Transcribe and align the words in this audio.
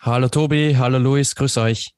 Hallo 0.00 0.28
Tobi, 0.28 0.74
hallo 0.76 0.98
Luis, 0.98 1.34
grüß 1.34 1.58
euch. 1.58 1.94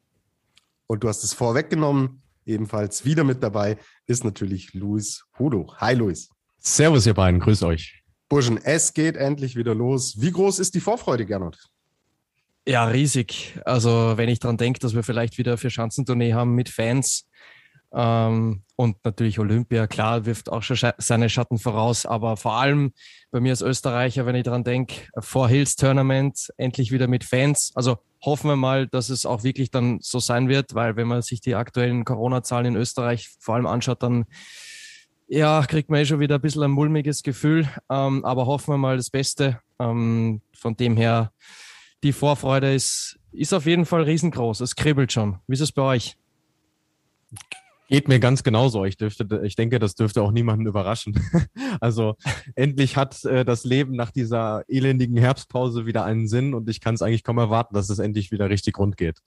Und 0.86 1.04
du 1.04 1.08
hast 1.08 1.22
es 1.24 1.32
vorweggenommen, 1.32 2.22
ebenfalls 2.44 3.04
wieder 3.04 3.24
mit 3.24 3.42
dabei 3.42 3.78
ist 4.06 4.24
natürlich 4.24 4.74
Luis 4.74 5.24
Hudo. 5.38 5.72
Hi 5.78 5.94
Luis. 5.94 6.28
Servus 6.58 7.06
ihr 7.06 7.14
beiden, 7.14 7.40
grüß 7.40 7.62
euch. 7.62 8.02
Burschen, 8.28 8.58
es 8.62 8.92
geht 8.92 9.16
endlich 9.16 9.56
wieder 9.56 9.74
los. 9.74 10.20
Wie 10.20 10.30
groß 10.30 10.58
ist 10.58 10.74
die 10.74 10.80
Vorfreude, 10.80 11.26
Gernot? 11.26 11.58
Ja, 12.66 12.86
riesig. 12.86 13.58
Also 13.64 14.16
wenn 14.16 14.28
ich 14.28 14.38
daran 14.38 14.56
denke, 14.56 14.78
dass 14.78 14.94
wir 14.94 15.02
vielleicht 15.02 15.38
wieder 15.38 15.58
für 15.58 15.70
Schanzentournee 15.70 16.34
haben 16.34 16.54
mit 16.54 16.68
Fans, 16.68 17.26
ähm, 17.92 18.62
und 18.76 18.96
natürlich 19.04 19.38
Olympia, 19.38 19.86
klar, 19.86 20.24
wirft 20.24 20.50
auch 20.50 20.62
schon 20.62 20.92
seine 20.98 21.28
Schatten 21.28 21.58
voraus, 21.58 22.06
aber 22.06 22.36
vor 22.36 22.54
allem 22.54 22.92
bei 23.30 23.40
mir 23.40 23.50
als 23.50 23.62
Österreicher, 23.62 24.26
wenn 24.26 24.36
ich 24.36 24.44
daran 24.44 24.64
denke, 24.64 25.08
Four 25.18 25.48
Hills 25.48 25.76
Tournament, 25.76 26.52
endlich 26.56 26.92
wieder 26.92 27.08
mit 27.08 27.24
Fans. 27.24 27.72
Also 27.74 27.98
hoffen 28.22 28.48
wir 28.48 28.56
mal, 28.56 28.86
dass 28.86 29.10
es 29.10 29.26
auch 29.26 29.42
wirklich 29.42 29.70
dann 29.70 29.98
so 30.00 30.18
sein 30.18 30.48
wird, 30.48 30.74
weil 30.74 30.96
wenn 30.96 31.08
man 31.08 31.22
sich 31.22 31.40
die 31.40 31.54
aktuellen 31.54 32.04
Corona-Zahlen 32.04 32.66
in 32.66 32.76
Österreich 32.76 33.28
vor 33.38 33.56
allem 33.56 33.66
anschaut, 33.66 34.02
dann 34.02 34.24
ja, 35.26 35.64
kriegt 35.66 35.90
man 35.90 36.00
eh 36.00 36.06
schon 36.06 36.20
wieder 36.20 36.36
ein 36.36 36.40
bisschen 36.40 36.62
ein 36.62 36.70
mulmiges 36.70 37.22
Gefühl, 37.22 37.68
ähm, 37.88 38.24
aber 38.24 38.46
hoffen 38.46 38.74
wir 38.74 38.78
mal 38.78 38.96
das 38.96 39.10
Beste. 39.10 39.60
Ähm, 39.78 40.42
von 40.52 40.76
dem 40.76 40.96
her, 40.96 41.32
die 42.02 42.12
Vorfreude 42.12 42.74
ist, 42.74 43.18
ist 43.32 43.52
auf 43.52 43.66
jeden 43.66 43.86
Fall 43.86 44.02
riesengroß. 44.02 44.60
Es 44.60 44.74
kribbelt 44.74 45.12
schon. 45.12 45.38
Wie 45.46 45.54
ist 45.54 45.60
es 45.60 45.72
bei 45.72 45.82
euch? 45.82 46.16
Geht 47.90 48.06
mir 48.06 48.20
ganz 48.20 48.44
genauso. 48.44 48.84
Ich 48.84 48.96
dürfte, 48.96 49.42
ich 49.42 49.56
denke, 49.56 49.80
das 49.80 49.96
dürfte 49.96 50.22
auch 50.22 50.30
niemanden 50.30 50.64
überraschen. 50.64 51.18
also 51.80 52.14
endlich 52.54 52.96
hat 52.96 53.24
äh, 53.24 53.44
das 53.44 53.64
Leben 53.64 53.96
nach 53.96 54.12
dieser 54.12 54.62
elendigen 54.68 55.16
Herbstpause 55.16 55.86
wieder 55.86 56.04
einen 56.04 56.28
Sinn 56.28 56.54
und 56.54 56.68
ich 56.70 56.80
kann 56.80 56.94
es 56.94 57.02
eigentlich 57.02 57.24
kaum 57.24 57.38
erwarten, 57.38 57.74
dass 57.74 57.90
es 57.90 57.98
endlich 57.98 58.30
wieder 58.30 58.48
richtig 58.48 58.78
rund 58.78 58.96
geht. 58.96 59.18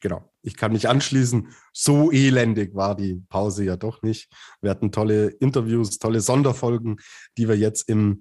Genau. 0.00 0.30
Ich 0.42 0.58
kann 0.58 0.72
mich 0.72 0.90
anschließen. 0.90 1.48
So 1.72 2.12
elendig 2.12 2.74
war 2.74 2.94
die 2.94 3.22
Pause 3.30 3.64
ja 3.64 3.78
doch 3.78 4.02
nicht. 4.02 4.30
Wir 4.60 4.70
hatten 4.70 4.92
tolle 4.92 5.28
Interviews, 5.28 5.98
tolle 5.98 6.20
Sonderfolgen, 6.20 6.98
die 7.38 7.48
wir 7.48 7.56
jetzt 7.56 7.88
im 7.88 8.20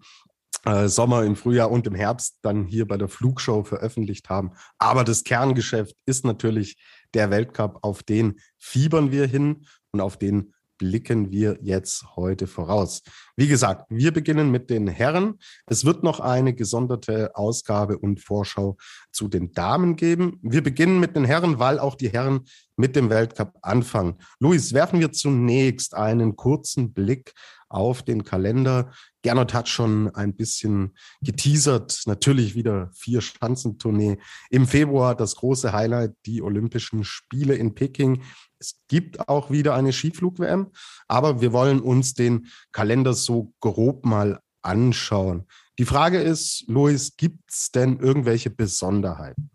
äh, 0.63 0.87
Sommer, 0.87 1.23
im 1.23 1.35
Frühjahr 1.35 1.69
und 1.69 1.85
im 1.85 1.95
Herbst 1.95 2.37
dann 2.43 2.65
hier 2.65 2.87
bei 2.87 2.97
der 2.97 3.09
Flugshow 3.09 3.65
veröffentlicht 3.65 4.29
haben. 4.29 4.51
Aber 4.77 5.03
das 5.03 5.25
Kerngeschäft 5.25 5.97
ist 6.05 6.23
natürlich 6.23 6.77
der 7.17 7.31
Weltcup, 7.31 7.79
auf 7.81 8.03
den 8.03 8.39
fiebern 8.57 9.11
wir 9.11 9.25
hin 9.25 9.65
und 9.91 10.01
auf 10.01 10.17
den 10.17 10.53
blicken 10.77 11.31
wir 11.31 11.57
jetzt 11.63 12.15
heute 12.15 12.45
voraus. 12.45 13.01
Wie 13.35 13.47
gesagt, 13.47 13.85
wir 13.89 14.13
beginnen 14.13 14.51
mit 14.51 14.69
den 14.69 14.87
Herren. 14.87 15.39
Es 15.65 15.85
wird 15.85 16.03
noch 16.03 16.19
eine 16.19 16.53
gesonderte 16.53 17.35
Ausgabe 17.35 17.97
und 17.97 18.21
Vorschau 18.21 18.77
zu 19.11 19.27
den 19.27 19.51
Damen 19.53 19.95
geben. 19.95 20.39
Wir 20.43 20.61
beginnen 20.61 20.99
mit 20.99 21.15
den 21.15 21.25
Herren, 21.25 21.57
weil 21.57 21.79
auch 21.79 21.95
die 21.95 22.09
Herren 22.09 22.41
mit 22.75 22.95
dem 22.95 23.09
Weltcup 23.09 23.53
anfangen. 23.63 24.17
Luis, 24.39 24.73
werfen 24.73 24.99
wir 24.99 25.11
zunächst 25.11 25.95
einen 25.95 26.35
kurzen 26.35 26.93
Blick 26.93 27.33
auf 27.69 28.03
den 28.03 28.23
Kalender. 28.23 28.91
Gernot 29.27 29.53
hat 29.53 29.67
schon 29.67 30.09
ein 30.15 30.37
bisschen 30.37 30.95
geteasert. 31.21 32.03
Natürlich 32.05 32.55
wieder 32.55 32.89
vier 32.93 33.19
Schanzentournee. 33.19 34.19
Im 34.49 34.65
Februar 34.65 35.15
das 35.15 35.35
große 35.35 35.73
Highlight, 35.73 36.13
die 36.25 36.41
Olympischen 36.41 37.03
Spiele 37.03 37.55
in 37.55 37.75
Peking. 37.75 38.23
Es 38.57 38.79
gibt 38.87 39.27
auch 39.27 39.51
wieder 39.51 39.75
eine 39.75 39.91
Skiflug-WM, 39.91 40.67
aber 41.09 41.41
wir 41.41 41.51
wollen 41.51 41.81
uns 41.81 42.13
den 42.13 42.47
Kalender 42.71 43.13
so 43.13 43.51
grob 43.59 44.05
mal 44.05 44.39
anschauen. 44.61 45.45
Die 45.77 45.83
Frage 45.83 46.21
ist, 46.21 46.63
Luis, 46.67 47.17
gibt 47.17 47.51
es 47.51 47.71
denn 47.71 47.99
irgendwelche 47.99 48.49
Besonderheiten? 48.49 49.51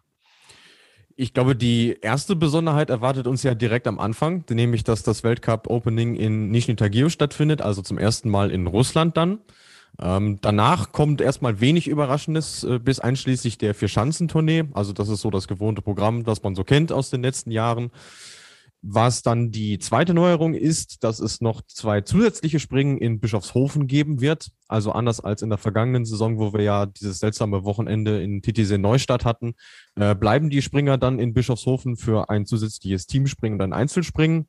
Ich 1.17 1.35
glaube, 1.35 1.55
die 1.55 1.99
erste 2.01 2.37
Besonderheit 2.37 2.91
erwartet 2.91 3.27
uns 3.27 3.43
ja 3.43 3.55
direkt 3.55 3.87
am 3.87 3.99
Anfang, 3.99 4.45
nämlich 4.51 4.85
dass 4.85 5.03
das 5.03 5.25
Weltcup 5.25 5.69
Opening 5.69 6.15
in 6.15 6.51
Nizhny 6.51 6.77
Tagil 6.77 7.11
stattfindet, 7.11 7.61
also 7.61 7.83
zum 7.83 7.99
ersten 7.99 8.31
Mal 8.31 8.51
in 8.51 8.67
Russland 8.67 9.17
dann. 9.17 9.39
Ähm, 10.01 10.39
danach 10.41 10.93
kommt 10.93 11.21
erstmal 11.21 11.61
wenig 11.61 11.87
Überraschendes 11.87 12.65
äh, 12.65 12.79
bis 12.79 12.99
einschließlich 12.99 13.59
der 13.59 13.75
Vier-Schanzentournee. 13.75 14.65
Also 14.73 14.93
das 14.93 15.09
ist 15.09 15.21
so 15.21 15.31
das 15.31 15.49
gewohnte 15.49 15.83
Programm, 15.83 16.25
das 16.25 16.43
man 16.43 16.55
so 16.55 16.65
kennt 16.65 16.93
aus 16.93 17.11
den 17.11 17.23
letzten 17.23 17.51
Jahren. 17.51 17.91
Was 18.85 19.23
dann 19.23 19.53
die 19.53 19.79
zweite 19.79 20.13
Neuerung 20.13 20.55
ist, 20.55 21.05
dass 21.05 21.21
es 21.21 21.41
noch 21.41 21.63
zwei 21.63 22.01
zusätzliche 22.01 22.59
Springen 22.59 22.99
in 22.99 23.21
Bischofshofen 23.21 23.87
geben 23.87 24.21
wird. 24.21 24.49
Also 24.67 24.91
anders 24.91 25.21
als 25.21 25.43
in 25.43 25.51
der 25.51 25.59
vergangenen 25.59 26.05
Saison, 26.05 26.39
wo 26.39 26.53
wir 26.53 26.63
ja 26.63 26.87
dieses 26.87 27.21
seltsame 27.21 27.65
Wochenende 27.65 28.21
in 28.21 28.43
Titisee 28.43 28.79
Neustadt 28.79 29.25
hatten, 29.25 29.55
äh, 29.95 30.17
bleiben 30.17 30.51
die 30.51 30.63
Springer 30.63 30.99
dann 30.99 31.21
in 31.21 31.33
Bischofshofen 31.33 31.97
für 31.97 32.29
ein 32.29 32.45
zusätzliches 32.45 33.07
Teamspringen 33.07 33.61
und 33.61 33.63
ein 33.63 33.73
Einzelspringen. 33.73 34.49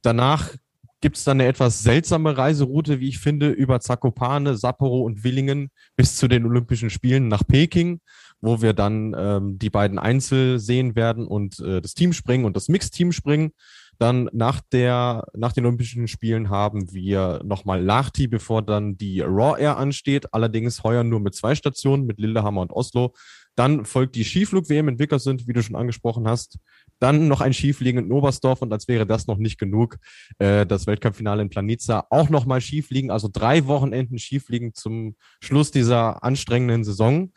Danach 0.00 0.54
gibt 1.00 1.16
es 1.16 1.24
dann 1.24 1.40
eine 1.40 1.48
etwas 1.48 1.82
seltsame 1.82 2.36
Reiseroute, 2.36 3.00
wie 3.00 3.08
ich 3.08 3.18
finde, 3.18 3.50
über 3.50 3.80
Zakopane, 3.80 4.56
Sapporo 4.56 5.02
und 5.02 5.24
Willingen 5.24 5.70
bis 5.96 6.16
zu 6.16 6.28
den 6.28 6.46
Olympischen 6.46 6.90
Spielen 6.90 7.28
nach 7.28 7.44
Peking 7.46 8.00
wo 8.40 8.62
wir 8.62 8.72
dann 8.72 9.14
ähm, 9.16 9.58
die 9.58 9.70
beiden 9.70 9.98
Einzel 9.98 10.58
sehen 10.58 10.94
werden 10.94 11.26
und 11.26 11.58
äh, 11.60 11.80
das 11.80 11.94
Teamspringen 11.94 12.46
und 12.46 12.56
das 12.56 12.68
Mixteamspringen. 12.68 13.52
Dann 13.98 14.28
nach 14.32 14.60
der, 14.72 15.26
nach 15.34 15.52
den 15.52 15.64
Olympischen 15.64 16.06
Spielen 16.06 16.50
haben 16.50 16.92
wir 16.92 17.40
nochmal 17.44 17.82
Lahti, 17.82 18.28
bevor 18.28 18.62
dann 18.62 18.98
die 18.98 19.22
Raw 19.22 19.58
Air 19.60 19.78
ansteht. 19.78 20.34
Allerdings 20.34 20.84
heuer 20.84 21.02
nur 21.02 21.20
mit 21.20 21.34
zwei 21.34 21.54
Stationen, 21.54 22.04
mit 22.04 22.20
Lillehammer 22.20 22.60
und 22.60 22.72
Oslo. 22.72 23.14
Dann 23.54 23.86
folgt 23.86 24.14
die 24.16 24.24
Skiflug-WM 24.24 24.88
in 24.88 24.98
Wickersund, 24.98 25.48
wie 25.48 25.54
du 25.54 25.62
schon 25.62 25.76
angesprochen 25.76 26.28
hast. 26.28 26.58
Dann 26.98 27.26
noch 27.26 27.40
ein 27.40 27.54
Skifliegen 27.54 28.04
in 28.04 28.12
Oberstdorf 28.12 28.60
und 28.60 28.70
als 28.70 28.86
wäre 28.86 29.06
das 29.06 29.26
noch 29.26 29.38
nicht 29.38 29.58
genug, 29.58 29.96
äh, 30.38 30.66
das 30.66 30.86
Weltcup-Finale 30.86 31.40
in 31.40 31.48
Planica. 31.48 32.06
Auch 32.10 32.28
nochmal 32.28 32.60
Skifliegen, 32.60 33.10
also 33.10 33.30
drei 33.32 33.66
Wochenenden 33.66 34.18
Skifliegen 34.18 34.74
zum 34.74 35.16
Schluss 35.40 35.70
dieser 35.70 36.22
anstrengenden 36.22 36.84
Saison 36.84 37.32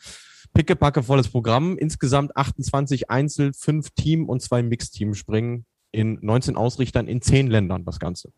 pickepackevolles 0.52 1.28
Programm. 1.28 1.76
Insgesamt 1.78 2.36
28 2.36 3.10
Einzel, 3.10 3.52
5 3.52 3.90
Team 3.90 4.28
und 4.28 4.42
zwei 4.42 4.62
Mixteam 4.62 5.14
springen 5.14 5.66
in 5.92 6.18
19 6.20 6.56
Ausrichtern 6.56 7.08
in 7.08 7.22
10 7.22 7.48
Ländern 7.48 7.84
das 7.84 7.98
Ganze. 7.98 8.32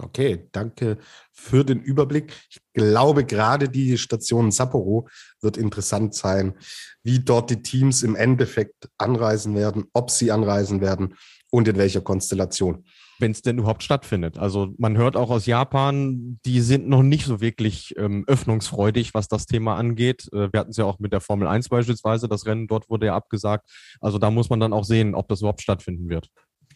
Okay, 0.00 0.48
danke 0.52 0.98
für 1.32 1.64
den 1.64 1.80
Überblick. 1.80 2.32
Ich 2.50 2.60
glaube, 2.72 3.24
gerade 3.24 3.68
die 3.68 3.98
Station 3.98 4.52
Sapporo 4.52 5.08
wird 5.40 5.56
interessant 5.56 6.14
sein, 6.14 6.54
wie 7.02 7.18
dort 7.18 7.50
die 7.50 7.62
Teams 7.62 8.04
im 8.04 8.14
Endeffekt 8.14 8.88
anreisen 8.96 9.56
werden, 9.56 9.86
ob 9.92 10.10
sie 10.10 10.30
anreisen 10.30 10.80
werden 10.80 11.16
und 11.50 11.66
in 11.66 11.76
welcher 11.76 12.00
Konstellation 12.00 12.84
wenn 13.20 13.32
es 13.32 13.42
denn 13.42 13.58
überhaupt 13.58 13.82
stattfindet. 13.82 14.38
Also 14.38 14.74
man 14.78 14.96
hört 14.96 15.16
auch 15.16 15.30
aus 15.30 15.46
Japan, 15.46 16.38
die 16.44 16.60
sind 16.60 16.88
noch 16.88 17.02
nicht 17.02 17.26
so 17.26 17.40
wirklich 17.40 17.94
ähm, 17.96 18.24
öffnungsfreudig, 18.26 19.14
was 19.14 19.28
das 19.28 19.46
Thema 19.46 19.76
angeht. 19.76 20.28
Äh, 20.32 20.52
wir 20.52 20.60
hatten 20.60 20.70
es 20.70 20.76
ja 20.76 20.84
auch 20.84 20.98
mit 20.98 21.12
der 21.12 21.20
Formel 21.20 21.48
1 21.48 21.68
beispielsweise, 21.68 22.28
das 22.28 22.46
Rennen 22.46 22.66
dort 22.66 22.88
wurde 22.88 23.06
ja 23.06 23.16
abgesagt. 23.16 23.68
Also 24.00 24.18
da 24.18 24.30
muss 24.30 24.50
man 24.50 24.60
dann 24.60 24.72
auch 24.72 24.84
sehen, 24.84 25.14
ob 25.14 25.28
das 25.28 25.40
überhaupt 25.40 25.62
stattfinden 25.62 26.08
wird. 26.08 26.28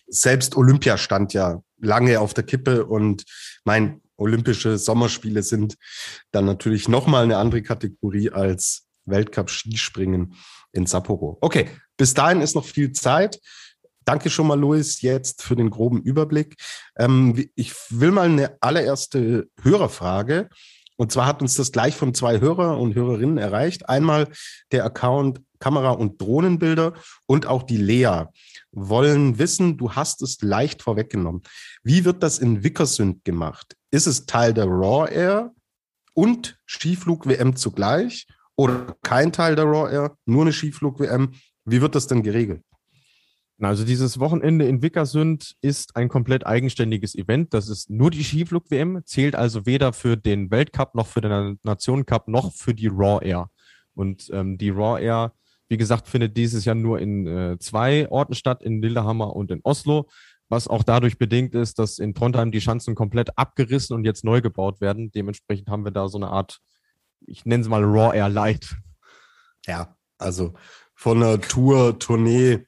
Selbst 0.08 0.56
Olympia 0.56 0.98
stand 0.98 1.32
ja 1.32 1.62
lange 1.78 2.20
auf 2.20 2.34
der 2.34 2.44
Kippe 2.44 2.84
und 2.86 3.24
mein 3.64 4.00
Olympische 4.16 4.78
Sommerspiele 4.78 5.42
sind 5.42 5.76
dann 6.30 6.44
natürlich 6.44 6.88
nochmal 6.88 7.24
eine 7.24 7.38
andere 7.38 7.62
Kategorie 7.62 8.30
als 8.30 8.86
Weltcup 9.04 9.50
Skispringen 9.50 10.34
in 10.72 10.86
Sapporo. 10.86 11.38
Okay, 11.40 11.68
bis 11.96 12.14
dahin 12.14 12.40
ist 12.40 12.54
noch 12.54 12.64
viel 12.64 12.92
Zeit. 12.92 13.40
Danke 14.04 14.30
schon 14.30 14.46
mal, 14.46 14.58
Luis, 14.58 15.00
jetzt 15.02 15.42
für 15.42 15.56
den 15.56 15.70
groben 15.70 16.02
Überblick. 16.02 16.56
Ähm, 16.96 17.48
ich 17.54 17.72
will 17.90 18.10
mal 18.10 18.28
eine 18.28 18.56
allererste 18.60 19.48
Hörerfrage. 19.62 20.48
Und 20.96 21.10
zwar 21.10 21.26
hat 21.26 21.42
uns 21.42 21.54
das 21.54 21.72
gleich 21.72 21.96
von 21.96 22.14
zwei 22.14 22.40
Hörer 22.40 22.78
und 22.78 22.94
Hörerinnen 22.94 23.38
erreicht. 23.38 23.88
Einmal 23.88 24.28
der 24.70 24.84
Account 24.84 25.40
Kamera- 25.58 25.92
und 25.92 26.20
Drohnenbilder 26.20 26.94
und 27.26 27.46
auch 27.46 27.62
die 27.62 27.76
Lea 27.76 28.24
wollen 28.72 29.38
wissen, 29.38 29.76
du 29.76 29.92
hast 29.92 30.22
es 30.22 30.40
leicht 30.42 30.82
vorweggenommen. 30.82 31.42
Wie 31.84 32.04
wird 32.04 32.22
das 32.22 32.38
in 32.38 32.64
Wickersünd 32.64 33.24
gemacht? 33.24 33.76
Ist 33.90 34.06
es 34.06 34.26
Teil 34.26 34.54
der 34.54 34.64
Raw 34.64 35.08
Air 35.12 35.52
und 36.14 36.58
Skiflug-WM 36.66 37.54
zugleich 37.54 38.26
oder 38.56 38.96
kein 39.02 39.32
Teil 39.32 39.54
der 39.54 39.66
Raw 39.66 39.92
Air, 39.92 40.16
nur 40.24 40.42
eine 40.42 40.52
Skiflug-WM? 40.52 41.32
Wie 41.64 41.80
wird 41.80 41.94
das 41.94 42.08
denn 42.08 42.22
geregelt? 42.22 42.62
Also 43.64 43.84
dieses 43.84 44.18
Wochenende 44.18 44.66
in 44.66 44.82
Wickersünd 44.82 45.54
ist 45.60 45.94
ein 45.94 46.08
komplett 46.08 46.44
eigenständiges 46.44 47.14
Event. 47.14 47.54
Das 47.54 47.68
ist 47.68 47.90
nur 47.90 48.10
die 48.10 48.24
Skiflug-WM, 48.24 49.02
zählt 49.04 49.36
also 49.36 49.66
weder 49.66 49.92
für 49.92 50.16
den 50.16 50.50
Weltcup 50.50 50.96
noch 50.96 51.06
für 51.06 51.20
den 51.20 51.60
Nationencup 51.62 52.26
noch 52.26 52.52
für 52.52 52.74
die 52.74 52.88
Raw 52.88 53.24
Air. 53.24 53.50
Und 53.94 54.28
ähm, 54.32 54.58
die 54.58 54.70
Raw 54.70 55.00
Air, 55.00 55.32
wie 55.68 55.76
gesagt, 55.76 56.08
findet 56.08 56.36
dieses 56.36 56.64
Jahr 56.64 56.74
nur 56.74 56.98
in 56.98 57.26
äh, 57.28 57.58
zwei 57.60 58.10
Orten 58.10 58.34
statt, 58.34 58.64
in 58.64 58.82
Lillehammer 58.82 59.36
und 59.36 59.52
in 59.52 59.60
Oslo, 59.62 60.08
was 60.48 60.66
auch 60.66 60.82
dadurch 60.82 61.16
bedingt 61.16 61.54
ist, 61.54 61.78
dass 61.78 62.00
in 62.00 62.14
Trondheim 62.14 62.50
die 62.50 62.60
Schanzen 62.60 62.96
komplett 62.96 63.38
abgerissen 63.38 63.94
und 63.94 64.04
jetzt 64.04 64.24
neu 64.24 64.40
gebaut 64.40 64.80
werden. 64.80 65.12
Dementsprechend 65.12 65.68
haben 65.68 65.84
wir 65.84 65.92
da 65.92 66.08
so 66.08 66.18
eine 66.18 66.30
Art, 66.30 66.58
ich 67.20 67.44
nenne 67.44 67.62
es 67.62 67.68
mal 67.68 67.84
Raw 67.84 68.16
Air 68.16 68.28
Light. 68.28 68.74
Ja, 69.66 69.96
also 70.18 70.54
von 70.94 71.22
einer 71.22 71.40
Tour, 71.40 71.96
Tournee 72.00 72.66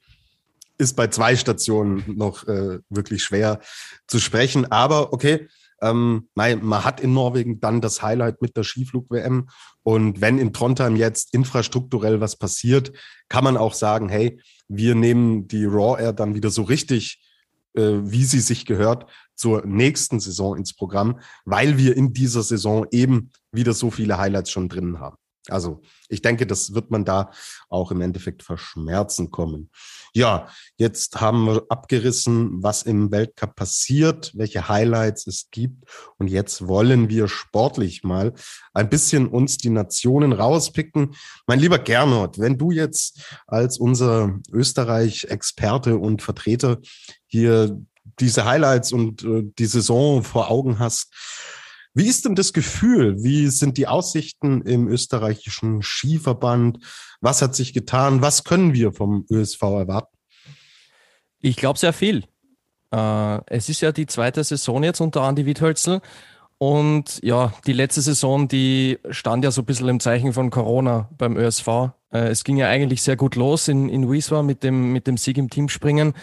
ist 0.77 0.95
bei 0.95 1.07
zwei 1.07 1.35
Stationen 1.35 2.03
noch 2.07 2.47
äh, 2.47 2.79
wirklich 2.89 3.23
schwer 3.23 3.59
zu 4.07 4.19
sprechen. 4.19 4.71
Aber 4.71 5.13
okay, 5.13 5.47
ähm, 5.81 6.29
man 6.33 6.83
hat 6.83 6.99
in 6.99 7.13
Norwegen 7.13 7.59
dann 7.59 7.81
das 7.81 8.01
Highlight 8.01 8.41
mit 8.41 8.55
der 8.57 8.63
Skiflug-WM. 8.63 9.49
Und 9.83 10.21
wenn 10.21 10.39
in 10.39 10.53
Trondheim 10.53 10.95
jetzt 10.95 11.33
infrastrukturell 11.33 12.21
was 12.21 12.37
passiert, 12.37 12.91
kann 13.29 13.43
man 13.43 13.57
auch 13.57 13.73
sagen, 13.73 14.09
hey, 14.09 14.39
wir 14.67 14.95
nehmen 14.95 15.47
die 15.47 15.65
Raw 15.65 16.01
Air 16.01 16.13
dann 16.13 16.33
wieder 16.33 16.49
so 16.49 16.63
richtig, 16.63 17.21
äh, 17.75 17.81
wie 18.01 18.25
sie 18.25 18.39
sich 18.39 18.65
gehört, 18.65 19.09
zur 19.35 19.65
nächsten 19.65 20.19
Saison 20.19 20.55
ins 20.55 20.73
Programm, 20.73 21.19
weil 21.43 21.77
wir 21.77 21.95
in 21.95 22.13
dieser 22.13 22.41
Saison 22.41 22.87
eben 22.91 23.31
wieder 23.51 23.73
so 23.73 23.91
viele 23.91 24.17
Highlights 24.17 24.51
schon 24.51 24.69
drin 24.69 24.99
haben. 24.99 25.17
Also 25.49 25.81
ich 26.09 26.21
denke, 26.21 26.45
das 26.45 26.73
wird 26.73 26.91
man 26.91 27.05
da 27.05 27.31
auch 27.69 27.91
im 27.91 28.01
Endeffekt 28.01 28.43
verschmerzen 28.43 29.31
kommen. 29.31 29.69
Ja, 30.13 30.47
jetzt 30.77 31.19
haben 31.19 31.45
wir 31.45 31.65
abgerissen, 31.69 32.63
was 32.63 32.83
im 32.83 33.11
Weltcup 33.11 33.55
passiert, 33.55 34.31
welche 34.35 34.69
Highlights 34.69 35.27
es 35.27 35.49
gibt. 35.51 35.83
Und 36.17 36.29
jetzt 36.29 36.67
wollen 36.67 37.09
wir 37.09 37.27
sportlich 37.27 38.03
mal 38.03 38.33
ein 38.73 38.89
bisschen 38.89 39.27
uns 39.27 39.57
die 39.57 39.69
Nationen 39.69 40.31
rauspicken. 40.31 41.15
Mein 41.47 41.59
lieber 41.59 41.79
Gernot, 41.79 42.39
wenn 42.39 42.57
du 42.57 42.71
jetzt 42.71 43.35
als 43.45 43.77
unser 43.77 44.39
Österreich-Experte 44.51 45.97
und 45.97 46.21
Vertreter 46.21 46.77
hier 47.27 47.77
diese 48.19 48.45
Highlights 48.45 48.93
und 48.93 49.23
äh, 49.23 49.43
die 49.57 49.65
Saison 49.65 50.23
vor 50.23 50.49
Augen 50.49 50.79
hast, 50.79 51.13
wie 51.95 52.07
ist 52.07 52.25
denn 52.25 52.35
das 52.35 52.51
Gefühl? 52.51 53.23
Wie 53.23 53.47
sind 53.47 53.77
die 53.77 53.87
Aussichten 53.87 54.61
im 54.61 54.87
österreichischen 54.89 55.81
Skiverband? 55.81 56.79
Was 57.21 57.41
hat 57.41 57.55
sich 57.55 57.73
getan? 57.73 58.21
Was 58.21 58.43
können 58.43 58.73
wir 58.73 58.91
vom 58.91 59.25
ÖSV 59.31 59.61
erwarten? 59.61 60.15
Ich 61.39 61.55
glaube 61.55 61.79
sehr 61.79 61.93
viel. 61.93 62.25
Äh, 62.91 63.39
es 63.47 63.69
ist 63.69 63.79
ja 63.79 63.93
die 63.93 64.07
zweite 64.07 64.43
Saison 64.43 64.83
jetzt 64.83 64.99
unter 64.99 65.21
Andi 65.21 65.45
Witthölzl. 65.45 66.01
Und 66.57 67.19
ja, 67.23 67.53
die 67.65 67.73
letzte 67.73 68.01
Saison, 68.01 68.47
die 68.47 68.99
stand 69.09 69.43
ja 69.43 69.51
so 69.51 69.61
ein 69.61 69.65
bisschen 69.65 69.87
im 69.87 69.99
Zeichen 69.99 70.33
von 70.33 70.49
Corona 70.49 71.09
beim 71.17 71.37
ÖSV. 71.37 71.91
Äh, 72.11 72.27
es 72.29 72.43
ging 72.43 72.57
ja 72.57 72.67
eigentlich 72.67 73.03
sehr 73.03 73.15
gut 73.15 73.35
los 73.35 73.69
in, 73.69 73.87
in 73.87 74.11
Wieswa 74.11 74.43
mit 74.43 74.63
dem, 74.63 74.91
mit 74.91 75.07
dem 75.07 75.17
Sieg 75.17 75.37
im 75.37 75.49
Teamspringen. 75.49 76.13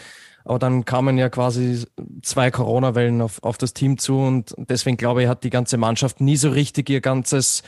Aber 0.45 0.59
dann 0.59 0.85
kamen 0.85 1.19
ja 1.19 1.29
quasi 1.29 1.85
zwei 2.23 2.51
Corona-Wellen 2.51 3.21
auf, 3.21 3.43
auf 3.43 3.59
das 3.59 3.75
Team 3.75 3.99
zu 3.99 4.19
und 4.19 4.55
deswegen 4.59 4.97
glaube 4.97 5.23
ich, 5.23 5.29
hat 5.29 5.45
die 5.45 5.51
ganze 5.51 5.77
Mannschaft 5.77 6.21
nie 6.21 6.37
so 6.37 6.51
richtig 6.51 6.91
ihr 6.91 7.01
ganzes 7.01 7.63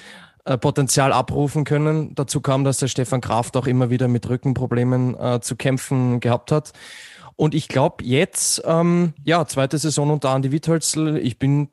äh, 0.45 0.59
Potenzial 0.59 1.13
abrufen 1.13 1.65
können. 1.65 2.15
Dazu 2.15 2.41
kam, 2.41 2.65
dass 2.65 2.79
der 2.79 2.89
Stefan 2.89 3.21
Kraft 3.21 3.57
auch 3.57 3.67
immer 3.67 3.91
wieder 3.91 4.09
mit 4.09 4.29
Rückenproblemen 4.29 5.19
äh, 5.19 5.41
zu 5.41 5.57
kämpfen 5.57 6.21
gehabt 6.21 6.53
hat. 6.53 6.73
Und 7.37 7.55
ich 7.55 7.69
glaube 7.69 8.05
jetzt, 8.05 8.63
ähm, 8.65 9.15
ja, 9.25 9.47
zweite 9.47 9.79
Saison 9.79 10.11
unter 10.11 10.31
Andi 10.31 10.53
Witthölzl, 10.53 11.17
ich 11.17 11.39
bin 11.39 11.69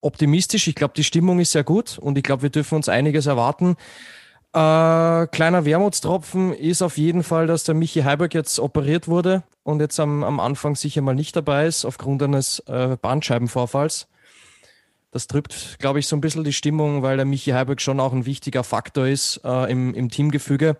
optimistisch. 0.00 0.68
Ich 0.68 0.74
glaube, 0.74 0.94
die 0.96 1.04
Stimmung 1.04 1.40
ist 1.40 1.52
sehr 1.52 1.64
gut 1.64 1.98
und 1.98 2.16
ich 2.16 2.24
glaube, 2.24 2.42
wir 2.42 2.50
dürfen 2.50 2.76
uns 2.76 2.88
einiges 2.88 3.26
erwarten. 3.26 3.76
Äh, 4.52 5.26
kleiner 5.26 5.64
Wermutstropfen 5.64 6.54
ist 6.54 6.80
auf 6.80 6.96
jeden 6.96 7.22
Fall, 7.22 7.46
dass 7.46 7.64
der 7.64 7.74
Michi 7.74 8.02
Heiberg 8.02 8.34
jetzt 8.34 8.58
operiert 8.60 9.08
wurde 9.08 9.42
und 9.68 9.80
jetzt 9.80 10.00
am, 10.00 10.24
am 10.24 10.40
Anfang 10.40 10.76
sicher 10.76 11.02
mal 11.02 11.14
nicht 11.14 11.36
dabei 11.36 11.66
ist, 11.66 11.84
aufgrund 11.84 12.22
eines 12.22 12.60
äh, 12.60 12.96
Bandscheibenvorfalls. 13.00 14.08
Das 15.10 15.26
trübt, 15.26 15.76
glaube 15.78 15.98
ich, 15.98 16.06
so 16.06 16.16
ein 16.16 16.22
bisschen 16.22 16.42
die 16.42 16.54
Stimmung, 16.54 17.02
weil 17.02 17.18
der 17.18 17.26
Michi 17.26 17.50
Heiberg 17.50 17.82
schon 17.82 18.00
auch 18.00 18.14
ein 18.14 18.24
wichtiger 18.24 18.64
Faktor 18.64 19.06
ist 19.06 19.42
äh, 19.44 19.70
im, 19.70 19.92
im 19.92 20.08
Teamgefüge. 20.08 20.78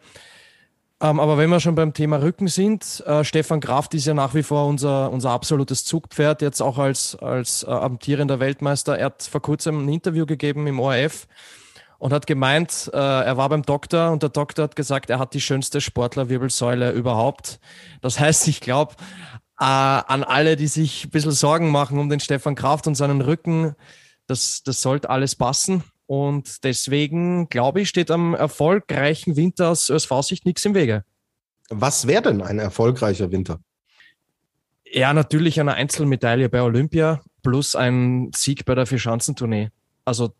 Ähm, 1.02 1.20
aber 1.20 1.36
wenn 1.36 1.50
wir 1.50 1.60
schon 1.60 1.74
beim 1.74 1.92
Thema 1.92 2.22
Rücken 2.22 2.48
sind, 2.48 3.04
äh, 3.06 3.24
Stefan 3.24 3.60
Kraft 3.60 3.92
ist 3.92 4.06
ja 4.06 4.14
nach 4.14 4.34
wie 4.34 4.42
vor 4.42 4.66
unser, 4.66 5.12
unser 5.12 5.30
absolutes 5.30 5.84
Zugpferd, 5.84 6.40
jetzt 6.40 6.62
auch 6.62 6.78
als, 6.78 7.14
als 7.14 7.64
äh, 7.64 7.66
amtierender 7.66 8.40
Weltmeister. 8.40 8.98
Er 8.98 9.06
hat 9.06 9.22
vor 9.22 9.42
kurzem 9.42 9.84
ein 9.84 9.88
Interview 9.92 10.24
gegeben 10.24 10.66
im 10.66 10.80
ORF 10.80 11.28
und 11.98 12.12
hat 12.12 12.26
gemeint, 12.26 12.90
äh, 12.92 12.96
er 12.96 13.36
war 13.36 13.48
beim 13.48 13.62
Doktor 13.62 14.12
und 14.12 14.22
der 14.22 14.30
Doktor 14.30 14.64
hat 14.64 14.76
gesagt, 14.76 15.10
er 15.10 15.18
hat 15.18 15.34
die 15.34 15.40
schönste 15.40 15.80
Sportlerwirbelsäule 15.80 16.92
überhaupt. 16.92 17.58
Das 18.00 18.18
heißt, 18.20 18.46
ich 18.48 18.60
glaube, 18.60 18.94
äh, 19.58 19.64
an 19.64 20.22
alle, 20.22 20.56
die 20.56 20.68
sich 20.68 21.06
ein 21.06 21.10
bisschen 21.10 21.32
Sorgen 21.32 21.70
machen 21.70 21.98
um 21.98 22.08
den 22.08 22.20
Stefan 22.20 22.54
Kraft 22.54 22.86
und 22.86 22.94
seinen 22.94 23.20
Rücken, 23.20 23.74
das, 24.26 24.62
das 24.62 24.80
sollte 24.80 25.10
alles 25.10 25.34
passen. 25.34 25.82
Und 26.06 26.64
deswegen, 26.64 27.48
glaube 27.48 27.80
ich, 27.80 27.88
steht 27.88 28.10
am 28.10 28.34
erfolgreichen 28.34 29.36
Winter 29.36 29.70
aus 29.70 29.90
ÖSV-Sicht 29.90 30.46
nichts 30.46 30.64
im 30.64 30.74
Wege. 30.74 31.04
Was 31.68 32.06
wäre 32.06 32.22
denn 32.22 32.40
ein 32.40 32.58
erfolgreicher 32.58 33.30
Winter? 33.30 33.60
Ja, 34.90 35.12
natürlich 35.12 35.60
eine 35.60 35.74
Einzelmedaille 35.74 36.48
bei 36.48 36.62
Olympia 36.62 37.20
plus 37.42 37.74
ein 37.74 38.30
Sieg 38.34 38.64
bei 38.64 38.74
der 38.74 38.86
Vierschanzentournee. 38.86 39.68
Also 40.04 40.32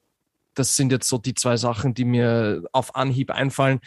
das 0.59 0.77
sind 0.77 0.93
jetzt 0.93 1.09
so 1.09 1.19
die 1.19 1.35
zwei 1.35 1.57
Sachen, 1.57 1.95
die 1.95 2.05
mir 2.05 2.63
auf 2.73 2.95
Anhieb 2.95 3.31
einfallen. 3.31 3.81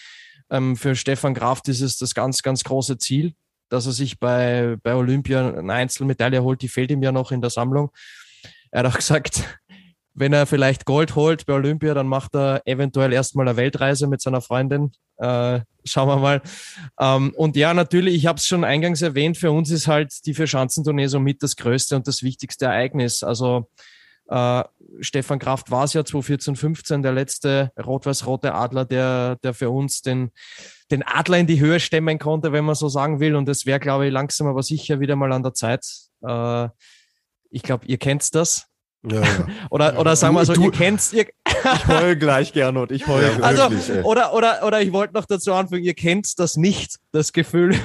Ähm, 0.49 0.75
für 0.75 0.95
Stefan 0.95 1.33
Kraft 1.33 1.67
ist 1.67 1.81
es 1.81 1.97
das 1.97 2.13
ganz, 2.13 2.43
ganz 2.43 2.63
große 2.63 2.97
Ziel, 2.97 3.33
dass 3.69 3.85
er 3.85 3.93
sich 3.93 4.19
bei, 4.19 4.77
bei 4.83 4.95
Olympia 4.95 5.53
eine 5.53 5.73
Einzelmedaille 5.73 6.43
holt. 6.43 6.61
Die 6.61 6.67
fehlt 6.67 6.91
ihm 6.91 7.03
ja 7.03 7.11
noch 7.11 7.31
in 7.31 7.41
der 7.41 7.49
Sammlung. 7.49 7.91
Er 8.71 8.83
hat 8.83 8.93
auch 8.93 8.97
gesagt, 8.97 9.43
wenn 10.13 10.33
er 10.33 10.45
vielleicht 10.45 10.85
Gold 10.85 11.15
holt 11.15 11.45
bei 11.45 11.53
Olympia, 11.53 11.93
dann 11.93 12.07
macht 12.07 12.35
er 12.35 12.61
eventuell 12.65 13.13
erstmal 13.13 13.47
eine 13.47 13.57
Weltreise 13.57 14.07
mit 14.07 14.21
seiner 14.21 14.41
Freundin. 14.41 14.91
Äh, 15.17 15.61
schauen 15.85 16.09
wir 16.09 16.17
mal. 16.17 16.41
Ähm, 16.99 17.33
und 17.35 17.55
ja, 17.55 17.73
natürlich, 17.73 18.15
ich 18.15 18.25
habe 18.25 18.37
es 18.37 18.45
schon 18.45 18.63
eingangs 18.63 19.01
erwähnt, 19.01 19.37
für 19.37 19.51
uns 19.51 19.69
ist 19.69 19.87
halt 19.87 20.25
die 20.25 20.33
Vier-Schanzentournee 20.33 21.07
somit 21.07 21.43
das 21.43 21.55
größte 21.55 21.95
und 21.95 22.07
das 22.07 22.23
wichtigste 22.23 22.65
Ereignis. 22.65 23.23
Also 23.23 23.69
äh, 24.31 24.63
Stefan 25.01 25.39
Kraft 25.39 25.71
war 25.71 25.83
es 25.83 25.93
ja 25.93 26.05
2014, 26.05 26.55
15 26.55 27.03
der 27.03 27.11
letzte 27.11 27.71
rot-weiß-rote 27.77 28.53
Adler, 28.53 28.85
der, 28.85 29.35
der 29.43 29.53
für 29.53 29.69
uns 29.69 30.01
den, 30.01 30.31
den 30.89 31.03
Adler 31.03 31.37
in 31.39 31.47
die 31.47 31.59
Höhe 31.59 31.81
stemmen 31.81 32.17
konnte, 32.17 32.53
wenn 32.53 32.63
man 32.63 32.75
so 32.75 32.87
sagen 32.87 33.19
will. 33.19 33.35
Und 33.35 33.49
es 33.49 33.65
wäre, 33.65 33.79
glaube 33.79 34.07
ich, 34.07 34.13
langsam 34.13 34.47
aber 34.47 34.63
sicher 34.63 35.01
wieder 35.01 35.17
mal 35.17 35.33
an 35.33 35.43
der 35.43 35.53
Zeit. 35.53 35.85
Äh, 36.25 36.69
ich 37.49 37.61
glaube, 37.61 37.85
ihr 37.87 37.97
kennt 37.97 38.33
das. 38.33 38.67
Ja, 39.03 39.21
ja. 39.21 39.47
oder, 39.69 39.99
oder 39.99 40.15
sagen 40.15 40.35
wir 40.35 40.45
so, 40.45 40.53
du, 40.53 40.63
ihr 40.63 40.71
kennt's. 40.71 41.11
Ihr 41.11 41.25
ich 41.45 41.87
heule 41.87 42.17
gleich, 42.17 42.53
Gernot. 42.53 42.91
Ich 42.91 43.07
heule 43.07 43.33
ja, 43.33 43.39
also, 43.39 43.69
wirklich, 43.69 44.05
oder, 44.05 44.33
oder, 44.33 44.65
oder 44.65 44.81
ich 44.81 44.93
wollte 44.93 45.13
noch 45.13 45.25
dazu 45.25 45.53
anfügen, 45.53 45.83
ihr 45.83 45.93
kennt 45.93 46.39
das 46.39 46.55
nicht, 46.55 46.99
das 47.11 47.33
Gefühl. 47.33 47.77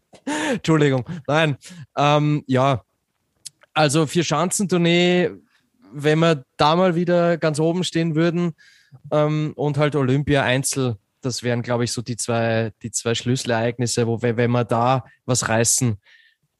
Entschuldigung. 0.52 1.08
Nein. 1.26 1.56
Ähm, 1.96 2.44
ja. 2.46 2.82
Also 3.72 4.06
vier 4.06 4.24
Schanzentournee 4.24 5.30
wenn 5.92 6.18
wir 6.18 6.44
da 6.56 6.76
mal 6.76 6.94
wieder 6.94 7.38
ganz 7.38 7.58
oben 7.58 7.84
stehen 7.84 8.14
würden 8.14 8.54
ähm, 9.10 9.52
und 9.56 9.78
halt 9.78 9.96
Olympia 9.96 10.42
Einzel, 10.42 10.96
das 11.20 11.42
wären, 11.42 11.62
glaube 11.62 11.84
ich, 11.84 11.92
so 11.92 12.02
die 12.02 12.16
zwei, 12.16 12.72
die 12.82 12.90
zwei 12.90 13.14
Schlüsselereignisse, 13.14 14.06
wo 14.06 14.22
wenn 14.22 14.50
wir 14.50 14.64
da 14.64 15.04
was 15.24 15.48
reißen, 15.48 15.98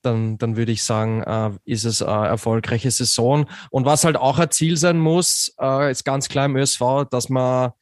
dann, 0.03 0.39
dann 0.39 0.57
würde 0.57 0.73
ich 0.73 0.85
sagen, 0.85 1.23
äh, 1.23 1.51
ist 1.65 1.85
es 1.85 2.03
eine 2.03 2.29
erfolgreiche 2.29 2.91
Saison. 2.91 3.47
Und 3.71 3.85
was 3.85 4.05
halt 4.05 4.17
auch 4.17 4.39
ein 4.39 4.51
Ziel 4.51 4.77
sein 4.77 4.99
muss, 4.99 5.55
äh, 5.61 5.91
ist 5.91 6.05
ganz 6.05 6.29
klar 6.29 6.47
im 6.47 6.57
ÖSV, 6.57 7.07
dass 7.11 7.29
man 7.29 7.73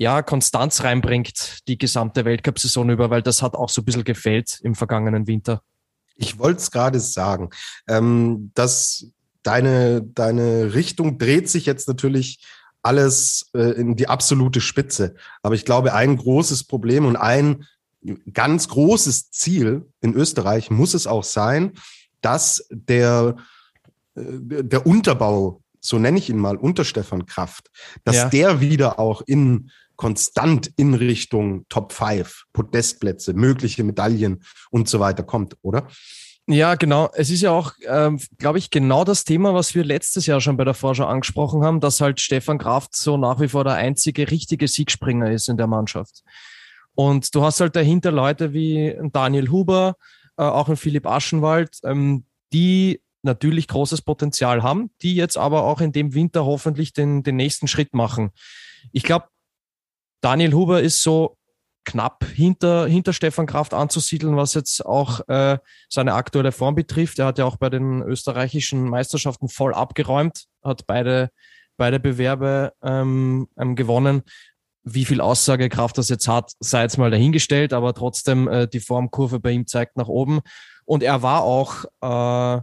ja, 0.00 0.22
Konstanz 0.22 0.82
reinbringt, 0.82 1.68
die 1.68 1.76
gesamte 1.76 2.24
Weltcup-Saison 2.24 2.88
über, 2.88 3.10
weil 3.10 3.20
das 3.20 3.42
hat 3.42 3.54
auch 3.54 3.68
so 3.68 3.82
ein 3.82 3.84
bisschen 3.84 4.04
gefällt 4.04 4.58
im 4.62 4.74
vergangenen 4.74 5.26
Winter. 5.26 5.62
Ich 6.16 6.38
wollte 6.38 6.58
es 6.58 6.70
gerade 6.70 6.98
sagen, 7.00 7.50
ähm, 7.86 8.50
dass 8.54 9.06
deine, 9.42 10.02
deine 10.02 10.74
Richtung 10.74 11.18
dreht 11.18 11.48
sich 11.48 11.66
jetzt 11.66 11.88
natürlich 11.88 12.44
alles 12.82 13.50
äh, 13.54 13.72
in 13.72 13.96
die 13.96 14.08
absolute 14.08 14.60
Spitze. 14.60 15.14
Aber 15.42 15.54
ich 15.54 15.64
glaube, 15.64 15.94
ein 15.94 16.16
großes 16.16 16.64
Problem 16.64 17.04
und 17.04 17.16
ein 17.16 17.66
ganz 18.32 18.68
großes 18.68 19.30
Ziel 19.30 19.86
in 20.00 20.14
Österreich 20.14 20.70
muss 20.70 20.94
es 20.94 21.06
auch 21.06 21.24
sein, 21.24 21.72
dass 22.22 22.66
der, 22.70 23.36
äh, 24.14 24.22
der 24.22 24.86
Unterbau, 24.86 25.62
so 25.80 25.98
nenne 25.98 26.18
ich 26.18 26.30
ihn 26.30 26.38
mal, 26.38 26.56
unter 26.56 26.84
Stefan 26.84 27.26
Kraft, 27.26 27.70
dass 28.04 28.16
ja. 28.16 28.28
der 28.28 28.60
wieder 28.60 28.98
auch 28.98 29.22
in 29.22 29.70
konstant 29.96 30.72
in 30.76 30.94
Richtung 30.94 31.66
Top 31.68 31.92
5, 31.92 32.44
Podestplätze, 32.54 33.34
mögliche 33.34 33.84
Medaillen 33.84 34.42
und 34.70 34.88
so 34.88 34.98
weiter 34.98 35.22
kommt, 35.22 35.58
oder? 35.60 35.88
Ja, 36.52 36.74
genau. 36.74 37.08
Es 37.14 37.30
ist 37.30 37.42
ja 37.42 37.52
auch, 37.52 37.74
ähm, 37.86 38.18
glaube 38.38 38.58
ich, 38.58 38.70
genau 38.70 39.04
das 39.04 39.22
Thema, 39.22 39.54
was 39.54 39.76
wir 39.76 39.84
letztes 39.84 40.26
Jahr 40.26 40.40
schon 40.40 40.56
bei 40.56 40.64
der 40.64 40.74
Vorschau 40.74 41.06
angesprochen 41.06 41.62
haben, 41.62 41.78
dass 41.78 42.00
halt 42.00 42.20
Stefan 42.20 42.58
Kraft 42.58 42.96
so 42.96 43.16
nach 43.16 43.38
wie 43.38 43.46
vor 43.46 43.62
der 43.62 43.74
einzige 43.74 44.28
richtige 44.28 44.66
Siegspringer 44.66 45.30
ist 45.30 45.48
in 45.48 45.56
der 45.56 45.68
Mannschaft. 45.68 46.24
Und 46.96 47.36
du 47.36 47.44
hast 47.44 47.60
halt 47.60 47.76
dahinter 47.76 48.10
Leute 48.10 48.52
wie 48.52 48.98
Daniel 49.12 49.48
Huber, 49.50 49.94
äh, 50.36 50.42
auch 50.42 50.68
ein 50.68 50.76
Philipp 50.76 51.06
Aschenwald, 51.06 51.78
ähm, 51.84 52.24
die 52.52 53.00
natürlich 53.22 53.68
großes 53.68 54.02
Potenzial 54.02 54.64
haben, 54.64 54.90
die 55.02 55.14
jetzt 55.14 55.38
aber 55.38 55.62
auch 55.62 55.80
in 55.80 55.92
dem 55.92 56.14
Winter 56.14 56.46
hoffentlich 56.46 56.92
den, 56.92 57.22
den 57.22 57.36
nächsten 57.36 57.68
Schritt 57.68 57.94
machen. 57.94 58.30
Ich 58.90 59.04
glaube, 59.04 59.26
Daniel 60.20 60.54
Huber 60.54 60.82
ist 60.82 61.00
so 61.00 61.36
knapp 61.84 62.24
hinter, 62.24 62.86
hinter 62.86 63.12
Stefan 63.12 63.46
Kraft 63.46 63.74
anzusiedeln, 63.74 64.36
was 64.36 64.54
jetzt 64.54 64.84
auch 64.84 65.26
äh, 65.28 65.58
seine 65.88 66.14
aktuelle 66.14 66.52
Form 66.52 66.74
betrifft. 66.74 67.18
Er 67.18 67.26
hat 67.26 67.38
ja 67.38 67.44
auch 67.44 67.56
bei 67.56 67.70
den 67.70 68.02
österreichischen 68.02 68.88
Meisterschaften 68.88 69.48
voll 69.48 69.74
abgeräumt, 69.74 70.46
hat 70.62 70.86
beide, 70.86 71.30
beide 71.76 71.98
Bewerbe 71.98 72.72
ähm, 72.82 73.48
ähm, 73.58 73.76
gewonnen. 73.76 74.22
Wie 74.82 75.04
viel 75.04 75.20
Aussagekraft 75.20 75.98
das 75.98 76.08
jetzt 76.08 76.28
hat, 76.28 76.52
sei 76.60 76.82
jetzt 76.82 76.98
mal 76.98 77.10
dahingestellt, 77.10 77.72
aber 77.72 77.94
trotzdem 77.94 78.48
äh, 78.48 78.68
die 78.68 78.80
Formkurve 78.80 79.40
bei 79.40 79.50
ihm 79.50 79.66
zeigt 79.66 79.96
nach 79.96 80.08
oben. 80.08 80.40
Und 80.84 81.02
er 81.02 81.22
war 81.22 81.42
auch, 81.42 81.84
äh, 82.02 82.62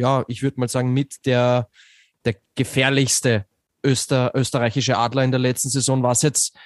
ja, 0.00 0.24
ich 0.28 0.42
würde 0.42 0.60
mal 0.60 0.68
sagen, 0.68 0.92
mit 0.92 1.26
der, 1.26 1.68
der 2.24 2.36
gefährlichste 2.54 3.46
Öster, 3.84 4.32
österreichische 4.34 4.98
Adler 4.98 5.24
in 5.24 5.30
der 5.30 5.40
letzten 5.40 5.70
Saison, 5.70 6.02
was 6.02 6.22
jetzt 6.22 6.56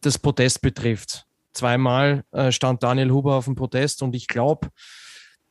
das 0.00 0.18
Podest 0.18 0.60
betrifft. 0.62 1.26
Zweimal 1.52 2.24
äh, 2.32 2.52
stand 2.52 2.82
Daniel 2.82 3.10
Huber 3.10 3.36
auf 3.36 3.46
dem 3.46 3.54
Podest 3.54 4.02
und 4.02 4.14
ich 4.14 4.28
glaube, 4.28 4.68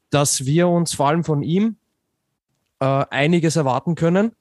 dass 0.10 0.46
wir 0.46 0.68
uns 0.68 0.94
vor 0.94 1.08
allem 1.08 1.24
von 1.24 1.42
ihm 1.42 1.78
äh, 2.80 3.06
einiges 3.10 3.56
erwarten 3.56 3.96
können. 3.96 4.34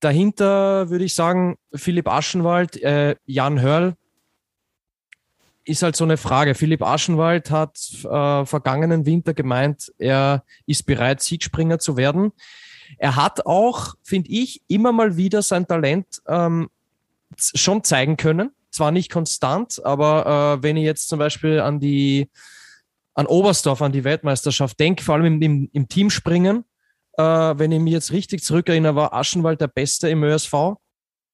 Dahinter 0.00 0.88
würde 0.90 1.04
ich 1.04 1.14
sagen, 1.14 1.58
Philipp 1.74 2.08
Aschenwald, 2.08 2.80
äh, 2.82 3.16
Jan 3.26 3.60
Hörl 3.60 3.96
ist 5.64 5.82
halt 5.82 5.96
so 5.96 6.04
eine 6.04 6.16
Frage. 6.16 6.54
Philipp 6.54 6.82
Aschenwald 6.82 7.50
hat 7.50 7.78
äh, 8.04 8.46
vergangenen 8.46 9.04
Winter 9.04 9.34
gemeint, 9.34 9.92
er 9.98 10.44
ist 10.66 10.86
bereit, 10.86 11.20
Siegspringer 11.20 11.78
zu 11.78 11.96
werden. 11.96 12.32
Er 12.96 13.16
hat 13.16 13.44
auch, 13.44 13.94
finde 14.02 14.30
ich, 14.30 14.62
immer 14.68 14.92
mal 14.92 15.18
wieder 15.18 15.42
sein 15.42 15.66
Talent 15.66 16.22
ähm, 16.26 16.70
schon 17.36 17.84
zeigen 17.84 18.16
können 18.16 18.52
zwar 18.78 18.92
nicht 18.92 19.10
konstant, 19.10 19.84
aber 19.84 20.58
äh, 20.58 20.62
wenn 20.62 20.76
ich 20.76 20.84
jetzt 20.84 21.08
zum 21.08 21.18
Beispiel 21.18 21.60
an 21.60 21.80
die 21.80 22.30
an 23.14 23.26
Oberstdorf, 23.26 23.82
an 23.82 23.90
die 23.90 24.04
Weltmeisterschaft 24.04 24.78
denke, 24.78 25.02
vor 25.02 25.16
allem 25.16 25.26
im, 25.26 25.42
im, 25.42 25.70
im 25.72 25.88
Teamspringen, 25.88 26.64
äh, 27.14 27.22
wenn 27.22 27.72
ich 27.72 27.80
mich 27.80 27.92
jetzt 27.92 28.12
richtig 28.12 28.44
zurückerinnere, 28.44 28.94
war 28.94 29.12
Aschenwald 29.12 29.60
der 29.60 29.66
Beste 29.66 30.08
im 30.08 30.22
ÖSV, 30.22 30.54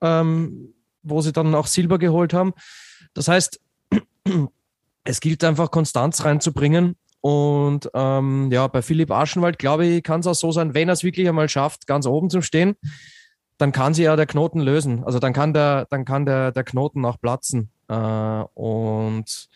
ähm, 0.01 0.73
wo 1.03 1.21
sie 1.21 1.31
dann 1.31 1.53
auch 1.53 1.67
Silber 1.67 1.99
geholt 1.99 2.33
haben. 2.33 2.53
Das 3.13 3.27
heißt, 3.27 3.61
es 5.03 5.19
gilt 5.19 5.43
einfach 5.43 5.69
Konstanz 5.69 6.25
reinzubringen. 6.25 6.95
Und 7.21 7.87
ähm, 7.93 8.49
ja, 8.51 8.65
bei 8.65 8.81
Philipp 8.81 9.11
Aschenwald, 9.11 9.59
glaube 9.59 9.85
ich, 9.85 10.03
kann 10.03 10.21
es 10.21 10.27
auch 10.27 10.33
so 10.33 10.51
sein, 10.51 10.73
wenn 10.73 10.89
er 10.89 10.93
es 10.93 11.03
wirklich 11.03 11.27
einmal 11.27 11.49
schafft, 11.49 11.85
ganz 11.85 12.07
oben 12.07 12.31
zu 12.31 12.41
stehen, 12.41 12.75
dann 13.57 13.71
kann 13.71 13.93
sie 13.93 14.03
ja 14.03 14.15
der 14.15 14.25
Knoten 14.25 14.59
lösen. 14.59 15.03
Also 15.03 15.19
dann 15.19 15.33
kann 15.33 15.53
der, 15.53 15.85
dann 15.89 16.05
kann 16.05 16.25
der, 16.25 16.51
der 16.51 16.63
Knoten 16.63 17.05
auch 17.05 17.19
platzen. 17.19 17.69
Äh, 17.87 17.93
und 17.93 19.49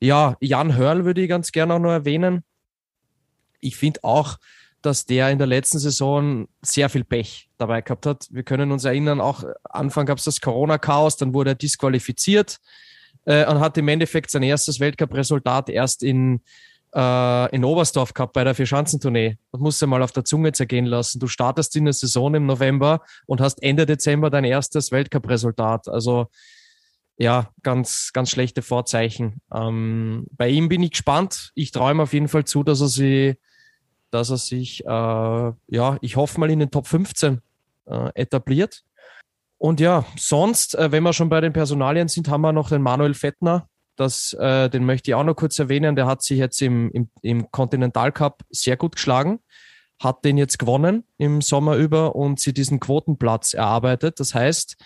ja, 0.00 0.36
Jan 0.40 0.76
Hörl 0.76 1.04
würde 1.04 1.22
ich 1.22 1.28
ganz 1.28 1.52
gerne 1.52 1.74
auch 1.74 1.78
noch 1.78 1.90
erwähnen. 1.92 2.44
Ich 3.60 3.76
finde 3.76 4.00
auch, 4.04 4.38
dass 4.82 5.06
der 5.06 5.30
in 5.30 5.38
der 5.38 5.46
letzten 5.46 5.78
Saison 5.78 6.46
sehr 6.62 6.88
viel 6.88 7.04
Pech 7.04 7.48
dabei 7.58 7.80
gehabt 7.80 8.06
hat. 8.06 8.26
Wir 8.30 8.44
können 8.44 8.70
uns 8.70 8.84
erinnern, 8.84 9.20
auch 9.20 9.42
Anfang 9.64 10.06
gab 10.06 10.18
es 10.18 10.24
das 10.24 10.40
Corona-Chaos, 10.40 11.16
dann 11.16 11.34
wurde 11.34 11.50
er 11.50 11.56
disqualifiziert 11.56 12.58
äh, 13.24 13.44
und 13.46 13.60
hat 13.60 13.76
im 13.76 13.88
Endeffekt 13.88 14.30
sein 14.30 14.44
erstes 14.44 14.78
Weltcup-Resultat 14.78 15.68
erst 15.68 16.02
in 16.02 16.42
äh, 16.94 17.54
in 17.54 17.64
Oberstdorf 17.64 18.14
gehabt 18.14 18.32
bei 18.32 18.44
der 18.44 18.54
Vierschanzentournee. 18.54 19.38
Das 19.52 19.60
musst 19.60 19.80
du 19.82 19.86
mal 19.86 20.02
auf 20.02 20.12
der 20.12 20.24
Zunge 20.24 20.52
zergehen 20.52 20.86
lassen. 20.86 21.20
Du 21.20 21.26
startest 21.26 21.76
in 21.76 21.84
der 21.84 21.94
Saison 21.94 22.34
im 22.34 22.46
November 22.46 23.02
und 23.26 23.40
hast 23.40 23.62
Ende 23.62 23.86
Dezember 23.86 24.30
dein 24.30 24.44
erstes 24.44 24.92
Weltcup-Resultat. 24.92 25.88
Also 25.88 26.28
ja, 27.18 27.50
ganz, 27.62 28.12
ganz 28.12 28.30
schlechte 28.30 28.62
Vorzeichen. 28.62 29.40
Ähm, 29.52 30.26
bei 30.30 30.48
ihm 30.48 30.68
bin 30.68 30.82
ich 30.82 30.92
gespannt. 30.92 31.50
Ich 31.54 31.72
träume 31.72 32.04
auf 32.04 32.12
jeden 32.12 32.28
Fall 32.28 32.44
zu, 32.44 32.62
dass 32.62 32.80
er 32.80 32.88
sie, 32.88 33.36
dass 34.10 34.30
er 34.30 34.36
sich, 34.36 34.84
äh, 34.84 34.88
ja, 34.88 35.98
ich 36.00 36.16
hoffe 36.16 36.38
mal 36.38 36.50
in 36.50 36.60
den 36.60 36.70
Top 36.70 36.86
15 36.86 37.40
äh, 37.86 38.10
etabliert. 38.14 38.84
Und 39.58 39.80
ja, 39.80 40.04
sonst, 40.16 40.76
äh, 40.76 40.92
wenn 40.92 41.02
wir 41.02 41.12
schon 41.12 41.28
bei 41.28 41.40
den 41.40 41.52
Personalien 41.52 42.06
sind, 42.06 42.28
haben 42.28 42.42
wir 42.42 42.52
noch 42.52 42.68
den 42.68 42.82
Manuel 42.82 43.14
Fettner, 43.14 43.68
das, 43.98 44.32
äh, 44.34 44.70
den 44.70 44.84
möchte 44.84 45.10
ich 45.10 45.14
auch 45.16 45.24
noch 45.24 45.34
kurz 45.34 45.58
erwähnen. 45.58 45.96
Der 45.96 46.06
hat 46.06 46.22
sich 46.22 46.38
jetzt 46.38 46.62
im, 46.62 46.90
im, 46.92 47.10
im 47.20 47.50
Continental 47.50 48.12
Cup 48.12 48.44
sehr 48.48 48.76
gut 48.76 48.94
geschlagen, 48.94 49.40
hat 50.00 50.24
den 50.24 50.38
jetzt 50.38 50.58
gewonnen 50.58 51.04
im 51.18 51.40
Sommer 51.40 51.76
über 51.76 52.14
und 52.14 52.38
sie 52.38 52.52
diesen 52.52 52.78
Quotenplatz 52.78 53.54
erarbeitet. 53.54 54.20
Das 54.20 54.34
heißt, 54.34 54.76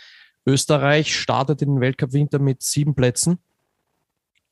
Österreich 0.46 1.14
startet 1.14 1.60
in 1.60 1.74
den 1.74 1.80
Weltcup-Winter 1.80 2.38
mit 2.38 2.62
sieben 2.62 2.94
Plätzen. 2.94 3.38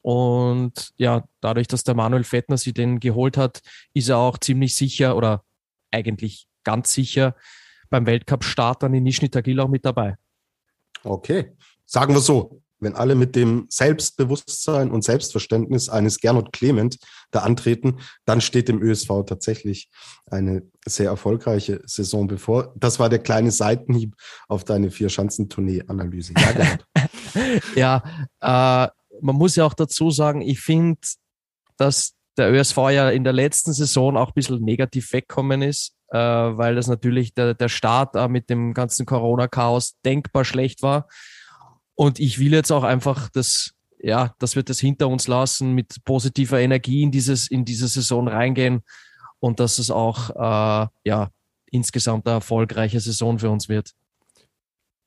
Und 0.03 0.93
ja, 0.97 1.25
dadurch, 1.41 1.67
dass 1.67 1.83
der 1.83 1.95
Manuel 1.95 2.25
Fettner 2.25 2.59
sie 2.59 2.75
den 2.75 3.01
geholt 3.01 3.39
hat, 3.39 3.63
ist 3.95 4.11
er 4.11 4.19
auch 4.19 4.37
ziemlich 4.37 4.77
sicher 4.77 5.17
oder 5.17 5.43
eigentlich 5.91 6.49
ganz 6.65 6.93
sicher 6.93 7.35
beim 7.89 8.05
Weltcup-Start 8.05 8.83
dann 8.83 8.93
in 8.93 9.05
Nizhny 9.05 9.31
Tagil 9.31 9.59
auch 9.59 9.69
mit 9.69 9.87
dabei. 9.87 10.17
Okay, 11.03 11.57
sagen 11.87 12.13
wir 12.13 12.21
so, 12.21 12.63
wenn 12.81 12.95
alle 12.95 13.15
mit 13.15 13.37
dem 13.37 13.67
Selbstbewusstsein 13.69 14.91
und 14.91 15.05
Selbstverständnis 15.05 15.89
eines 15.89 16.19
Gernot 16.19 16.53
Clement 16.53 16.99
da 17.31 17.41
antreten, 17.41 17.99
dann 18.25 18.41
steht 18.41 18.69
dem 18.69 18.83
ÖSV 18.83 19.25
tatsächlich 19.27 19.91
eine 20.27 20.63
sehr 20.87 21.11
erfolgreiche 21.11 21.83
Saison 21.85 22.27
bevor. 22.27 22.75
Das 22.77 22.99
war 22.99 23.09
der 23.09 23.21
kleine 23.21 23.51
Seitenhieb 23.51 24.17
auf 24.49 24.65
deine 24.65 24.91
Vier-Schanzentournee-Analyse. 24.91 26.33
Ja, 26.37 26.79
ja 28.41 28.87
äh, 28.87 28.91
man 29.21 29.37
muss 29.37 29.57
ja 29.57 29.65
auch 29.65 29.75
dazu 29.75 30.11
sagen, 30.11 30.41
ich 30.41 30.61
finde, 30.61 31.01
dass 31.77 32.15
der 32.37 32.53
ÖSV 32.53 32.77
ja 32.91 33.11
in 33.11 33.25
der 33.25 33.33
letzten 33.33 33.73
Saison 33.73 34.17
auch 34.17 34.29
ein 34.29 34.35
bisschen 34.35 34.63
negativ 34.63 35.13
weggekommen 35.13 35.63
ist, 35.63 35.95
äh, 36.09 36.19
weil 36.19 36.75
das 36.75 36.87
natürlich 36.87 37.35
der, 37.35 37.55
der 37.55 37.69
Start 37.69 38.17
äh, 38.17 38.29
mit 38.29 38.51
dem 38.51 38.73
ganzen 38.73 39.07
Corona-Chaos 39.07 39.97
denkbar 40.05 40.45
schlecht 40.45 40.83
war. 40.83 41.07
Und 42.01 42.19
ich 42.19 42.39
will 42.39 42.55
jetzt 42.55 42.73
auch 42.73 42.83
einfach 42.83 43.29
das, 43.29 43.75
ja, 43.99 44.35
dass 44.39 44.57
wir 44.57 44.63
das 44.63 44.81
hinter 44.81 45.07
uns 45.09 45.29
lassen, 45.29 45.75
mit 45.75 46.03
positiver 46.07 46.59
Energie 46.59 47.03
in 47.03 47.11
dieses, 47.11 47.47
in 47.47 47.67
diese 47.67 47.89
Saison 47.89 48.27
reingehen 48.27 48.81
und 49.39 49.61
dass 49.61 49.79
es 49.79 49.91
auch, 49.91 50.31
äh, 50.31 50.89
ja, 51.05 51.29
insgesamt 51.71 52.27
eine 52.27 52.37
erfolgreiche 52.37 53.01
Saison 53.01 53.39
für 53.39 53.51
uns 53.51 53.69
wird. 53.69 53.93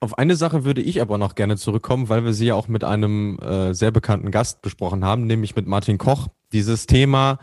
Auf 0.02 0.20
eine 0.20 0.36
Sache 0.36 0.66
würde 0.66 0.82
ich 0.82 1.02
aber 1.02 1.18
noch 1.18 1.34
gerne 1.34 1.58
zurückkommen, 1.58 2.10
weil 2.10 2.26
wir 2.26 2.34
sie 2.34 2.46
ja 2.46 2.54
auch 2.54 2.68
mit 2.68 2.84
einem 2.84 3.40
äh, 3.40 3.74
sehr 3.74 3.90
bekannten 3.90 4.30
Gast 4.30 4.62
besprochen 4.62 5.04
haben, 5.04 5.26
nämlich 5.26 5.56
mit 5.56 5.66
Martin 5.66 5.98
Koch. 5.98 6.28
Dieses 6.52 6.86
Thema 6.86 7.40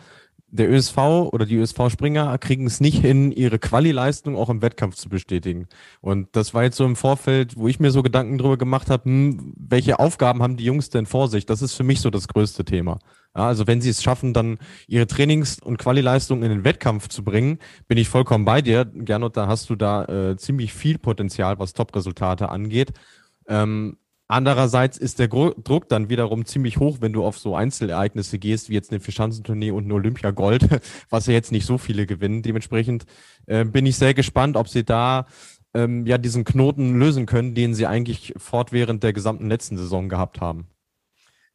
der 0.53 0.71
ÖSV 0.71 0.99
oder 1.33 1.47
die 1.47 1.57
ÖSV-Springer 1.57 2.37
kriegen 2.39 2.67
es 2.67 2.81
nicht 2.81 3.01
hin, 3.01 3.33
ihre 3.33 3.59
Quali-Leistung 3.59 4.37
auch 4.37 4.51
im 4.51 4.63
Wettkampf 4.63 4.97
zu 4.97 5.09
bestätigen. 5.09 5.69
Und 6.01 6.29
das 6.33 6.55
war 6.55 6.65
jetzt 6.65 6.77
so 6.77 6.85
im 6.85 6.97
Vorfeld, 6.97 7.57
wo 7.57 7.69
ich 7.69 7.81
mir 7.81 7.91
so 7.91 8.03
Gedanken 8.03 8.39
drüber 8.39 8.57
gemacht 8.57 8.91
habe, 8.91 9.05
hm, 9.05 9.55
welche 9.57 9.99
Aufgaben 9.99 10.43
haben 10.43 10.57
die 10.57 10.65
Jungs 10.65 10.91
denn 10.91 11.07
vor 11.07 11.29
sich? 11.29 11.47
Das 11.47 11.63
ist 11.63 11.75
für 11.75 11.85
mich 11.85 12.01
so 12.01 12.11
das 12.11 12.29
größte 12.29 12.65
Thema. 12.65 12.99
Ja, 13.37 13.47
also 13.47 13.67
wenn 13.69 13.81
sie 13.81 13.91
es 13.91 14.03
schaffen, 14.03 14.35
dann 14.35 14.59
ihre 14.89 15.07
Trainings- 15.07 15.61
und 15.61 15.79
Quali-Leistung 15.79 16.43
in 16.43 16.51
den 16.51 16.65
Wettkampf 16.65 17.09
zu 17.09 17.23
bringen, 17.23 17.59
bin 17.87 17.97
ich 17.97 18.09
vollkommen 18.09 18.45
bei 18.45 18.61
dir. 18.61 18.87
Gernot, 18.93 19.37
da 19.37 19.47
hast 19.47 19.71
du 19.71 19.77
da 19.77 20.05
äh, 20.07 20.37
ziemlich 20.37 20.73
viel 20.73 20.99
Potenzial, 20.99 21.59
was 21.61 21.73
Top-Resultate 21.73 22.49
angeht. 22.49 22.93
Ähm, 23.47 23.99
Andererseits 24.31 24.97
ist 24.97 25.19
der 25.19 25.27
Druck 25.27 25.89
dann 25.89 26.09
wiederum 26.09 26.45
ziemlich 26.45 26.79
hoch, 26.79 26.99
wenn 27.01 27.13
du 27.13 27.25
auf 27.25 27.37
so 27.37 27.57
Einzelereignisse 27.57 28.39
gehst, 28.39 28.71
wie 28.71 28.75
jetzt 28.75 28.93
eine 28.93 29.01
Vierschanzentournee 29.01 29.73
und 29.73 29.85
eine 29.85 29.95
Olympia 29.95 30.31
Gold, 30.31 30.69
was 31.11 31.27
ja 31.27 31.33
jetzt 31.33 31.51
nicht 31.51 31.67
so 31.67 31.79
viele 31.79 32.07
gewinnen. 32.07 32.43
Dementsprechend 32.43 33.07
äh, 33.47 33.65
bin 33.65 33.87
ich 33.87 33.97
sehr 33.97 34.15
gespannt, 34.15 34.57
ob 34.57 34.69
sie 34.69 34.85
da 34.85 35.27
ähm, 35.75 36.07
ja 36.07 36.17
diesen 36.17 36.45
Knoten 36.45 36.97
lösen 36.97 37.27
können, 37.27 37.57
den 37.57 37.75
sie 37.75 37.89
eigentlich 37.89 38.33
fortwährend 38.37 39.03
der 39.03 39.13
gesamten 39.13 39.49
letzten 39.49 39.77
Saison 39.77 40.09
gehabt 40.09 40.41
haben. 40.41 40.69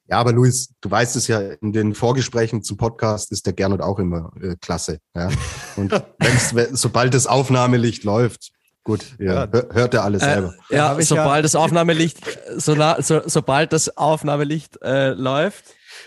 Ja, 0.08 0.18
aber 0.18 0.34
Luis, 0.34 0.74
du 0.82 0.92
weißt 0.92 1.16
es 1.16 1.30
ja, 1.30 1.40
in 1.40 1.72
den 1.72 1.96
Vorgesprächen 1.96 2.62
zum 2.62 2.76
Podcast 2.76 3.32
ist 3.32 3.46
der 3.46 3.54
Gernot 3.54 3.80
auch 3.80 4.00
immer 4.00 4.34
äh, 4.42 4.58
klasse. 4.60 5.00
Ja? 5.16 5.30
Und 5.78 5.94
sobald 6.74 7.14
das 7.14 7.26
Aufnahmelicht 7.26 8.04
läuft, 8.04 8.52
Gut, 8.86 9.04
ja, 9.18 9.48
hört 9.72 9.96
er 9.96 10.04
alles 10.04 10.22
äh, 10.22 10.26
selber. 10.26 10.54
Äh, 10.70 10.76
ja, 10.76 11.02
sobald 11.02 11.38
ja 11.38 11.42
das 11.42 11.56
Aufnahmelicht, 11.56 12.20
so, 12.56 12.76
so, 13.00 13.22
sobald 13.26 13.74
das 13.74 13.98
Aufnahmelicht 13.98 14.80
äh, 14.84 15.10
läuft 15.10 15.66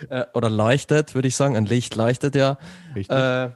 äh, 0.08 0.24
oder 0.32 0.48
leuchtet, 0.48 1.16
würde 1.16 1.26
ich 1.26 1.34
sagen, 1.34 1.56
ein 1.56 1.66
Licht 1.66 1.96
leuchtet 1.96 2.36
ja, 2.36 2.56
äh, 2.94 3.50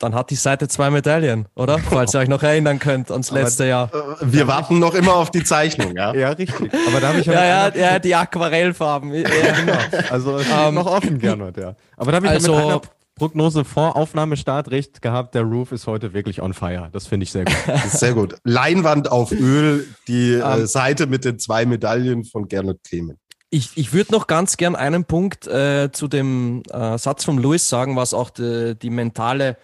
dann 0.00 0.14
hat 0.14 0.30
die 0.30 0.34
Seite 0.34 0.66
zwei 0.66 0.90
Medaillen, 0.90 1.46
oder? 1.54 1.78
Falls 1.78 2.12
ihr 2.12 2.20
euch 2.20 2.28
noch 2.28 2.42
erinnern 2.42 2.80
könnt 2.80 3.12
ans 3.12 3.30
letzte 3.30 3.66
Jahr. 3.66 3.88
Äh, 3.94 4.32
wir 4.32 4.48
warten 4.48 4.80
noch 4.80 4.94
immer 4.94 5.14
auf 5.14 5.30
die 5.30 5.44
Zeichnung, 5.44 5.94
ja? 5.94 6.12
Ja, 6.12 6.30
richtig. 6.30 6.72
Aber 6.88 7.00
da 7.00 7.08
habe 7.08 7.20
ich 7.20 7.26
ja, 7.26 7.44
ja, 7.44 7.76
ja, 7.76 7.98
die 8.00 8.16
Aquarellfarben. 8.16 9.14
Ja, 9.14 9.28
genau. 9.28 9.78
Also 10.10 10.36
um, 10.36 10.44
ähm, 10.50 10.74
noch 10.74 10.86
offen, 10.86 11.20
Gernot, 11.20 11.56
ja. 11.56 11.76
Aber 11.96 12.10
da 12.10 12.16
habe 12.16 12.26
ich 12.26 12.32
also, 12.32 12.52
ja 12.52 12.58
mit 12.58 12.70
einer 12.70 12.80
Prognose 13.20 13.66
vor 13.66 13.96
Aufnahmestart 13.96 14.70
recht 14.70 15.02
gehabt. 15.02 15.34
Der 15.34 15.42
Roof 15.42 15.72
ist 15.72 15.86
heute 15.86 16.14
wirklich 16.14 16.40
on 16.40 16.54
fire. 16.54 16.88
Das 16.90 17.06
finde 17.06 17.24
ich 17.24 17.32
sehr 17.32 17.44
gut. 17.44 17.54
sehr 17.90 18.14
gut. 18.14 18.36
Leinwand 18.44 19.12
auf 19.12 19.30
Öl, 19.30 19.86
die 20.08 20.32
äh, 20.32 20.40
ähm, 20.40 20.66
Seite 20.66 21.06
mit 21.06 21.26
den 21.26 21.38
zwei 21.38 21.66
Medaillen 21.66 22.24
von 22.24 22.48
Gernot 22.48 22.82
Clement. 22.82 23.18
Ich, 23.50 23.76
ich 23.76 23.92
würde 23.92 24.12
noch 24.12 24.26
ganz 24.26 24.56
gern 24.56 24.74
einen 24.74 25.04
Punkt 25.04 25.46
äh, 25.46 25.90
zu 25.92 26.08
dem 26.08 26.62
äh, 26.72 26.96
Satz 26.96 27.24
von 27.24 27.36
Louis 27.36 27.68
sagen, 27.68 27.94
was 27.94 28.14
auch 28.14 28.30
die, 28.30 28.74
die, 28.80 28.88
mentale, 28.88 29.58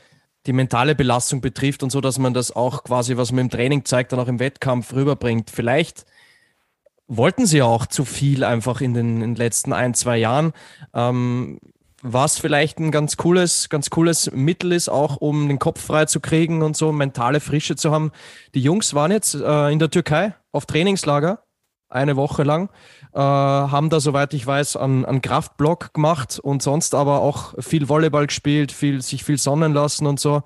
die 0.45 0.53
mentale 0.53 0.95
Belastung 0.95 1.41
betrifft 1.41 1.83
und 1.83 1.89
so, 1.89 2.03
dass 2.03 2.19
man 2.19 2.35
das 2.35 2.55
auch 2.55 2.85
quasi, 2.85 3.17
was 3.17 3.33
man 3.33 3.47
im 3.47 3.51
Training 3.51 3.87
zeigt, 3.87 4.13
dann 4.13 4.21
auch 4.21 4.29
im 4.29 4.39
Wettkampf 4.39 4.93
rüberbringt. 4.93 5.49
Vielleicht 5.49 6.05
wollten 7.09 7.47
sie 7.47 7.63
auch 7.63 7.87
zu 7.87 8.05
viel 8.05 8.45
einfach 8.45 8.83
in 8.83 8.93
den, 8.93 9.23
in 9.23 9.31
den 9.31 9.37
letzten 9.37 9.73
ein, 9.73 9.95
zwei 9.95 10.19
Jahren. 10.19 10.53
Ähm, 10.93 11.59
was 12.13 12.39
vielleicht 12.39 12.79
ein 12.79 12.91
ganz 12.91 13.17
cooles, 13.17 13.69
ganz 13.69 13.91
cooles 13.91 14.31
Mittel 14.33 14.73
ist, 14.73 14.89
auch 14.89 15.17
um 15.17 15.49
den 15.49 15.59
Kopf 15.59 15.81
frei 15.81 16.05
zu 16.07 16.21
kriegen 16.21 16.63
und 16.63 16.77
so 16.77 16.93
mentale 16.93 17.41
Frische 17.41 17.77
zu 17.77 17.91
haben. 17.93 18.13
Die 18.55 18.61
Jungs 18.61 18.95
waren 18.95 19.11
jetzt 19.11 19.35
äh, 19.35 19.71
in 19.71 19.79
der 19.79 19.91
Türkei 19.91 20.35
auf 20.53 20.67
Trainingslager 20.67 21.43
eine 21.89 22.17
Woche 22.17 22.43
lang, 22.43 22.69
äh, 23.13 23.19
haben 23.19 23.91
da, 23.91 24.01
soweit 24.01 24.35
ich 24.35 24.47
weiß, 24.47 24.77
einen, 24.77 25.05
einen 25.05 25.23
Kraftblock 25.23 25.95
gemacht 25.95 26.39
und 26.39 26.63
sonst 26.63 26.95
aber 26.95 27.21
auch 27.21 27.55
viel 27.59 27.89
Volleyball 27.89 28.27
gespielt, 28.27 28.73
viel, 28.73 29.03
sich 29.03 29.25
viel 29.25 29.39
sonnen 29.39 29.73
lassen 29.73 30.07
und 30.07 30.21
so. 30.21 30.43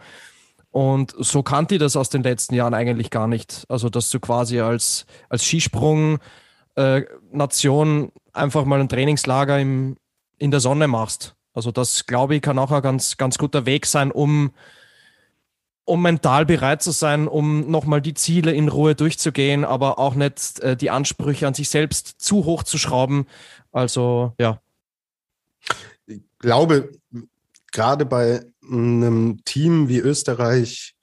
Und 0.70 1.14
so 1.18 1.42
kannte 1.42 1.74
ich 1.74 1.80
das 1.80 1.96
aus 1.96 2.10
den 2.10 2.22
letzten 2.22 2.54
Jahren 2.54 2.74
eigentlich 2.74 3.10
gar 3.10 3.26
nicht. 3.26 3.64
Also, 3.68 3.88
dass 3.88 4.10
du 4.10 4.20
quasi 4.20 4.60
als, 4.60 5.04
als 5.28 5.44
Skisprung 5.44 6.18
äh, 6.76 7.02
einfach 8.32 8.64
mal 8.64 8.80
ein 8.80 8.88
Trainingslager 8.88 9.58
im, 9.58 9.96
in 10.38 10.50
der 10.50 10.60
Sonne 10.60 10.86
machst. 10.86 11.34
Also 11.52 11.72
das, 11.72 12.06
glaube 12.06 12.36
ich, 12.36 12.42
kann 12.42 12.58
auch 12.58 12.70
ein 12.70 12.82
ganz, 12.82 13.16
ganz 13.16 13.38
guter 13.38 13.66
Weg 13.66 13.86
sein, 13.86 14.12
um, 14.12 14.52
um 15.84 16.02
mental 16.02 16.46
bereit 16.46 16.82
zu 16.82 16.92
sein, 16.92 17.26
um 17.26 17.70
nochmal 17.70 18.00
die 18.00 18.14
Ziele 18.14 18.52
in 18.52 18.68
Ruhe 18.68 18.94
durchzugehen, 18.94 19.64
aber 19.64 19.98
auch 19.98 20.14
nicht 20.14 20.60
äh, 20.60 20.76
die 20.76 20.90
Ansprüche 20.90 21.46
an 21.46 21.54
sich 21.54 21.68
selbst 21.68 22.20
zu 22.20 22.44
hoch 22.44 22.62
zu 22.62 22.78
schrauben. 22.78 23.26
Also 23.72 24.34
ja. 24.38 24.60
Ich 26.06 26.20
glaube, 26.38 26.92
gerade 27.72 28.06
bei 28.06 28.44
einem 28.62 29.42
Team 29.44 29.88
wie 29.88 29.98
Österreich, 29.98 30.94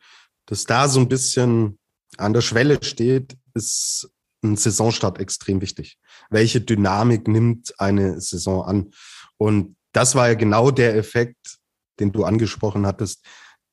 das 0.46 0.66
da 0.66 0.88
so 0.88 1.00
ein 1.00 1.10
bisschen 1.10 1.78
an 2.18 2.34
der 2.34 2.42
Schwelle 2.42 2.82
steht, 2.84 3.38
ist 3.54 4.10
ein 4.44 4.56
Saisonstart 4.56 5.20
extrem 5.20 5.62
wichtig. 5.62 5.98
Welche 6.30 6.62
Dynamik 6.62 7.28
nimmt 7.28 7.74
eine 7.80 8.22
Saison 8.22 8.64
an? 8.64 8.92
Und 9.38 9.77
das 9.98 10.14
war 10.14 10.28
ja 10.28 10.36
genau 10.36 10.70
der 10.70 10.96
Effekt, 10.96 11.58
den 12.00 12.12
du 12.12 12.24
angesprochen 12.24 12.86
hattest, 12.86 13.26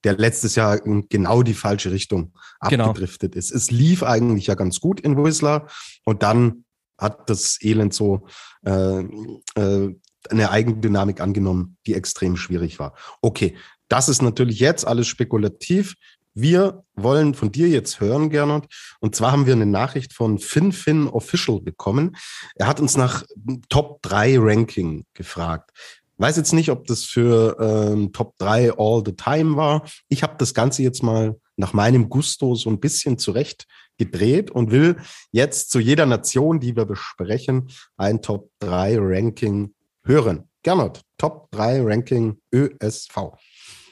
der 0.04 0.16
letztes 0.16 0.54
Jahr 0.54 0.82
in 0.82 1.06
genau 1.10 1.42
die 1.42 1.52
falsche 1.52 1.92
Richtung 1.92 2.32
genau. 2.66 2.86
abgedriftet 2.86 3.32
genau. 3.32 3.38
ist. 3.38 3.50
Es 3.50 3.70
lief 3.70 4.02
eigentlich 4.02 4.46
ja 4.46 4.54
ganz 4.54 4.80
gut 4.80 5.00
in 5.00 5.22
Whistler 5.22 5.66
und 6.06 6.22
dann 6.22 6.64
hat 6.96 7.28
das 7.28 7.58
Elend 7.60 7.92
so 7.92 8.26
äh, 8.64 9.00
äh, 9.00 9.94
eine 10.30 10.50
Eigendynamik 10.50 11.20
angenommen, 11.20 11.76
die 11.86 11.92
extrem 11.92 12.38
schwierig 12.38 12.78
war. 12.78 12.94
Okay, 13.20 13.58
das 13.88 14.08
ist 14.08 14.22
natürlich 14.22 14.60
jetzt 14.60 14.86
alles 14.86 15.06
spekulativ. 15.06 15.94
Wir 16.32 16.84
wollen 16.94 17.34
von 17.34 17.52
dir 17.52 17.68
jetzt 17.68 18.00
hören, 18.00 18.30
Gernot. 18.30 18.66
Und 18.98 19.14
zwar 19.14 19.30
haben 19.30 19.44
wir 19.44 19.52
eine 19.52 19.66
Nachricht 19.66 20.14
von 20.14 20.38
FinFin 20.38 21.06
Official 21.06 21.60
bekommen. 21.60 22.16
Er 22.54 22.66
hat 22.66 22.80
uns 22.80 22.96
nach 22.96 23.24
Top 23.68 24.00
3 24.02 24.38
Ranking 24.38 25.04
gefragt. 25.12 25.70
Weiß 26.16 26.36
jetzt 26.36 26.52
nicht, 26.52 26.70
ob 26.70 26.86
das 26.86 27.04
für 27.04 27.56
ähm, 27.60 28.12
Top 28.12 28.36
3 28.38 28.72
All 28.78 29.02
the 29.04 29.12
Time 29.12 29.56
war. 29.56 29.84
Ich 30.08 30.22
habe 30.22 30.34
das 30.38 30.54
Ganze 30.54 30.82
jetzt 30.82 31.02
mal 31.02 31.36
nach 31.56 31.72
meinem 31.72 32.08
Gusto 32.08 32.54
so 32.54 32.70
ein 32.70 32.80
bisschen 32.80 33.18
zurecht 33.18 33.66
gedreht 33.98 34.50
und 34.50 34.70
will 34.70 34.96
jetzt 35.30 35.70
zu 35.70 35.78
jeder 35.78 36.06
Nation, 36.06 36.60
die 36.60 36.76
wir 36.76 36.84
besprechen, 36.84 37.68
ein 37.96 38.22
Top 38.22 38.50
3 38.60 38.96
Ranking 38.98 39.74
hören. 40.04 40.48
Gernot, 40.62 41.02
Top 41.18 41.50
3 41.52 41.82
Ranking 41.82 42.40
ÖSV. 42.52 43.34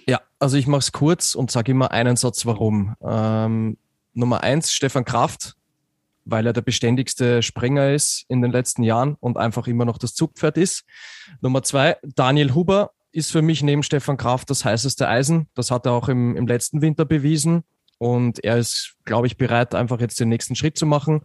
Ja, 0.06 0.20
also 0.38 0.56
ich 0.56 0.66
mache 0.66 0.80
es 0.80 0.92
kurz 0.92 1.34
und 1.34 1.50
sage 1.50 1.72
immer 1.72 1.90
einen 1.90 2.16
Satz, 2.16 2.46
warum. 2.46 2.94
Ähm, 3.02 3.76
Nummer 4.14 4.42
eins, 4.42 4.72
Stefan 4.72 5.04
Kraft, 5.04 5.54
weil 6.24 6.46
er 6.46 6.52
der 6.52 6.62
beständigste 6.62 7.42
Springer 7.42 7.92
ist 7.92 8.24
in 8.28 8.42
den 8.42 8.52
letzten 8.52 8.82
Jahren 8.82 9.16
und 9.20 9.36
einfach 9.36 9.66
immer 9.66 9.84
noch 9.84 9.98
das 9.98 10.14
Zugpferd 10.14 10.58
ist. 10.58 10.84
Nummer 11.40 11.62
zwei, 11.62 11.96
Daniel 12.02 12.54
Huber 12.54 12.90
ist 13.12 13.30
für 13.30 13.42
mich 13.42 13.62
neben 13.62 13.82
Stefan 13.82 14.16
Kraft 14.16 14.50
das 14.50 14.64
heißeste 14.64 15.08
Eisen. 15.08 15.48
Das 15.54 15.70
hat 15.70 15.86
er 15.86 15.92
auch 15.92 16.08
im, 16.08 16.36
im 16.36 16.46
letzten 16.46 16.80
Winter 16.80 17.04
bewiesen. 17.04 17.64
Und 17.98 18.42
er 18.42 18.58
ist, 18.58 18.96
glaube 19.04 19.26
ich, 19.26 19.36
bereit, 19.36 19.74
einfach 19.74 20.00
jetzt 20.00 20.18
den 20.18 20.28
nächsten 20.28 20.56
Schritt 20.56 20.76
zu 20.76 20.86
machen. 20.86 21.22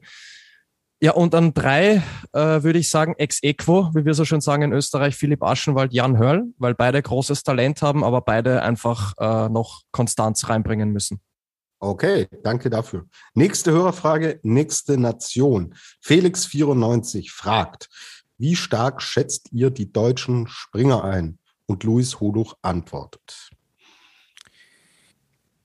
Ja, 1.00 1.12
und 1.12 1.36
an 1.36 1.54
drei 1.54 2.02
äh, 2.34 2.64
würde 2.64 2.80
ich 2.80 2.90
sagen, 2.90 3.14
ex 3.18 3.42
equo, 3.44 3.92
wie 3.94 4.04
wir 4.04 4.16
so 4.16 4.26
schon 4.26 4.42
sagen 4.42 4.64
in 4.64 4.74
Österreich, 4.74 5.16
Philipp 5.16 5.44
Aschenwald, 5.44 5.94
Jan 5.94 6.18
Hörl, 6.18 6.46
weil 6.58 6.74
beide 6.74 7.02
großes 7.02 7.44
Talent 7.44 7.84
haben, 7.84 8.04
aber 8.04 8.22
beide 8.22 8.64
einfach 8.64 9.14
äh, 9.20 9.48
noch 9.50 9.84
Konstanz 9.92 10.50
reinbringen 10.50 10.90
müssen. 10.90 11.22
Okay, 11.80 12.28
danke 12.44 12.70
dafür. 12.70 13.06
Nächste 13.36 13.72
Hörerfrage, 13.72 14.40
nächste 14.42 14.98
Nation. 14.98 15.76
Felix94 16.04 17.32
fragt, 17.32 17.90
wie 18.38 18.56
stark 18.56 19.02
schätzt 19.02 19.50
ihr 19.52 19.70
die 19.70 19.92
deutschen 19.92 20.48
Springer 20.48 21.04
ein? 21.04 21.40
Und 21.66 21.84
Luis 21.84 22.20
Hoduch 22.20 22.56
antwortet. 22.62 23.52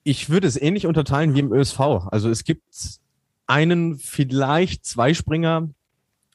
Ich 0.02 0.30
würde 0.30 0.48
es 0.48 0.60
ähnlich 0.60 0.86
unterteilen 0.86 1.34
wie 1.34 1.40
im 1.40 1.52
ÖSV. 1.52 1.78
Also 2.10 2.28
es 2.28 2.42
gibt 2.42 2.64
einen, 3.46 3.98
vielleicht 3.98 4.84
zwei 4.84 5.14
Springer, 5.14 5.70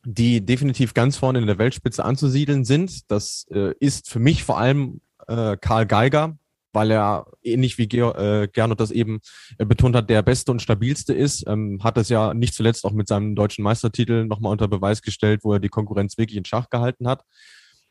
die 0.05 0.45
definitiv 0.45 0.93
ganz 0.93 1.17
vorne 1.17 1.39
in 1.39 1.47
der 1.47 1.57
Weltspitze 1.57 2.05
anzusiedeln 2.05 2.63
sind. 2.63 3.11
Das 3.11 3.45
äh, 3.51 3.73
ist 3.79 4.09
für 4.09 4.19
mich 4.19 4.45
vor 4.45 4.57
allem 4.57 5.01
äh, 5.27 5.57
Karl 5.57 5.85
Geiger, 5.85 6.37
weil 6.77 6.91
er 6.91 7.25
ähnlich 7.41 7.79
wie 7.79 7.87
Ger 7.87 8.15
äh, 8.19 8.47
Gernot 8.47 8.79
das 8.79 8.91
eben 8.91 9.19
äh, 9.57 9.65
betont 9.65 9.95
hat, 9.95 10.11
der 10.11 10.21
beste 10.21 10.51
und 10.51 10.61
stabilste 10.61 11.11
ist, 11.11 11.43
ähm, 11.47 11.79
hat 11.83 11.97
das 11.97 12.09
ja 12.09 12.35
nicht 12.35 12.53
zuletzt 12.53 12.85
auch 12.85 12.91
mit 12.91 13.07
seinem 13.07 13.33
deutschen 13.33 13.63
Meistertitel 13.63 14.25
nochmal 14.25 14.51
unter 14.51 14.67
Beweis 14.67 15.01
gestellt, 15.01 15.39
wo 15.43 15.53
er 15.53 15.59
die 15.59 15.69
Konkurrenz 15.69 16.19
wirklich 16.19 16.37
in 16.37 16.45
Schach 16.45 16.69
gehalten 16.69 17.07
hat. 17.07 17.23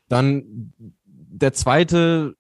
Dann 0.09 0.73
der 1.09 1.53
zweite, 1.53 2.35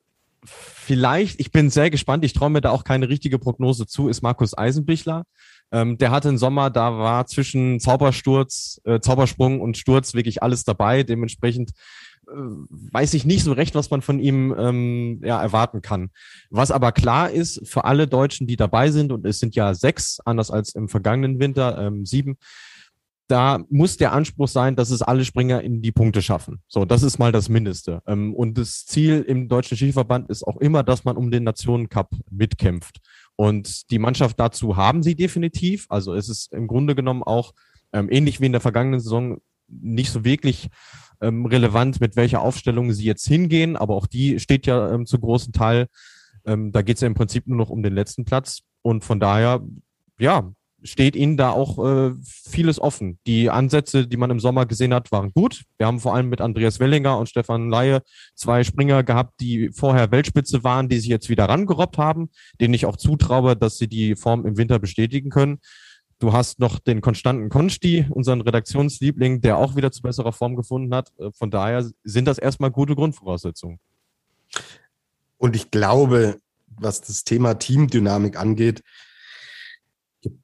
vielleicht, 0.44 1.40
ich 1.40 1.50
bin 1.50 1.68
sehr 1.68 1.90
gespannt, 1.90 2.24
ich 2.24 2.32
traue 2.32 2.50
mir 2.50 2.60
da 2.60 2.70
auch 2.70 2.84
keine 2.84 3.08
richtige 3.08 3.40
Prognose 3.40 3.88
zu, 3.88 4.08
ist 4.08 4.22
Markus 4.22 4.56
Eisenbichler. 4.56 5.24
Ähm, 5.72 5.98
der 5.98 6.12
hatte 6.12 6.28
einen 6.28 6.38
Sommer, 6.38 6.70
da 6.70 6.96
war 6.96 7.26
zwischen 7.26 7.80
Zaubersturz, 7.80 8.80
äh, 8.84 9.00
Zaubersprung 9.00 9.60
und 9.60 9.76
Sturz 9.76 10.14
wirklich 10.14 10.44
alles 10.44 10.62
dabei. 10.62 11.02
Dementsprechend 11.02 11.72
weiß 12.26 13.14
ich 13.14 13.24
nicht 13.24 13.44
so 13.44 13.52
recht, 13.52 13.74
was 13.74 13.90
man 13.90 14.02
von 14.02 14.18
ihm 14.18 14.54
ähm, 14.58 15.20
ja, 15.24 15.40
erwarten 15.40 15.82
kann. 15.82 16.10
Was 16.50 16.70
aber 16.70 16.92
klar 16.92 17.30
ist, 17.30 17.66
für 17.66 17.84
alle 17.84 18.06
Deutschen, 18.06 18.46
die 18.46 18.56
dabei 18.56 18.90
sind, 18.90 19.12
und 19.12 19.24
es 19.26 19.38
sind 19.38 19.54
ja 19.54 19.74
sechs, 19.74 20.18
anders 20.24 20.50
als 20.50 20.74
im 20.74 20.88
vergangenen 20.88 21.38
Winter, 21.38 21.78
ähm, 21.78 22.04
sieben, 22.04 22.36
da 23.28 23.60
muss 23.70 23.96
der 23.96 24.12
Anspruch 24.12 24.48
sein, 24.48 24.76
dass 24.76 24.90
es 24.90 25.02
alle 25.02 25.24
Springer 25.24 25.60
in 25.60 25.82
die 25.82 25.92
Punkte 25.92 26.22
schaffen. 26.22 26.60
So, 26.68 26.84
das 26.84 27.02
ist 27.02 27.18
mal 27.18 27.32
das 27.32 27.48
Mindeste. 27.48 28.00
Ähm, 28.06 28.34
und 28.34 28.56
das 28.56 28.86
Ziel 28.86 29.24
im 29.26 29.48
Deutschen 29.48 29.76
Skiverband 29.76 30.30
ist 30.30 30.46
auch 30.46 30.58
immer, 30.58 30.82
dass 30.82 31.04
man 31.04 31.16
um 31.16 31.30
den 31.30 31.44
Nationencup 31.44 32.10
mitkämpft. 32.30 32.98
Und 33.34 33.90
die 33.90 33.98
Mannschaft 33.98 34.38
dazu 34.38 34.76
haben 34.76 35.02
sie 35.02 35.16
definitiv. 35.16 35.86
Also 35.88 36.14
es 36.14 36.28
ist 36.28 36.52
im 36.52 36.66
Grunde 36.66 36.94
genommen 36.94 37.22
auch 37.22 37.52
ähm, 37.92 38.08
ähnlich 38.10 38.40
wie 38.40 38.46
in 38.46 38.52
der 38.52 38.60
vergangenen 38.60 39.00
Saison 39.00 39.38
nicht 39.68 40.10
so 40.10 40.24
wirklich 40.24 40.68
ähm, 41.20 41.46
relevant, 41.46 42.00
mit 42.00 42.16
welcher 42.16 42.40
Aufstellung 42.42 42.92
sie 42.92 43.04
jetzt 43.04 43.26
hingehen, 43.26 43.76
aber 43.76 43.94
auch 43.94 44.06
die 44.06 44.38
steht 44.40 44.66
ja 44.66 44.92
ähm, 44.92 45.06
zu 45.06 45.18
großen 45.18 45.52
Teil. 45.52 45.86
Ähm, 46.44 46.72
da 46.72 46.82
geht 46.82 46.96
es 46.96 47.00
ja 47.00 47.06
im 47.06 47.14
Prinzip 47.14 47.46
nur 47.46 47.58
noch 47.58 47.70
um 47.70 47.82
den 47.82 47.94
letzten 47.94 48.24
Platz. 48.24 48.60
Und 48.82 49.04
von 49.04 49.18
daher, 49.18 49.62
ja, 50.18 50.52
steht 50.82 51.16
ihnen 51.16 51.36
da 51.36 51.50
auch 51.50 51.84
äh, 51.84 52.14
vieles 52.22 52.80
offen. 52.80 53.18
Die 53.26 53.50
Ansätze, 53.50 54.06
die 54.06 54.16
man 54.16 54.30
im 54.30 54.40
Sommer 54.40 54.66
gesehen 54.66 54.94
hat, 54.94 55.10
waren 55.12 55.32
gut. 55.32 55.64
Wir 55.78 55.86
haben 55.86 56.00
vor 56.00 56.14
allem 56.14 56.28
mit 56.28 56.40
Andreas 56.40 56.80
Wellinger 56.80 57.18
und 57.18 57.28
Stefan 57.28 57.68
Laie 57.68 58.02
zwei 58.34 58.62
Springer 58.62 59.02
gehabt, 59.02 59.40
die 59.40 59.70
vorher 59.72 60.10
Weltspitze 60.10 60.64
waren, 60.64 60.88
die 60.88 60.98
sich 60.98 61.08
jetzt 61.08 61.28
wieder 61.28 61.48
rangerobbt 61.48 61.98
haben, 61.98 62.30
denen 62.60 62.74
ich 62.74 62.86
auch 62.86 62.96
zutraue, 62.96 63.56
dass 63.56 63.78
sie 63.78 63.88
die 63.88 64.16
Form 64.16 64.46
im 64.46 64.56
Winter 64.56 64.78
bestätigen 64.78 65.30
können. 65.30 65.58
Du 66.18 66.32
hast 66.32 66.58
noch 66.58 66.78
den 66.78 67.02
konstanten 67.02 67.50
Konsti, 67.50 68.06
unseren 68.08 68.40
Redaktionsliebling, 68.40 69.42
der 69.42 69.58
auch 69.58 69.76
wieder 69.76 69.92
zu 69.92 70.00
besserer 70.00 70.32
Form 70.32 70.56
gefunden 70.56 70.94
hat. 70.94 71.12
Äh, 71.18 71.30
von 71.32 71.50
daher 71.50 71.88
sind 72.04 72.26
das 72.26 72.38
erstmal 72.38 72.70
gute 72.70 72.94
Grundvoraussetzungen. 72.94 73.78
Und 75.36 75.54
ich 75.54 75.70
glaube, 75.70 76.40
was 76.66 77.02
das 77.02 77.24
Thema 77.24 77.54
Teamdynamik 77.54 78.38
angeht, 78.38 78.82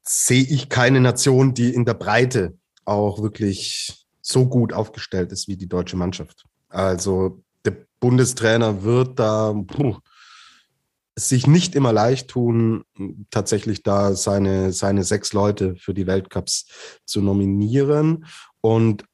sehe 0.03 0.43
ich 0.43 0.69
keine 0.69 1.01
Nation, 1.01 1.53
die 1.53 1.73
in 1.73 1.85
der 1.85 1.95
Breite 1.95 2.57
auch 2.85 3.21
wirklich 3.21 4.05
so 4.21 4.47
gut 4.47 4.73
aufgestellt 4.73 5.31
ist 5.31 5.47
wie 5.47 5.57
die 5.57 5.67
deutsche 5.67 5.97
Mannschaft. 5.97 6.45
Also 6.69 7.43
der 7.65 7.75
Bundestrainer 7.99 8.83
wird 8.83 9.19
da 9.19 9.53
puh, 9.53 9.97
sich 11.15 11.47
nicht 11.47 11.75
immer 11.75 11.93
leicht 11.93 12.29
tun, 12.29 12.83
tatsächlich 13.29 13.83
da 13.83 14.15
seine, 14.15 14.73
seine 14.73 15.03
sechs 15.03 15.33
Leute 15.33 15.75
für 15.75 15.93
die 15.93 16.07
Weltcups 16.07 16.67
zu 17.05 17.21
nominieren. 17.21 18.25
Und 18.61 19.05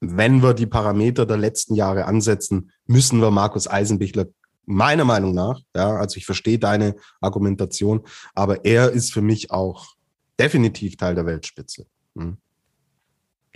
wenn 0.00 0.42
wir 0.42 0.54
die 0.54 0.66
Parameter 0.66 1.24
der 1.24 1.38
letzten 1.38 1.74
Jahre 1.74 2.04
ansetzen, 2.04 2.70
müssen 2.86 3.20
wir 3.20 3.30
Markus 3.30 3.66
Eisenbichler 3.68 4.26
meiner 4.66 5.04
Meinung 5.04 5.32
nach, 5.32 5.60
ja, 5.74 5.96
also 5.96 6.16
ich 6.18 6.26
verstehe 6.26 6.58
deine 6.58 6.96
Argumentation, 7.20 8.02
aber 8.34 8.64
er 8.64 8.90
ist 8.90 9.12
für 9.12 9.22
mich 9.22 9.50
auch 9.50 9.94
definitiv 10.38 10.96
Teil 10.96 11.14
der 11.14 11.24
Weltspitze. 11.24 11.86
Hm. 12.16 12.36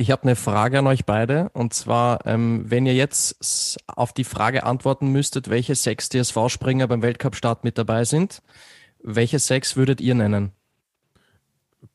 Ich 0.00 0.10
habe 0.10 0.22
eine 0.22 0.34
Frage 0.34 0.78
an 0.78 0.86
euch 0.86 1.04
beide. 1.04 1.50
Und 1.52 1.74
zwar, 1.74 2.24
ähm, 2.24 2.64
wenn 2.66 2.86
ihr 2.86 2.94
jetzt 2.94 3.78
auf 3.86 4.14
die 4.14 4.24
Frage 4.24 4.64
antworten 4.64 5.12
müsstet, 5.12 5.50
welche 5.50 5.74
sechs 5.74 6.08
DSV-Springer 6.08 6.86
beim 6.86 7.02
Weltcup-Start 7.02 7.64
mit 7.64 7.76
dabei 7.76 8.06
sind, 8.06 8.40
welche 9.02 9.38
sechs 9.38 9.76
würdet 9.76 10.00
ihr 10.00 10.14
nennen? 10.14 10.52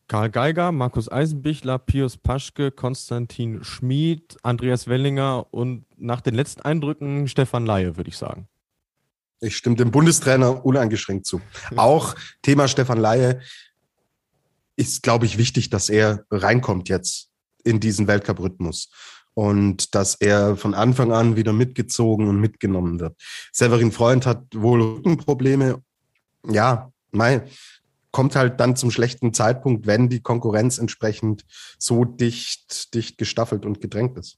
Karl 0.08 0.30
Geiger, 0.30 0.72
Markus 0.72 1.12
Eisenbichler, 1.12 1.80
Pius 1.80 2.16
Paschke, 2.16 2.70
Konstantin 2.70 3.64
Schmid, 3.64 4.38
Andreas 4.44 4.88
Wellinger 4.88 5.48
und 5.50 5.86
nach 5.98 6.22
den 6.22 6.36
letzten 6.36 6.62
Eindrücken 6.62 7.28
Stefan 7.28 7.66
Laie, 7.66 7.98
würde 7.98 8.12
ich 8.12 8.18
sagen. 8.20 8.48
Ich 9.40 9.58
stimme 9.58 9.78
dem 9.78 9.90
Bundestrainer 9.90 10.64
uneingeschränkt 10.64 11.26
zu. 11.26 11.42
Auch 11.76 12.14
Thema 12.44 12.68
Stefan 12.68 13.00
Laie 13.00 13.42
ist, 14.76 15.02
glaube 15.02 15.26
ich, 15.26 15.40
wichtig, 15.40 15.72
dass 15.72 15.90
er 15.90 16.24
reinkommt 16.30 16.88
jetzt 16.88 17.32
in 17.66 17.80
diesen 17.80 18.08
Weltcup-Rhythmus 18.08 18.90
und 19.34 19.94
dass 19.96 20.16
er 20.16 20.56
von 20.56 20.74
Anfang 20.74 21.12
an 21.12 21.36
wieder 21.36 21.52
mitgezogen 21.52 22.30
und 22.30 22.40
mitgenommen 22.40 23.00
wird. 23.00 23.18
Severin 23.52 23.92
Freund 23.92 24.26
hat 24.26 24.44
wohl 24.54 24.82
Rückenprobleme. 24.82 25.82
Ja, 26.48 26.92
mei, 27.12 27.44
kommt 28.12 28.36
halt 28.36 28.60
dann 28.62 28.78
zum 28.78 28.92
schlechten 28.92 29.34
Zeitpunkt, 29.34 29.88
wenn 29.88 30.08
die 30.08 30.22
Konkurrenz 30.22 30.78
entsprechend 30.78 31.44
so 31.78 32.06
dicht, 32.06 32.94
dicht 32.94 33.18
gestaffelt 33.18 33.66
und 33.66 33.82
gedrängt 33.82 34.18
ist. 34.18 34.38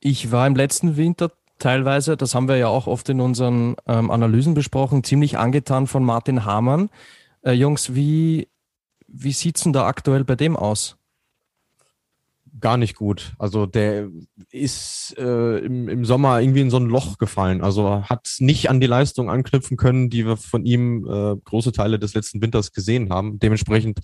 Ich 0.00 0.32
war 0.32 0.46
im 0.46 0.54
letzten 0.54 0.98
Winter 0.98 1.32
teilweise, 1.58 2.16
das 2.16 2.34
haben 2.34 2.48
wir 2.48 2.56
ja 2.56 2.68
auch 2.68 2.86
oft 2.86 3.08
in 3.08 3.20
unseren 3.20 3.76
ähm, 3.86 4.10
Analysen 4.10 4.54
besprochen, 4.54 5.04
ziemlich 5.04 5.38
angetan 5.38 5.86
von 5.86 6.04
Martin 6.04 6.44
Hamann. 6.44 6.90
Äh, 7.42 7.52
Jungs, 7.52 7.94
wie 7.94 8.48
wie 9.12 9.32
sieht 9.32 9.56
es 9.56 9.64
denn 9.64 9.72
da 9.72 9.86
aktuell 9.86 10.24
bei 10.24 10.36
dem 10.36 10.56
aus? 10.56 10.96
Gar 12.58 12.78
nicht 12.78 12.96
gut. 12.96 13.32
Also 13.38 13.66
der 13.66 14.08
ist 14.50 15.14
äh, 15.18 15.58
im, 15.58 15.88
im 15.88 16.04
Sommer 16.04 16.40
irgendwie 16.40 16.62
in 16.62 16.70
so 16.70 16.78
ein 16.78 16.86
Loch 16.86 17.18
gefallen. 17.18 17.62
Also 17.62 18.02
hat 18.02 18.34
nicht 18.38 18.68
an 18.68 18.80
die 18.80 18.86
Leistung 18.86 19.30
anknüpfen 19.30 19.76
können, 19.76 20.10
die 20.10 20.26
wir 20.26 20.36
von 20.36 20.64
ihm 20.64 21.06
äh, 21.06 21.36
große 21.44 21.72
Teile 21.72 21.98
des 21.98 22.14
letzten 22.14 22.42
Winters 22.42 22.72
gesehen 22.72 23.10
haben. 23.10 23.38
Dementsprechend, 23.38 24.00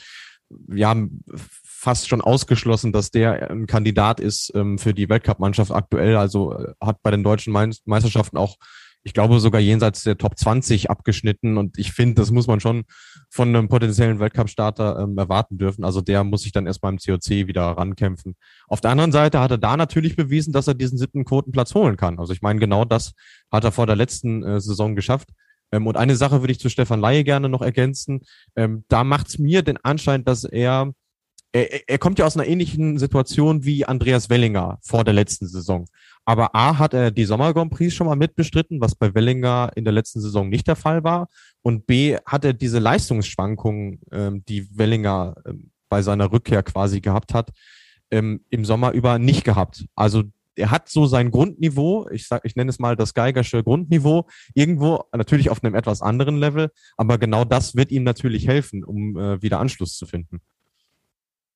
wir 0.48 0.88
haben 0.88 1.24
fast 1.64 2.08
schon 2.08 2.20
ausgeschlossen, 2.20 2.92
dass 2.92 3.10
der 3.10 3.50
ein 3.50 3.66
Kandidat 3.66 4.20
ist 4.20 4.52
ähm, 4.54 4.78
für 4.78 4.94
die 4.94 5.08
Weltcup-Mannschaft 5.08 5.72
aktuell. 5.72 6.16
Also 6.16 6.52
äh, 6.52 6.72
hat 6.80 7.02
bei 7.02 7.10
den 7.10 7.24
deutschen 7.24 7.52
Meisterschaften 7.52 8.36
auch 8.36 8.56
ich 9.06 9.14
glaube, 9.14 9.38
sogar 9.38 9.60
jenseits 9.60 10.02
der 10.02 10.18
Top 10.18 10.36
20 10.36 10.90
abgeschnitten. 10.90 11.58
Und 11.58 11.78
ich 11.78 11.92
finde, 11.92 12.16
das 12.16 12.32
muss 12.32 12.48
man 12.48 12.58
schon 12.58 12.82
von 13.30 13.48
einem 13.48 13.68
potenziellen 13.68 14.18
Weltcup-Starter 14.18 14.98
ähm, 14.98 15.16
erwarten 15.16 15.58
dürfen. 15.58 15.84
Also 15.84 16.00
der 16.00 16.24
muss 16.24 16.42
sich 16.42 16.50
dann 16.50 16.66
erst 16.66 16.80
beim 16.80 16.98
COC 16.98 17.46
wieder 17.46 17.62
rankämpfen. 17.62 18.34
Auf 18.66 18.80
der 18.80 18.90
anderen 18.90 19.12
Seite 19.12 19.38
hat 19.38 19.52
er 19.52 19.58
da 19.58 19.76
natürlich 19.76 20.16
bewiesen, 20.16 20.52
dass 20.52 20.66
er 20.66 20.74
diesen 20.74 20.98
siebten 20.98 21.24
Quotenplatz 21.24 21.72
holen 21.76 21.96
kann. 21.96 22.18
Also 22.18 22.32
ich 22.32 22.42
meine, 22.42 22.58
genau 22.58 22.84
das 22.84 23.12
hat 23.52 23.62
er 23.62 23.70
vor 23.70 23.86
der 23.86 23.94
letzten 23.94 24.42
äh, 24.42 24.60
Saison 24.60 24.96
geschafft. 24.96 25.28
Ähm, 25.70 25.86
und 25.86 25.96
eine 25.96 26.16
Sache 26.16 26.42
würde 26.42 26.50
ich 26.50 26.58
zu 26.58 26.68
Stefan 26.68 27.00
Laie 27.00 27.22
gerne 27.22 27.48
noch 27.48 27.62
ergänzen. 27.62 28.22
Ähm, 28.56 28.84
da 28.88 29.04
macht 29.04 29.28
es 29.28 29.38
mir 29.38 29.62
den 29.62 29.76
Anschein, 29.76 30.24
dass 30.24 30.42
er 30.42 30.92
er, 31.64 31.88
er 31.88 31.98
kommt 31.98 32.18
ja 32.18 32.26
aus 32.26 32.36
einer 32.36 32.46
ähnlichen 32.46 32.98
Situation 32.98 33.64
wie 33.64 33.84
Andreas 33.84 34.28
Wellinger 34.30 34.78
vor 34.82 35.04
der 35.04 35.14
letzten 35.14 35.46
Saison. 35.46 35.86
Aber 36.24 36.54
A 36.54 36.78
hat 36.78 36.92
er 36.92 37.10
die 37.10 37.24
Sommer 37.24 37.54
Grand 37.54 37.70
Prix 37.70 37.94
schon 37.94 38.06
mal 38.06 38.16
mitbestritten, 38.16 38.80
was 38.80 38.94
bei 38.94 39.14
Wellinger 39.14 39.70
in 39.76 39.84
der 39.84 39.92
letzten 39.92 40.20
Saison 40.20 40.48
nicht 40.48 40.66
der 40.66 40.76
Fall 40.76 41.04
war. 41.04 41.28
Und 41.62 41.86
B 41.86 42.16
hat 42.26 42.44
er 42.44 42.52
diese 42.52 42.80
Leistungsschwankungen, 42.80 44.00
ähm, 44.10 44.44
die 44.48 44.68
Wellinger 44.76 45.36
ähm, 45.46 45.70
bei 45.88 46.02
seiner 46.02 46.32
Rückkehr 46.32 46.62
quasi 46.62 47.00
gehabt 47.00 47.32
hat, 47.32 47.50
ähm, 48.10 48.40
im 48.50 48.64
Sommer 48.64 48.92
über 48.92 49.18
nicht 49.18 49.44
gehabt. 49.44 49.86
Also 49.94 50.24
er 50.56 50.70
hat 50.70 50.88
so 50.88 51.06
sein 51.06 51.30
Grundniveau, 51.30 52.08
ich 52.10 52.26
sag, 52.26 52.44
ich 52.44 52.56
nenne 52.56 52.70
es 52.70 52.78
mal 52.78 52.96
das 52.96 53.14
Geigersche 53.14 53.62
Grundniveau, 53.62 54.26
irgendwo 54.54 55.04
natürlich 55.12 55.50
auf 55.50 55.62
einem 55.62 55.74
etwas 55.74 56.02
anderen 56.02 56.38
Level, 56.38 56.70
aber 56.96 57.18
genau 57.18 57.44
das 57.44 57.76
wird 57.76 57.92
ihm 57.92 58.04
natürlich 58.04 58.48
helfen, 58.48 58.82
um 58.82 59.16
äh, 59.16 59.42
wieder 59.42 59.60
Anschluss 59.60 59.96
zu 59.96 60.06
finden. 60.06 60.40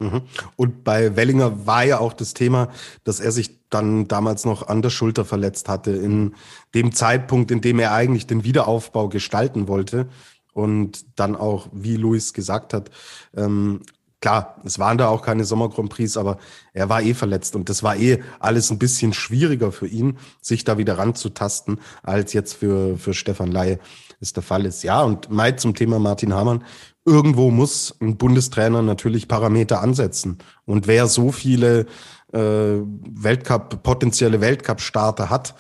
Mhm. 0.01 0.23
Und 0.57 0.83
bei 0.83 1.15
Wellinger 1.15 1.67
war 1.67 1.85
ja 1.85 1.99
auch 1.99 2.15
das 2.15 2.35
Thema, 2.35 2.71
dass 3.05 3.21
er 3.21 3.33
sich 3.33 3.61
dann 3.69 4.09
damals 4.09 4.45
noch 4.45 4.67
an 4.67 4.83
der 4.83 4.91
Schulter 4.91 5.25
verletzt 5.25 5.69
hatte, 5.69 5.93
in 5.93 6.35
dem 6.75 6.93
Zeitpunkt, 6.93 7.51
in 7.51 7.61
dem 7.61 7.79
er 7.79 7.93
eigentlich 7.93 8.27
den 8.27 8.43
Wiederaufbau 8.43 9.09
gestalten 9.09 9.69
wollte. 9.69 10.09
Und 10.53 11.19
dann 11.19 11.37
auch, 11.37 11.69
wie 11.73 11.97
Luis 11.97 12.33
gesagt 12.33 12.75
hat, 12.75 12.91
ähm, 13.37 13.83
klar, 14.21 14.61
es 14.65 14.79
waren 14.79 14.99
da 14.99 15.09
auch 15.09 15.23
keine 15.23 15.45
Sommer 15.45 15.69
Grand 15.69 15.91
Prix, 15.91 16.17
aber 16.17 16.39
er 16.73 16.89
war 16.89 17.03
eh 17.03 17.15
verletzt 17.15 17.55
und 17.55 17.69
das 17.69 17.83
war 17.83 17.97
eh 17.97 18.23
alles 18.39 18.71
ein 18.71 18.79
bisschen 18.79 19.13
schwieriger 19.13 19.71
für 19.71 19.87
ihn, 19.87 20.19
sich 20.43 20.65
da 20.65 20.77
wieder 20.79 20.99
ranzutasten, 20.99 21.81
als 22.03 22.33
jetzt 22.33 22.55
für, 22.55 22.99
für 22.99 23.15
Stefan 23.15 23.53
Laie 23.53 23.79
es 24.21 24.33
der 24.33 24.43
Fall 24.43 24.67
ist. 24.67 24.83
Ja, 24.83 25.03
und 25.03 25.31
Mai 25.31 25.53
zum 25.53 25.75
Thema 25.75 25.99
Martin 25.99 26.35
Hamann 26.35 26.65
irgendwo 27.11 27.51
muss 27.51 27.97
ein 28.01 28.17
Bundestrainer 28.17 28.83
natürlich 28.83 29.27
Parameter 29.27 29.83
ansetzen. 29.83 30.39
Und 30.65 30.87
wer 30.87 31.09
so 31.09 31.33
viele 31.33 31.87
äh, 32.33 32.39
Weltcup, 32.39 33.83
potenzielle 33.83 34.41
Weltcup-Starter 34.41 35.29
hat, 35.29 35.55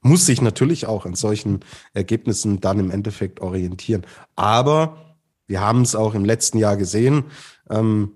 muss 0.00 0.26
sich 0.26 0.40
natürlich 0.40 0.86
auch 0.86 1.04
an 1.04 1.16
solchen 1.16 1.60
Ergebnissen 1.92 2.60
dann 2.60 2.78
im 2.78 2.92
Endeffekt 2.92 3.40
orientieren. 3.40 4.06
Aber 4.36 5.16
wir 5.48 5.60
haben 5.60 5.82
es 5.82 5.96
auch 5.96 6.14
im 6.14 6.24
letzten 6.24 6.58
Jahr 6.58 6.76
gesehen. 6.76 7.24
Ähm, 7.68 8.12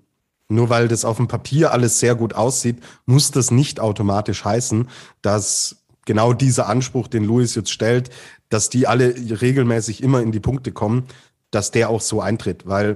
nur 0.47 0.69
weil 0.69 0.87
das 0.87 1.05
auf 1.05 1.17
dem 1.17 1.27
Papier 1.27 1.71
alles 1.71 1.99
sehr 1.99 2.15
gut 2.15 2.33
aussieht, 2.33 2.77
muss 3.05 3.31
das 3.31 3.51
nicht 3.51 3.79
automatisch 3.79 4.45
heißen, 4.45 4.89
dass 5.21 5.83
genau 6.05 6.33
dieser 6.33 6.67
Anspruch, 6.67 7.07
den 7.07 7.23
Luis 7.23 7.55
jetzt 7.55 7.71
stellt, 7.71 8.09
dass 8.49 8.69
die 8.69 8.87
alle 8.87 9.15
regelmäßig 9.41 10.03
immer 10.03 10.21
in 10.21 10.31
die 10.31 10.39
Punkte 10.39 10.71
kommen, 10.71 11.05
dass 11.51 11.71
der 11.71 11.89
auch 11.89 12.01
so 12.01 12.21
eintritt, 12.21 12.65
weil 12.65 12.91
äh, 12.91 12.95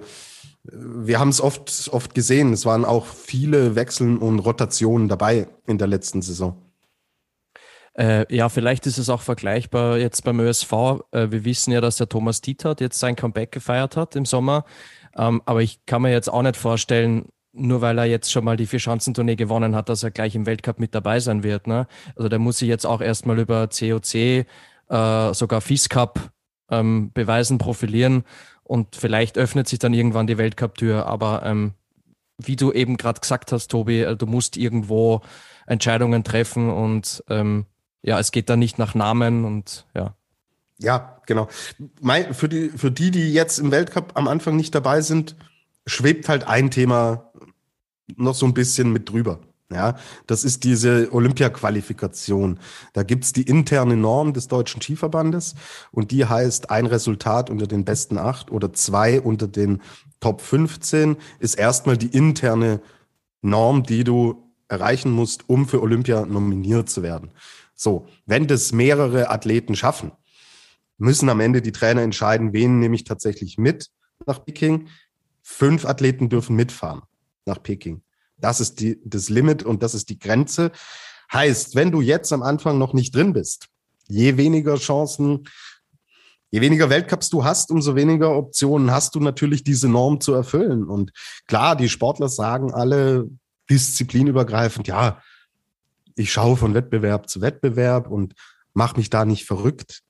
wir 0.72 1.20
haben 1.20 1.30
es 1.30 1.42
oft, 1.42 1.90
oft 1.92 2.16
gesehen. 2.16 2.54
Es 2.54 2.66
waren 2.66 2.86
auch 2.86 3.06
viele 3.06 3.76
Wechseln 3.76 4.18
und 4.18 4.40
Rotationen 4.40 5.08
dabei 5.08 5.48
in 5.68 5.78
der 5.78 5.88
letzten 5.88 6.22
Saison. 6.22 6.62
Äh, 7.98 8.26
ja, 8.36 8.50
vielleicht 8.50 8.88
ist 8.88 8.98
es 8.98 9.10
auch 9.10 9.22
vergleichbar 9.22 9.98
jetzt 9.98 10.24
beim 10.24 10.40
ÖSV. 10.40 10.72
Äh, 11.12 11.32
wir 11.32 11.46
wissen 11.46 11.72
ja, 11.72 11.80
dass 11.80 11.96
der 11.96 12.10
Thomas 12.10 12.42
Dietert 12.42 12.82
jetzt 12.82 13.00
sein 13.00 13.16
Comeback 13.16 13.52
gefeiert 13.54 13.96
hat 13.96 14.16
im 14.16 14.26
Sommer. 14.26 14.66
Ähm, 15.16 15.42
aber 15.46 15.62
ich 15.62 15.86
kann 15.86 16.02
mir 16.02 16.12
jetzt 16.12 16.30
auch 16.30 16.42
nicht 16.42 16.58
vorstellen, 16.58 17.30
nur 17.54 17.80
weil 17.80 17.98
er 17.98 18.06
jetzt 18.06 18.32
schon 18.32 18.44
mal 18.44 18.58
die 18.58 18.66
Vier-Schanzentournee 18.66 19.38
gewonnen 19.38 19.76
hat, 19.76 19.88
dass 19.88 20.04
er 20.04 20.12
gleich 20.12 20.36
im 20.36 20.46
Weltcup 20.46 20.78
mit 20.78 20.94
dabei 20.94 21.22
sein 21.22 21.44
wird. 21.44 21.68
Ne? 21.68 21.88
Also 22.18 22.28
der 22.28 22.40
muss 22.40 22.58
sich 22.58 22.68
jetzt 22.68 22.86
auch 22.86 23.00
erstmal 23.00 23.40
über 23.40 23.70
COC, 23.70 24.16
äh, 24.16 24.46
sogar 25.34 25.62
FIS 25.62 25.88
Cup 25.88 26.20
ähm, 26.70 27.12
beweisen, 27.14 27.58
profilieren 27.58 28.24
und 28.64 28.96
vielleicht 28.96 29.38
öffnet 29.38 29.68
sich 29.68 29.80
dann 29.80 29.94
irgendwann 29.94 30.28
die 30.28 30.38
Weltcup-Tür. 30.38 31.06
Aber 31.06 31.44
ähm, 31.46 31.74
wie 32.38 32.56
du 32.56 32.72
eben 32.72 32.98
gerade 32.98 33.22
gesagt 33.22 33.52
hast, 33.52 33.70
Tobi, 33.70 34.02
äh, 34.02 34.16
du 34.16 34.26
musst 34.26 34.58
irgendwo 34.58 35.22
Entscheidungen 35.68 36.24
treffen 36.24 36.70
und 36.70 37.24
ähm, 37.30 37.66
ja, 38.02 38.20
es 38.20 38.32
geht 38.32 38.50
da 38.50 38.56
nicht 38.56 38.78
nach 38.78 38.96
Namen 38.96 39.46
und 39.46 39.86
ja. 39.96 40.16
Ja, 40.78 41.22
genau. 41.26 41.48
Mein, 42.02 42.34
für, 42.34 42.50
die, 42.50 42.70
für 42.70 42.92
die, 42.92 43.10
die 43.10 43.34
jetzt 43.34 43.60
im 43.60 43.72
Weltcup 43.72 44.12
am 44.16 44.28
Anfang 44.28 44.58
nicht 44.58 44.76
dabei 44.76 45.02
sind, 45.02 45.36
schwebt 45.88 46.28
halt 46.28 46.46
ein 46.46 46.70
Thema 46.70 47.32
noch 48.16 48.36
so 48.36 48.46
ein 48.46 48.54
bisschen 48.54 48.92
mit 48.92 49.10
drüber. 49.10 49.40
Ja, 49.76 49.98
das 50.26 50.46
ist 50.46 50.64
diese 50.64 51.12
Olympia-Qualifikation. 51.12 52.60
Da 52.94 53.04
gibt's 53.04 53.34
die 53.34 53.42
interne 53.42 53.98
Norm 53.98 54.32
des 54.32 54.48
Deutschen 54.48 54.82
Skiverbandes 54.82 55.54
und 55.92 56.12
die 56.12 56.24
heißt, 56.24 56.70
ein 56.70 56.86
Resultat 56.86 57.50
unter 57.50 57.68
den 57.68 57.84
besten 57.84 58.18
acht 58.18 58.52
oder 58.52 58.72
zwei 58.72 59.20
unter 59.20 59.50
den 59.50 59.82
Top 60.22 60.40
15 60.40 61.18
ist 61.40 61.56
erstmal 61.56 61.98
die 61.98 62.08
interne 62.08 62.80
Norm, 63.42 63.84
die 63.84 64.06
du 64.06 64.50
erreichen 64.70 65.12
musst, 65.12 65.50
um 65.50 65.68
für 65.68 65.82
Olympia 65.82 66.26
nominiert 66.26 66.90
zu 66.90 67.04
werden. 67.04 67.32
So, 67.76 68.08
wenn 68.26 68.48
das 68.48 68.72
mehrere 68.72 69.30
Athleten 69.30 69.76
schaffen, 69.76 70.14
müssen 70.98 71.28
am 71.28 71.42
Ende 71.42 71.62
die 71.62 71.74
Trainer 71.74 72.02
entscheiden, 72.02 72.54
wen 72.54 72.80
nehme 72.80 72.96
ich 72.96 73.04
tatsächlich 73.04 73.58
mit 73.58 73.92
nach 74.26 74.46
Peking. 74.46 74.88
Fünf 75.42 75.84
Athleten 75.84 76.30
dürfen 76.30 76.56
mitfahren 76.56 77.02
nach 77.46 77.62
Peking. 77.62 78.05
Das 78.38 78.60
ist 78.60 78.80
die, 78.80 79.00
das 79.04 79.30
Limit 79.30 79.64
und 79.64 79.84
das 79.84 79.94
ist 79.94 80.10
die 80.10 80.20
Grenze. 80.20 80.72
Heißt, 81.32 81.76
wenn 81.76 81.92
du 81.92 82.02
jetzt 82.02 82.32
am 82.34 82.44
Anfang 82.44 82.78
noch 82.78 82.94
nicht 82.94 83.16
drin 83.16 83.34
bist, 83.34 83.68
je 84.08 84.38
weniger 84.38 84.76
Chancen, 84.78 85.48
je 86.52 86.62
weniger 86.62 86.90
Weltcups 86.90 87.30
du 87.30 87.44
hast, 87.44 87.72
umso 87.72 87.96
weniger 87.96 88.36
Optionen 88.36 88.92
hast 88.92 89.16
du 89.16 89.20
natürlich 89.20 89.64
diese 89.64 89.90
Norm 89.90 90.22
zu 90.22 90.34
erfüllen. 90.34 90.86
Und 90.86 91.12
klar, 91.48 91.76
die 91.76 91.90
Sportler 91.90 92.30
sagen 92.30 92.74
alle 92.74 93.30
disziplinübergreifend, 93.70 94.88
ja, 94.88 95.22
ich 96.16 96.32
schaue 96.32 96.56
von 96.56 96.74
Wettbewerb 96.74 97.30
zu 97.30 97.42
Wettbewerb 97.42 98.10
und 98.10 98.36
mach 98.74 98.96
mich 98.96 99.10
da 99.10 99.26
nicht 99.26 99.46
verrückt. 99.46 100.02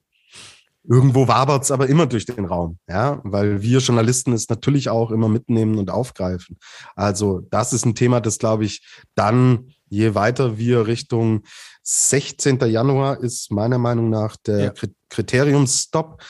Irgendwo 0.88 1.28
wabert 1.28 1.64
es 1.64 1.72
aber 1.72 1.88
immer 1.88 2.06
durch 2.06 2.26
den 2.26 2.46
Raum, 2.46 2.78
ja, 2.88 3.20
weil 3.24 3.62
wir 3.62 3.80
Journalisten 3.80 4.34
es 4.34 4.50
natürlich 4.50 4.90
auch 4.90 5.12
immer 5.12 5.30
mitnehmen 5.30 5.78
und 5.78 5.90
aufgreifen. 5.90 6.58
Also 6.96 7.42
das 7.50 7.74
ist 7.74 7.86
ein 7.86 7.96
Thema, 7.96 8.22
das 8.22 8.38
glaube 8.38 8.66
ich 8.66 8.86
dann, 9.16 9.70
je 9.90 10.14
weiter 10.14 10.58
wir 10.58 10.88
Richtung 10.88 11.44
16. 11.84 12.60
Januar 12.60 13.20
ist 13.20 13.52
meiner 13.52 13.78
Meinung 13.78 14.10
nach 14.10 14.38
der 14.38 14.60
ja. 14.60 14.74
Kriteriumsstop. 15.10 16.22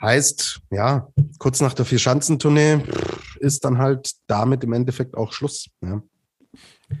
Heißt, 0.00 0.60
ja, 0.70 1.08
kurz 1.38 1.60
nach 1.60 1.72
der 1.72 1.86
Vierschanzentournee 1.86 2.82
ist 3.40 3.64
dann 3.64 3.78
halt 3.78 4.12
damit 4.26 4.62
im 4.62 4.74
Endeffekt 4.74 5.16
auch 5.16 5.32
Schluss. 5.32 5.68
Ja. 5.82 6.02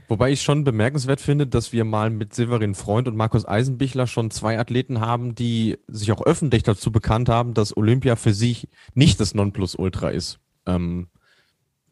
Wobei 0.08 0.32
ich 0.32 0.42
schon 0.42 0.64
bemerkenswert 0.64 1.20
finde, 1.20 1.46
dass 1.46 1.72
wir 1.72 1.84
mal 1.84 2.10
mit 2.10 2.34
Severin 2.34 2.74
Freund 2.74 3.06
und 3.06 3.16
Markus 3.16 3.46
Eisenbichler 3.46 4.06
schon 4.06 4.32
zwei 4.32 4.58
Athleten 4.58 5.00
haben, 5.00 5.34
die 5.36 5.78
sich 5.86 6.10
auch 6.10 6.22
öffentlich 6.22 6.64
dazu 6.64 6.90
bekannt 6.90 7.28
haben, 7.28 7.54
dass 7.54 7.76
Olympia 7.76 8.16
für 8.16 8.34
sich 8.34 8.68
nicht 8.94 9.20
das 9.20 9.34
Nonplusultra 9.34 10.10
ist. 10.10 10.40
Ähm, 10.66 11.08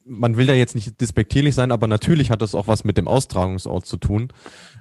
man 0.04 0.36
will 0.36 0.46
da 0.46 0.54
jetzt 0.54 0.74
nicht 0.74 1.00
despektierlich 1.00 1.54
sein, 1.54 1.72
aber 1.72 1.86
natürlich 1.86 2.30
hat 2.30 2.42
das 2.42 2.54
auch 2.54 2.66
was 2.66 2.84
mit 2.84 2.98
dem 2.98 3.08
Austragungsort 3.08 3.86
zu 3.86 3.96
tun. 3.96 4.32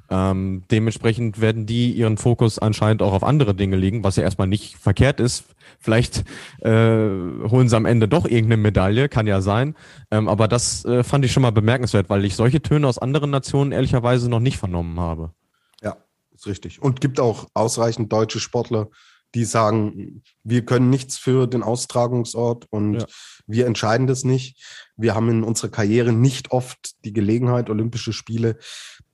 Ähm, 0.10 0.64
dementsprechend 0.70 1.42
werden 1.42 1.66
die 1.66 1.92
ihren 1.92 2.18
Fokus 2.18 2.60
anscheinend 2.60 3.02
auch 3.02 3.14
auf 3.14 3.24
andere 3.24 3.56
Dinge 3.56 3.76
legen, 3.76 4.04
was 4.04 4.16
ja 4.16 4.24
erstmal 4.24 4.48
nicht 4.48 4.78
verkehrt 4.78 5.20
ist. 5.20 5.46
Vielleicht 5.80 6.24
äh, 6.62 6.72
holen 6.72 7.70
sie 7.70 7.76
am 7.76 7.86
Ende 7.86 8.08
doch 8.08 8.26
irgendeine 8.26 8.58
Medaille, 8.58 9.10
kann 9.10 9.28
ja 9.28 9.42
sein. 9.42 9.76
Ähm, 10.12 10.28
aber 10.28 10.48
das 10.48 10.86
äh, 10.86 11.04
fand 11.04 11.26
ich 11.26 11.32
schon 11.32 11.44
mal 11.44 11.52
bemerkenswert, 11.52 12.10
weil 12.10 12.26
ich 12.26 12.36
solche 12.36 12.62
Töne 12.62 12.88
aus 12.88 12.98
anderen 12.98 13.32
Nationen 13.32 13.72
ehrlicherweise 13.72 14.30
noch 14.30 14.40
nicht 14.40 14.58
vernommen 14.58 15.00
habe. 15.00 15.34
Ja, 15.82 15.98
ist 16.34 16.48
richtig. 16.48 16.82
Und 16.82 17.02
gibt 17.02 17.20
auch 17.20 17.48
ausreichend 17.54 18.12
deutsche 18.12 18.40
Sportler, 18.40 18.90
die 19.36 19.46
sagen, 19.46 20.22
wir 20.44 20.64
können 20.64 20.90
nichts 20.90 21.18
für 21.18 21.48
den 21.48 21.64
Austragungsort 21.64 22.68
und 22.70 23.02
ja. 23.02 23.06
wir 23.48 23.66
entscheiden 23.66 24.06
das 24.06 24.24
nicht. 24.24 24.62
Wir 24.96 25.16
haben 25.16 25.30
in 25.30 25.44
unserer 25.44 25.72
Karriere 25.72 26.14
nicht 26.14 26.52
oft 26.52 27.04
die 27.04 27.14
Gelegenheit, 27.14 27.70
Olympische 27.70 28.14
Spiele 28.14 28.58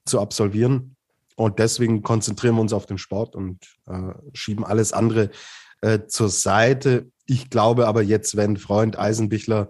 zu 0.10 0.20
absolvieren. 0.20 0.96
Und 1.36 1.60
deswegen 1.60 2.02
konzentrieren 2.02 2.56
wir 2.56 2.62
uns 2.62 2.74
auf 2.74 2.86
den 2.86 2.98
Sport 2.98 3.36
und 3.36 3.60
äh, 3.88 4.14
schieben 4.34 4.66
alles 4.66 4.92
andere 4.92 5.30
äh, 5.82 6.00
zur 6.08 6.30
Seite. 6.30 7.10
Ich 7.26 7.50
glaube 7.50 7.88
aber 7.88 8.02
jetzt, 8.02 8.36
wenn 8.36 8.58
Freund 8.58 9.00
Eisenbichler, 9.00 9.70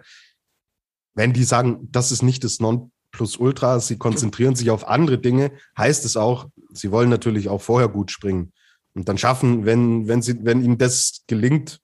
wenn 1.13 1.33
die 1.33 1.43
sagen, 1.43 1.87
das 1.91 2.11
ist 2.11 2.23
nicht 2.23 2.43
das 2.43 2.59
Nonplusultra, 2.59 3.79
sie 3.79 3.97
konzentrieren 3.97 4.55
sich 4.55 4.71
auf 4.71 4.87
andere 4.87 5.19
Dinge, 5.19 5.51
heißt 5.77 6.05
es 6.05 6.17
auch, 6.17 6.47
sie 6.73 6.91
wollen 6.91 7.09
natürlich 7.09 7.49
auch 7.49 7.61
vorher 7.61 7.89
gut 7.89 8.09
springen. 8.09 8.51
Und 8.95 9.07
dann 9.07 9.17
schaffen, 9.17 9.65
wenn, 9.65 10.07
wenn, 10.07 10.21
sie, 10.21 10.43
wenn 10.43 10.63
ihnen 10.63 10.77
das 10.77 11.23
gelingt, 11.27 11.81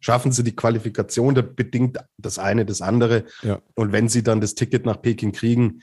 schaffen 0.00 0.32
sie 0.32 0.44
die 0.44 0.56
Qualifikation, 0.56 1.34
da 1.34 1.42
bedingt 1.42 1.98
das 2.16 2.38
eine 2.38 2.64
das 2.64 2.80
andere. 2.80 3.24
Ja. 3.42 3.60
Und 3.74 3.92
wenn 3.92 4.08
sie 4.08 4.22
dann 4.22 4.40
das 4.40 4.54
Ticket 4.54 4.86
nach 4.86 5.02
Peking 5.02 5.32
kriegen, 5.32 5.82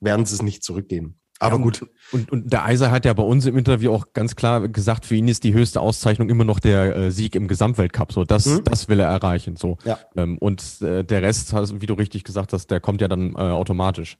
werden 0.00 0.26
sie 0.26 0.34
es 0.34 0.42
nicht 0.42 0.62
zurückgeben. 0.62 1.18
Aber 1.42 1.56
ja, 1.56 1.62
gut. 1.62 1.86
Und, 2.12 2.30
und 2.30 2.52
der 2.52 2.64
Eiser 2.64 2.92
hat 2.92 3.04
ja 3.04 3.12
bei 3.12 3.22
uns 3.22 3.46
im 3.46 3.58
Interview 3.58 3.92
auch 3.92 4.12
ganz 4.12 4.36
klar 4.36 4.68
gesagt, 4.68 5.06
für 5.06 5.16
ihn 5.16 5.26
ist 5.26 5.42
die 5.42 5.52
höchste 5.52 5.80
Auszeichnung 5.80 6.30
immer 6.30 6.44
noch 6.44 6.60
der 6.60 6.94
äh, 6.94 7.10
Sieg 7.10 7.34
im 7.34 7.48
Gesamtweltcup. 7.48 8.12
So, 8.12 8.24
das, 8.24 8.46
mhm. 8.46 8.64
das 8.64 8.88
will 8.88 9.00
er 9.00 9.08
erreichen. 9.08 9.56
So. 9.56 9.76
Ja. 9.84 9.98
Ähm, 10.16 10.38
und 10.38 10.62
äh, 10.82 11.02
der 11.02 11.22
Rest, 11.22 11.52
wie 11.80 11.86
du 11.86 11.94
richtig 11.94 12.22
gesagt 12.22 12.52
hast, 12.52 12.68
der 12.68 12.78
kommt 12.80 13.00
ja 13.00 13.08
dann 13.08 13.32
äh, 13.34 13.38
automatisch. 13.38 14.18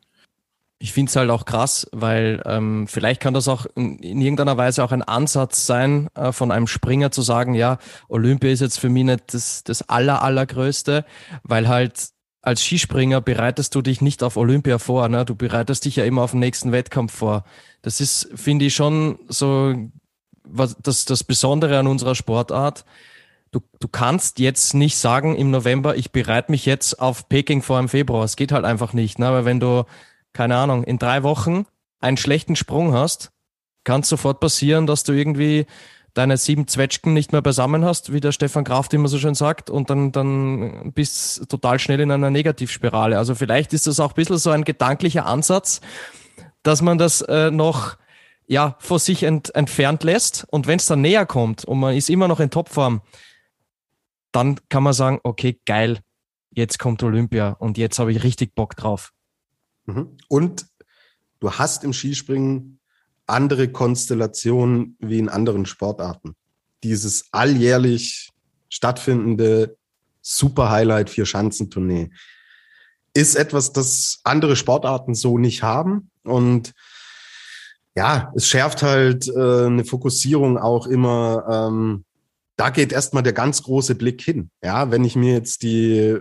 Ich 0.80 0.92
finde 0.92 1.10
es 1.10 1.16
halt 1.16 1.30
auch 1.30 1.44
krass, 1.44 1.86
weil 1.92 2.42
ähm, 2.44 2.88
vielleicht 2.88 3.20
kann 3.20 3.34
das 3.34 3.46
auch 3.46 3.66
in, 3.76 3.98
in, 3.98 4.20
irgendeiner 4.20 4.56
Weise 4.56 4.82
auch 4.82 4.90
ein 4.90 5.02
Ansatz 5.02 5.64
sein, 5.64 6.08
äh, 6.16 6.32
von 6.32 6.50
einem 6.50 6.66
Springer 6.66 7.12
zu 7.12 7.22
sagen, 7.22 7.54
ja, 7.54 7.78
Olympia 8.08 8.50
ist 8.50 8.58
jetzt 8.58 8.80
für 8.80 8.88
mich 8.88 9.04
nicht 9.04 9.32
das, 9.32 9.62
das 9.62 9.88
aller, 9.88 10.22
allergrößte, 10.22 11.04
weil 11.44 11.68
halt 11.68 12.11
als 12.42 12.62
Skispringer 12.62 13.20
bereitest 13.20 13.74
du 13.74 13.82
dich 13.82 14.00
nicht 14.00 14.22
auf 14.22 14.36
Olympia 14.36 14.78
vor, 14.78 15.08
ne? 15.08 15.24
du 15.24 15.34
bereitest 15.34 15.84
dich 15.84 15.96
ja 15.96 16.04
immer 16.04 16.22
auf 16.22 16.32
den 16.32 16.40
nächsten 16.40 16.72
Wettkampf 16.72 17.14
vor. 17.14 17.44
Das 17.82 18.00
ist, 18.00 18.28
finde 18.34 18.66
ich, 18.66 18.74
schon 18.74 19.18
so 19.28 19.74
was, 20.44 20.76
das, 20.82 21.04
das 21.04 21.24
Besondere 21.24 21.78
an 21.78 21.86
unserer 21.86 22.14
Sportart. 22.14 22.84
Du, 23.52 23.60
du 23.80 23.88
kannst 23.88 24.38
jetzt 24.38 24.74
nicht 24.74 24.96
sagen 24.96 25.36
im 25.36 25.50
November, 25.50 25.96
ich 25.96 26.10
bereite 26.10 26.50
mich 26.50 26.66
jetzt 26.66 27.00
auf 27.00 27.28
Peking 27.28 27.62
vor 27.62 27.78
im 27.78 27.88
Februar. 27.88 28.24
Es 28.24 28.36
geht 28.36 28.50
halt 28.50 28.64
einfach 28.64 28.92
nicht, 28.92 29.18
ne? 29.18 29.30
weil 29.30 29.44
wenn 29.44 29.60
du 29.60 29.84
keine 30.32 30.56
Ahnung, 30.56 30.84
in 30.84 30.98
drei 30.98 31.22
Wochen 31.22 31.66
einen 32.00 32.16
schlechten 32.16 32.56
Sprung 32.56 32.92
hast, 32.92 33.32
kann 33.84 34.00
es 34.00 34.08
sofort 34.08 34.40
passieren, 34.40 34.86
dass 34.86 35.04
du 35.04 35.12
irgendwie 35.12 35.66
deine 36.14 36.36
sieben 36.36 36.66
Zwetschgen 36.68 37.14
nicht 37.14 37.32
mehr 37.32 37.42
beisammen 37.42 37.84
hast, 37.84 38.12
wie 38.12 38.20
der 38.20 38.32
Stefan 38.32 38.64
Kraft 38.64 38.92
immer 38.92 39.08
so 39.08 39.18
schön 39.18 39.34
sagt, 39.34 39.70
und 39.70 39.88
dann, 39.90 40.12
dann 40.12 40.92
bist 40.92 41.48
total 41.48 41.78
schnell 41.78 42.00
in 42.00 42.10
einer 42.10 42.30
Negativspirale. 42.30 43.16
Also 43.16 43.34
vielleicht 43.34 43.72
ist 43.72 43.86
das 43.86 43.98
auch 44.00 44.10
ein 44.10 44.14
bisschen 44.14 44.38
so 44.38 44.50
ein 44.50 44.64
gedanklicher 44.64 45.26
Ansatz, 45.26 45.80
dass 46.62 46.82
man 46.82 46.98
das 46.98 47.22
äh, 47.22 47.50
noch 47.50 47.96
ja, 48.46 48.76
vor 48.80 48.98
sich 48.98 49.22
ent, 49.22 49.54
entfernt 49.54 50.04
lässt. 50.04 50.46
Und 50.50 50.66
wenn 50.66 50.78
es 50.78 50.86
dann 50.86 51.00
näher 51.00 51.24
kommt 51.24 51.64
und 51.64 51.78
man 51.78 51.96
ist 51.96 52.10
immer 52.10 52.28
noch 52.28 52.40
in 52.40 52.50
Topform, 52.50 53.00
dann 54.32 54.60
kann 54.68 54.82
man 54.82 54.92
sagen, 54.92 55.20
okay, 55.22 55.60
geil, 55.64 56.00
jetzt 56.50 56.78
kommt 56.78 57.02
Olympia 57.02 57.50
und 57.50 57.78
jetzt 57.78 57.98
habe 57.98 58.12
ich 58.12 58.22
richtig 58.22 58.54
Bock 58.54 58.76
drauf. 58.76 59.12
Mhm. 59.86 60.16
Und 60.28 60.66
du 61.40 61.52
hast 61.52 61.84
im 61.84 61.92
Skispringen 61.92 62.78
andere 63.32 63.68
Konstellationen 63.68 64.96
wie 65.00 65.18
in 65.18 65.28
anderen 65.28 65.66
Sportarten. 65.66 66.34
Dieses 66.82 67.26
alljährlich 67.32 68.30
stattfindende 68.68 69.76
Super-Highlight 70.20 71.10
vier 71.10 71.26
Schanzentournee 71.26 72.10
ist 73.14 73.34
etwas, 73.34 73.72
das 73.72 74.20
andere 74.24 74.56
Sportarten 74.56 75.14
so 75.14 75.38
nicht 75.38 75.62
haben. 75.62 76.10
Und 76.24 76.72
ja, 77.94 78.32
es 78.34 78.46
schärft 78.46 78.82
halt 78.82 79.28
äh, 79.28 79.66
eine 79.66 79.84
Fokussierung 79.84 80.56
auch 80.56 80.86
immer. 80.86 81.68
Ähm, 81.70 82.04
da 82.56 82.70
geht 82.70 82.92
erstmal 82.92 83.22
der 83.22 83.34
ganz 83.34 83.62
große 83.62 83.94
Blick 83.94 84.22
hin. 84.22 84.50
Ja, 84.62 84.90
wenn 84.90 85.04
ich 85.04 85.16
mir 85.16 85.34
jetzt 85.34 85.62
die 85.62 86.18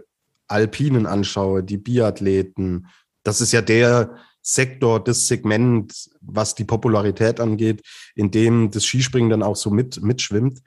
Alpinen 0.48 1.06
anschaue, 1.06 1.64
die 1.64 1.78
Biathleten, 1.78 2.88
das 3.24 3.40
ist 3.40 3.54
ja 3.54 3.62
der 3.62 4.16
Sektor, 4.42 5.04
das 5.04 5.28
Segment, 5.28 6.10
was 6.22 6.56
die 6.56 6.64
Popularität 6.64 7.40
angeht, 7.40 7.82
in 8.16 8.32
dem 8.32 8.72
das 8.72 8.86
Skispringen 8.86 9.30
dann 9.30 9.44
auch 9.44 9.56
so 9.56 9.70
mit, 9.70 10.02
mitschwimmt. 10.02 10.62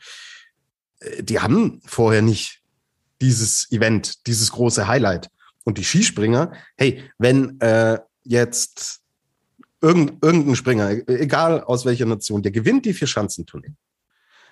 Äh, 1.01 1.23
die 1.23 1.41
haben 1.41 1.81
vorher 1.85 2.23
nicht 2.23 2.63
dieses 3.21 3.71
Event, 3.73 4.27
dieses 4.27 4.53
große 4.53 4.87
Highlight. 4.87 5.29
Und 5.65 5.79
die 5.79 5.85
Skispringer, 5.85 6.53
hey, 6.77 7.03
wenn 7.19 7.59
äh, 7.61 7.99
jetzt 8.23 9.01
irgend, 9.81 10.23
irgendein 10.23 10.57
Springer, 10.57 10.91
egal 11.09 11.63
aus 11.63 11.85
welcher 11.85 12.07
Nation, 12.07 12.43
der 12.43 12.53
gewinnt 12.53 12.85
die 12.85 12.95
vier 12.95 13.09
Schanzentournee, 13.09 13.73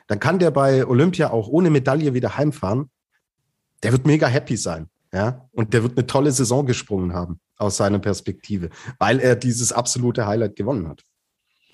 dann 0.07 0.19
kann 0.21 0.39
der 0.39 0.51
bei 0.51 0.87
Olympia 0.87 1.31
auch 1.31 1.49
ohne 1.49 1.71
Medaille 1.71 2.15
wieder 2.15 2.37
heimfahren. 2.37 2.91
Der 3.83 3.93
wird 3.93 4.07
mega 4.07 4.27
happy 4.27 4.57
sein. 4.57 4.89
Ja, 5.15 5.49
und 5.53 5.75
der 5.75 5.83
wird 5.83 5.97
eine 5.97 6.07
tolle 6.07 6.33
Saison 6.33 6.65
gesprungen 6.65 7.13
haben 7.13 7.39
aus 7.59 7.77
seiner 7.77 7.99
Perspektive, 7.99 8.71
weil 8.99 9.21
er 9.21 9.37
dieses 9.37 9.73
absolute 9.73 10.27
Highlight 10.27 10.57
gewonnen 10.57 10.89
hat. 10.89 11.03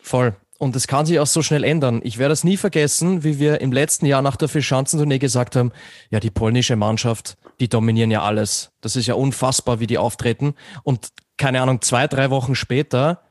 Voll. 0.02 0.36
Und 0.58 0.74
es 0.74 0.88
kann 0.88 1.06
sich 1.06 1.20
auch 1.20 1.26
so 1.26 1.40
schnell 1.40 1.62
ändern. 1.62 2.00
Ich 2.02 2.18
werde 2.18 2.32
es 2.32 2.42
nie 2.42 2.56
vergessen, 2.56 3.22
wie 3.22 3.38
wir 3.38 3.60
im 3.60 3.70
letzten 3.70 4.06
Jahr 4.06 4.22
nach 4.22 4.34
der 4.34 4.48
Fischanzentournee 4.48 5.20
gesagt 5.20 5.54
haben, 5.54 5.70
ja, 6.10 6.18
die 6.18 6.32
polnische 6.32 6.74
Mannschaft, 6.74 7.36
die 7.60 7.68
dominieren 7.68 8.10
ja 8.10 8.22
alles. 8.22 8.72
Das 8.80 8.96
ist 8.96 9.06
ja 9.06 9.14
unfassbar, 9.14 9.78
wie 9.78 9.86
die 9.86 9.98
auftreten. 9.98 10.54
Und 10.82 11.10
keine 11.36 11.62
Ahnung, 11.62 11.80
zwei, 11.80 12.08
drei 12.08 12.30
Wochen 12.30 12.56
später 12.56 13.22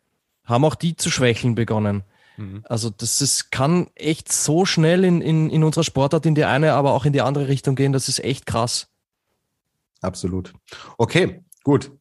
haben 0.46 0.63
auch 0.63 0.76
die 0.76 0.96
zu 0.96 1.12
schwächeln 1.12 1.56
begonnen. 1.56 2.04
Mhm. 2.38 2.63
Also 2.63 2.89
das 2.89 3.22
ist, 3.22 3.52
kann 3.52 3.88
echt 3.96 4.32
so 4.32 4.63
schnell 4.63 5.04
in, 5.04 5.20
in, 5.20 5.50
in 5.50 5.65
unserer 5.65 5.84
Sportart 5.84 6.26
in 6.26 6.34
die 6.36 6.46
eine, 6.46 6.74
aber 6.74 6.93
auch 6.93 7.04
in 7.04 7.12
die 7.12 7.22
andere 7.22 7.50
Richtung 7.50 7.76
gehen. 7.76 7.91
Das 7.91 8.08
ist 8.08 8.24
echt 8.24 8.46
krass. 8.46 8.88
Absolut. 10.01 10.53
Okay, 10.97 11.43
gut. 11.63 11.91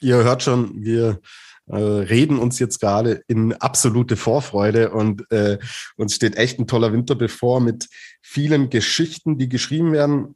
Ihr 0.00 0.16
hört 0.16 0.42
schon, 0.42 0.82
wir 0.82 1.20
äh, 1.68 1.76
reden 1.76 2.38
uns 2.38 2.58
jetzt 2.58 2.80
gerade 2.80 3.24
in 3.26 3.52
absolute 3.54 4.16
Vorfreude 4.16 4.90
und 4.90 5.30
äh, 5.32 5.58
uns 5.96 6.14
steht 6.14 6.36
echt 6.36 6.60
ein 6.60 6.68
toller 6.68 6.92
Winter 6.92 7.16
bevor 7.16 7.60
mit 7.60 7.88
vielen 8.22 8.70
Geschichten, 8.70 9.38
die 9.38 9.48
geschrieben 9.48 9.92
werden. 9.92 10.34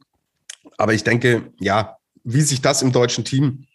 Aber 0.77 0.93
ich 0.93 1.03
denke, 1.03 1.53
ja, 1.59 1.97
wie 2.23 2.41
sich 2.41 2.61
das 2.61 2.81
im 2.81 2.91
deutschen 2.91 3.23
Team 3.23 3.65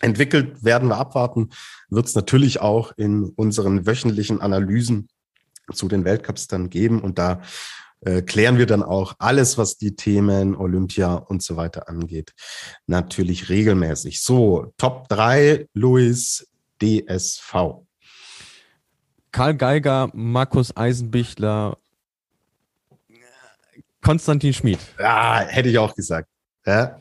entwickelt, 0.00 0.62
werden 0.62 0.88
wir 0.88 0.98
abwarten. 0.98 1.50
Wird 1.88 2.06
es 2.06 2.14
natürlich 2.14 2.60
auch 2.60 2.92
in 2.96 3.30
unseren 3.36 3.86
wöchentlichen 3.86 4.40
Analysen 4.40 5.08
zu 5.72 5.88
den 5.88 6.04
Weltcups 6.04 6.48
dann 6.48 6.70
geben. 6.70 7.00
Und 7.00 7.18
da 7.18 7.40
äh, 8.00 8.22
klären 8.22 8.58
wir 8.58 8.66
dann 8.66 8.82
auch 8.82 9.14
alles, 9.18 9.58
was 9.58 9.78
die 9.78 9.96
Themen 9.96 10.54
Olympia 10.54 11.14
und 11.14 11.42
so 11.42 11.56
weiter 11.56 11.88
angeht, 11.88 12.32
natürlich 12.86 13.48
regelmäßig. 13.48 14.22
So, 14.22 14.72
Top 14.76 15.08
3, 15.08 15.68
Luis, 15.72 16.46
DSV. 16.82 17.82
Karl 19.32 19.54
Geiger, 19.54 20.10
Markus 20.14 20.76
Eisenbichler, 20.76 21.76
Konstantin 24.02 24.52
Schmid. 24.52 24.78
Ja, 24.98 25.40
hätte 25.40 25.68
ich 25.68 25.78
auch 25.78 25.94
gesagt. 25.94 26.28
Ja. 26.64 27.00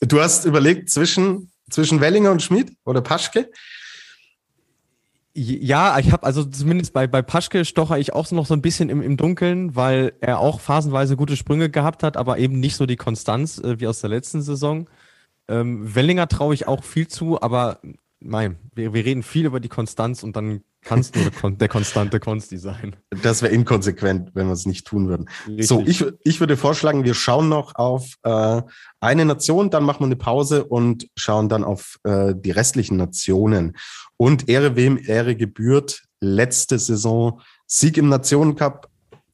Du 0.00 0.20
hast 0.20 0.44
überlegt 0.44 0.90
zwischen, 0.90 1.50
zwischen 1.70 2.00
Wellinger 2.00 2.30
und 2.30 2.42
Schmid 2.42 2.76
oder 2.84 3.00
Paschke? 3.00 3.50
Ja, 5.38 5.98
ich 5.98 6.12
habe 6.12 6.24
also 6.24 6.44
zumindest 6.46 6.94
bei, 6.94 7.06
bei 7.06 7.20
Paschke 7.20 7.66
stocher 7.66 7.98
ich 7.98 8.14
auch 8.14 8.30
noch 8.30 8.46
so 8.46 8.54
ein 8.54 8.62
bisschen 8.62 8.88
im, 8.88 9.02
im 9.02 9.18
Dunkeln, 9.18 9.76
weil 9.76 10.14
er 10.22 10.38
auch 10.38 10.60
phasenweise 10.60 11.14
gute 11.14 11.36
Sprünge 11.36 11.68
gehabt 11.68 12.02
hat, 12.02 12.16
aber 12.16 12.38
eben 12.38 12.58
nicht 12.58 12.74
so 12.74 12.86
die 12.86 12.96
Konstanz 12.96 13.58
äh, 13.58 13.78
wie 13.78 13.86
aus 13.86 14.00
der 14.00 14.08
letzten 14.08 14.40
Saison. 14.40 14.88
Ähm, 15.46 15.94
Wellinger 15.94 16.28
traue 16.28 16.54
ich 16.54 16.66
auch 16.66 16.82
viel 16.82 17.06
zu, 17.06 17.42
aber 17.42 17.80
nein, 18.18 18.56
wir, 18.74 18.94
wir 18.94 19.04
reden 19.04 19.22
viel 19.22 19.44
über 19.44 19.60
die 19.60 19.68
Konstanz 19.68 20.22
und 20.22 20.36
dann 20.36 20.62
kann 20.86 21.00
es 21.00 21.12
nur 21.12 21.50
der 21.50 21.68
konstante 21.68 22.20
Konsti 22.20 22.58
sein. 22.58 22.96
Das 23.22 23.42
wäre 23.42 23.52
inkonsequent, 23.52 24.30
wenn 24.34 24.46
wir 24.46 24.52
es 24.52 24.66
nicht 24.66 24.86
tun 24.86 25.08
würden. 25.08 25.28
Richtig. 25.46 25.66
So, 25.66 25.82
ich, 25.84 26.04
ich 26.22 26.38
würde 26.40 26.56
vorschlagen, 26.56 27.04
wir 27.04 27.14
schauen 27.14 27.48
noch 27.48 27.74
auf 27.74 28.14
äh, 28.22 28.62
eine 29.00 29.24
Nation, 29.24 29.68
dann 29.68 29.82
machen 29.82 30.00
wir 30.00 30.06
eine 30.06 30.16
Pause 30.16 30.64
und 30.64 31.08
schauen 31.16 31.48
dann 31.48 31.64
auf 31.64 31.98
äh, 32.04 32.34
die 32.36 32.52
restlichen 32.52 32.96
Nationen. 32.96 33.76
Und 34.16 34.48
Ehre 34.48 34.76
wem 34.76 34.96
Ehre 34.96 35.34
gebührt, 35.34 36.04
letzte 36.20 36.78
Saison 36.78 37.40
Sieg 37.66 37.98
im 37.98 38.08
Nationencup, 38.08 38.88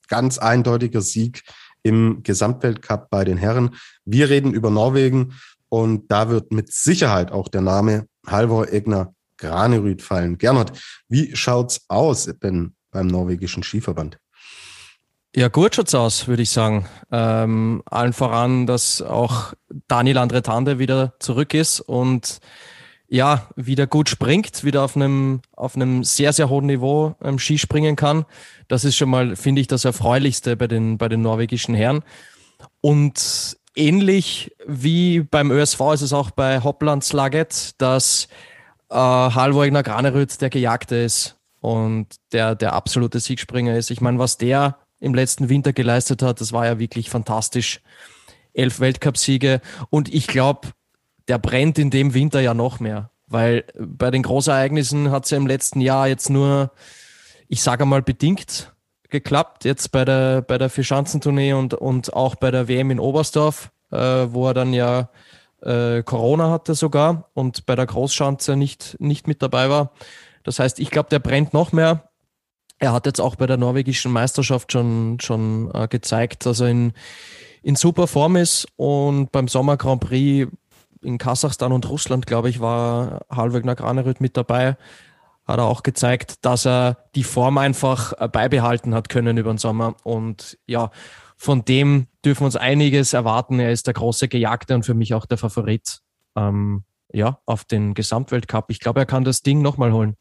ganz 0.09 0.38
eindeutiger 0.38 1.03
Sieg 1.03 1.43
im 1.83 2.23
Gesamtweltcup 2.23 3.11
bei 3.11 3.25
den 3.25 3.37
Herren. 3.37 3.77
Wir 4.07 4.31
reden 4.31 4.55
über 4.55 4.71
Norwegen 4.71 5.35
und 5.69 6.11
da 6.11 6.31
wird 6.31 6.51
mit 6.51 6.73
Sicherheit 6.73 7.31
auch 7.31 7.49
der 7.49 7.61
Name 7.61 8.07
Halvor 8.27 8.73
Egner 8.73 9.15
Granerüt 9.42 10.02
fallen. 10.02 10.38
Gernot, 10.38 10.72
wie 11.09 11.35
schaut's 11.35 11.85
aus 11.88 12.31
denn 12.42 12.74
beim 12.92 13.09
norwegischen 13.09 13.64
Skiverband? 13.64 14.18
Ja, 15.35 15.48
gut 15.48 15.74
schaut's 15.74 15.94
aus, 15.94 16.28
würde 16.28 16.42
ich 16.42 16.50
sagen. 16.50 16.87
Ähm, 17.11 17.83
allen 17.87 18.12
voran, 18.12 18.66
dass 18.66 19.02
auch 19.02 19.55
Daniel 19.88 20.18
Andretande 20.18 20.78
wieder 20.78 21.14
zurück 21.18 21.55
ist 21.55 21.81
und 21.81 22.38
ja, 23.09 23.48
wieder 23.57 23.87
gut 23.87 24.09
springt, 24.09 24.62
wieder 24.62 24.85
auf 24.85 24.94
einem, 24.94 25.40
auf 25.57 25.74
einem 25.74 26.05
sehr, 26.05 26.33
sehr 26.33 26.48
hohen 26.48 26.66
Niveau 26.66 27.16
ähm, 27.22 27.38
Skispringen 27.38 27.96
kann. 27.96 28.24
Das 28.68 28.85
ist 28.85 28.96
schon 28.96 29.11
mal, 29.11 29.35
finde 29.37 29.61
ich, 29.61 29.66
das 29.66 29.85
Erfreulichste 29.85 30.57
bei 30.57 30.66
den, 30.68 30.98
bei 30.98 31.09
den 31.09 31.20
norwegischen 31.20 31.74
Herren. 31.74 32.05
Und 32.81 33.59
ähnlich 33.74 34.55
wie 34.66 35.20
beim 35.20 35.50
ÖSV 35.50 35.81
ist 35.94 36.02
es 36.02 36.12
auch 36.12 36.31
bei 36.31 36.62
Hoppland 36.62 37.05
Slaget, 37.05 37.72
dass 37.78 38.28
äh, 38.92 38.94
Halvor 38.94 39.68
Granerüt 39.68 40.40
der 40.40 40.50
Gejagte 40.50 40.96
ist 40.96 41.37
und 41.61 42.07
der, 42.33 42.55
der 42.55 42.74
absolute 42.74 43.20
Siegspringer 43.20 43.76
ist. 43.76 43.90
Ich 43.90 44.00
meine, 44.00 44.18
was 44.18 44.37
der 44.37 44.78
im 45.00 45.14
letzten 45.14 45.48
Winter 45.48 45.72
geleistet 45.72 46.22
hat, 46.22 46.40
das 46.40 46.52
war 46.52 46.66
ja 46.66 46.78
wirklich 46.78 47.11
fantastisch. 47.11 47.81
Elf 48.55 48.81
Weltcupsiege 48.81 49.62
und 49.88 50.12
ich 50.12 50.26
glaube, 50.26 50.68
der 51.26 51.38
brennt 51.38 51.78
in 51.78 51.90
dem 51.90 52.12
Winter 52.12 52.40
ja 52.40 52.52
noch 52.52 52.81
mehr, 52.81 53.11
weil 53.26 53.64
bei 53.78 54.11
den 54.11 54.22
Großereignissen 54.22 55.11
hat 55.11 55.24
es 55.24 55.31
ja 55.31 55.38
im 55.38 55.46
letzten 55.46 55.81
Jahr 55.81 56.07
jetzt 56.07 56.28
nur, 56.28 56.70
ich 57.48 57.62
sage 57.62 57.87
mal, 57.87 58.02
bedingt 58.02 58.72
geklappt. 59.09 59.64
Jetzt 59.64 59.92
bei 59.92 60.05
der, 60.05 60.42
bei 60.42 60.59
der 60.59 60.68
Vierschanzentournee 60.68 61.55
und, 61.55 61.72
und 61.72 62.12
auch 62.12 62.35
bei 62.35 62.50
der 62.50 62.68
WM 62.68 62.90
in 62.90 63.00
Oberstdorf, 63.00 63.70
äh, 63.90 63.96
wo 63.96 64.48
er 64.48 64.55
dann 64.55 64.74
ja 64.74 65.09
äh, 65.62 66.03
Corona 66.03 66.51
hatte 66.51 66.75
sogar 66.75 67.31
und 67.35 67.66
bei 67.66 67.77
der 67.77 67.87
Großschanze 67.87 68.57
nicht, 68.57 68.96
nicht 68.98 69.27
mit 69.29 69.42
dabei 69.42 69.70
war. 69.70 69.92
Das 70.42 70.59
heißt, 70.59 70.81
ich 70.81 70.90
glaube, 70.90 71.09
der 71.11 71.20
brennt 71.20 71.55
noch 71.55 71.72
mehr. 71.72 72.11
Er 72.79 72.92
hat 72.92 73.07
jetzt 73.07 73.20
auch 73.20 73.37
bei 73.37 73.46
der 73.46 73.57
norwegischen 73.57 74.12
Meisterschaft 74.12 74.72
schon, 74.72 75.18
schon 75.20 75.70
äh, 75.72 75.87
gezeigt, 75.87 76.46
dass 76.46 76.61
er 76.61 76.68
in, 76.68 76.92
in 77.62 77.77
super 77.77 78.09
Form 78.09 78.37
ist 78.37 78.66
und 78.77 79.31
beim 79.31 79.46
Sommer 79.46 79.77
Grand 79.77 80.01
Prix 80.01 80.51
in 81.01 81.18
Kasachstan 81.18 81.72
und 81.72 81.88
Russland, 81.88 82.27
glaube 82.27 82.48
ich, 82.48 82.61
war 82.61 83.20
Halvegner 83.31 83.75
Granerüt 83.75 84.20
mit 84.20 84.37
dabei. 84.37 84.77
Hat 85.46 85.59
er 85.59 85.64
auch 85.64 85.83
gezeigt, 85.83 86.44
dass 86.44 86.66
er 86.66 86.98
die 87.14 87.25
Form 87.25 87.59
einfach 87.59 88.14
äh, 88.18 88.29
beibehalten 88.29 88.94
hat 88.94 89.09
können 89.09 89.37
über 89.37 89.53
den 89.53 89.59
Sommer. 89.59 89.94
Und 90.05 90.59
ja, 90.66 90.90
von 91.42 91.64
dem 91.64 92.07
dürfen 92.24 92.42
wir 92.42 92.46
uns 92.46 92.55
einiges 92.55 93.14
erwarten. 93.14 93.59
Er 93.59 93.72
ist 93.72 93.88
der 93.88 93.94
große 93.94 94.28
Gejagte 94.28 94.76
und 94.76 94.87
für 94.87 94.94
mich 94.94 95.12
auch 95.12 95.26
der 95.26 95.38
Favorit 95.38 96.00
ähm, 96.37 96.85
ja, 97.12 97.40
auf 97.46 97.64
den 97.64 97.94
Gesamtweltcup. 97.94 98.66
Ich 98.68 98.78
glaube, 98.78 99.00
er 99.00 99.07
kann 99.07 99.24
das 99.24 99.42
Ding 99.42 99.61
nochmal 99.61 99.92
holen. 99.92 100.16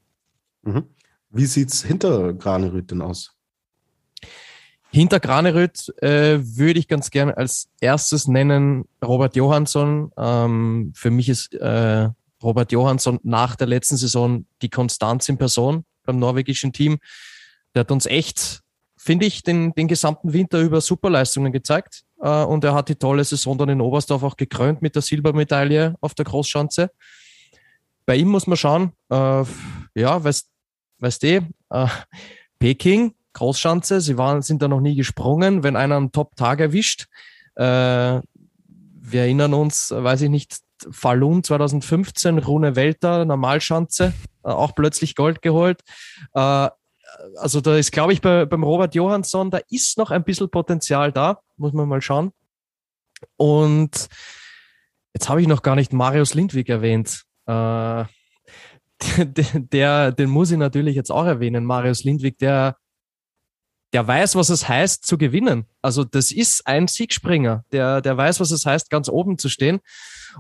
Mhm. 0.64 0.88
Wie 1.30 1.44
es 1.44 1.84
hinter 1.84 2.34
Granerüt 2.34 2.90
denn 2.90 3.04
aus? 3.04 3.36
Hinter 4.90 5.20
Granerüt 5.20 5.94
äh, 6.02 6.40
würde 6.42 6.80
ich 6.80 6.88
ganz 6.88 7.12
gerne 7.12 7.38
als 7.38 7.70
erstes 7.80 8.28
nennen 8.28 8.86
Robert 9.06 9.36
Johansson. 9.36 10.12
Ähm, 10.18 10.92
für 10.96 11.12
mich 11.12 11.30
ist 11.30 11.54
äh, 11.54 12.10
Robert 12.42 12.72
Johansson 12.72 13.20
nach 13.22 13.56
der 13.56 13.68
letzten 13.68 13.98
Saison 13.98 14.48
die 14.64 14.70
Konstanz 14.70 15.30
in 15.30 15.38
Person 15.38 15.86
beim 16.04 16.18
norwegischen 16.18 16.74
Team. 16.74 16.98
Der 17.76 17.82
hat 17.82 17.92
uns 17.92 18.08
echt 18.08 18.64
finde 19.04 19.26
ich, 19.26 19.42
den, 19.42 19.74
den 19.74 19.88
gesamten 19.88 20.32
Winter 20.32 20.62
über 20.62 20.80
Superleistungen 20.80 21.52
gezeigt. 21.52 22.04
Äh, 22.22 22.44
und 22.44 22.64
er 22.64 22.76
hat 22.76 22.88
die 22.88 22.96
tolle 22.96 23.24
Saison 23.24 23.58
dann 23.58 23.70
in 23.70 23.82
Oberstdorf 23.82 24.22
auch 24.22 24.38
gekrönt 24.38 24.84
mit 24.84 24.94
der 24.94 25.02
Silbermedaille 25.02 25.96
auf 26.02 26.14
der 26.14 26.26
Großschanze. 26.26 26.92
Bei 28.06 28.16
ihm 28.16 28.28
muss 28.28 28.46
man 28.46 28.58
schauen, 28.58 28.92
äh, 29.10 29.44
ja, 29.96 30.24
weißt, 30.24 30.48
weißt 31.00 31.24
du, 31.24 31.48
äh, 31.72 31.88
Peking, 32.60 33.16
Großschanze, 33.34 34.02
sie 34.02 34.20
waren, 34.20 34.44
sind 34.44 34.62
da 34.62 34.68
noch 34.68 34.82
nie 34.82 34.96
gesprungen, 34.96 35.64
wenn 35.64 35.76
einer 35.76 35.98
einen 35.98 36.12
Top-Tag 36.12 36.60
erwischt. 36.60 37.08
Äh, 37.56 37.64
wir 37.64 39.22
erinnern 39.22 39.56
uns, 39.56 39.90
weiß 39.90 40.22
ich 40.22 40.30
nicht, 40.30 40.58
Falun 40.92 41.44
2015, 41.44 42.38
Rune 42.38 42.76
Welter, 42.76 43.26
Normalschanze, 43.26 44.14
äh, 44.44 44.50
auch 44.50 44.76
plötzlich 44.76 45.16
Gold 45.16 45.42
geholt. 45.42 45.82
Also 47.38 47.62
da 47.62 47.78
ist, 47.78 47.92
glaube 47.92 48.14
ich, 48.14 48.22
bei, 48.22 48.46
beim 48.46 48.64
Robert 48.64 48.96
Johansson, 48.96 49.52
da 49.52 49.60
ist 49.70 49.98
noch 49.98 50.12
ein 50.12 50.24
bisschen 50.24 50.50
Potenzial 50.50 51.12
da, 51.12 51.40
muss 51.58 51.74
man 51.74 51.88
mal 51.88 52.02
schauen. 52.02 52.32
Und 53.38 54.08
jetzt 55.14 55.30
habe 55.30 55.42
ich 55.42 55.48
noch 55.48 55.62
gar 55.62 55.76
nicht 55.76 55.94
Marius 55.94 56.34
Lindwig 56.34 56.70
erwähnt. 56.70 57.24
Äh, 57.46 58.06
der, 59.26 60.12
den 60.12 60.30
muss 60.30 60.52
ich 60.52 60.58
natürlich 60.58 60.96
jetzt 60.96 61.12
auch 61.12 61.26
erwähnen. 61.26 61.66
Marius 61.66 62.04
Lindwig, 62.04 62.38
der, 62.38 62.78
der 63.94 64.08
weiß, 64.08 64.36
was 64.36 64.50
es 64.50 64.68
heißt 64.68 65.06
zu 65.06 65.18
gewinnen. 65.18 65.66
Also 65.82 66.04
das 66.04 66.32
ist 66.32 66.68
ein 66.68 66.88
Siegspringer, 66.88 67.66
der, 67.72 68.02
der 68.02 68.18
weiß, 68.18 68.40
was 68.40 68.52
es 68.52 68.66
heißt, 68.66 68.90
ganz 68.90 69.10
oben 69.10 69.38
zu 69.38 69.50
stehen. 69.50 69.80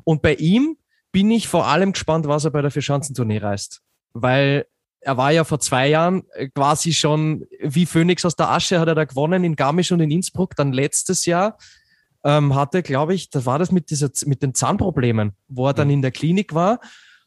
Und 0.03 0.21
bei 0.21 0.35
ihm 0.35 0.77
bin 1.11 1.29
ich 1.31 1.47
vor 1.47 1.67
allem 1.67 1.91
gespannt, 1.91 2.27
was 2.27 2.45
er 2.45 2.51
bei 2.51 2.61
der 2.61 2.71
Vierschanzentournee 2.71 3.39
reißt. 3.39 3.81
Weil 4.13 4.65
er 5.01 5.17
war 5.17 5.31
ja 5.31 5.43
vor 5.43 5.59
zwei 5.59 5.89
Jahren 5.89 6.23
äh, 6.33 6.47
quasi 6.49 6.93
schon 6.93 7.45
wie 7.59 7.85
Phoenix 7.85 8.23
aus 8.25 8.35
der 8.35 8.49
Asche, 8.49 8.79
hat 8.79 8.87
er 8.87 8.95
da 8.95 9.05
gewonnen 9.05 9.43
in 9.43 9.55
Garmisch 9.55 9.91
und 9.91 9.99
in 9.99 10.11
Innsbruck, 10.11 10.55
dann 10.55 10.73
letztes 10.73 11.25
Jahr 11.25 11.57
ähm, 12.23 12.55
hatte, 12.55 12.83
glaube 12.83 13.13
ich, 13.13 13.29
da 13.29 13.45
war 13.45 13.59
das 13.59 13.71
mit, 13.71 13.89
dieser, 13.89 14.09
mit 14.25 14.43
den 14.43 14.53
Zahnproblemen, 14.53 15.33
wo 15.47 15.67
er 15.67 15.73
dann 15.73 15.87
mhm. 15.87 15.95
in 15.95 16.01
der 16.03 16.11
Klinik 16.11 16.53
war 16.53 16.79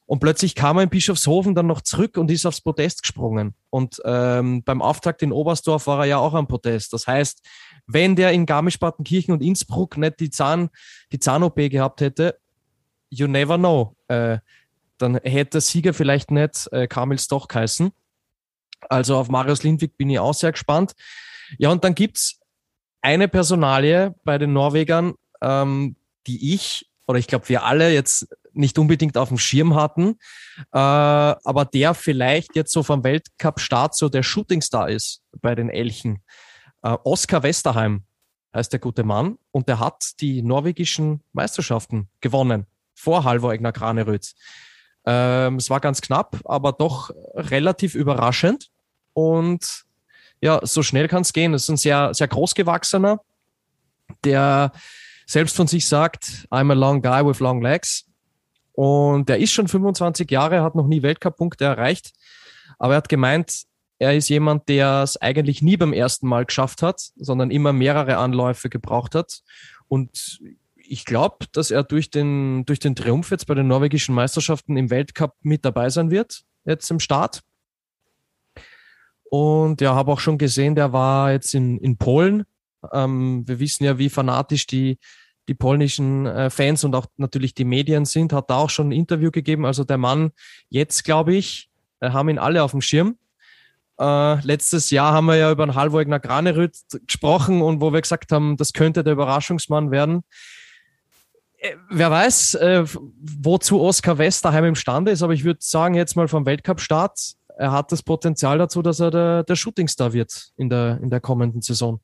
und 0.07 0.21
plötzlich 0.21 0.55
kam 0.55 0.77
er 0.77 0.83
in 0.83 0.91
Bischofshofen 0.91 1.55
dann 1.55 1.67
noch 1.67 1.81
zurück 1.81 2.19
und 2.19 2.31
ist 2.31 2.45
aufs 2.45 2.61
Podest 2.61 3.03
gesprungen. 3.03 3.55
Und 3.71 4.03
ähm, 4.05 4.63
beim 4.63 4.83
Auftakt 4.83 5.23
in 5.23 5.33
Oberstdorf 5.33 5.87
war 5.87 6.01
er 6.01 6.05
ja 6.05 6.19
auch 6.19 6.35
am 6.35 6.47
Podest. 6.47 6.93
Das 6.93 7.07
heißt, 7.07 7.43
wenn 7.87 8.15
der 8.15 8.33
in 8.33 8.45
Garmisch-Partenkirchen 8.45 9.33
und 9.33 9.43
Innsbruck 9.43 9.97
nicht 9.97 10.21
die 10.21 10.31
Zahn, 10.31 10.69
die 11.11 11.19
Zahn-OP 11.19 11.57
gehabt 11.71 12.03
hätte, 12.03 12.39
you 13.09 13.27
never 13.27 13.57
know. 13.57 13.97
Äh, 14.09 14.39
dann 14.99 15.17
hätte 15.17 15.53
der 15.53 15.61
Sieger 15.61 15.95
vielleicht 15.95 16.31
nicht 16.31 16.69
äh, 16.73 16.87
Kamil 16.87 17.19
Stoch 17.19 17.49
geheißen. 17.49 17.93
Also 18.89 19.17
auf 19.17 19.29
Marius 19.29 19.63
Lindwig 19.63 19.97
bin 19.97 20.11
ich 20.11 20.19
auch 20.19 20.35
sehr 20.35 20.53
gespannt. 20.53 20.93
Ja, 21.59 21.71
und 21.71 21.85
dann 21.85 21.95
gibt's 21.95 22.41
eine 23.01 23.29
Personalie 23.29 24.15
bei 24.25 24.39
den 24.39 24.53
Norwegern, 24.53 25.15
ähm, 25.41 25.97
die 26.27 26.55
ich 26.55 26.89
oder 27.07 27.19
ich 27.19 27.27
glaube 27.27 27.49
wir 27.49 27.65
alle 27.65 27.93
jetzt 27.93 28.27
nicht 28.53 28.79
unbedingt 28.79 29.19
auf 29.19 29.29
dem 29.29 29.39
Schirm 29.39 29.75
hatten, 29.75 30.17
äh, 30.73 30.79
aber 30.79 31.65
der 31.65 31.93
vielleicht 31.95 32.57
jetzt 32.57 32.73
so 32.73 32.83
vom 32.83 33.05
Weltcup-Start 33.05 33.95
so 33.95 34.09
der 34.09 34.23
Shootingstar 34.23 34.89
ist 34.89 35.23
bei 35.41 35.55
den 35.55 35.69
Elchen. 35.69 36.23
Äh, 36.83 36.97
Oskar 37.05 37.43
Westerheim 37.43 38.05
heißt 38.55 38.73
der 38.73 38.81
gute 38.81 39.03
Mann 39.03 39.39
und 39.51 39.69
der 39.69 39.81
hat 39.81 40.13
die 40.21 40.43
norwegischen 40.43 41.23
Meisterschaften 41.33 42.09
gewonnen 42.21 42.67
vor 42.95 43.25
Halvor 43.25 43.53
Egner 43.53 43.73
Graneröd. 43.73 44.33
Ähm, 45.07 45.57
es 45.57 45.71
war 45.71 45.81
ganz 45.81 46.01
knapp, 46.01 46.41
aber 46.45 46.73
doch 46.73 47.11
relativ 47.35 47.95
überraschend 47.95 48.71
und 49.13 49.85
ja, 50.41 50.61
so 50.63 50.83
schnell 50.83 51.09
kann 51.09 51.23
es 51.23 51.33
gehen. 51.33 51.55
Es 51.55 51.65
ist 51.65 51.69
ein 51.71 51.77
sehr, 51.77 52.13
sehr 52.13 52.29
großgewachsener, 52.29 53.21
der 54.25 54.73
selbst 55.27 55.57
von 55.57 55.67
sich 55.67 55.89
sagt, 55.89 56.47
I'm 56.51 56.71
a 56.71 56.75
long 56.75 57.01
guy 57.01 57.25
with 57.25 57.41
long 57.41 57.63
legs. 57.63 58.05
Und 58.73 59.29
der 59.29 59.39
ist 59.39 59.53
schon 59.53 59.69
25 59.69 60.31
Jahre, 60.31 60.63
hat 60.63 60.75
noch 60.75 60.87
nie 60.87 61.03
Weltcup-Punkte 61.03 61.65
erreicht. 61.65 62.13
Aber 62.79 62.95
er 62.95 62.97
hat 62.99 63.09
gemeint, 63.09 63.63
er 63.99 64.15
ist 64.15 64.29
jemand, 64.29 64.69
der 64.69 65.03
es 65.03 65.17
eigentlich 65.17 65.63
nie 65.63 65.77
beim 65.77 65.93
ersten 65.93 66.27
Mal 66.27 66.45
geschafft 66.45 66.83
hat, 66.83 67.01
sondern 67.17 67.51
immer 67.51 67.73
mehrere 67.73 68.17
Anläufe 68.17 68.69
gebraucht 68.69 69.15
hat. 69.15 69.43
Und 69.89 70.41
ich 70.87 71.05
glaube, 71.05 71.47
dass 71.53 71.71
er 71.71 71.83
durch 71.83 72.11
den, 72.11 72.65
durch 72.67 72.79
den 72.79 72.95
Triumph 72.95 73.31
jetzt 73.31 73.47
bei 73.47 73.55
den 73.55 73.69
norwegischen 73.69 74.15
Meisterschaften 74.15 74.77
im 74.77 74.91
Weltcup 74.91 75.35
mit 75.43 75.65
dabei 75.65 75.91
sein 75.91 76.11
wird, 76.11 76.43
jetzt 76.65 76.91
im 76.91 77.01
Start. 77.01 77.41
Und 79.25 79.81
ja, 79.81 79.95
habe 79.95 80.13
auch 80.13 80.21
schon 80.21 80.39
gesehen, 80.39 80.75
der 80.75 80.93
war 80.93 81.33
jetzt 81.33 81.55
in, 81.55 81.79
in 81.79 81.97
Polen. 81.97 82.45
Ähm, 82.93 83.43
wir 83.47 83.59
wissen 83.59 83.85
ja, 83.85 83.99
wie 83.99 84.09
fanatisch 84.09 84.67
die, 84.67 84.99
die 85.49 85.55
polnischen 85.55 86.27
äh, 86.27 86.51
Fans 86.51 86.85
und 86.85 86.95
auch 86.95 87.07
natürlich 87.17 87.55
die 87.55 87.65
Medien 87.65 88.05
sind, 88.05 88.33
hat 88.33 88.51
da 88.51 88.57
auch 88.57 88.71
schon 88.71 88.89
ein 88.89 88.93
Interview 88.93 89.31
gegeben. 89.31 89.67
Also 89.67 89.85
der 89.85 89.99
Mann 89.99 90.31
jetzt, 90.69 91.05
glaube 91.05 91.35
ich, 91.35 91.69
äh, 92.01 92.11
haben 92.11 92.29
ihn 92.29 92.39
alle 92.39 92.63
auf 92.63 92.71
dem 92.71 92.81
Schirm. 92.81 93.19
Äh, 93.99 94.41
letztes 94.47 94.91
Jahr 94.91 95.13
haben 95.13 95.27
wir 95.27 95.37
ja 95.37 95.51
über 95.51 95.63
einen 95.63 95.75
Halvogner 95.75 96.21
Granerüt 96.21 96.77
gesprochen 97.07 97.63
und 97.63 97.81
wo 97.81 97.93
wir 97.93 98.01
gesagt 98.01 98.33
haben, 98.33 98.57
das 98.57 98.73
könnte 98.73 99.05
der 99.05 99.15
Überraschungsmann 99.15 99.91
werden. 99.91 100.23
Äh, 101.65 101.77
wer 101.91 102.11
weiß, 102.11 102.55
äh, 102.55 102.85
wozu 102.87 103.81
Oskar 103.81 104.19
West 104.19 104.45
daheim 104.45 104.65
imstande 104.65 105.11
ist, 105.11 105.23
aber 105.23 105.33
ich 105.33 105.45
würde 105.45 105.61
sagen, 105.63 105.95
jetzt 105.95 106.17
mal 106.17 106.29
vom 106.29 106.47
Weltcup-Start, 106.47 107.35
er 107.57 107.73
hat 107.73 107.93
das 107.93 108.03
Potenzial 108.03 108.59
dazu, 108.59 108.83
dass 108.83 109.01
er 109.01 109.11
der, 109.11 109.43
der 109.45 109.57
Shootingstar 109.57 110.13
wird 110.13 110.53
in 110.57 110.69
der, 110.69 110.99
in 111.03 111.11
der 111.11 111.21
kommenden 111.21 111.63
Saison 111.63 112.01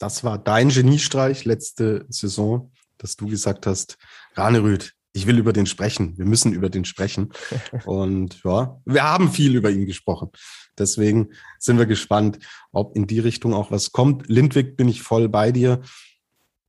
das 0.00 0.24
war 0.24 0.38
dein 0.38 0.70
Geniestreich 0.70 1.44
letzte 1.44 2.06
Saison, 2.08 2.72
dass 2.98 3.16
du 3.16 3.26
gesagt 3.26 3.66
hast, 3.66 3.98
Ranerüd, 4.34 4.94
ich 5.12 5.26
will 5.26 5.38
über 5.38 5.52
den 5.52 5.66
sprechen. 5.66 6.16
Wir 6.16 6.24
müssen 6.24 6.52
über 6.52 6.70
den 6.70 6.84
sprechen. 6.84 7.32
Und 7.84 8.42
ja, 8.42 8.80
wir 8.84 9.02
haben 9.02 9.30
viel 9.30 9.54
über 9.54 9.70
ihn 9.70 9.86
gesprochen. 9.86 10.30
Deswegen 10.78 11.30
sind 11.58 11.78
wir 11.78 11.86
gespannt, 11.86 12.38
ob 12.72 12.96
in 12.96 13.06
die 13.06 13.18
Richtung 13.18 13.52
auch 13.52 13.70
was 13.70 13.92
kommt. 13.92 14.28
Lindwig 14.28 14.76
bin 14.76 14.88
ich 14.88 15.02
voll 15.02 15.28
bei 15.28 15.52
dir. 15.52 15.82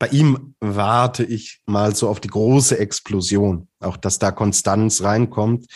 Bei 0.01 0.07
ihm 0.07 0.55
warte 0.59 1.23
ich 1.23 1.61
mal 1.67 1.95
so 1.95 2.09
auf 2.09 2.19
die 2.19 2.27
große 2.27 2.79
Explosion, 2.79 3.67
auch 3.79 3.97
dass 3.97 4.17
da 4.17 4.31
Konstanz 4.31 5.03
reinkommt 5.03 5.67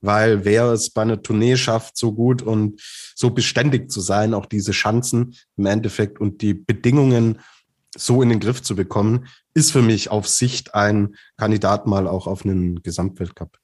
weil 0.00 0.44
wer 0.44 0.66
es 0.66 0.90
bei 0.90 1.02
einer 1.02 1.22
Tournee 1.22 1.56
schafft, 1.56 1.96
so 1.96 2.12
gut 2.12 2.42
und 2.42 2.80
so 3.14 3.30
beständig 3.30 3.90
zu 3.90 4.00
sein, 4.00 4.34
auch 4.34 4.46
diese 4.46 4.72
Chancen 4.72 5.34
im 5.56 5.66
Endeffekt 5.66 6.20
und 6.20 6.42
die 6.42 6.54
Bedingungen 6.54 7.40
so 7.96 8.22
in 8.22 8.28
den 8.28 8.40
Griff 8.40 8.62
zu 8.62 8.76
bekommen, 8.76 9.26
ist 9.54 9.72
für 9.72 9.82
mich 9.82 10.10
auf 10.10 10.28
Sicht 10.28 10.74
ein 10.74 11.16
Kandidat 11.36 11.86
mal 11.86 12.06
auch 12.06 12.26
auf 12.26 12.44
einen 12.44 12.82
Gesamtweltcup. 12.82 13.58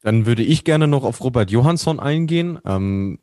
Dann 0.00 0.26
würde 0.26 0.44
ich 0.44 0.62
gerne 0.62 0.86
noch 0.86 1.02
auf 1.02 1.20
Robert 1.24 1.50
Johansson 1.50 1.98
eingehen. 1.98 2.60
Ähm, 2.64 3.18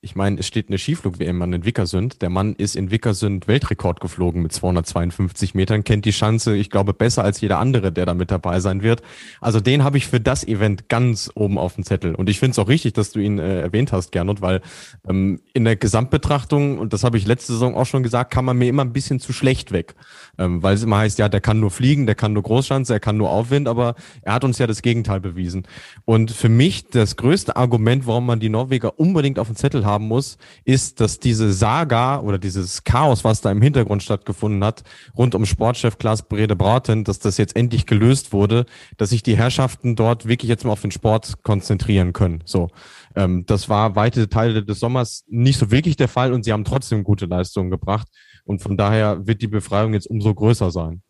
ich 0.00 0.14
meine, 0.14 0.38
es 0.38 0.46
steht 0.46 0.68
eine 0.68 0.78
Skiflug-WM 0.78 1.42
an 1.42 1.52
in 1.52 1.64
Wickersund. 1.64 2.22
Der 2.22 2.30
Mann 2.30 2.54
ist 2.54 2.76
in 2.76 2.92
Wickersund 2.92 3.48
Weltrekord 3.48 3.98
geflogen 3.98 4.42
mit 4.42 4.52
252 4.52 5.56
Metern, 5.56 5.82
kennt 5.82 6.04
die 6.04 6.12
Chance, 6.12 6.54
ich 6.54 6.70
glaube, 6.70 6.94
besser 6.94 7.24
als 7.24 7.40
jeder 7.40 7.58
andere, 7.58 7.90
der 7.90 8.06
da 8.06 8.14
mit 8.14 8.30
dabei 8.30 8.60
sein 8.60 8.84
wird. 8.84 9.02
Also 9.40 9.58
den 9.58 9.82
habe 9.82 9.98
ich 9.98 10.06
für 10.06 10.20
das 10.20 10.46
Event 10.46 10.88
ganz 10.88 11.32
oben 11.34 11.58
auf 11.58 11.74
dem 11.74 11.82
Zettel. 11.82 12.14
Und 12.14 12.30
ich 12.30 12.38
finde 12.38 12.52
es 12.52 12.60
auch 12.60 12.68
richtig, 12.68 12.92
dass 12.92 13.10
du 13.10 13.18
ihn 13.18 13.40
äh, 13.40 13.60
erwähnt 13.60 13.90
hast, 13.90 14.12
Gernot, 14.12 14.40
weil 14.40 14.60
ähm, 15.08 15.40
in 15.52 15.64
der 15.64 15.74
Gesamtbetrachtung, 15.74 16.78
und 16.78 16.92
das 16.92 17.02
habe 17.02 17.18
ich 17.18 17.26
letzte 17.26 17.54
Saison 17.54 17.74
auch 17.74 17.86
schon 17.86 18.04
gesagt, 18.04 18.32
kam 18.32 18.44
man 18.44 18.56
mir 18.56 18.68
immer 18.68 18.84
ein 18.84 18.92
bisschen 18.92 19.18
zu 19.18 19.32
schlecht 19.32 19.72
weg. 19.72 19.96
Ähm, 20.38 20.62
weil 20.62 20.76
es 20.76 20.84
immer 20.84 20.98
heißt, 20.98 21.18
ja, 21.18 21.28
der 21.28 21.40
kann 21.40 21.58
nur 21.58 21.72
fliegen, 21.72 22.06
der 22.06 22.14
kann 22.14 22.34
nur 22.34 22.44
Großschanze, 22.44 22.92
er 22.92 23.00
kann 23.00 23.16
nur 23.16 23.30
Aufwind, 23.30 23.66
aber 23.66 23.96
er 24.22 24.34
hat 24.34 24.44
uns 24.44 24.58
ja 24.58 24.68
das 24.68 24.80
Gegenteil 24.82 25.18
bewiesen. 25.18 25.66
Und 26.04 26.30
für 26.30 26.48
mich 26.48 26.86
das 26.86 27.16
größte 27.16 27.56
Argument, 27.56 28.06
warum 28.06 28.26
man 28.26 28.38
die 28.38 28.48
Norweger 28.48 29.00
unbedingt 29.00 29.40
auf 29.40 29.48
dem 29.48 29.56
Zettel 29.56 29.87
haben 29.88 30.06
muss, 30.06 30.38
ist, 30.64 31.00
dass 31.00 31.18
diese 31.18 31.52
Saga 31.52 32.20
oder 32.20 32.38
dieses 32.38 32.84
Chaos, 32.84 33.24
was 33.24 33.40
da 33.40 33.50
im 33.50 33.62
Hintergrund 33.62 34.02
stattgefunden 34.02 34.62
hat, 34.62 34.82
rund 35.16 35.34
um 35.34 35.46
Sportchef 35.46 35.98
Klaas 35.98 36.28
Brede 36.28 36.54
Braten, 36.54 37.04
dass 37.04 37.18
das 37.18 37.38
jetzt 37.38 37.56
endlich 37.56 37.86
gelöst 37.86 38.32
wurde, 38.32 38.66
dass 38.96 39.10
sich 39.10 39.22
die 39.22 39.36
Herrschaften 39.36 39.96
dort 39.96 40.26
wirklich 40.26 40.48
jetzt 40.48 40.64
mal 40.64 40.72
auf 40.72 40.82
den 40.82 40.90
Sport 40.90 41.42
konzentrieren 41.42 42.12
können. 42.12 42.42
So, 42.44 42.68
ähm, 43.16 43.44
das 43.46 43.68
war 43.68 43.96
weite 43.96 44.28
Teile 44.28 44.64
des 44.64 44.78
Sommers 44.78 45.24
nicht 45.26 45.58
so 45.58 45.70
wirklich 45.70 45.96
der 45.96 46.08
Fall 46.08 46.32
und 46.32 46.44
sie 46.44 46.52
haben 46.52 46.64
trotzdem 46.64 47.02
gute 47.02 47.26
Leistungen 47.26 47.70
gebracht. 47.70 48.08
Und 48.44 48.62
von 48.62 48.76
daher 48.76 49.26
wird 49.26 49.42
die 49.42 49.48
Befreiung 49.48 49.94
jetzt 49.94 50.08
umso 50.08 50.34
größer 50.34 50.70
sein. 50.70 51.02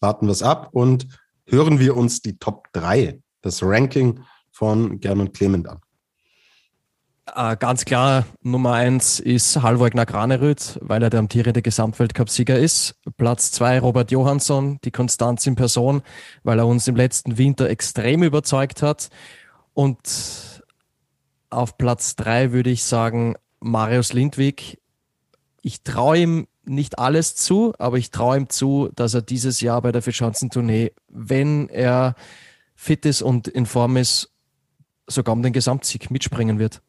Warten 0.00 0.26
wir 0.26 0.32
es 0.32 0.42
ab 0.42 0.68
und 0.72 1.08
hören 1.46 1.80
wir 1.80 1.96
uns 1.96 2.20
die 2.20 2.38
Top 2.38 2.68
3, 2.72 3.20
das 3.42 3.62
Ranking 3.62 4.20
von 4.50 5.00
Gernot 5.00 5.34
Clement 5.34 5.68
an. 5.68 5.80
Äh, 7.34 7.56
ganz 7.56 7.84
klar, 7.84 8.26
Nummer 8.42 8.72
eins 8.72 9.20
ist 9.20 9.60
Halvor 9.60 9.90
Granerüth, 9.90 10.78
weil 10.80 11.02
er 11.02 11.10
der 11.10 11.20
amtierende 11.20 11.62
Gesamtweltcup-Sieger 11.62 12.58
ist. 12.58 12.94
Platz 13.16 13.52
zwei 13.52 13.80
Robert 13.80 14.10
Johansson, 14.10 14.78
die 14.84 14.90
Konstanz 14.90 15.46
in 15.46 15.56
Person, 15.56 16.02
weil 16.42 16.58
er 16.58 16.66
uns 16.66 16.86
im 16.88 16.96
letzten 16.96 17.36
Winter 17.36 17.68
extrem 17.68 18.22
überzeugt 18.22 18.82
hat. 18.82 19.10
Und 19.74 20.62
auf 21.50 21.76
Platz 21.78 22.16
drei 22.16 22.52
würde 22.52 22.70
ich 22.70 22.84
sagen 22.84 23.34
Marius 23.60 24.12
Lindwig. 24.12 24.80
Ich 25.62 25.82
traue 25.82 26.18
ihm 26.18 26.46
nicht 26.64 26.98
alles 26.98 27.34
zu, 27.34 27.74
aber 27.78 27.98
ich 27.98 28.10
traue 28.10 28.36
ihm 28.36 28.48
zu, 28.48 28.90
dass 28.94 29.14
er 29.14 29.22
dieses 29.22 29.60
Jahr 29.60 29.82
bei 29.82 29.92
der 29.92 30.02
Vierschanzentournee, 30.02 30.92
wenn 31.08 31.68
er 31.68 32.14
fit 32.74 33.04
ist 33.06 33.22
und 33.22 33.48
in 33.48 33.66
Form 33.66 33.96
ist, 33.96 34.30
sogar 35.06 35.32
um 35.32 35.42
den 35.42 35.52
Gesamtsieg 35.52 36.10
mitspringen 36.10 36.58
wird. 36.58 36.82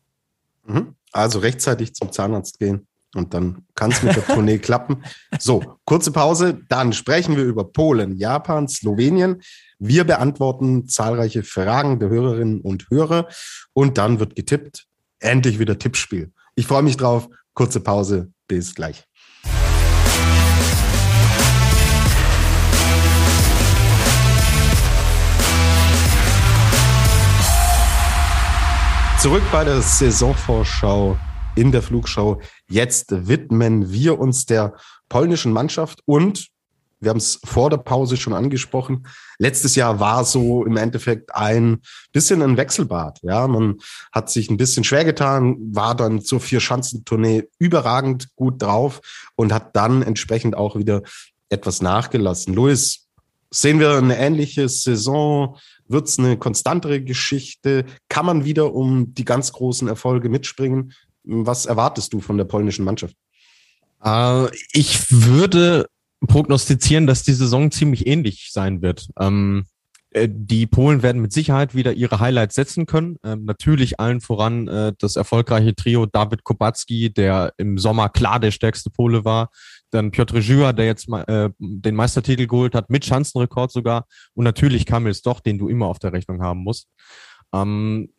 Mhm. 0.69 0.95
Also 1.11 1.39
rechtzeitig 1.39 1.95
zum 1.95 2.11
Zahnarzt 2.11 2.59
gehen 2.59 2.87
und 3.15 3.33
dann 3.33 3.65
kann 3.75 3.91
es 3.91 4.03
mit 4.03 4.15
der 4.15 4.25
Tournee 4.25 4.57
klappen. 4.59 5.03
So, 5.39 5.77
kurze 5.85 6.11
Pause, 6.11 6.59
dann 6.69 6.93
sprechen 6.93 7.35
wir 7.35 7.43
über 7.43 7.65
Polen, 7.65 8.15
Japan, 8.17 8.67
Slowenien. 8.67 9.41
Wir 9.79 10.03
beantworten 10.03 10.87
zahlreiche 10.87 11.43
Fragen 11.43 11.99
der 11.99 12.09
Hörerinnen 12.09 12.61
und 12.61 12.89
Hörer 12.89 13.27
und 13.73 13.97
dann 13.97 14.19
wird 14.19 14.35
getippt. 14.35 14.85
Endlich 15.19 15.59
wieder 15.59 15.77
Tippspiel. 15.77 16.31
Ich 16.55 16.67
freue 16.67 16.83
mich 16.83 16.97
drauf. 16.97 17.27
Kurze 17.53 17.79
Pause, 17.79 18.31
bis 18.47 18.75
gleich. 18.75 19.08
Zurück 29.21 29.43
bei 29.51 29.65
der 29.65 29.81
Saisonvorschau 29.81 31.17
in 31.57 31.73
der 31.73 31.81
Flugschau. 31.81 32.39
Jetzt 32.69 33.27
widmen 33.27 33.91
wir 33.91 34.17
uns 34.17 34.45
der 34.45 34.77
polnischen 35.09 35.51
Mannschaft 35.51 35.99
und 36.05 36.47
wir 37.01 37.09
haben 37.09 37.17
es 37.17 37.37
vor 37.43 37.69
der 37.69 37.79
Pause 37.79 38.15
schon 38.15 38.31
angesprochen. 38.31 39.05
Letztes 39.37 39.75
Jahr 39.75 39.99
war 39.99 40.23
so 40.23 40.63
im 40.63 40.77
Endeffekt 40.77 41.35
ein 41.35 41.81
bisschen 42.13 42.41
ein 42.41 42.55
Wechselbad. 42.55 43.19
Ja, 43.21 43.45
man 43.47 43.79
hat 44.13 44.29
sich 44.29 44.49
ein 44.49 44.55
bisschen 44.55 44.85
schwer 44.85 45.03
getan, 45.03 45.57
war 45.73 45.95
dann 45.95 46.21
zur 46.21 46.39
Vier-Schanzentournee 46.39 47.43
überragend 47.57 48.33
gut 48.37 48.61
drauf 48.61 49.01
und 49.35 49.51
hat 49.51 49.75
dann 49.75 50.01
entsprechend 50.01 50.55
auch 50.55 50.77
wieder 50.77 51.01
etwas 51.49 51.81
nachgelassen. 51.81 52.53
Luis, 52.53 53.09
sehen 53.51 53.81
wir 53.81 53.97
eine 53.97 54.17
ähnliche 54.17 54.69
Saison? 54.69 55.57
Wird 55.89 56.07
es 56.07 56.19
eine 56.19 56.37
konstantere 56.37 57.01
Geschichte? 57.01 57.85
Kann 58.07 58.25
man 58.25 58.45
wieder 58.45 58.73
um 58.73 59.13
die 59.13 59.25
ganz 59.25 59.51
großen 59.51 59.87
Erfolge 59.87 60.29
mitspringen? 60.29 60.93
Was 61.23 61.65
erwartest 61.65 62.13
du 62.13 62.21
von 62.21 62.37
der 62.37 62.45
polnischen 62.45 62.85
Mannschaft? 62.85 63.15
Äh, 64.03 64.47
ich 64.71 65.11
würde 65.11 65.87
prognostizieren, 66.25 67.07
dass 67.07 67.23
die 67.23 67.33
Saison 67.33 67.71
ziemlich 67.71 68.07
ähnlich 68.07 68.49
sein 68.51 68.81
wird. 68.81 69.09
Ähm, 69.19 69.65
äh, 70.11 70.27
die 70.31 70.67
Polen 70.67 71.03
werden 71.03 71.21
mit 71.21 71.33
Sicherheit 71.33 71.75
wieder 71.75 71.93
ihre 71.93 72.19
Highlights 72.19 72.55
setzen 72.55 72.85
können. 72.85 73.17
Ähm, 73.23 73.45
natürlich 73.45 73.99
allen 73.99 74.21
voran 74.21 74.67
äh, 74.67 74.93
das 74.97 75.15
erfolgreiche 75.15 75.75
Trio 75.75 76.05
David 76.05 76.43
Kubacki, 76.43 77.11
der 77.13 77.53
im 77.57 77.77
Sommer 77.77 78.09
klar 78.09 78.39
der 78.39 78.51
stärkste 78.51 78.89
Pole 78.89 79.25
war. 79.25 79.49
Dann 79.91 80.11
Piotr 80.11 80.41
Żyła, 80.41 80.73
der 80.73 80.85
jetzt 80.85 81.09
äh, 81.09 81.49
den 81.57 81.95
Meistertitel 81.95 82.47
geholt 82.47 82.75
hat, 82.75 82.89
mit 82.89 83.05
Schanzenrekord 83.05 83.71
sogar. 83.71 84.05
Und 84.33 84.43
natürlich 84.43 84.85
Kamil 84.85 85.13
Stoch, 85.13 85.39
den 85.39 85.57
du 85.57 85.67
immer 85.67 85.87
auf 85.87 85.99
der 85.99 86.13
Rechnung 86.13 86.41
haben 86.41 86.63
musst. 86.63 86.87
Ähm, 87.53 88.09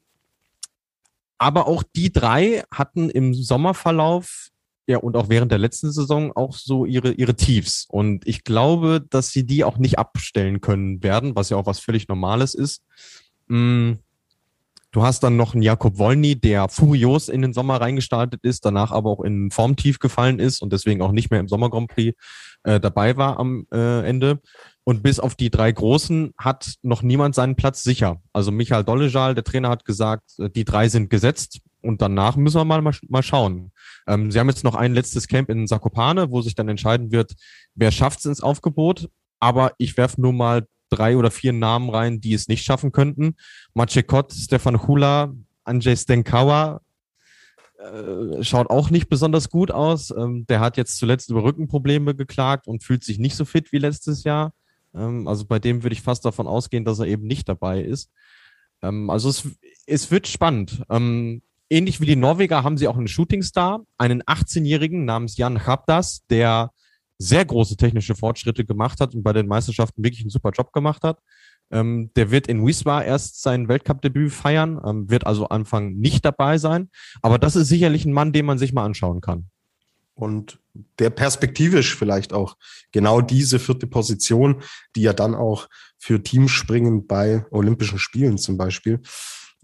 aber 1.39 1.67
auch 1.67 1.83
die 1.83 2.13
drei 2.13 2.65
hatten 2.71 3.09
im 3.09 3.33
Sommerverlauf 3.33 4.51
ja, 4.91 4.99
und 4.99 5.17
auch 5.17 5.29
während 5.29 5.53
der 5.53 5.59
letzten 5.59 5.93
Saison 5.93 6.33
auch 6.37 6.53
so 6.53 6.85
ihre, 6.85 7.13
ihre 7.13 7.37
Tiefs. 7.37 7.87
Und 7.89 8.27
ich 8.27 8.43
glaube, 8.43 9.07
dass 9.09 9.31
sie 9.31 9.47
die 9.47 9.63
auch 9.63 9.79
nicht 9.79 10.01
abstellen 10.01 10.61
können 10.61 11.03
werden, 11.03 11.37
was 11.37 11.49
ja 11.49 11.57
auch 11.57 11.67
was 11.67 11.79
völlig 11.79 12.09
Normales 12.09 12.55
ist. 12.55 12.83
Mm, 13.47 13.93
du 14.93 15.03
hast 15.03 15.23
dann 15.23 15.37
noch 15.37 15.55
einen 15.55 15.63
Jakob 15.63 15.99
Wolny, 15.99 16.41
der 16.41 16.69
furios 16.69 17.29
in 17.29 17.43
den 17.43 17.53
Sommer 17.53 17.81
reingestartet 17.81 18.41
ist, 18.43 18.65
danach 18.65 18.91
aber 18.91 19.11
auch 19.11 19.23
in 19.23 19.51
Formtief 19.51 19.99
gefallen 19.99 20.39
ist 20.39 20.63
und 20.63 20.73
deswegen 20.73 21.03
auch 21.03 21.13
nicht 21.13 21.31
mehr 21.31 21.41
im 21.41 21.49
Sommer 21.49 21.71
Grand 21.71 21.89
Prix 21.89 22.17
äh, 22.65 22.81
dabei 22.81 23.17
war 23.17 23.39
am 23.39 23.67
äh, 23.73 24.07
Ende. 24.07 24.41
Und 24.85 25.03
bis 25.03 25.21
auf 25.21 25.35
die 25.35 25.51
drei 25.51 25.71
Großen 25.71 26.33
hat 26.37 26.75
noch 26.83 27.03
niemand 27.03 27.35
seinen 27.35 27.55
Platz 27.55 27.83
sicher. 27.83 28.21
Also 28.33 28.51
Michael 28.51 28.83
Dollejal, 28.83 29.35
der 29.35 29.45
Trainer, 29.45 29.69
hat 29.69 29.85
gesagt, 29.85 30.33
äh, 30.39 30.51
die 30.51 30.65
drei 30.65 30.89
sind 30.89 31.11
gesetzt 31.11 31.61
und 31.83 32.03
danach 32.03 32.37
müssen 32.37 32.59
wir 32.59 32.65
mal, 32.65 32.83
mal 33.09 33.23
schauen. 33.23 33.73
Ähm, 34.07 34.31
sie 34.31 34.39
haben 34.39 34.49
jetzt 34.49 34.65
noch 34.65 34.75
ein 34.75 34.95
letztes 34.95 35.29
Camp 35.29 35.51
in 35.51 35.67
Sakopane, 35.67 36.31
wo 36.31 36.43
sich 36.43 36.55
dann 36.55 36.69
entscheiden 36.69 37.13
wird, 37.13 37.35
wer 37.75 37.91
schafft 37.91 38.21
es 38.21 38.25
ins 38.25 38.43
Aufgebot. 38.43 39.09
Aber 39.39 39.73
ich 39.79 39.97
werfe 39.97 40.21
nur 40.21 40.33
mal 40.33 40.67
drei 40.91 41.17
oder 41.17 41.31
vier 41.31 41.53
Namen 41.53 41.91
rein, 41.91 42.21
die 42.21 42.35
es 42.35 42.49
nicht 42.49 42.65
schaffen 42.65 42.93
könnten. 42.93 43.37
Machekot, 43.75 44.33
Stefan 44.33 44.87
Hula, 44.87 45.33
Andrzej 45.65 45.97
Stenkawa, 45.97 46.81
äh, 47.81 48.45
schaut 48.45 48.69
auch 48.69 48.91
nicht 48.91 49.09
besonders 49.09 49.49
gut 49.49 49.71
aus. 49.71 50.11
Ähm, 50.11 50.47
der 50.49 50.61
hat 50.61 50.77
jetzt 50.77 50.99
zuletzt 50.99 51.31
über 51.31 51.43
Rückenprobleme 51.43 52.15
geklagt 52.15 52.67
und 52.67 52.85
fühlt 52.85 53.05
sich 53.05 53.19
nicht 53.19 53.37
so 53.37 53.45
fit 53.45 53.73
wie 53.73 53.79
letztes 53.79 54.25
Jahr. 54.25 54.53
Ähm, 54.95 55.27
also 55.27 55.47
bei 55.47 55.59
dem 55.59 55.83
würde 55.83 55.95
ich 55.95 56.03
fast 56.03 56.25
davon 56.25 56.47
ausgehen, 56.47 56.85
dass 56.85 56.99
er 56.99 57.07
eben 57.07 57.27
nicht 57.27 57.49
dabei 57.49 57.81
ist. 57.81 58.11
Ähm, 58.83 59.09
also 59.09 59.29
es, 59.29 59.49
es 59.87 60.11
wird 60.11 60.27
spannend. 60.27 60.83
Ähm, 60.91 61.43
ähnlich 61.71 62.01
wie 62.01 62.07
die 62.07 62.17
Norweger 62.17 62.65
haben 62.65 62.77
sie 62.77 62.89
auch 62.89 62.97
einen 62.97 63.09
Shootingstar, 63.09 63.85
einen 63.97 64.23
18-Jährigen 64.23 65.05
namens 65.05 65.37
Jan 65.37 65.67
Habdas, 65.67 66.27
der 66.29 66.73
sehr 67.21 67.45
große 67.45 67.77
technische 67.77 68.15
Fortschritte 68.15 68.65
gemacht 68.65 68.99
hat 69.01 69.15
und 69.15 69.23
bei 69.23 69.35
den 69.35 69.47
Meisterschaften 69.47 70.03
wirklich 70.03 70.23
einen 70.23 70.31
super 70.31 70.51
Job 70.51 70.73
gemacht 70.73 71.05
hat. 71.05 71.19
Ähm, 71.71 72.11
der 72.17 72.31
wird 72.31 72.47
in 72.47 72.67
Wiswa 72.67 73.03
erst 73.03 73.43
sein 73.43 73.69
Weltcup-Debüt 73.69 74.33
feiern, 74.33 74.81
ähm, 74.85 75.11
wird 75.11 75.27
also 75.27 75.47
Anfang 75.49 75.93
nicht 75.97 76.25
dabei 76.25 76.57
sein. 76.57 76.89
Aber 77.21 77.39
das 77.39 77.57
ist 77.57 77.69
sicherlich 77.69 78.07
ein 78.07 78.15
Mann, 78.15 78.33
den 78.33 78.47
man 78.47 78.59
sich 78.59 78.73
mal 78.73 78.85
anschauen 78.87 79.21
kann. 79.21 79.51
Und 80.15 80.59
der 80.99 81.11
perspektivisch 81.11 81.95
vielleicht 81.95 82.33
auch 82.33 82.57
genau 82.91 83.21
diese 83.21 83.59
vierte 83.59 83.87
Position, 83.87 84.63
die 84.97 85.03
ja 85.03 85.13
dann 85.13 85.35
auch 85.35 85.69
für 85.99 86.23
Teamspringen 86.23 87.07
bei 87.07 87.45
Olympischen 87.51 87.99
Spielen 87.99 88.39
zum 88.39 88.57
Beispiel 88.57 89.01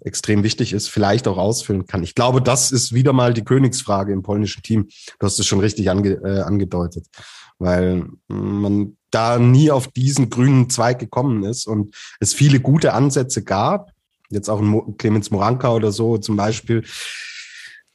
extrem 0.01 0.43
wichtig 0.43 0.73
ist, 0.73 0.89
vielleicht 0.89 1.27
auch 1.27 1.39
ausfüllen 1.39 1.87
kann. 1.87 2.03
Ich 2.03 2.15
glaube, 2.15 2.43
das 2.43 2.71
ist 2.71 2.93
wieder 2.93 3.13
mal 3.13 3.33
die 3.33 3.45
Königsfrage 3.45 4.13
im 4.13 4.23
polnischen 4.23 4.63
Team. 4.63 4.89
Du 5.19 5.27
hast 5.27 5.39
es 5.39 5.47
schon 5.47 5.61
richtig 5.61 5.91
ange, 5.91 6.21
äh, 6.23 6.41
angedeutet, 6.41 7.07
weil 7.59 8.07
man 8.29 8.97
da 9.11 9.39
nie 9.39 9.71
auf 9.71 9.89
diesen 9.89 10.31
grünen 10.31 10.69
Zweig 10.69 10.99
gekommen 10.99 11.45
ist 11.45 11.67
und 11.67 11.95
es 12.21 12.35
viele 12.35 12.61
gute 12.61 12.93
Ansätze 12.93 13.43
gab. 13.43 13.93
Jetzt 14.29 14.49
auch 14.49 14.61
ein 14.61 14.97
Clemens 14.99 15.31
Moranka 15.31 15.73
oder 15.73 15.93
so 15.93 16.19
zum 16.19 16.37
Beispiel. 16.37 16.85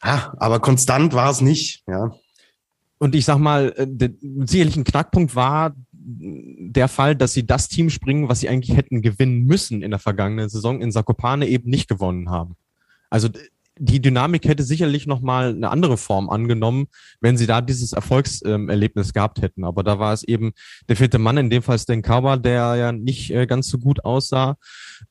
Ja, 0.04 0.34
aber 0.38 0.60
konstant 0.60 1.14
war 1.14 1.30
es 1.30 1.42
nicht, 1.42 1.84
ja. 1.88 2.12
Und 2.98 3.16
ich 3.16 3.26
sag 3.26 3.40
mal, 3.40 3.74
äh, 3.78 4.10
sicherlich 4.46 4.78
ein 4.78 4.84
Knackpunkt 4.84 5.36
war 5.36 5.74
der 5.92 6.88
Fall, 6.88 7.16
dass 7.16 7.34
sie 7.34 7.46
das 7.46 7.68
Team 7.68 7.90
springen, 7.90 8.30
was 8.30 8.40
sie 8.40 8.50
eigentlich 8.50 8.76
hätten 8.76 9.02
gewinnen 9.02 9.46
müssen 9.46 9.82
in 9.82 9.92
der 9.92 10.00
vergangenen 10.00 10.50
Saison 10.50 10.82
in 10.82 10.92
Sakopane 10.92 11.48
eben 11.48 11.70
nicht 11.70 11.88
gewonnen 11.88 12.30
haben. 12.30 12.56
Also 13.10 13.30
die 13.84 14.00
Dynamik 14.00 14.48
hätte 14.48 14.62
sicherlich 14.64 15.08
nochmal 15.08 15.50
eine 15.50 15.72
andere 15.72 15.98
Form 15.98 16.30
angenommen, 16.30 16.86
wenn 17.20 17.36
sie 17.36 17.48
da 17.48 17.62
dieses 17.62 17.94
Erfolgserlebnis 17.94 19.12
gehabt 19.12 19.42
hätten. 19.42 19.64
Aber 19.64 19.84
da 19.84 19.98
war 19.98 20.14
es 20.14 20.24
eben 20.24 20.52
der 20.88 20.98
vierte 20.98 21.18
Mann, 21.18 21.38
in 21.38 21.50
dem 21.50 21.64
Fall 21.64 21.80
Sten 21.80 22.04
Kawa, 22.04 22.38
der 22.38 22.76
ja 22.76 22.92
nicht 22.92 23.32
äh, 23.32 23.48
ganz 23.48 23.70
so 23.70 23.80
gut 23.80 24.06
aussah. 24.06 24.58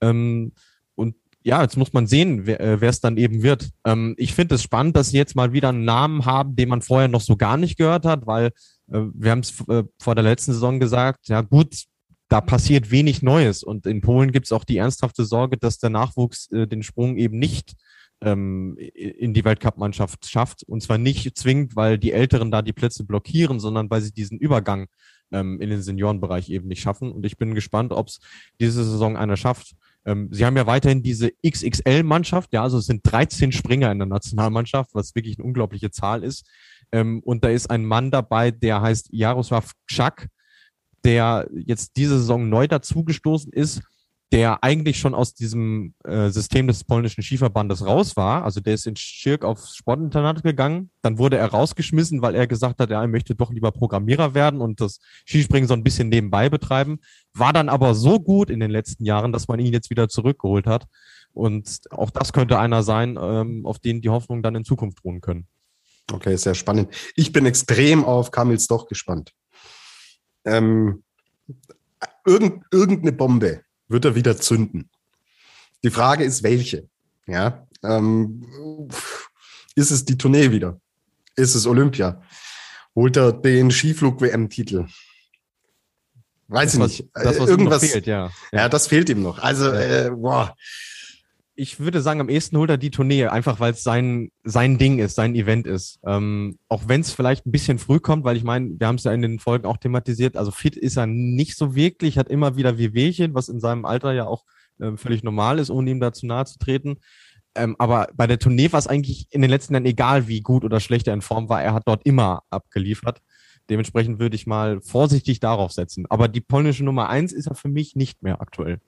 Ähm, 0.00 0.52
und 0.94 1.16
ja, 1.42 1.62
jetzt 1.62 1.76
muss 1.76 1.92
man 1.92 2.06
sehen, 2.06 2.46
wer 2.46 2.60
äh, 2.60 2.86
es 2.86 3.00
dann 3.00 3.16
eben 3.16 3.42
wird. 3.42 3.70
Ähm, 3.84 4.14
ich 4.16 4.34
finde 4.34 4.54
es 4.54 4.62
spannend, 4.62 4.96
dass 4.96 5.10
sie 5.10 5.16
jetzt 5.16 5.34
mal 5.34 5.52
wieder 5.52 5.70
einen 5.70 5.84
Namen 5.84 6.24
haben, 6.24 6.54
den 6.54 6.68
man 6.68 6.80
vorher 6.80 7.08
noch 7.08 7.22
so 7.22 7.36
gar 7.36 7.56
nicht 7.56 7.76
gehört 7.76 8.04
hat, 8.04 8.28
weil 8.28 8.52
äh, 8.92 9.00
wir 9.14 9.32
haben 9.32 9.40
es 9.40 9.52
vor 9.98 10.14
der 10.14 10.22
letzten 10.22 10.52
Saison 10.52 10.78
gesagt, 10.78 11.26
ja 11.26 11.40
gut, 11.40 11.86
da 12.28 12.40
passiert 12.40 12.92
wenig 12.92 13.20
Neues. 13.20 13.64
Und 13.64 13.84
in 13.86 14.00
Polen 14.00 14.30
gibt 14.30 14.46
es 14.46 14.52
auch 14.52 14.62
die 14.62 14.76
ernsthafte 14.76 15.24
Sorge, 15.24 15.56
dass 15.56 15.78
der 15.78 15.90
Nachwuchs 15.90 16.48
äh, 16.52 16.68
den 16.68 16.84
Sprung 16.84 17.16
eben 17.16 17.36
nicht 17.36 17.74
ähm, 18.22 18.76
in 18.76 19.34
die 19.34 19.44
Weltcup-Mannschaft 19.44 20.26
schafft. 20.26 20.62
Und 20.64 20.82
zwar 20.82 20.98
nicht 20.98 21.36
zwingend, 21.36 21.76
weil 21.76 21.98
die 21.98 22.12
Älteren 22.12 22.50
da 22.50 22.62
die 22.62 22.72
Plätze 22.72 23.04
blockieren, 23.04 23.60
sondern 23.60 23.90
weil 23.90 24.02
sie 24.02 24.12
diesen 24.12 24.38
Übergang 24.38 24.86
ähm, 25.32 25.60
in 25.60 25.70
den 25.70 25.82
Seniorenbereich 25.82 26.50
eben 26.50 26.68
nicht 26.68 26.82
schaffen. 26.82 27.12
Und 27.12 27.24
ich 27.24 27.36
bin 27.36 27.54
gespannt, 27.54 27.92
ob 27.92 28.08
es 28.08 28.20
diese 28.60 28.84
Saison 28.84 29.16
einer 29.16 29.36
schafft. 29.36 29.74
Ähm, 30.04 30.28
sie 30.32 30.44
haben 30.44 30.56
ja 30.56 30.66
weiterhin 30.66 31.02
diese 31.02 31.30
XXL-Mannschaft, 31.46 32.52
ja, 32.52 32.62
also 32.62 32.78
es 32.78 32.86
sind 32.86 33.02
13 33.04 33.52
Springer 33.52 33.92
in 33.92 33.98
der 33.98 34.08
Nationalmannschaft, 34.08 34.94
was 34.94 35.14
wirklich 35.14 35.38
eine 35.38 35.46
unglaubliche 35.46 35.90
Zahl 35.90 36.24
ist. 36.24 36.48
Ähm, 36.92 37.20
und 37.24 37.44
da 37.44 37.50
ist 37.50 37.70
ein 37.70 37.84
Mann 37.84 38.10
dabei, 38.10 38.50
der 38.50 38.80
heißt 38.80 39.08
Jaroslav 39.12 39.72
Kschak, 39.86 40.28
der 41.04 41.48
jetzt 41.52 41.96
diese 41.96 42.18
Saison 42.18 42.48
neu 42.48 42.66
dazugestoßen 42.66 43.52
ist, 43.52 43.82
der 44.32 44.62
eigentlich 44.62 44.98
schon 44.98 45.14
aus 45.14 45.34
diesem 45.34 45.94
äh, 46.04 46.30
System 46.30 46.68
des 46.68 46.84
polnischen 46.84 47.22
Skiverbandes 47.22 47.84
raus 47.84 48.16
war. 48.16 48.44
Also 48.44 48.60
der 48.60 48.74
ist 48.74 48.86
in 48.86 48.94
Schirk 48.94 49.44
aufs 49.44 49.76
Sportinternat 49.76 50.44
gegangen. 50.44 50.90
Dann 51.02 51.18
wurde 51.18 51.36
er 51.36 51.46
rausgeschmissen, 51.46 52.22
weil 52.22 52.36
er 52.36 52.46
gesagt 52.46 52.80
hat, 52.80 52.90
er 52.90 53.06
möchte 53.08 53.34
doch 53.34 53.50
lieber 53.50 53.72
Programmierer 53.72 54.32
werden 54.34 54.60
und 54.60 54.80
das 54.80 55.00
Skispringen 55.26 55.66
so 55.66 55.74
ein 55.74 55.82
bisschen 55.82 56.10
nebenbei 56.10 56.48
betreiben. 56.48 57.00
War 57.34 57.52
dann 57.52 57.68
aber 57.68 57.94
so 57.94 58.20
gut 58.20 58.50
in 58.50 58.60
den 58.60 58.70
letzten 58.70 59.04
Jahren, 59.04 59.32
dass 59.32 59.48
man 59.48 59.58
ihn 59.58 59.72
jetzt 59.72 59.90
wieder 59.90 60.08
zurückgeholt 60.08 60.66
hat. 60.66 60.86
Und 61.32 61.80
auch 61.90 62.10
das 62.10 62.32
könnte 62.32 62.58
einer 62.58 62.84
sein, 62.84 63.18
ähm, 63.20 63.66
auf 63.66 63.80
den 63.80 64.00
die 64.00 64.10
Hoffnungen 64.10 64.44
dann 64.44 64.54
in 64.54 64.64
Zukunft 64.64 65.04
ruhen 65.04 65.20
können. 65.20 65.48
Okay, 66.12 66.36
sehr 66.36 66.54
spannend. 66.54 66.92
Ich 67.16 67.32
bin 67.32 67.46
extrem 67.46 68.04
auf 68.04 68.30
Kamils 68.30 68.68
doch 68.68 68.86
gespannt. 68.86 69.32
Ähm, 70.44 71.02
irgend, 72.24 72.64
irgendeine 72.70 73.12
Bombe 73.12 73.62
wird 73.90 74.04
er 74.04 74.14
wieder 74.14 74.36
zünden. 74.38 74.88
Die 75.82 75.90
Frage 75.90 76.24
ist, 76.24 76.42
welche? 76.42 76.88
Ja, 77.26 77.66
ähm, 77.82 78.88
ist 79.74 79.90
es 79.90 80.04
die 80.04 80.16
Tournee 80.16 80.50
wieder? 80.50 80.80
Ist 81.36 81.54
es 81.54 81.66
Olympia? 81.66 82.22
Holt 82.94 83.16
er 83.16 83.32
den 83.32 83.70
Skiflug-WM-Titel? 83.70 84.86
Weiß 86.48 86.72
das, 86.72 86.92
ich 86.92 87.00
nicht. 87.00 87.10
Das, 87.14 87.38
was 87.38 87.48
Irgendwas 87.48 87.84
fehlt, 87.84 88.06
ja. 88.06 88.30
Ja, 88.52 88.68
das 88.68 88.88
fehlt 88.88 89.08
ihm 89.08 89.22
noch. 89.22 89.38
Also, 89.38 89.70
äh, 89.70 90.10
boah 90.10 90.56
ich 91.60 91.78
würde 91.78 92.00
sagen, 92.00 92.22
am 92.22 92.30
ehesten 92.30 92.56
holt 92.56 92.70
er 92.70 92.78
die 92.78 92.90
Tournee, 92.90 93.26
einfach 93.26 93.60
weil 93.60 93.72
es 93.72 93.82
sein, 93.82 94.30
sein 94.44 94.78
Ding 94.78 94.98
ist, 94.98 95.14
sein 95.14 95.34
Event 95.34 95.66
ist. 95.66 96.00
Ähm, 96.06 96.58
auch 96.70 96.84
wenn 96.86 97.02
es 97.02 97.12
vielleicht 97.12 97.44
ein 97.44 97.52
bisschen 97.52 97.78
früh 97.78 98.00
kommt, 98.00 98.24
weil 98.24 98.38
ich 98.38 98.44
meine, 98.44 98.80
wir 98.80 98.86
haben 98.86 98.94
es 98.94 99.04
ja 99.04 99.12
in 99.12 99.20
den 99.20 99.38
Folgen 99.38 99.66
auch 99.66 99.76
thematisiert, 99.76 100.38
also 100.38 100.52
fit 100.52 100.74
ist 100.74 100.96
er 100.96 101.06
nicht 101.06 101.58
so 101.58 101.74
wirklich, 101.74 102.16
hat 102.16 102.30
immer 102.30 102.56
wieder 102.56 102.78
Wehwehchen, 102.78 103.34
was 103.34 103.50
in 103.50 103.60
seinem 103.60 103.84
Alter 103.84 104.14
ja 104.14 104.24
auch 104.24 104.46
äh, 104.78 104.96
völlig 104.96 105.22
normal 105.22 105.58
ist, 105.58 105.68
ohne 105.68 105.90
ihm 105.90 106.00
dazu 106.00 106.24
nahe 106.24 106.46
zu 106.46 106.58
treten. 106.58 106.96
Ähm, 107.54 107.76
aber 107.78 108.08
bei 108.14 108.26
der 108.26 108.38
Tournee 108.38 108.72
war 108.72 108.78
es 108.78 108.86
eigentlich 108.86 109.26
in 109.28 109.42
den 109.42 109.50
letzten 109.50 109.74
Jahren 109.74 109.84
egal, 109.84 110.28
wie 110.28 110.40
gut 110.40 110.64
oder 110.64 110.80
schlecht 110.80 111.08
er 111.08 111.14
in 111.14 111.20
Form 111.20 111.50
war, 111.50 111.62
er 111.62 111.74
hat 111.74 111.82
dort 111.84 112.06
immer 112.06 112.42
abgeliefert. 112.48 113.20
Dementsprechend 113.68 114.18
würde 114.18 114.34
ich 114.34 114.46
mal 114.46 114.80
vorsichtig 114.80 115.40
darauf 115.40 115.72
setzen. 115.72 116.06
Aber 116.08 116.26
die 116.26 116.40
polnische 116.40 116.84
Nummer 116.84 117.10
eins 117.10 117.34
ist 117.34 117.48
er 117.48 117.54
für 117.54 117.68
mich 117.68 117.96
nicht 117.96 118.22
mehr 118.22 118.40
aktuell. 118.40 118.80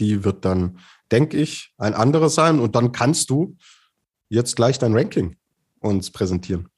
Die 0.00 0.24
wird 0.24 0.44
dann, 0.44 0.78
denke 1.10 1.36
ich, 1.36 1.72
ein 1.78 1.94
anderes 1.94 2.34
sein. 2.34 2.58
Und 2.58 2.74
dann 2.74 2.92
kannst 2.92 3.30
du 3.30 3.56
jetzt 4.28 4.56
gleich 4.56 4.78
dein 4.78 4.96
Ranking 4.96 5.36
uns 5.80 6.10
präsentieren. 6.10 6.68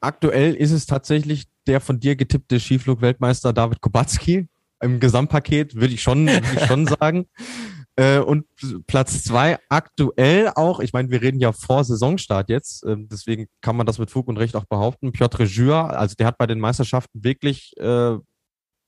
aktuell 0.00 0.54
ist 0.54 0.72
es 0.72 0.86
tatsächlich 0.86 1.44
der 1.66 1.80
von 1.80 1.98
dir 1.98 2.16
getippte 2.16 2.60
Skiflug-Weltmeister 2.60 3.52
David 3.52 3.80
Kubacki. 3.80 4.48
Im 4.80 5.00
Gesamtpaket 5.00 5.76
würde 5.76 5.94
ich 5.94 6.02
schon, 6.02 6.26
würde 6.26 6.46
ich 6.54 6.66
schon 6.66 6.86
sagen. 7.00 7.26
Äh, 7.96 8.18
und 8.18 8.46
Platz 8.86 9.22
zwei 9.22 9.58
aktuell 9.68 10.50
auch, 10.56 10.80
ich 10.80 10.92
meine, 10.92 11.10
wir 11.10 11.22
reden 11.22 11.38
ja 11.38 11.52
vor 11.52 11.84
Saisonstart 11.84 12.48
jetzt, 12.48 12.84
äh, 12.84 12.96
deswegen 12.98 13.46
kann 13.60 13.76
man 13.76 13.86
das 13.86 13.98
mit 13.98 14.10
Fug 14.10 14.26
und 14.26 14.36
Recht 14.36 14.56
auch 14.56 14.64
behaupten. 14.64 15.12
Piotr 15.12 15.44
Jura, 15.44 15.86
also 15.88 16.16
der 16.16 16.26
hat 16.26 16.38
bei 16.38 16.46
den 16.46 16.58
Meisterschaften 16.58 17.22
wirklich 17.22 17.72
äh, 17.78 18.16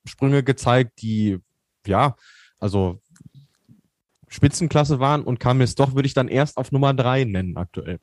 Sprünge 0.04 0.42
gezeigt, 0.42 1.02
die, 1.02 1.38
ja, 1.86 2.16
also 2.58 3.00
Spitzenklasse 4.28 5.00
waren 5.00 5.22
und 5.22 5.40
kam 5.40 5.60
jetzt 5.60 5.78
doch, 5.78 5.94
würde 5.94 6.06
ich 6.06 6.14
dann 6.14 6.28
erst 6.28 6.56
auf 6.56 6.72
Nummer 6.72 6.94
drei 6.94 7.24
nennen 7.24 7.56
aktuell. 7.56 7.98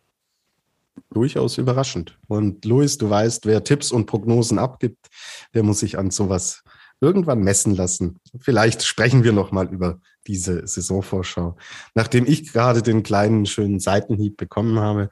Durchaus 1.12 1.58
überraschend. 1.58 2.18
Und 2.28 2.66
Luis, 2.66 2.98
du 2.98 3.10
weißt, 3.10 3.46
wer 3.46 3.64
Tipps 3.64 3.92
und 3.92 4.06
Prognosen 4.06 4.60
abgibt, 4.60 5.08
der 5.54 5.64
muss 5.64 5.80
sich 5.80 5.98
an 5.98 6.12
sowas 6.12 6.64
irgendwann 7.02 7.42
messen 7.42 7.76
lassen. 7.76 8.20
Vielleicht 8.40 8.84
sprechen 8.84 9.24
wir 9.24 9.34
noch 9.34 9.52
mal 9.52 9.68
über 9.68 10.00
diese 10.28 10.66
Saisonvorschau. 10.66 11.58
Nachdem 11.96 12.26
ich 12.26 12.52
gerade 12.52 12.82
den 12.82 13.04
kleinen 13.04 13.46
schönen 13.46 13.80
Seitenhieb 13.80 14.38
bekommen 14.38 14.80
habe, 14.80 15.10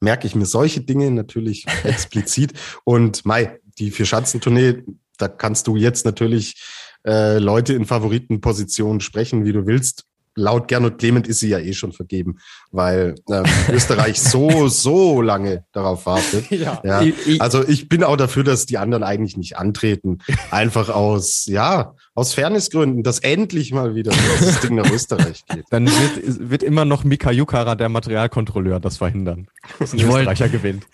merke 0.00 0.26
ich 0.26 0.34
mir 0.34 0.46
solche 0.46 0.82
Dinge 0.82 1.10
natürlich 1.10 1.66
explizit. 1.84 2.52
Und 2.84 3.24
Mai, 3.24 3.58
die 3.78 3.90
Vier-Schanzentournee, 3.90 4.84
da 5.16 5.28
kannst 5.28 5.66
du 5.66 5.76
jetzt 5.76 6.04
natürlich 6.04 6.62
äh, 7.06 7.38
Leute 7.38 7.72
in 7.72 7.86
Favoritenpositionen 7.86 9.00
sprechen, 9.00 9.44
wie 9.44 9.52
du 9.52 9.66
willst 9.66 10.06
laut 10.34 10.68
Gernot 10.68 10.98
Clement 10.98 11.26
ist 11.26 11.40
sie 11.40 11.48
ja 11.48 11.58
eh 11.58 11.72
schon 11.72 11.92
vergeben, 11.92 12.38
weil 12.70 13.14
ähm, 13.30 13.44
Österreich 13.72 14.20
so, 14.20 14.68
so 14.68 15.22
lange 15.22 15.64
darauf 15.72 16.06
wartet. 16.06 16.46
Ja. 16.60 16.80
ja. 16.84 17.02
Also 17.38 17.66
ich 17.66 17.88
bin 17.88 18.04
auch 18.04 18.16
dafür, 18.16 18.44
dass 18.44 18.66
die 18.66 18.76
anderen 18.76 19.02
eigentlich 19.02 19.36
nicht 19.36 19.56
antreten. 19.56 20.18
Einfach 20.50 20.90
aus, 20.90 21.46
ja, 21.46 21.94
aus 22.14 22.34
Fairnessgründen, 22.34 23.02
dass 23.02 23.20
endlich 23.20 23.72
mal 23.72 23.94
wieder 23.94 24.12
das 24.40 24.60
Ding 24.60 24.74
nach 24.74 24.90
Österreich 24.90 25.42
geht. 25.46 25.64
Dann 25.70 25.86
wird, 25.86 26.50
wird 26.50 26.62
immer 26.62 26.84
noch 26.84 27.04
Mika 27.04 27.30
Jukara, 27.30 27.76
der 27.76 27.88
Materialkontrolleur, 27.88 28.80
das 28.80 28.98
verhindern. 28.98 29.46
Dass 29.78 29.92
ein 29.92 30.00
Österreicher 30.00 30.48
gewinnt. 30.48 30.86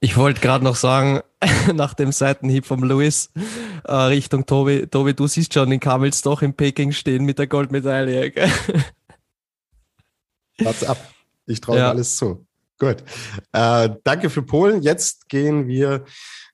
Ich 0.00 0.16
wollte 0.16 0.40
gerade 0.40 0.64
noch 0.64 0.76
sagen, 0.76 1.20
nach 1.74 1.94
dem 1.94 2.12
Seitenhieb 2.12 2.66
vom 2.66 2.82
Louis 2.82 3.30
äh, 3.84 3.92
Richtung 3.92 4.46
Tobi, 4.46 4.86
Tobi, 4.86 5.14
du 5.14 5.26
siehst 5.26 5.54
schon 5.54 5.70
den 5.70 5.80
Kamels 5.80 6.22
doch 6.22 6.42
in 6.42 6.54
Peking 6.54 6.92
stehen 6.92 7.24
mit 7.24 7.38
der 7.38 7.46
Goldmedaille. 7.46 8.32
What's 10.58 10.84
ab. 10.84 10.98
Ich 11.46 11.60
traue 11.60 11.78
ja. 11.78 11.90
alles 11.90 12.16
zu. 12.16 12.46
Gut. 12.78 13.02
Äh, 13.52 13.90
danke 14.04 14.30
für 14.30 14.42
Polen. 14.42 14.82
Jetzt 14.82 15.28
gehen 15.28 15.68
wir 15.68 16.04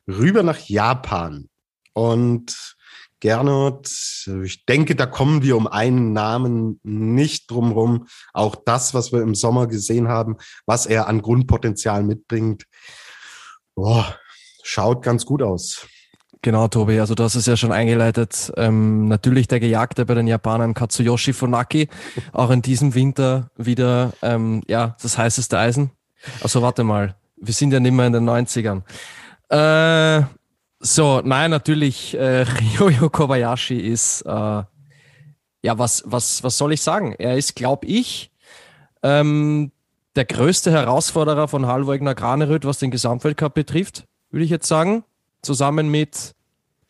rüber 0.07 0.43
nach 0.43 0.59
Japan. 0.59 1.49
Und 1.93 2.77
Gernot, 3.21 3.91
ich 4.45 4.65
denke, 4.65 4.97
da 4.97 5.05
kommen 5.05 5.43
wir 5.43 5.57
um 5.57 5.67
einen 5.67 6.15
Namen 6.15 6.81
nicht 6.83 7.51
drumherum. 7.51 8.07
Auch 8.33 8.57
das, 8.57 8.95
was 8.95 9.13
wir 9.13 9.21
im 9.21 9.35
Sommer 9.35 9.67
gesehen 9.67 10.09
haben, 10.09 10.37
was 10.65 10.87
er 10.87 11.07
an 11.07 11.21
Grundpotenzial 11.21 12.03
mitbringt, 12.03 12.65
Boah, 13.81 14.15
schaut 14.63 15.03
ganz 15.03 15.25
gut 15.25 15.41
aus. 15.41 15.87
Genau, 16.43 16.69
Tobi. 16.69 17.01
Also 17.01 17.15
du 17.15 17.23
hast 17.23 17.35
es 17.35 17.47
ja 17.47 17.57
schon 17.57 17.73
eingeleitet. 17.73 18.53
Ähm, 18.59 19.09
natürlich 19.09 19.49
der 19.49 19.59
Gejagte 19.59 20.05
bei 20.05 20.13
den 20.13 20.27
Japanern 20.27 20.75
Katsuyoshi 20.75 21.33
Funaki. 21.33 21.89
Auch 22.35 22.51
in 22.51 22.61
diesem 22.61 22.95
Winter 22.95 23.51
wieder 23.57 24.13
ähm, 24.21 24.63
ja 24.69 24.97
das 25.01 25.17
heißeste 25.17 25.59
Eisen. 25.59 25.93
Also 26.43 26.61
warte 26.61 26.85
mal, 26.85 27.17
wir 27.37 27.55
sind 27.55 27.73
ja 27.73 27.81
nicht 27.81 27.93
mehr 27.93 28.07
in 28.07 28.13
den 28.13 28.29
90ern. 28.29 28.83
Äh, 29.49 30.27
so, 30.81 31.23
nein, 31.25 31.51
natürlich 31.51 32.15
äh, 32.19 32.43
Ryoyo 32.79 33.09
Kobayashi 33.09 33.79
ist 33.79 34.21
äh, 34.27 34.29
ja 34.31 34.67
was 35.63 36.03
was 36.05 36.45
was 36.45 36.59
soll 36.59 36.75
ich 36.75 36.83
sagen? 36.83 37.15
Er 37.19 37.39
ist, 37.39 37.57
glaube 37.57 37.87
ich, 37.87 38.31
ähm, 39.03 39.73
der 40.21 40.27
größte 40.27 40.71
Herausforderer 40.71 41.49
von 41.49 41.67
Halvogner 41.67 42.15
Graneröd, 42.15 42.67
was 42.67 42.79
den 42.79 42.91
Gesamtweltcup 42.91 43.55
betrifft, 43.55 44.05
würde 44.31 44.45
ich 44.45 44.51
jetzt 44.51 44.69
sagen. 44.69 45.03
Zusammen 45.41 45.91
mit 45.91 46.35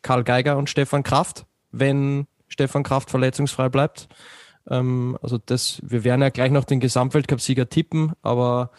Karl 0.01 0.25
Geiger 0.25 0.57
und 0.57 0.69
Stefan 0.69 1.01
Kraft, 1.01 1.45
wenn 1.71 2.27
Stefan 2.49 2.83
Kraft 2.83 3.09
verletzungsfrei 3.09 3.69
bleibt. 3.69 4.09
Ähm, 4.69 5.17
also 5.21 5.37
das, 5.37 5.79
wir 5.81 6.03
werden 6.03 6.21
ja 6.21 6.27
gleich 6.27 6.51
noch 6.51 6.65
den 6.65 6.81
Gesamtweltcup-Sieger 6.81 7.69
tippen, 7.69 8.11
aber 8.21 8.71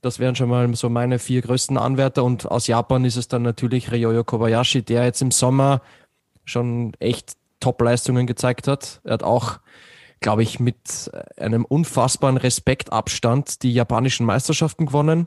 das 0.00 0.18
wären 0.18 0.34
schon 0.34 0.48
mal 0.48 0.74
so 0.74 0.88
meine 0.88 1.20
vier 1.20 1.42
größten 1.42 1.78
Anwärter. 1.78 2.24
Und 2.24 2.50
aus 2.50 2.66
Japan 2.66 3.04
ist 3.04 3.14
es 3.14 3.28
dann 3.28 3.42
natürlich 3.42 3.92
Ryoyo 3.92 4.24
Kobayashi, 4.24 4.82
der 4.82 5.04
jetzt 5.04 5.22
im 5.22 5.30
Sommer 5.30 5.82
schon 6.44 6.94
echt 6.98 7.34
Top-Leistungen 7.60 8.26
gezeigt 8.26 8.66
hat. 8.66 9.00
Er 9.04 9.12
hat 9.12 9.22
auch 9.22 9.60
glaube 10.20 10.42
ich, 10.42 10.60
mit 10.60 11.10
einem 11.36 11.64
unfassbaren 11.64 12.36
Respektabstand 12.36 13.62
die 13.62 13.72
japanischen 13.72 14.26
Meisterschaften 14.26 14.86
gewonnen. 14.86 15.26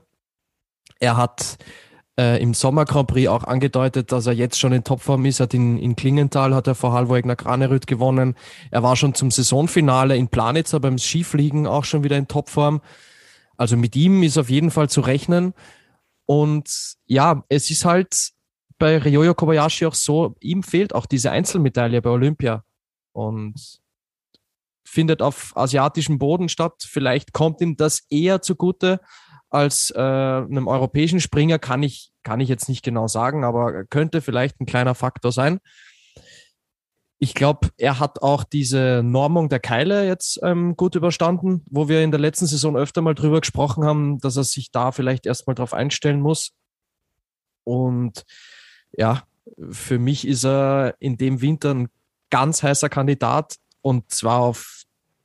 Er 0.99 1.17
hat 1.17 1.57
äh, 2.17 2.41
im 2.41 2.53
Sommer 2.53 2.85
Grand 2.85 3.07
Prix 3.07 3.27
auch 3.27 3.43
angedeutet, 3.43 4.11
dass 4.11 4.27
er 4.27 4.33
jetzt 4.33 4.59
schon 4.59 4.71
in 4.71 4.83
Topform 4.83 5.25
ist. 5.25 5.39
Hat 5.39 5.53
in, 5.53 5.77
in 5.79 5.95
Klingenthal 5.95 6.53
hat 6.53 6.67
er 6.67 6.75
vor 6.75 6.93
Halvogner 6.93 7.35
Granerüt 7.35 7.87
gewonnen. 7.87 8.35
Er 8.71 8.83
war 8.83 8.95
schon 8.95 9.15
zum 9.15 9.31
Saisonfinale 9.31 10.15
in 10.15 10.27
Planitzer 10.27 10.79
beim 10.79 10.97
Skifliegen 10.97 11.65
auch 11.65 11.85
schon 11.85 12.03
wieder 12.03 12.17
in 12.17 12.27
Topform. 12.27 12.81
Also 13.57 13.77
mit 13.77 13.95
ihm 13.95 14.23
ist 14.23 14.37
auf 14.37 14.49
jeden 14.49 14.71
Fall 14.71 14.89
zu 14.89 15.01
rechnen. 15.01 15.53
Und 16.25 16.95
ja, 17.05 17.43
es 17.49 17.69
ist 17.69 17.85
halt 17.85 18.31
bei 18.77 18.97
Ryoyo 18.97 19.33
Kobayashi 19.33 19.85
auch 19.85 19.93
so, 19.93 20.35
ihm 20.39 20.63
fehlt 20.63 20.93
auch 20.95 21.05
diese 21.05 21.31
Einzelmedaille 21.31 22.01
bei 22.01 22.09
Olympia. 22.09 22.63
Und 23.11 23.81
findet 24.93 25.21
auf 25.21 25.51
asiatischem 25.55 26.19
Boden 26.19 26.49
statt. 26.49 26.83
Vielleicht 26.87 27.33
kommt 27.33 27.61
ihm 27.61 27.75
das 27.75 28.03
eher 28.09 28.41
zugute 28.41 28.99
als 29.49 29.91
äh, 29.95 29.99
einem 29.99 30.67
europäischen 30.67 31.19
Springer, 31.19 31.59
kann 31.59 31.83
ich, 31.83 32.11
kann 32.23 32.39
ich 32.39 32.49
jetzt 32.49 32.69
nicht 32.69 32.83
genau 32.83 33.07
sagen, 33.07 33.43
aber 33.43 33.85
könnte 33.85 34.21
vielleicht 34.21 34.59
ein 34.59 34.65
kleiner 34.65 34.95
Faktor 34.95 35.31
sein. 35.31 35.59
Ich 37.19 37.33
glaube, 37.33 37.69
er 37.77 37.99
hat 37.99 38.21
auch 38.21 38.43
diese 38.43 39.01
Normung 39.03 39.49
der 39.49 39.59
Keile 39.59 40.05
jetzt 40.07 40.39
ähm, 40.43 40.75
gut 40.75 40.95
überstanden, 40.95 41.63
wo 41.69 41.87
wir 41.87 42.03
in 42.03 42.11
der 42.11 42.19
letzten 42.19 42.47
Saison 42.47 42.75
öfter 42.75 43.01
mal 43.01 43.15
drüber 43.15 43.39
gesprochen 43.41 43.85
haben, 43.85 44.19
dass 44.19 44.37
er 44.37 44.43
sich 44.43 44.71
da 44.71 44.91
vielleicht 44.91 45.25
erstmal 45.25 45.55
drauf 45.55 45.73
einstellen 45.73 46.19
muss. 46.19 46.51
Und 47.63 48.23
ja, 48.91 49.23
für 49.69 49.99
mich 49.99 50.27
ist 50.27 50.45
er 50.45 50.95
in 50.99 51.17
dem 51.17 51.41
Winter 51.41 51.73
ein 51.73 51.89
ganz 52.29 52.61
heißer 52.63 52.89
Kandidat 52.89 53.55
und 53.83 54.11
zwar 54.11 54.39
auf, 54.39 54.82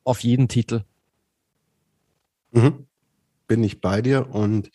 auf 0.08 0.20
jeden 0.20 0.48
Titel. 0.48 0.84
Mhm. 2.50 2.86
Bin 3.46 3.62
ich 3.62 3.80
bei 3.80 4.02
dir 4.02 4.28
und 4.30 4.70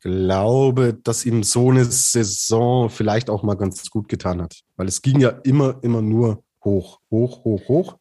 glaube, 0.00 0.92
dass 0.92 1.24
ihm 1.24 1.42
so 1.42 1.70
eine 1.70 1.86
Saison 1.86 2.90
vielleicht 2.90 3.30
auch 3.30 3.42
mal 3.42 3.54
ganz 3.54 3.88
gut 3.88 4.08
getan 4.08 4.42
hat, 4.42 4.60
weil 4.76 4.86
es 4.86 5.00
ging 5.00 5.18
ja 5.18 5.30
immer, 5.30 5.82
immer 5.82 6.02
nur 6.02 6.44
hoch, 6.62 7.00
hoch, 7.10 7.42
hoch, 7.44 7.68
hoch. 7.68 7.98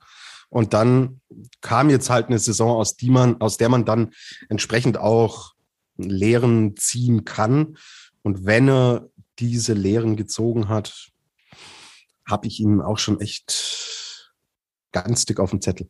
Und 0.49 0.73
dann 0.73 1.21
kam 1.61 1.89
jetzt 1.89 2.09
halt 2.09 2.27
eine 2.27 2.39
Saison, 2.39 2.71
aus, 2.71 2.97
die 2.97 3.09
man, 3.09 3.39
aus 3.39 3.57
der 3.57 3.69
man 3.69 3.85
dann 3.85 4.11
entsprechend 4.49 4.97
auch 4.97 5.53
Lehren 5.97 6.75
ziehen 6.75 7.23
kann. 7.23 7.77
Und 8.21 8.45
wenn 8.45 8.67
er 8.67 9.09
diese 9.39 9.73
Lehren 9.73 10.17
gezogen 10.17 10.67
hat, 10.67 11.09
habe 12.29 12.47
ich 12.47 12.59
ihm 12.59 12.81
auch 12.81 12.97
schon 12.97 13.19
echt 13.21 14.31
ganz 14.91 15.25
dick 15.25 15.39
auf 15.39 15.51
dem 15.51 15.61
Zettel. 15.61 15.87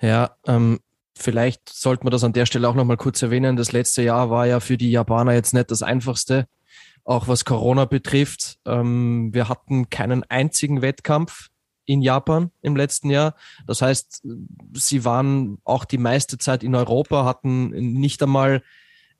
Ja, 0.00 0.36
ähm, 0.46 0.80
vielleicht 1.16 1.68
sollte 1.68 2.04
man 2.04 2.12
das 2.12 2.24
an 2.24 2.32
der 2.32 2.46
Stelle 2.46 2.68
auch 2.68 2.74
nochmal 2.74 2.96
kurz 2.96 3.20
erwähnen. 3.22 3.56
Das 3.56 3.72
letzte 3.72 4.02
Jahr 4.02 4.30
war 4.30 4.46
ja 4.46 4.60
für 4.60 4.76
die 4.76 4.90
Japaner 4.90 5.32
jetzt 5.32 5.54
nicht 5.54 5.70
das 5.70 5.82
einfachste, 5.82 6.46
auch 7.04 7.28
was 7.28 7.44
Corona 7.44 7.84
betrifft. 7.84 8.58
Ähm, 8.64 9.32
wir 9.32 9.48
hatten 9.48 9.90
keinen 9.90 10.24
einzigen 10.24 10.82
Wettkampf 10.82 11.48
in 11.84 12.02
Japan 12.02 12.50
im 12.60 12.76
letzten 12.76 13.10
Jahr. 13.10 13.34
Das 13.66 13.82
heißt, 13.82 14.22
sie 14.74 15.04
waren 15.04 15.58
auch 15.64 15.84
die 15.84 15.98
meiste 15.98 16.38
Zeit 16.38 16.62
in 16.62 16.74
Europa, 16.74 17.24
hatten 17.24 17.70
nicht 17.70 18.22
einmal 18.22 18.62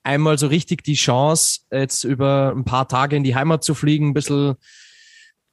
einmal 0.02 0.38
so 0.38 0.46
richtig 0.46 0.84
die 0.84 0.94
Chance, 0.94 1.60
jetzt 1.70 2.04
über 2.04 2.52
ein 2.56 2.64
paar 2.64 2.88
Tage 2.88 3.16
in 3.16 3.24
die 3.24 3.34
Heimat 3.34 3.62
zu 3.62 3.74
fliegen, 3.74 4.08
ein 4.08 4.14
bisschen 4.14 4.54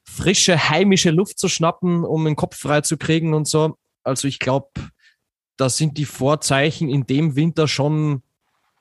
frische 0.04 0.70
heimische 0.70 1.10
Luft 1.10 1.38
zu 1.38 1.48
schnappen, 1.48 2.04
um 2.04 2.24
den 2.24 2.36
Kopf 2.36 2.56
frei 2.56 2.80
zu 2.80 2.96
kriegen 2.96 3.34
und 3.34 3.46
so. 3.46 3.76
Also 4.02 4.28
ich 4.28 4.38
glaube, 4.38 4.70
da 5.56 5.68
sind 5.68 5.98
die 5.98 6.04
Vorzeichen 6.04 6.88
in 6.88 7.06
dem 7.06 7.36
Winter 7.36 7.68
schon, 7.68 8.22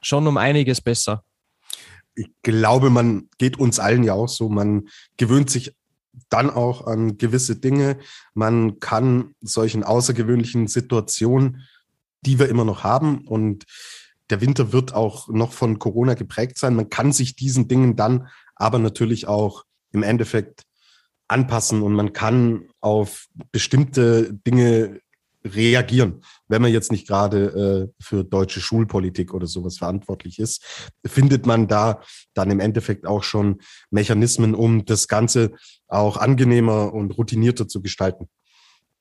schon 0.02 0.28
um 0.28 0.38
einiges 0.38 0.82
besser. 0.82 1.24
Ich 2.16 2.30
glaube, 2.44 2.90
man 2.90 3.30
geht 3.38 3.60
uns 3.60 3.80
allen 3.80 4.04
ja 4.04 4.14
auch 4.14 4.30
so, 4.30 4.50
man 4.50 4.88
gewöhnt 5.18 5.50
sich 5.50 5.76
dann 6.30 6.50
auch 6.50 6.88
an 6.88 7.18
gewisse 7.18 7.58
Dinge. 7.58 7.98
Man 8.34 8.80
kann 8.80 9.36
solchen 9.42 9.84
außergewöhnlichen 9.84 10.68
Situationen, 10.68 11.64
die 12.22 12.40
wir 12.40 12.50
immer 12.50 12.66
noch 12.66 12.84
haben 12.84 13.28
und 13.28 13.66
der 14.30 14.42
Winter 14.42 14.72
wird 14.72 14.94
auch 14.94 15.28
noch 15.28 15.52
von 15.52 15.78
Corona 15.78 16.16
geprägt 16.16 16.58
sein. 16.58 16.76
Man 16.76 16.90
kann 16.90 17.12
sich 17.12 17.36
diesen 17.36 17.68
Dingen 17.68 17.96
dann 17.96 18.28
aber 18.56 18.80
natürlich 18.80 19.28
auch 19.28 19.66
im 19.92 20.02
Endeffekt 20.02 20.64
anpassen 21.28 21.82
und 21.82 21.94
man 21.94 22.14
kann 22.14 22.70
auf 22.82 23.28
bestimmte 23.52 24.34
Dinge 24.34 25.00
reagieren. 25.46 26.22
Wenn 26.48 26.62
man 26.62 26.72
jetzt 26.72 26.92
nicht 26.92 27.08
gerade 27.08 27.90
äh, 28.00 28.04
für 28.04 28.24
deutsche 28.24 28.60
Schulpolitik 28.60 29.34
oder 29.34 29.48
sowas 29.48 29.78
verantwortlich 29.78 30.40
ist, 30.40 30.92
findet 31.06 31.46
man 31.46 31.68
da 31.68 32.02
dann 32.34 32.52
im 32.52 32.60
Endeffekt 32.60 33.06
auch 33.06 33.24
schon 33.24 33.62
Mechanismen, 33.92 34.56
um 34.56 34.86
das 34.86 35.08
Ganze 35.08 35.52
auch 35.88 36.18
angenehmer 36.18 36.94
und 36.94 37.12
routinierter 37.12 37.68
zu 37.68 37.82
gestalten. 37.82 38.28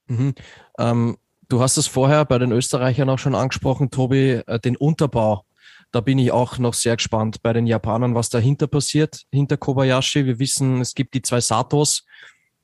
Mhm. 0.06 0.34
Ähm, 0.78 1.16
du 1.48 1.60
hast 1.60 1.76
es 1.78 1.86
vorher 1.86 2.24
bei 2.24 2.38
den 2.38 2.52
Österreichern 2.52 3.08
auch 3.08 3.18
schon 3.18 3.34
angesprochen, 3.34 3.90
Tobi, 3.90 4.42
äh, 4.46 4.60
den 4.60 4.76
Unterbau. 4.76 5.44
Da 5.92 6.00
bin 6.00 6.18
ich 6.18 6.32
auch 6.32 6.58
noch 6.58 6.74
sehr 6.74 6.96
gespannt 6.96 7.40
bei 7.42 7.52
den 7.52 7.66
Japanern, 7.66 8.14
was 8.14 8.28
dahinter 8.28 8.66
passiert, 8.66 9.22
hinter 9.32 9.56
Kobayashi. 9.56 10.26
Wir 10.26 10.38
wissen, 10.40 10.80
es 10.80 10.94
gibt 10.94 11.14
die 11.14 11.22
zwei 11.22 11.40
Satos, 11.40 12.04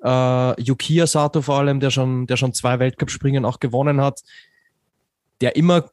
äh, 0.02 0.62
Yukiya 0.62 1.06
Sato 1.06 1.42
vor 1.42 1.58
allem, 1.58 1.80
der 1.80 1.90
schon, 1.90 2.26
der 2.26 2.36
schon 2.36 2.52
zwei 2.52 2.78
Weltcup-Springen 2.78 3.44
auch 3.44 3.60
gewonnen 3.60 4.00
hat, 4.00 4.22
der 5.40 5.56
immer 5.56 5.90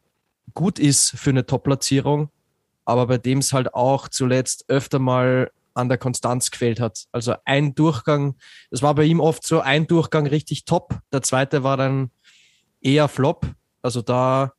gut 0.54 0.80
ist 0.80 1.12
für 1.12 1.32
eine 1.32 1.46
Top-Platzierung, 1.46 2.30
aber 2.86 3.08
bei 3.08 3.18
dem 3.18 3.40
es 3.40 3.54
halt 3.54 3.74
auch 3.74 4.08
zuletzt 4.08 4.66
öfter 4.70 5.00
mal 5.00 5.52
an 5.74 5.90
der 5.90 5.98
Konstanz 5.98 6.50
gefehlt 6.52 6.80
hat. 6.80 7.06
Also 7.12 7.36
ein 7.46 7.76
Durchgang, 7.76 8.36
es 8.72 8.82
war 8.82 8.96
bei 8.96 9.04
ihm 9.04 9.20
oft 9.20 9.46
so, 9.46 9.60
ein 9.60 9.88
Durchgang 9.88 10.26
richtig 10.26 10.66
top, 10.66 11.00
der 11.12 11.22
zweite 11.22 11.64
war 11.64 11.78
dann 11.78 12.12
eher 12.82 13.08
Flop. 13.08 13.46
Also 13.82 14.02
da, 14.02 14.54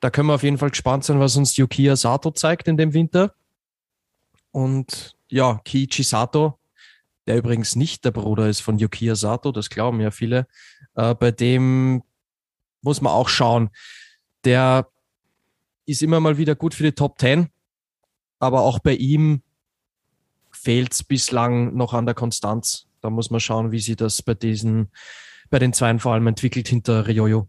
da 0.00 0.10
können 0.10 0.28
wir 0.28 0.34
auf 0.34 0.42
jeden 0.42 0.58
Fall 0.58 0.70
gespannt 0.70 1.04
sein, 1.04 1.20
was 1.20 1.36
uns 1.36 1.56
Yukiya 1.56 1.96
Sato 1.96 2.30
zeigt 2.30 2.68
in 2.68 2.76
dem 2.76 2.94
Winter. 2.94 3.34
Und 4.52 5.16
ja, 5.28 5.60
Kiichi 5.64 6.02
Sato, 6.02 6.58
der 7.26 7.38
übrigens 7.38 7.76
nicht 7.76 8.04
der 8.04 8.10
Bruder 8.10 8.48
ist 8.48 8.60
von 8.60 8.78
Yukiya 8.78 9.14
Sato, 9.14 9.52
das 9.52 9.70
glauben 9.70 10.00
ja 10.00 10.10
viele. 10.10 10.46
Äh, 10.94 11.14
bei 11.14 11.30
dem 11.30 12.02
muss 12.80 13.00
man 13.00 13.12
auch 13.12 13.28
schauen. 13.28 13.70
Der 14.44 14.88
ist 15.86 16.02
immer 16.02 16.20
mal 16.20 16.38
wieder 16.38 16.54
gut 16.54 16.74
für 16.74 16.82
die 16.82 16.92
Top 16.92 17.18
10, 17.18 17.48
aber 18.38 18.62
auch 18.62 18.78
bei 18.80 18.94
ihm 18.94 19.42
fehlt 20.50 20.92
es 20.92 21.02
bislang 21.02 21.74
noch 21.74 21.92
an 21.94 22.06
der 22.06 22.14
Konstanz. 22.14 22.86
Da 23.00 23.10
muss 23.10 23.30
man 23.30 23.40
schauen, 23.40 23.72
wie 23.72 23.80
sich 23.80 23.96
das 23.96 24.22
bei 24.22 24.34
diesen, 24.34 24.90
bei 25.50 25.58
den 25.58 25.72
Zweien 25.72 25.98
vor 25.98 26.12
allem 26.12 26.26
entwickelt 26.26 26.68
hinter 26.68 27.06
Ryoyo. 27.06 27.48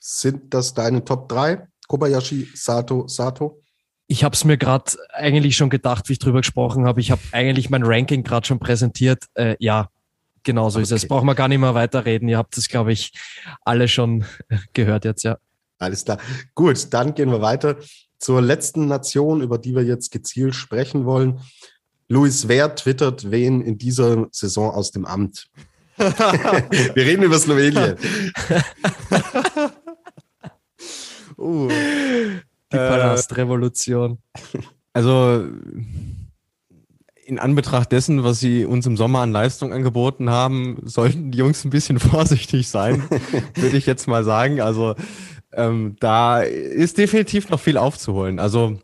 Sind 0.00 0.54
das 0.54 0.74
deine 0.74 1.04
Top 1.04 1.28
3? 1.28 1.66
Kobayashi, 1.86 2.48
Sato, 2.54 3.08
Sato? 3.08 3.62
Ich 4.10 4.24
habe 4.24 4.34
es 4.34 4.44
mir 4.44 4.56
gerade 4.56 4.90
eigentlich 5.12 5.56
schon 5.56 5.68
gedacht, 5.68 6.08
wie 6.08 6.14
ich 6.14 6.18
drüber 6.18 6.40
gesprochen 6.40 6.86
habe. 6.86 7.00
Ich 7.00 7.10
habe 7.10 7.20
eigentlich 7.32 7.68
mein 7.68 7.82
Ranking 7.84 8.22
gerade 8.22 8.46
schon 8.46 8.58
präsentiert. 8.58 9.24
Äh, 9.34 9.56
ja, 9.60 9.90
genau 10.42 10.70
so 10.70 10.78
okay. 10.78 10.84
ist 10.84 10.92
es. 10.92 11.06
Brauchen 11.06 11.26
wir 11.26 11.34
gar 11.34 11.48
nicht 11.48 11.58
mehr 11.58 11.74
weiterreden. 11.74 12.26
Ihr 12.26 12.38
habt 12.38 12.56
das, 12.56 12.68
glaube 12.68 12.90
ich, 12.92 13.12
alle 13.66 13.86
schon 13.86 14.24
gehört 14.72 15.04
jetzt, 15.04 15.24
ja. 15.24 15.36
Alles 15.78 16.06
klar. 16.06 16.18
Gut, 16.54 16.92
dann 16.92 17.14
gehen 17.14 17.30
wir 17.30 17.42
weiter 17.42 17.76
zur 18.18 18.40
letzten 18.40 18.86
Nation, 18.86 19.42
über 19.42 19.58
die 19.58 19.74
wir 19.74 19.84
jetzt 19.84 20.10
gezielt 20.10 20.54
sprechen 20.54 21.04
wollen. 21.04 21.40
Luis, 22.08 22.48
wer 22.48 22.74
twittert 22.74 23.30
wen 23.30 23.60
in 23.60 23.76
dieser 23.76 24.26
Saison 24.32 24.70
aus 24.70 24.90
dem 24.90 25.04
Amt? 25.04 25.50
wir 25.98 26.96
reden 26.96 27.24
über 27.24 27.38
Slowenien. 27.38 27.96
uh. 31.38 31.68
Die 32.72 32.76
äh, 32.76 32.88
Palastrevolution. 32.88 34.18
Also 34.92 35.44
in 37.28 37.38
Anbetracht 37.38 37.92
dessen, 37.92 38.24
was 38.24 38.40
sie 38.40 38.64
uns 38.64 38.86
im 38.86 38.96
Sommer 38.96 39.20
an 39.20 39.32
Leistung 39.32 39.72
angeboten 39.72 40.30
haben, 40.30 40.78
sollten 40.84 41.30
die 41.30 41.38
Jungs 41.38 41.62
ein 41.64 41.70
bisschen 41.70 41.98
vorsichtig 42.00 42.68
sein, 42.68 43.04
würde 43.54 43.76
ich 43.76 43.86
jetzt 43.86 44.08
mal 44.08 44.24
sagen. 44.24 44.60
Also 44.62 44.94
ähm, 45.52 45.96
da 46.00 46.40
ist 46.40 46.96
definitiv 46.96 47.50
noch 47.50 47.60
viel 47.60 47.76
aufzuholen. 47.76 48.38
Also 48.38 48.78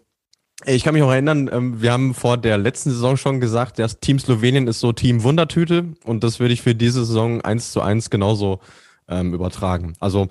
ich 0.66 0.84
kann 0.84 0.94
mich 0.94 1.02
auch 1.02 1.10
erinnern, 1.10 1.50
ähm, 1.52 1.80
wir 1.80 1.92
haben 1.92 2.14
vor 2.14 2.36
der 2.36 2.58
letzten 2.58 2.90
Saison 2.90 3.16
schon 3.16 3.40
gesagt, 3.40 3.78
das 3.78 4.00
Team 4.00 4.18
Slowenien 4.18 4.68
ist 4.68 4.80
so 4.80 4.92
Team 4.92 5.22
Wundertüte 5.22 5.94
und 6.04 6.22
das 6.22 6.38
würde 6.38 6.54
ich 6.54 6.62
für 6.62 6.74
diese 6.74 7.04
Saison 7.04 7.40
eins 7.40 7.72
zu 7.72 7.80
eins 7.80 8.10
genauso 8.10 8.60
ähm, 9.08 9.34
übertragen. 9.34 9.94
Also 10.00 10.28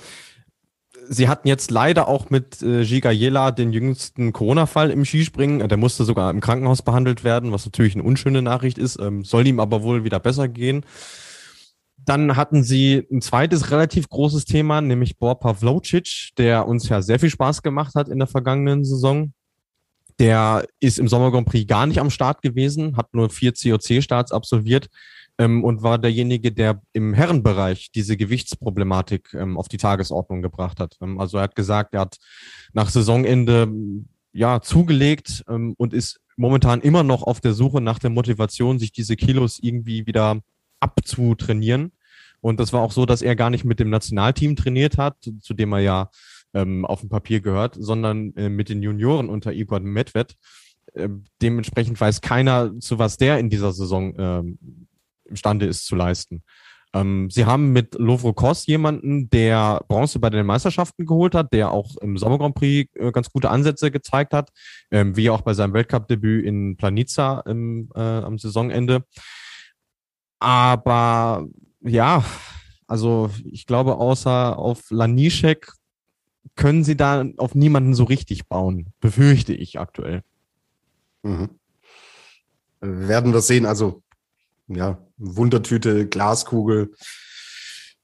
sie 1.10 1.28
hatten 1.28 1.48
jetzt 1.48 1.72
leider 1.72 2.08
auch 2.08 2.30
mit 2.30 2.62
äh, 2.62 2.84
Giga 2.84 3.12
Jela 3.12 3.52
den 3.52 3.72
jüngsten 3.72 4.34
Corona-Fall 4.34 4.92
im 4.92 5.06
Skispringen. 5.06 5.68
Der 5.68 5.78
musste 5.78 6.04
sogar 6.04 6.32
im 6.32 6.42
Krankenhaus 6.42 6.82
behandelt 6.82 7.24
werden, 7.24 7.52
was 7.52 7.66
natürlich 7.66 7.96
eine 7.96 8.04
unschöne 8.04 8.42
Nachricht 8.42 8.78
ist. 8.78 9.00
Ähm, 9.00 9.24
soll 9.24 9.48
ihm 9.48 9.60
aber 9.60 9.84
wohl 9.84 10.04
wieder 10.04 10.20
besser 10.20 10.48
gehen. 10.48 10.86
Dann 11.98 12.36
hatten 12.36 12.64
sie 12.64 13.08
ein 13.12 13.22
zweites 13.22 13.72
relativ 13.72 14.10
großes 14.10 14.46
Thema, 14.46 14.82
nämlich 14.82 15.18
Bor 15.18 15.40
Pavlocic, 15.40 16.32
der 16.38 16.68
uns 16.68 16.90
ja 16.90 17.02
sehr 17.02 17.20
viel 17.20 17.30
Spaß 17.30 17.62
gemacht 17.62 17.96
hat 17.96 18.10
in 18.10 18.20
der 18.20 18.28
vergangenen 18.28 18.84
Saison. 18.84 19.34
Der 20.20 20.66
ist 20.80 21.00
im 21.00 21.08
Sommer 21.08 21.32
Grand 21.32 21.48
Prix 21.48 21.66
gar 21.68 21.88
nicht 21.88 22.00
am 22.00 22.10
Start 22.10 22.42
gewesen, 22.42 22.98
hat 22.98 23.14
nur 23.14 23.30
vier 23.30 23.54
COC-Starts 23.54 24.32
absolviert 24.32 24.90
ähm, 25.38 25.64
und 25.64 25.84
war 25.84 25.98
derjenige, 25.98 26.52
der 26.52 26.82
im 26.94 27.14
Herrenbereich 27.14 27.92
diese 27.92 28.18
Gewichtsproblematik 28.18 29.34
ähm, 29.34 29.58
auf 29.58 29.68
die 29.68 29.78
Tagesordnung 29.78 30.42
gebracht 30.42 30.80
hat. 30.80 30.98
Ähm, 31.02 31.20
also 31.20 31.38
er 31.38 31.44
hat 31.44 31.56
gesagt, 31.56 31.94
er 31.94 32.02
hat 32.02 32.18
nach 32.74 32.90
Saisonende 32.90 33.72
ja 34.32 34.62
zugelegt 34.62 35.44
ähm, 35.50 35.74
und 35.78 35.94
ist 35.94 36.20
momentan 36.38 36.82
immer 36.82 37.04
noch 37.04 37.24
auf 37.24 37.42
der 37.42 37.54
Suche 37.54 37.82
nach 37.82 38.00
der 38.00 38.10
Motivation, 38.10 38.80
sich 38.80 38.92
diese 38.92 39.16
Kilos 39.16 39.60
irgendwie 39.62 40.06
wieder 40.08 40.40
abzutrainieren. 40.80 41.94
Und 42.42 42.60
das 42.60 42.74
war 42.74 42.82
auch 42.82 42.92
so, 42.92 43.06
dass 43.06 43.22
er 43.22 43.36
gar 43.36 43.50
nicht 43.50 43.64
mit 43.64 43.80
dem 43.80 43.90
Nationalteam 43.90 44.56
trainiert 44.56 44.98
hat, 44.98 45.16
zu 45.40 45.54
dem 45.54 45.72
er 45.74 45.80
ja 45.80 46.10
ähm, 46.54 46.86
auf 46.86 47.00
dem 47.00 47.10
Papier 47.10 47.40
gehört, 47.40 47.76
sondern 47.80 48.36
äh, 48.36 48.50
mit 48.50 48.70
den 48.70 48.84
Junioren 48.84 49.30
unter 49.30 49.54
Igor 49.54 49.80
Medved. 49.80 50.36
Äh, 50.94 51.10
dementsprechend 51.42 52.00
weiß 52.00 52.22
keiner, 52.22 52.78
zu 52.80 53.00
was 53.00 53.18
der 53.18 53.40
in 53.40 53.50
dieser 53.50 53.72
Saison 53.72 54.14
ähm, 54.18 54.83
imstande 55.26 55.66
ist 55.66 55.86
zu 55.86 55.96
leisten. 55.96 56.44
Ähm, 56.94 57.30
sie 57.32 57.46
haben 57.46 57.74
mit 57.74 57.96
Lovro 57.96 58.34
Kos 58.34 58.68
jemanden, 58.68 59.30
der 59.30 59.84
Bronze 59.88 60.20
bei 60.20 60.30
den 60.30 60.46
Meisterschaften 60.46 61.06
geholt 61.06 61.34
hat, 61.34 61.52
der 61.52 61.72
auch 61.72 61.98
im 61.98 62.18
Sommer 62.18 62.38
Grand 62.38 62.56
Prix 62.56 62.92
äh, 62.96 63.12
ganz 63.12 63.32
gute 63.32 63.50
Ansätze 63.50 63.90
gezeigt 63.90 64.34
hat, 64.34 64.52
ähm, 64.92 65.18
wie 65.18 65.32
auch 65.32 65.42
bei 65.42 65.56
seinem 65.56 65.74
Weltcup-Debüt 65.74 66.46
in 66.46 66.78
Planica 66.78 67.42
im, 67.48 67.90
äh, 67.96 68.00
am 68.00 68.38
Saisonende. 68.38 69.04
Aber 70.40 71.48
ja, 71.82 72.24
also 72.86 73.32
ich 73.46 73.66
glaube, 73.66 73.96
außer 73.96 74.60
auf 74.60 74.92
Lanischek 74.92 75.72
können 76.56 76.84
sie 76.84 76.96
da 76.96 77.26
auf 77.38 77.56
niemanden 77.56 77.96
so 77.96 78.04
richtig 78.04 78.48
bauen, 78.48 78.94
befürchte 79.00 79.54
ich 79.54 79.80
aktuell. 79.80 80.22
Mhm. 81.24 81.50
Werden 82.82 83.34
wir 83.34 83.42
sehen. 83.42 83.66
Also 83.66 84.03
ja, 84.68 85.06
Wundertüte, 85.18 86.08
Glaskugel. 86.08 86.92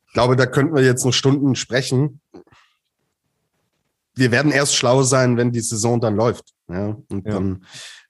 Ich 0.08 0.14
glaube, 0.14 0.36
da 0.36 0.46
könnten 0.46 0.76
wir 0.76 0.84
jetzt 0.84 1.06
noch 1.06 1.14
Stunden 1.14 1.56
sprechen. 1.56 2.22
Wir 4.16 4.32
werden 4.32 4.52
erst 4.52 4.76
schlau 4.76 5.04
sein, 5.04 5.38
wenn 5.38 5.52
die 5.52 5.62
Saison 5.62 6.02
dann 6.02 6.16
läuft. 6.16 6.54
Ja, 6.68 6.98
und 7.10 7.26
ja. 7.26 7.34
dann, 7.34 7.66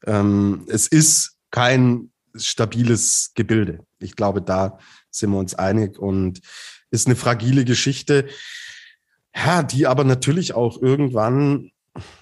ähm, 0.05 0.65
es 0.67 0.87
ist 0.87 1.37
kein 1.51 2.11
stabiles 2.35 3.31
Gebilde. 3.35 3.85
Ich 3.99 4.15
glaube, 4.15 4.41
da 4.41 4.79
sind 5.11 5.31
wir 5.31 5.39
uns 5.39 5.55
einig 5.55 5.97
und 5.99 6.41
ist 6.91 7.07
eine 7.07 7.15
fragile 7.15 7.65
Geschichte, 7.65 8.27
ja, 9.35 9.63
die 9.63 9.87
aber 9.87 10.03
natürlich 10.03 10.53
auch 10.53 10.81
irgendwann 10.81 11.71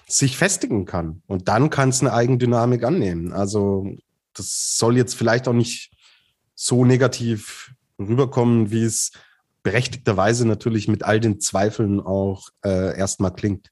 sich 0.06 0.36
festigen 0.36 0.84
kann. 0.84 1.22
Und 1.26 1.48
dann 1.48 1.70
kann 1.70 1.90
es 1.90 2.00
eine 2.00 2.12
Eigendynamik 2.12 2.84
annehmen. 2.84 3.32
Also 3.32 3.96
das 4.34 4.76
soll 4.76 4.96
jetzt 4.96 5.14
vielleicht 5.14 5.48
auch 5.48 5.52
nicht 5.52 5.90
so 6.60 6.84
negativ 6.84 7.72
rüberkommen, 8.00 8.72
wie 8.72 8.82
es 8.82 9.12
berechtigterweise 9.62 10.46
natürlich 10.46 10.88
mit 10.88 11.04
all 11.04 11.20
den 11.20 11.38
Zweifeln 11.40 12.00
auch 12.00 12.48
äh, 12.64 12.98
erstmal 12.98 13.32
klingt. 13.32 13.70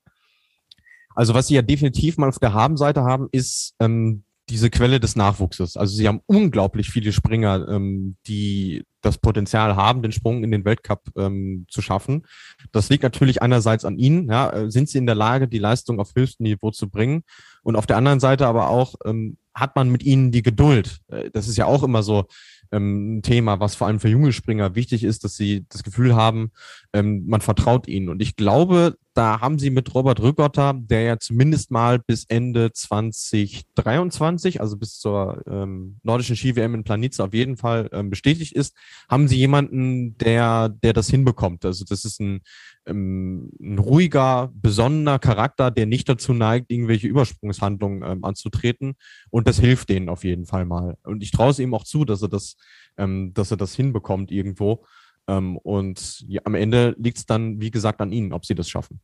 Also 1.16 1.34
was 1.34 1.49
Sie 1.49 1.55
ja 1.55 1.62
definitiv 1.62 2.16
mal 2.16 2.28
auf 2.28 2.39
der 2.39 2.55
Habenseite 2.55 3.03
haben, 3.03 3.28
ist 3.32 3.74
ähm, 3.80 4.22
diese 4.49 4.70
Quelle 4.70 5.01
des 5.01 5.16
Nachwuchses. 5.16 5.76
Also 5.76 5.97
Sie 5.97 6.07
haben 6.07 6.20
unglaublich 6.26 6.91
viele 6.91 7.12
Springer, 7.12 7.66
ähm, 7.68 8.16
die 8.28 8.84
das 9.01 9.18
Potenzial 9.18 9.74
haben, 9.74 10.03
den 10.03 10.12
Sprung 10.12 10.45
in 10.45 10.53
den 10.53 10.64
Weltcup 10.64 11.11
ähm, 11.16 11.66
zu 11.68 11.82
schaffen. 11.82 12.24
Das 12.70 12.89
liegt 12.89 13.03
natürlich 13.03 13.43
einerseits 13.43 13.84
an 13.84 13.99
Ihnen. 13.99 14.28
Ja, 14.28 14.51
äh, 14.51 14.70
sind 14.70 14.89
Sie 14.89 14.99
in 14.99 15.07
der 15.07 15.16
Lage, 15.16 15.49
die 15.49 15.59
Leistung 15.59 15.99
auf 15.99 16.14
höchstem 16.14 16.45
Niveau 16.45 16.70
zu 16.70 16.89
bringen? 16.89 17.24
Und 17.62 17.74
auf 17.74 17.87
der 17.87 17.97
anderen 17.97 18.20
Seite 18.20 18.47
aber 18.47 18.68
auch, 18.68 18.95
ähm, 19.05 19.39
hat 19.55 19.74
man 19.74 19.89
mit 19.89 20.05
Ihnen 20.05 20.30
die 20.30 20.43
Geduld? 20.43 21.01
Äh, 21.09 21.30
das 21.32 21.49
ist 21.49 21.57
ja 21.57 21.66
auch 21.66 21.82
immer 21.82 22.03
so 22.03 22.26
ähm, 22.72 23.20
Thema, 23.22 23.60
was 23.60 23.74
vor 23.74 23.86
allem 23.86 24.00
für 24.00 24.08
junge 24.08 24.32
Springer 24.32 24.74
wichtig 24.74 25.04
ist, 25.04 25.24
dass 25.24 25.36
sie 25.36 25.66
das 25.68 25.82
Gefühl 25.82 26.14
haben, 26.14 26.52
ähm, 26.92 27.24
man 27.26 27.40
vertraut 27.40 27.88
ihnen. 27.88 28.08
Und 28.08 28.22
ich 28.22 28.36
glaube, 28.36 28.96
da 29.16 29.40
haben 29.40 29.58
sie 29.58 29.70
mit 29.70 29.94
Robert 29.94 30.20
Rückotter, 30.20 30.74
der 30.76 31.02
ja 31.02 31.18
zumindest 31.18 31.70
mal 31.70 31.98
bis 31.98 32.24
Ende 32.28 32.70
2023, 32.72 34.60
also 34.60 34.76
bis 34.76 34.98
zur 34.98 35.42
ähm, 35.46 35.98
nordischen 36.02 36.36
Ski-WM 36.36 36.74
in 36.74 36.84
Planitza 36.84 37.24
auf 37.24 37.32
jeden 37.32 37.56
Fall 37.56 37.88
ähm, 37.92 38.10
bestätigt 38.10 38.52
ist, 38.52 38.76
haben 39.08 39.26
sie 39.26 39.38
jemanden, 39.38 40.18
der, 40.18 40.68
der 40.68 40.92
das 40.92 41.08
hinbekommt. 41.08 41.64
Also 41.64 41.86
das 41.88 42.04
ist 42.04 42.20
ein, 42.20 42.42
ähm, 42.84 43.50
ein 43.58 43.78
ruhiger, 43.78 44.52
besonnener 44.54 45.18
Charakter, 45.18 45.70
der 45.70 45.86
nicht 45.86 46.08
dazu 46.10 46.34
neigt, 46.34 46.70
irgendwelche 46.70 47.08
Übersprungshandlungen 47.08 48.02
ähm, 48.02 48.22
anzutreten. 48.22 48.96
Und 49.30 49.48
das 49.48 49.58
hilft 49.58 49.88
denen 49.88 50.10
auf 50.10 50.24
jeden 50.24 50.44
Fall 50.44 50.66
mal. 50.66 50.98
Und 51.04 51.22
ich 51.22 51.30
traue 51.30 51.52
es 51.52 51.58
ihm 51.58 51.72
auch 51.72 51.84
zu, 51.84 52.04
dass 52.04 52.20
er 52.20 52.28
das, 52.28 52.56
ähm, 52.98 53.32
dass 53.32 53.50
er 53.50 53.56
das 53.56 53.74
hinbekommt 53.74 54.30
irgendwo. 54.30 54.84
Ähm, 55.29 55.57
und 55.59 56.24
ja, 56.29 56.41
am 56.45 56.55
Ende 56.55 56.95
liegt 56.99 57.18
es 57.18 57.27
dann, 57.27 57.61
wie 57.61 57.70
gesagt, 57.70 58.01
an 58.01 58.12
ihnen, 58.12 58.33
ob 58.33 58.47
sie 58.47 58.55
das 58.55 58.68
schaffen. 58.68 59.01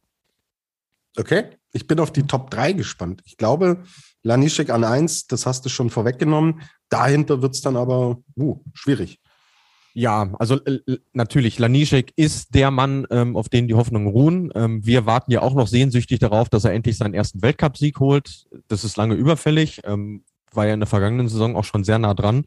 Okay, 1.16 1.44
ich 1.72 1.86
bin 1.86 2.00
auf 2.00 2.12
die 2.12 2.22
Top 2.22 2.50
3 2.50 2.72
gespannt. 2.72 3.22
Ich 3.26 3.36
glaube, 3.36 3.82
Lanischek 4.22 4.70
an 4.70 4.84
1, 4.84 5.26
das 5.26 5.44
hast 5.44 5.64
du 5.64 5.68
schon 5.68 5.90
vorweggenommen. 5.90 6.62
Dahinter 6.88 7.42
wird 7.42 7.54
es 7.54 7.60
dann 7.60 7.76
aber 7.76 8.18
uh, 8.36 8.60
schwierig. 8.72 9.18
Ja, 9.94 10.32
also 10.38 10.58
äh, 10.64 10.80
natürlich, 11.12 11.58
Lanischek 11.58 12.12
ist 12.16 12.54
der 12.54 12.70
Mann, 12.70 13.06
ähm, 13.10 13.36
auf 13.36 13.50
den 13.50 13.68
die 13.68 13.74
Hoffnungen 13.74 14.08
ruhen. 14.08 14.50
Ähm, 14.54 14.84
wir 14.86 15.04
warten 15.04 15.30
ja 15.30 15.42
auch 15.42 15.54
noch 15.54 15.66
sehnsüchtig 15.66 16.18
darauf, 16.18 16.48
dass 16.48 16.64
er 16.64 16.72
endlich 16.72 16.96
seinen 16.96 17.12
ersten 17.12 17.42
Weltcupsieg 17.42 18.00
holt. 18.00 18.46
Das 18.68 18.84
ist 18.84 18.96
lange 18.96 19.14
überfällig, 19.14 19.82
ähm, 19.84 20.24
war 20.52 20.66
ja 20.66 20.74
in 20.74 20.80
der 20.80 20.86
vergangenen 20.86 21.28
Saison 21.28 21.56
auch 21.56 21.64
schon 21.64 21.84
sehr 21.84 21.98
nah 21.98 22.14
dran. 22.14 22.44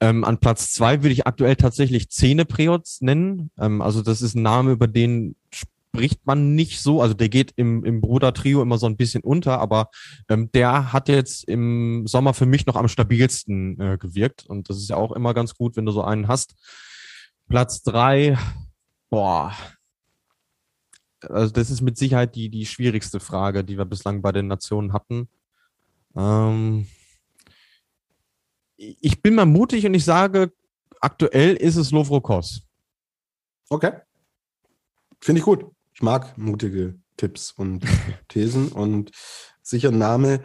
Ähm, 0.00 0.24
an 0.24 0.38
Platz 0.38 0.72
zwei 0.72 1.02
würde 1.02 1.12
ich 1.12 1.26
aktuell 1.26 1.56
tatsächlich 1.56 2.10
Zähne 2.10 2.44
Preots 2.44 3.00
nennen. 3.00 3.50
Ähm, 3.58 3.82
also 3.82 4.02
das 4.02 4.22
ist 4.22 4.34
ein 4.34 4.42
Name, 4.42 4.72
über 4.72 4.86
den 4.86 5.36
spricht 5.50 6.26
man 6.26 6.54
nicht 6.54 6.80
so. 6.80 7.02
Also 7.02 7.14
der 7.14 7.28
geht 7.28 7.52
im, 7.56 7.84
im 7.84 8.00
Bruder-Trio 8.00 8.62
immer 8.62 8.78
so 8.78 8.86
ein 8.86 8.96
bisschen 8.96 9.22
unter, 9.22 9.58
aber 9.60 9.90
ähm, 10.28 10.50
der 10.52 10.92
hat 10.92 11.08
jetzt 11.08 11.44
im 11.44 12.06
Sommer 12.06 12.34
für 12.34 12.46
mich 12.46 12.66
noch 12.66 12.76
am 12.76 12.88
stabilsten 12.88 13.80
äh, 13.80 13.98
gewirkt. 13.98 14.46
Und 14.46 14.68
das 14.68 14.76
ist 14.76 14.90
ja 14.90 14.96
auch 14.96 15.12
immer 15.12 15.34
ganz 15.34 15.54
gut, 15.54 15.76
wenn 15.76 15.86
du 15.86 15.92
so 15.92 16.02
einen 16.02 16.28
hast. 16.28 16.54
Platz 17.48 17.82
drei, 17.82 18.38
boah. 19.10 19.54
Also 21.22 21.52
das 21.52 21.70
ist 21.70 21.80
mit 21.80 21.98
Sicherheit 21.98 22.36
die, 22.36 22.48
die 22.48 22.66
schwierigste 22.66 23.18
Frage, 23.18 23.64
die 23.64 23.76
wir 23.76 23.84
bislang 23.84 24.22
bei 24.22 24.30
den 24.30 24.46
Nationen 24.46 24.92
hatten. 24.92 25.28
Ähm, 26.14 26.86
ich 28.78 29.20
bin 29.22 29.34
mal 29.34 29.46
mutig 29.46 29.84
und 29.86 29.94
ich 29.94 30.04
sage, 30.04 30.52
aktuell 31.00 31.56
ist 31.56 31.76
es 31.76 31.90
Lovrokos. 31.90 32.62
Okay. 33.68 33.92
Finde 35.20 35.40
ich 35.40 35.44
gut. 35.44 35.66
Ich 35.92 36.00
mag 36.00 36.38
mutige 36.38 36.94
Tipps 37.16 37.52
und 37.52 37.84
Thesen 38.28 38.68
und 38.68 39.10
sicher 39.62 39.88
ein 39.88 39.98
Name, 39.98 40.40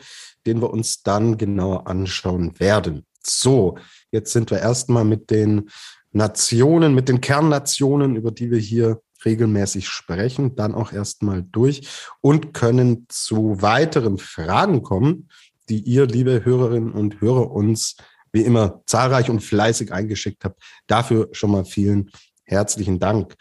den 0.45 0.61
wir 0.61 0.71
uns 0.71 1.03
dann 1.03 1.37
genauer 1.37 1.87
anschauen 1.87 2.59
werden. 2.59 3.05
So, 3.21 3.77
jetzt 4.11 4.33
sind 4.33 4.51
wir 4.51 4.59
erstmal 4.59 5.05
mit 5.05 5.29
den 5.29 5.69
Nationen, 6.11 6.93
mit 6.93 7.07
den 7.07 7.21
Kernnationen, 7.21 8.15
über 8.15 8.31
die 8.31 8.51
wir 8.51 8.59
hier 8.59 9.01
regelmäßig 9.23 9.87
sprechen, 9.87 10.55
dann 10.55 10.75
auch 10.75 10.91
erstmal 10.91 11.43
durch 11.43 11.87
und 12.19 12.53
können 12.53 13.05
zu 13.07 13.61
weiteren 13.61 14.17
Fragen 14.17 14.83
kommen, 14.83 15.29
die 15.69 15.79
ihr, 15.79 16.05
liebe 16.05 16.43
Hörerinnen 16.43 16.91
und 16.91 17.21
Hörer, 17.21 17.51
uns 17.51 17.95
wie 18.33 18.41
immer 18.41 18.81
zahlreich 18.85 19.29
und 19.29 19.39
fleißig 19.39 19.93
eingeschickt 19.93 20.43
habt. 20.43 20.61
Dafür 20.87 21.29
schon 21.31 21.51
mal 21.51 21.63
vielen 21.63 22.11
herzlichen 22.43 22.99
Dank. 22.99 23.35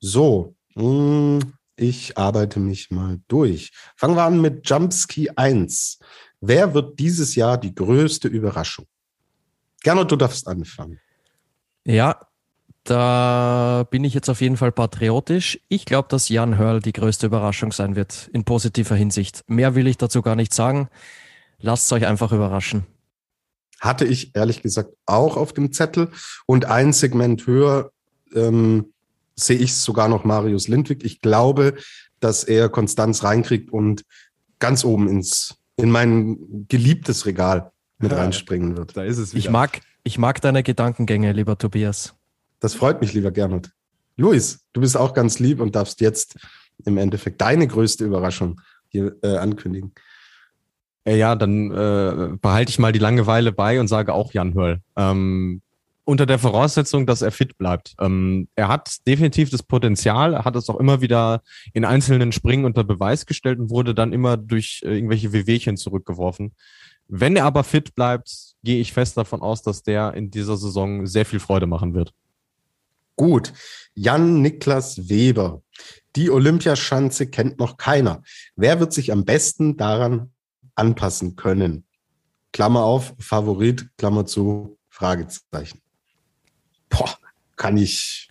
So, 0.00 0.54
hm, 0.74 1.52
ich 1.76 2.16
arbeite 2.16 2.60
mich 2.60 2.90
mal 2.90 3.18
durch. 3.28 3.72
Fangen 3.96 4.16
wir 4.16 4.22
an 4.22 4.40
mit 4.40 4.68
Jumpski 4.68 5.30
1. 5.36 5.98
Wer 6.40 6.72
wird 6.72 6.98
dieses 6.98 7.34
Jahr 7.34 7.58
die 7.58 7.74
größte 7.74 8.28
Überraschung? 8.28 8.86
Gernot, 9.82 10.10
du 10.10 10.16
darfst 10.16 10.46
anfangen. 10.46 11.00
Ja, 11.84 12.20
da 12.84 13.86
bin 13.90 14.04
ich 14.04 14.14
jetzt 14.14 14.28
auf 14.28 14.40
jeden 14.40 14.56
Fall 14.56 14.72
patriotisch. 14.72 15.60
Ich 15.68 15.84
glaube, 15.84 16.08
dass 16.08 16.28
Jan 16.28 16.58
Hörl 16.58 16.80
die 16.80 16.92
größte 16.92 17.26
Überraschung 17.26 17.72
sein 17.72 17.96
wird, 17.96 18.30
in 18.32 18.44
positiver 18.44 18.94
Hinsicht. 18.94 19.44
Mehr 19.46 19.74
will 19.74 19.86
ich 19.86 19.98
dazu 19.98 20.22
gar 20.22 20.36
nicht 20.36 20.54
sagen. 20.54 20.88
Lasst 21.58 21.92
euch 21.92 22.06
einfach 22.06 22.32
überraschen. 22.32 22.86
Hatte 23.80 24.04
ich 24.04 24.34
ehrlich 24.34 24.62
gesagt 24.62 24.94
auch 25.06 25.36
auf 25.36 25.52
dem 25.52 25.72
Zettel. 25.72 26.10
Und 26.46 26.64
ein 26.64 26.92
Segment 26.92 27.46
höher 27.46 27.90
ähm, 28.34 28.92
sehe 29.36 29.58
ich 29.58 29.74
sogar 29.74 30.08
noch 30.08 30.24
Marius 30.24 30.68
Lindwig. 30.68 31.04
Ich 31.04 31.20
glaube, 31.20 31.74
dass 32.20 32.44
er 32.44 32.68
Konstanz 32.68 33.22
reinkriegt 33.22 33.70
und 33.70 34.04
ganz 34.58 34.84
oben 34.84 35.08
ins, 35.08 35.56
in 35.76 35.90
mein 35.90 36.66
geliebtes 36.68 37.26
Regal 37.26 37.70
mit 37.98 38.12
ja, 38.12 38.18
reinspringen 38.18 38.76
wird. 38.76 38.96
Da 38.96 39.04
ist 39.04 39.18
es 39.18 39.32
wieder. 39.32 39.38
Ich 39.38 39.50
mag, 39.50 39.80
ich 40.02 40.18
mag 40.18 40.40
deine 40.40 40.62
Gedankengänge, 40.62 41.32
lieber 41.32 41.56
Tobias. 41.56 42.14
Das 42.60 42.74
freut 42.74 43.00
mich, 43.00 43.12
lieber 43.12 43.30
Gernot. 43.30 43.70
Luis, 44.16 44.60
du 44.72 44.80
bist 44.80 44.96
auch 44.96 45.14
ganz 45.14 45.38
lieb 45.38 45.60
und 45.60 45.76
darfst 45.76 46.00
jetzt 46.00 46.36
im 46.84 46.98
Endeffekt 46.98 47.40
deine 47.40 47.66
größte 47.66 48.04
Überraschung 48.04 48.60
hier 48.88 49.16
äh, 49.22 49.36
ankündigen. 49.36 49.92
Äh, 51.08 51.16
ja, 51.16 51.34
dann 51.36 51.70
äh, 51.70 52.36
behalte 52.40 52.70
ich 52.70 52.78
mal 52.78 52.92
die 52.92 52.98
Langeweile 52.98 53.50
bei 53.50 53.80
und 53.80 53.88
sage 53.88 54.12
auch 54.12 54.34
Jan 54.34 54.52
Hörl. 54.52 54.80
Ähm, 54.96 55.62
unter 56.04 56.26
der 56.26 56.38
Voraussetzung, 56.38 57.06
dass 57.06 57.22
er 57.22 57.30
fit 57.30 57.56
bleibt. 57.56 57.94
Ähm, 57.98 58.48
er 58.54 58.68
hat 58.68 59.06
definitiv 59.06 59.48
das 59.48 59.62
Potenzial, 59.62 60.44
hat 60.44 60.56
es 60.56 60.68
auch 60.68 60.78
immer 60.78 61.00
wieder 61.00 61.42
in 61.72 61.86
einzelnen 61.86 62.32
Springen 62.32 62.66
unter 62.66 62.84
Beweis 62.84 63.24
gestellt 63.24 63.58
und 63.58 63.70
wurde 63.70 63.94
dann 63.94 64.12
immer 64.12 64.36
durch 64.36 64.82
äh, 64.84 64.94
irgendwelche 64.94 65.32
Wehwehchen 65.32 65.78
zurückgeworfen. 65.78 66.52
Wenn 67.08 67.36
er 67.36 67.44
aber 67.44 67.64
fit 67.64 67.94
bleibt, 67.94 68.30
gehe 68.62 68.80
ich 68.80 68.92
fest 68.92 69.16
davon 69.16 69.40
aus, 69.40 69.62
dass 69.62 69.82
der 69.82 70.12
in 70.12 70.30
dieser 70.30 70.58
Saison 70.58 71.06
sehr 71.06 71.24
viel 71.24 71.40
Freude 71.40 71.66
machen 71.66 71.94
wird. 71.94 72.12
Gut. 73.16 73.54
Jan 73.94 74.42
Niklas 74.42 75.08
Weber. 75.08 75.62
Die 76.16 76.30
Olympiaschanze 76.30 77.28
kennt 77.28 77.58
noch 77.58 77.78
keiner. 77.78 78.22
Wer 78.56 78.78
wird 78.78 78.92
sich 78.92 79.10
am 79.10 79.24
besten 79.24 79.78
daran 79.78 80.32
anpassen 80.78 81.36
können? 81.36 81.84
Klammer 82.52 82.84
auf, 82.84 83.14
Favorit, 83.18 83.90
Klammer 83.98 84.26
zu, 84.26 84.78
Fragezeichen. 84.88 85.80
Boah, 86.88 87.16
kann 87.56 87.76
ich, 87.76 88.30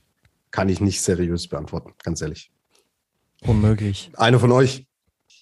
kann 0.51 0.69
ich 0.69 0.81
nicht 0.81 1.01
seriös 1.01 1.47
beantworten, 1.47 1.93
ganz 2.03 2.21
ehrlich. 2.21 2.51
Unmöglich. 3.41 4.11
Einer 4.15 4.39
von 4.39 4.51
euch. 4.51 4.87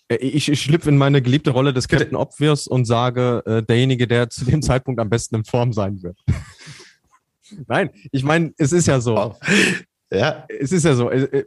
Äh, 0.08 0.18
ich, 0.18 0.49
ich 0.49 0.62
schlüpfe 0.62 0.89
in 0.89 0.97
meine 0.97 1.22
geliebte 1.22 1.51
Rolle 1.51 1.74
des 1.74 1.88
Captain 1.88 2.16
Obvious 2.16 2.68
und 2.68 2.86
sage, 2.86 3.41
äh, 3.45 3.64
derjenige, 3.64 4.08
der 4.08 4.30
zu 4.30 4.45
dem 4.45 4.62
Zeitpunkt 4.64 4.99
am 4.99 5.10
besten 5.10 5.36
in 5.36 5.45
Form 5.45 5.74
sein 5.74 6.01
wird. 6.03 6.20
Nein, 7.68 7.91
ich 8.12 8.24
meine, 8.24 8.53
es 8.58 8.72
ist 8.72 8.88
ja 8.88 8.99
so. 8.99 9.36
Ja. 10.12 10.45
Es 10.47 10.72
ist 10.72 10.86
ja 10.86 10.93
so. 10.93 11.10
Äh, 11.10 11.24
äh, 11.24 11.45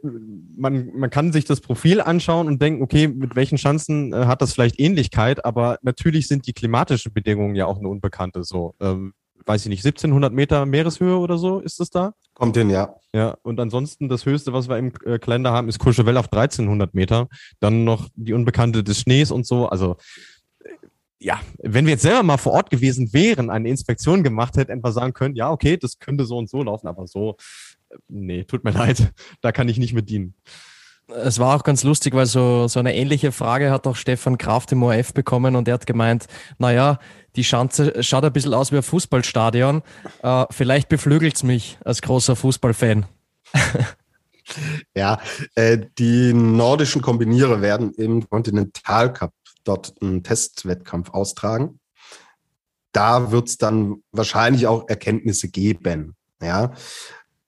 man, 0.55 0.91
man 0.93 1.09
kann 1.09 1.31
sich 1.31 1.45
das 1.45 1.61
Profil 1.61 2.01
anschauen 2.01 2.47
und 2.47 2.61
denken, 2.61 2.83
okay, 2.83 3.07
mit 3.07 3.35
welchen 3.35 3.57
Chancen 3.57 4.13
äh, 4.13 4.25
hat 4.25 4.41
das 4.41 4.53
vielleicht 4.53 4.79
Ähnlichkeit, 4.79 5.45
aber 5.45 5.79
natürlich 5.81 6.27
sind 6.27 6.45
die 6.47 6.53
klimatischen 6.53 7.13
Bedingungen 7.13 7.55
ja 7.55 7.65
auch 7.65 7.79
eine 7.79 7.87
Unbekannte. 7.87 8.43
So, 8.43 8.75
ähm, 8.79 9.13
weiß 9.45 9.63
ich 9.63 9.69
nicht, 9.69 9.85
1700 9.85 10.33
Meter 10.33 10.65
Meereshöhe 10.65 11.17
oder 11.17 11.37
so 11.37 11.59
ist 11.59 11.79
es 11.79 11.89
da? 11.89 12.13
Kommt 12.33 12.55
hin, 12.55 12.69
ja. 12.69 12.95
Ja, 13.13 13.35
und 13.41 13.59
ansonsten 13.59 14.07
das 14.07 14.25
höchste, 14.25 14.53
was 14.53 14.69
wir 14.69 14.77
im 14.77 14.93
Kalender 14.93 15.51
haben, 15.51 15.67
ist 15.67 15.79
Courchevel 15.79 16.17
auf 16.17 16.31
1300 16.31 16.93
Meter. 16.93 17.27
Dann 17.59 17.83
noch 17.83 18.07
die 18.15 18.33
Unbekannte 18.33 18.83
des 18.83 18.99
Schnees 18.99 19.31
und 19.31 19.47
so. 19.47 19.67
Also, 19.67 19.97
ja, 21.19 21.39
wenn 21.57 21.85
wir 21.85 21.93
jetzt 21.93 22.03
selber 22.03 22.23
mal 22.23 22.37
vor 22.37 22.53
Ort 22.53 22.69
gewesen 22.69 23.11
wären, 23.11 23.49
eine 23.49 23.67
Inspektion 23.67 24.23
gemacht 24.23 24.55
hätten, 24.55 24.71
einfach 24.71 24.93
sagen 24.93 25.13
können, 25.13 25.35
ja, 25.35 25.51
okay, 25.51 25.75
das 25.75 25.99
könnte 25.99 26.25
so 26.25 26.37
und 26.37 26.49
so 26.49 26.63
laufen, 26.63 26.87
aber 26.87 27.07
so, 27.07 27.35
nee, 28.07 28.43
tut 28.43 28.63
mir 28.63 28.71
leid, 28.71 29.13
da 29.41 29.51
kann 29.51 29.69
ich 29.69 29.77
nicht 29.77 29.93
mit 29.93 30.09
dienen. 30.09 30.35
Es 31.07 31.39
war 31.39 31.55
auch 31.55 31.63
ganz 31.63 31.83
lustig, 31.83 32.13
weil 32.13 32.27
so, 32.27 32.67
so 32.67 32.79
eine 32.79 32.95
ähnliche 32.95 33.31
Frage 33.31 33.71
hat 33.71 33.87
auch 33.87 33.95
Stefan 33.95 34.37
Kraft 34.37 34.71
im 34.71 34.83
ORF 34.83 35.13
bekommen 35.13 35.55
und 35.55 35.67
er 35.67 35.73
hat 35.73 35.87
gemeint, 35.87 36.27
naja, 36.59 36.99
die 37.35 37.43
Schanze 37.43 38.03
schaut 38.03 38.23
ein 38.25 38.33
bisschen 38.33 38.53
aus 38.53 38.71
wie 38.71 38.77
ein 38.77 38.83
Fußballstadion. 38.83 39.81
Äh, 40.21 40.45
vielleicht 40.51 40.87
beflügelt's 40.87 41.41
mich 41.41 41.79
als 41.83 42.01
großer 42.03 42.35
Fußballfan. 42.35 43.07
ja, 44.95 45.19
äh, 45.55 45.79
die 45.97 46.33
nordischen 46.33 47.01
Kombinierer 47.01 47.61
werden 47.61 47.91
im 47.93 48.29
Continental 48.29 49.11
Cup 49.11 49.33
dort 49.63 49.93
einen 50.01 50.23
Testwettkampf 50.23 51.09
austragen. 51.11 51.79
Da 52.91 53.31
wird 53.31 53.49
es 53.49 53.57
dann 53.57 54.03
wahrscheinlich 54.11 54.67
auch 54.67 54.87
Erkenntnisse 54.89 55.49
geben. 55.49 56.15
Ja. 56.41 56.71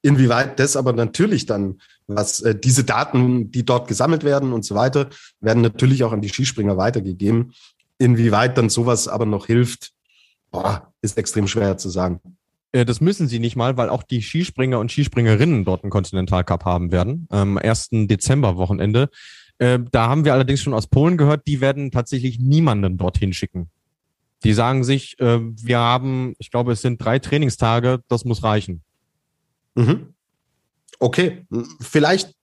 Inwieweit 0.04 0.60
das 0.60 0.76
aber 0.76 0.94
natürlich 0.94 1.46
dann, 1.46 1.80
was 2.08 2.42
äh, 2.42 2.56
diese 2.56 2.84
Daten, 2.84 3.52
die 3.52 3.64
dort 3.64 3.88
gesammelt 3.88 4.24
werden 4.24 4.52
und 4.52 4.66
so 4.66 4.74
weiter, 4.74 5.10
werden 5.40 5.62
natürlich 5.62 6.04
auch 6.04 6.12
an 6.12 6.22
die 6.22 6.30
Skispringer 6.30 6.78
weitergegeben. 6.78 7.54
Inwieweit 8.00 8.58
dann 8.58 8.70
sowas 8.70 9.08
aber 9.08 9.26
noch 9.26 9.46
hilft, 9.46 9.92
boah, 10.50 10.92
ist 11.02 11.18
extrem 11.18 11.48
schwer 11.48 11.78
zu 11.78 11.90
sagen. 11.90 12.20
Äh, 12.72 12.86
das 12.86 13.02
müssen 13.02 13.28
sie 13.28 13.40
nicht 13.40 13.56
mal, 13.56 13.78
weil 13.78 13.90
auch 13.90 14.04
die 14.04 14.22
Skispringer 14.22 14.80
und 14.80 14.92
Skispringerinnen 14.92 15.66
dort 15.66 15.84
einen 15.84 15.92
Continental 15.92 16.44
Cup 16.44 16.66
haben 16.66 16.92
werden. 16.92 17.28
Am 17.30 17.58
1. 17.58 17.90
Dezember 17.92 18.58
Wochenende. 18.58 19.10
Äh, 19.60 19.80
da 19.92 20.08
haben 20.08 20.26
wir 20.26 20.34
allerdings 20.34 20.62
schon 20.62 20.74
aus 20.74 20.88
Polen 20.88 21.18
gehört, 21.18 21.46
die 21.46 21.62
werden 21.62 21.92
tatsächlich 21.92 22.40
niemanden 22.40 22.98
dorthin 22.98 23.34
schicken. 23.34 23.70
Die 24.44 24.54
sagen 24.54 24.84
sich, 24.84 25.20
äh, 25.20 25.40
wir 25.40 25.78
haben, 25.78 26.34
ich 26.40 26.50
glaube, 26.50 26.72
es 26.72 26.82
sind 26.82 27.04
drei 27.04 27.20
Trainingstage, 27.20 28.02
das 28.08 28.26
muss 28.26 28.42
reichen. 28.42 28.82
Mhm. 29.76 30.14
Okay, 31.00 31.46
vielleicht 31.80 32.34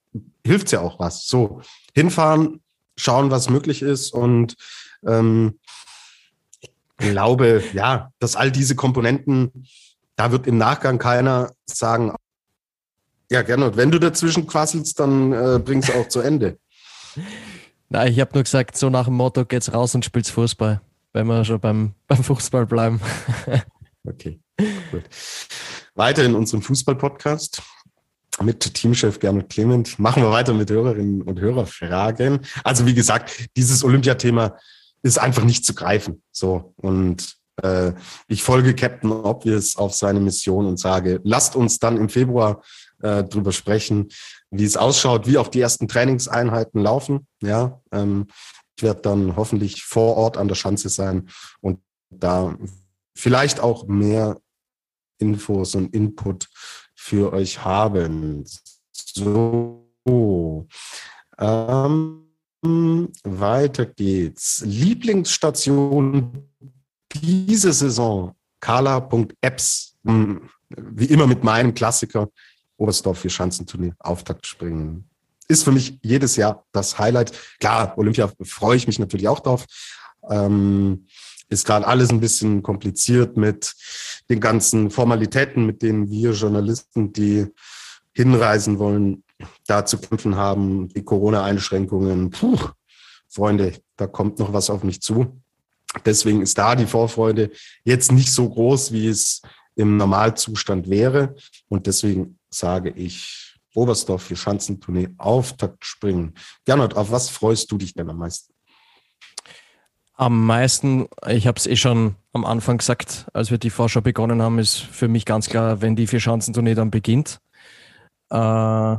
hilft 0.45 0.67
es 0.67 0.71
ja 0.73 0.81
auch 0.81 0.99
was. 0.99 1.27
So, 1.27 1.61
hinfahren, 1.93 2.61
schauen, 2.97 3.31
was 3.31 3.49
möglich 3.49 3.81
ist 3.81 4.11
und 4.11 4.55
ähm, 5.05 5.59
ich 6.61 6.71
glaube, 6.97 7.63
ja, 7.73 8.11
dass 8.19 8.35
all 8.35 8.51
diese 8.51 8.75
Komponenten, 8.75 9.65
da 10.15 10.31
wird 10.31 10.47
im 10.47 10.57
Nachgang 10.57 10.97
keiner 10.97 11.51
sagen, 11.65 12.13
ja, 13.31 13.41
gerne. 13.43 13.77
wenn 13.77 13.91
du 13.91 13.99
dazwischen 13.99 14.47
quasselst, 14.47 14.99
dann 14.99 15.31
äh, 15.31 15.59
bringst 15.59 15.89
du 15.89 15.93
auch 15.93 16.07
zu 16.07 16.19
Ende. 16.19 16.57
Nein, 17.89 18.11
ich 18.11 18.19
habe 18.19 18.31
nur 18.33 18.43
gesagt, 18.43 18.77
so 18.77 18.89
nach 18.89 19.05
dem 19.05 19.15
Motto 19.15 19.45
geht's 19.45 19.73
raus 19.73 19.95
und 19.95 20.05
spielst 20.05 20.31
Fußball, 20.31 20.81
wenn 21.13 21.27
wir 21.27 21.43
schon 21.45 21.59
beim, 21.59 21.93
beim 22.07 22.23
Fußball 22.23 22.65
bleiben. 22.65 22.99
okay, 24.05 24.39
gut. 24.91 25.03
Weiter 25.99 26.23
in 26.23 26.33
unserem 26.33 26.61
Fußball-Podcast 26.61 27.61
mit 28.41 28.73
Teamchef 28.73 29.19
Gernot 29.19 29.49
Clement. 29.49 29.99
Machen 29.99 30.23
wir 30.23 30.31
weiter 30.31 30.53
mit 30.53 30.71
Hörerinnen 30.71 31.21
und 31.21 31.41
Hörerfragen. 31.41 32.39
Also 32.63 32.85
wie 32.85 32.93
gesagt, 32.93 33.49
dieses 33.57 33.83
Olympiathema 33.83 34.57
ist 35.03 35.19
einfach 35.19 35.43
nicht 35.43 35.65
zu 35.65 35.75
greifen. 35.75 36.23
So 36.31 36.73
und 36.77 37.35
äh, 37.61 37.91
ich 38.29 38.43
folge 38.43 38.75
Captain 38.75 39.11
Obvious 39.11 39.75
auf 39.75 39.93
seine 39.93 40.21
Mission 40.21 40.67
und 40.67 40.79
sage, 40.79 41.19
lasst 41.25 41.57
uns 41.57 41.79
dann 41.79 41.97
im 41.97 42.07
Februar 42.07 42.63
äh, 43.01 43.25
drüber 43.25 43.51
sprechen, 43.51 44.07
wie 44.51 44.63
es 44.63 44.77
ausschaut, 44.77 45.27
wie 45.27 45.37
auch 45.37 45.49
die 45.49 45.59
ersten 45.59 45.89
Trainingseinheiten 45.89 46.81
laufen. 46.81 47.27
Ja, 47.43 47.81
ähm, 47.91 48.27
ich 48.77 48.83
werde 48.83 49.01
dann 49.01 49.35
hoffentlich 49.35 49.83
vor 49.83 50.15
Ort 50.15 50.37
an 50.37 50.47
der 50.47 50.55
Schanze 50.55 50.87
sein 50.87 51.27
und 51.59 51.81
da 52.09 52.55
vielleicht 53.13 53.59
auch 53.59 53.85
mehr 53.87 54.37
Infos 55.19 55.75
und 55.75 55.93
Input 55.93 56.47
für 56.95 57.31
euch 57.33 57.63
haben. 57.63 58.45
So, 58.91 60.67
ähm, 61.37 62.25
weiter 63.23 63.85
geht's. 63.85 64.63
Lieblingsstation 64.65 66.49
diese 67.13 67.73
Saison, 67.73 68.35
Carla.apps, 68.59 69.95
hm, 70.05 70.49
wie 70.69 71.05
immer 71.05 71.27
mit 71.27 71.43
meinem 71.43 71.73
Klassiker, 71.73 72.29
Oberstdorf 72.77 73.19
für 73.19 73.29
Schanzenturnier, 73.29 73.95
Auftakt 73.99 74.45
springen. 74.45 75.09
Ist 75.47 75.63
für 75.63 75.71
mich 75.71 75.97
jedes 76.03 76.35
Jahr 76.35 76.65
das 76.71 76.99
Highlight. 76.99 77.31
Klar, 77.59 77.97
Olympia 77.97 78.31
freue 78.43 78.77
ich 78.77 78.85
mich 78.85 78.99
natürlich 78.99 79.27
auch 79.27 79.39
drauf. 79.39 79.65
Ähm, 80.29 81.07
ist 81.49 81.65
gerade 81.65 81.87
alles 81.87 82.11
ein 82.11 82.19
bisschen 82.19 82.63
kompliziert 82.63 83.35
mit 83.37 83.73
den 84.29 84.39
ganzen 84.39 84.91
Formalitäten, 84.91 85.65
mit 85.65 85.81
denen 85.81 86.09
wir 86.09 86.31
Journalisten, 86.31 87.11
die 87.11 87.47
hinreisen 88.13 88.79
wollen, 88.79 89.23
da 89.65 89.85
zu 89.85 89.97
kämpfen 89.97 90.35
haben, 90.35 90.89
die 90.89 91.03
Corona-Einschränkungen. 91.03 92.29
Puh, 92.29 92.57
Freunde, 93.27 93.73
da 93.97 94.07
kommt 94.07 94.39
noch 94.39 94.53
was 94.53 94.69
auf 94.69 94.83
mich 94.83 95.01
zu. 95.01 95.41
Deswegen 96.05 96.41
ist 96.41 96.57
da 96.57 96.75
die 96.75 96.85
Vorfreude 96.85 97.51
jetzt 97.83 98.11
nicht 98.11 98.31
so 98.31 98.47
groß, 98.47 98.91
wie 98.91 99.07
es 99.07 99.41
im 99.75 99.97
Normalzustand 99.97 100.89
wäre. 100.89 101.35
Und 101.67 101.87
deswegen 101.87 102.37
sage 102.49 102.91
ich 102.91 103.55
Oberstdorf 103.73 104.23
für 104.23 104.35
Schanzentournee 104.35 105.09
Auftakt 105.17 105.85
springen. 105.85 106.33
Gernot, 106.65 106.95
auf 106.95 107.11
was 107.11 107.29
freust 107.29 107.71
du 107.71 107.77
dich 107.77 107.93
denn 107.93 108.09
am 108.09 108.17
meisten? 108.17 108.53
Am 110.19 110.45
meisten, 110.45 111.07
ich 111.29 111.47
habe 111.47 111.57
es 111.57 111.65
eh 111.65 111.77
schon 111.77 112.15
am 112.33 112.43
Anfang 112.43 112.79
gesagt, 112.79 113.27
als 113.31 113.51
wir 113.51 113.57
die 113.57 113.69
Vorschau 113.69 114.01
begonnen 114.01 114.41
haben, 114.41 114.59
ist 114.59 114.75
für 114.75 115.07
mich 115.07 115.23
ganz 115.23 115.47
klar, 115.47 115.81
wenn 115.81 115.95
die 115.95 116.07
Vier-Schanzentournee 116.07 116.75
dann 116.75 116.91
beginnt. 116.91 117.39
Äh, 118.29 118.97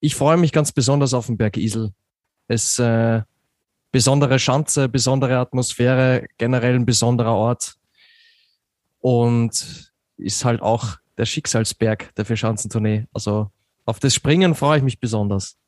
ich 0.00 0.14
freue 0.14 0.38
mich 0.38 0.50
ganz 0.52 0.72
besonders 0.72 1.12
auf 1.12 1.26
den 1.26 1.36
Berg 1.36 1.58
Isel. 1.58 1.92
Es 2.48 2.78
äh, 2.78 3.20
besondere 3.90 4.38
Schanze, 4.38 4.88
besondere 4.88 5.36
Atmosphäre, 5.36 6.26
generell 6.38 6.76
ein 6.76 6.86
besonderer 6.86 7.34
Ort 7.34 7.74
und 9.00 9.92
ist 10.16 10.46
halt 10.46 10.62
auch 10.62 10.96
der 11.18 11.26
Schicksalsberg 11.26 12.14
der 12.14 12.24
Vier-Schanzentournee. 12.24 13.04
Also 13.12 13.50
auf 13.84 14.00
das 14.00 14.14
Springen 14.14 14.54
freue 14.54 14.78
ich 14.78 14.82
mich 14.82 14.98
besonders. 14.98 15.58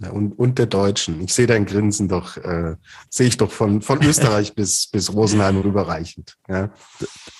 Ja, 0.00 0.10
und, 0.10 0.38
und 0.38 0.58
der 0.58 0.66
Deutschen. 0.66 1.20
Ich 1.22 1.34
sehe 1.34 1.48
dein 1.48 1.66
Grinsen 1.66 2.08
doch, 2.08 2.36
äh, 2.36 2.76
sehe 3.10 3.26
ich 3.26 3.36
doch 3.36 3.50
von, 3.50 3.82
von 3.82 4.00
Österreich 4.04 4.54
bis, 4.54 4.86
bis 4.86 5.12
Rosenheim 5.12 5.58
rüberreichend. 5.58 6.36
Ja. 6.48 6.70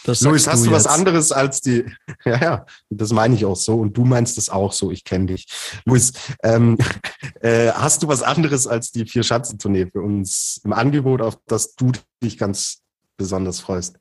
Das 0.05 0.23
Luis, 0.23 0.49
hast 0.49 0.65
du, 0.65 0.71
du 0.71 0.75
was 0.75 0.89
anderes 0.89 1.31
als 1.31 1.61
die, 1.61 1.85
ja, 2.25 2.41
ja, 2.41 2.67
das 2.91 3.13
meine 3.13 3.37
ich 3.37 3.45
auch 3.45 3.57
so 3.57 3.79
und 3.79 3.97
du 3.97 4.05
meinst 4.05 4.39
das 4.39 4.49
auch 4.49 4.73
so, 4.73 4.91
ich 4.91 5.05
kenne 5.05 5.27
dich. 5.27 5.47
Luis, 5.85 6.13
ähm, 6.43 6.77
äh, 7.41 7.71
hast 7.71 8.03
du 8.03 8.09
was 8.09 8.23
anderes 8.23 8.67
als 8.67 8.91
die 8.91 9.07
Vier-Schanzentournee 9.07 9.87
für 9.93 10.03
uns 10.03 10.61
im 10.65 10.73
Angebot, 10.73 11.23
auf 11.23 11.39
das 11.47 11.77
du 11.77 11.93
dich 12.23 12.39
ganz 12.39 12.81
besonders 13.17 13.61
freust? 13.61 13.99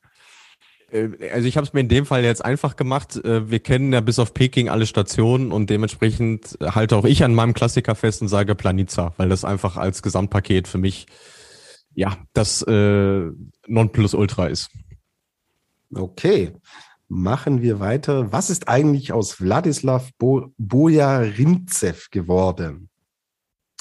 Äh, 0.91 1.09
also 1.31 1.47
ich 1.47 1.57
habe 1.57 1.65
es 1.67 1.73
mir 1.73 1.81
in 1.81 1.89
dem 1.89 2.05
Fall 2.05 2.23
jetzt 2.23 2.43
einfach 2.43 2.75
gemacht. 2.75 3.15
Äh, 3.17 3.49
wir 3.49 3.59
kennen 3.59 3.93
ja 3.93 4.01
bis 4.01 4.19
auf 4.19 4.33
Peking 4.33 4.69
alle 4.69 4.85
Stationen 4.85 5.51
und 5.51 5.69
dementsprechend 5.69 6.57
halte 6.61 6.95
auch 6.95 7.05
ich 7.05 7.23
an 7.23 7.35
meinem 7.35 7.53
Klassiker 7.53 7.95
fest 7.95 8.21
und 8.21 8.27
sage 8.27 8.55
Planica, 8.55 9.13
weil 9.17 9.29
das 9.29 9.45
einfach 9.45 9.77
als 9.77 10.01
Gesamtpaket 10.01 10.67
für 10.67 10.77
mich 10.77 11.07
ja 11.93 12.17
das 12.33 12.61
äh, 12.63 13.29
Nonplusultra 13.67 14.47
ist. 14.47 14.69
Okay, 15.93 16.53
machen 17.07 17.61
wir 17.61 17.79
weiter. 17.79 18.31
Was 18.31 18.49
ist 18.49 18.67
eigentlich 18.67 19.13
aus 19.13 19.41
Wladislav 19.41 20.11
Bo 20.17 20.53
Bojarintsev 20.57 22.09
geworden? 22.11 22.89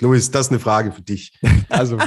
Luis, 0.00 0.30
das 0.30 0.46
ist 0.46 0.52
eine 0.52 0.60
Frage 0.60 0.92
für 0.92 1.02
dich. 1.02 1.38
Also, 1.68 1.98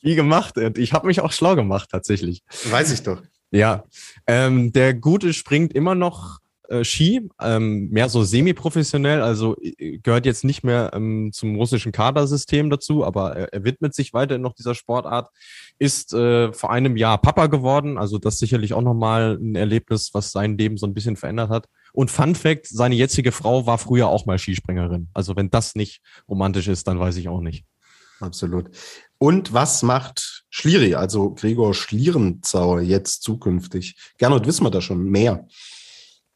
wie 0.00 0.14
gemacht. 0.14 0.56
Ich 0.76 0.92
habe 0.94 1.06
mich 1.06 1.20
auch 1.20 1.32
schlau 1.32 1.54
gemacht, 1.54 1.90
tatsächlich. 1.90 2.42
Weiß 2.70 2.92
ich 2.92 3.02
doch. 3.02 3.22
Ja, 3.54 3.84
ähm, 4.26 4.72
der 4.72 4.94
Gute 4.94 5.32
springt 5.32 5.74
immer 5.74 5.94
noch 5.94 6.40
äh, 6.68 6.82
Ski, 6.82 7.28
ähm, 7.40 7.88
mehr 7.90 8.08
so 8.08 8.24
semi-professionell, 8.24 9.22
also 9.22 9.56
äh, 9.60 9.98
gehört 9.98 10.26
jetzt 10.26 10.42
nicht 10.42 10.64
mehr 10.64 10.90
ähm, 10.92 11.30
zum 11.32 11.54
russischen 11.54 11.92
Kadersystem 11.92 12.68
dazu, 12.68 13.04
aber 13.04 13.36
er, 13.36 13.52
er 13.52 13.62
widmet 13.62 13.94
sich 13.94 14.12
weiterhin 14.12 14.42
noch 14.42 14.54
dieser 14.54 14.74
Sportart, 14.74 15.28
ist 15.78 16.12
äh, 16.14 16.52
vor 16.52 16.72
einem 16.72 16.96
Jahr 16.96 17.18
Papa 17.18 17.46
geworden, 17.46 17.96
also 17.96 18.18
das 18.18 18.40
sicherlich 18.40 18.74
auch 18.74 18.82
nochmal 18.82 19.38
ein 19.40 19.54
Erlebnis, 19.54 20.10
was 20.14 20.32
sein 20.32 20.58
Leben 20.58 20.76
so 20.76 20.88
ein 20.88 20.94
bisschen 20.94 21.14
verändert 21.14 21.50
hat. 21.50 21.68
Und 21.92 22.10
Fun 22.10 22.34
Fact, 22.34 22.66
seine 22.66 22.96
jetzige 22.96 23.30
Frau 23.30 23.66
war 23.66 23.78
früher 23.78 24.08
auch 24.08 24.26
mal 24.26 24.36
Skispringerin. 24.36 25.10
Also 25.14 25.36
wenn 25.36 25.48
das 25.50 25.76
nicht 25.76 26.02
romantisch 26.28 26.66
ist, 26.66 26.88
dann 26.88 26.98
weiß 26.98 27.18
ich 27.18 27.28
auch 27.28 27.40
nicht. 27.40 27.64
Absolut. 28.18 28.70
Und 29.18 29.52
was 29.52 29.84
macht 29.84 30.33
Schlieri, 30.56 30.94
also 30.94 31.30
Gregor 31.30 31.74
Schlierenzauer, 31.74 32.80
jetzt 32.80 33.24
zukünftig? 33.24 33.96
Gernot, 34.18 34.46
wissen 34.46 34.64
wir 34.64 34.70
da 34.70 34.80
schon 34.80 35.02
mehr? 35.02 35.48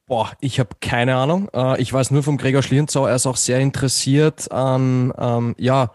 Boah, 0.08 0.32
ich 0.40 0.58
habe 0.58 0.70
keine 0.80 1.14
Ahnung. 1.14 1.48
Äh, 1.54 1.80
ich 1.80 1.92
weiß 1.92 2.10
nur 2.10 2.24
vom 2.24 2.36
Gregor 2.36 2.64
Schlierenzauer, 2.64 3.10
er 3.10 3.14
ist 3.14 3.26
auch 3.26 3.36
sehr 3.36 3.60
interessiert 3.60 4.50
an, 4.50 5.12
ähm, 5.16 5.54
ja, 5.56 5.92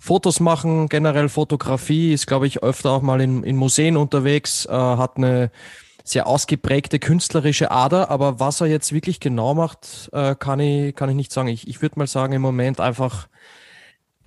Fotos 0.00 0.40
machen, 0.40 0.88
generell 0.88 1.28
Fotografie, 1.28 2.14
ist, 2.14 2.26
glaube 2.26 2.46
ich, 2.46 2.62
öfter 2.62 2.92
auch 2.92 3.02
mal 3.02 3.20
in, 3.20 3.42
in 3.44 3.56
Museen 3.56 3.98
unterwegs, 3.98 4.64
äh, 4.64 4.72
hat 4.72 5.18
eine 5.18 5.50
sehr 6.02 6.26
ausgeprägte 6.26 6.98
künstlerische 6.98 7.70
Ader, 7.70 8.08
aber 8.10 8.40
was 8.40 8.62
er 8.62 8.68
jetzt 8.68 8.94
wirklich 8.94 9.20
genau 9.20 9.52
macht, 9.52 10.08
äh, 10.14 10.34
kann, 10.34 10.60
ich, 10.60 10.94
kann 10.94 11.10
ich 11.10 11.16
nicht 11.16 11.30
sagen. 11.30 11.48
Ich, 11.48 11.68
ich 11.68 11.82
würde 11.82 11.98
mal 11.98 12.06
sagen, 12.06 12.32
im 12.32 12.40
Moment 12.42 12.80
einfach 12.80 13.28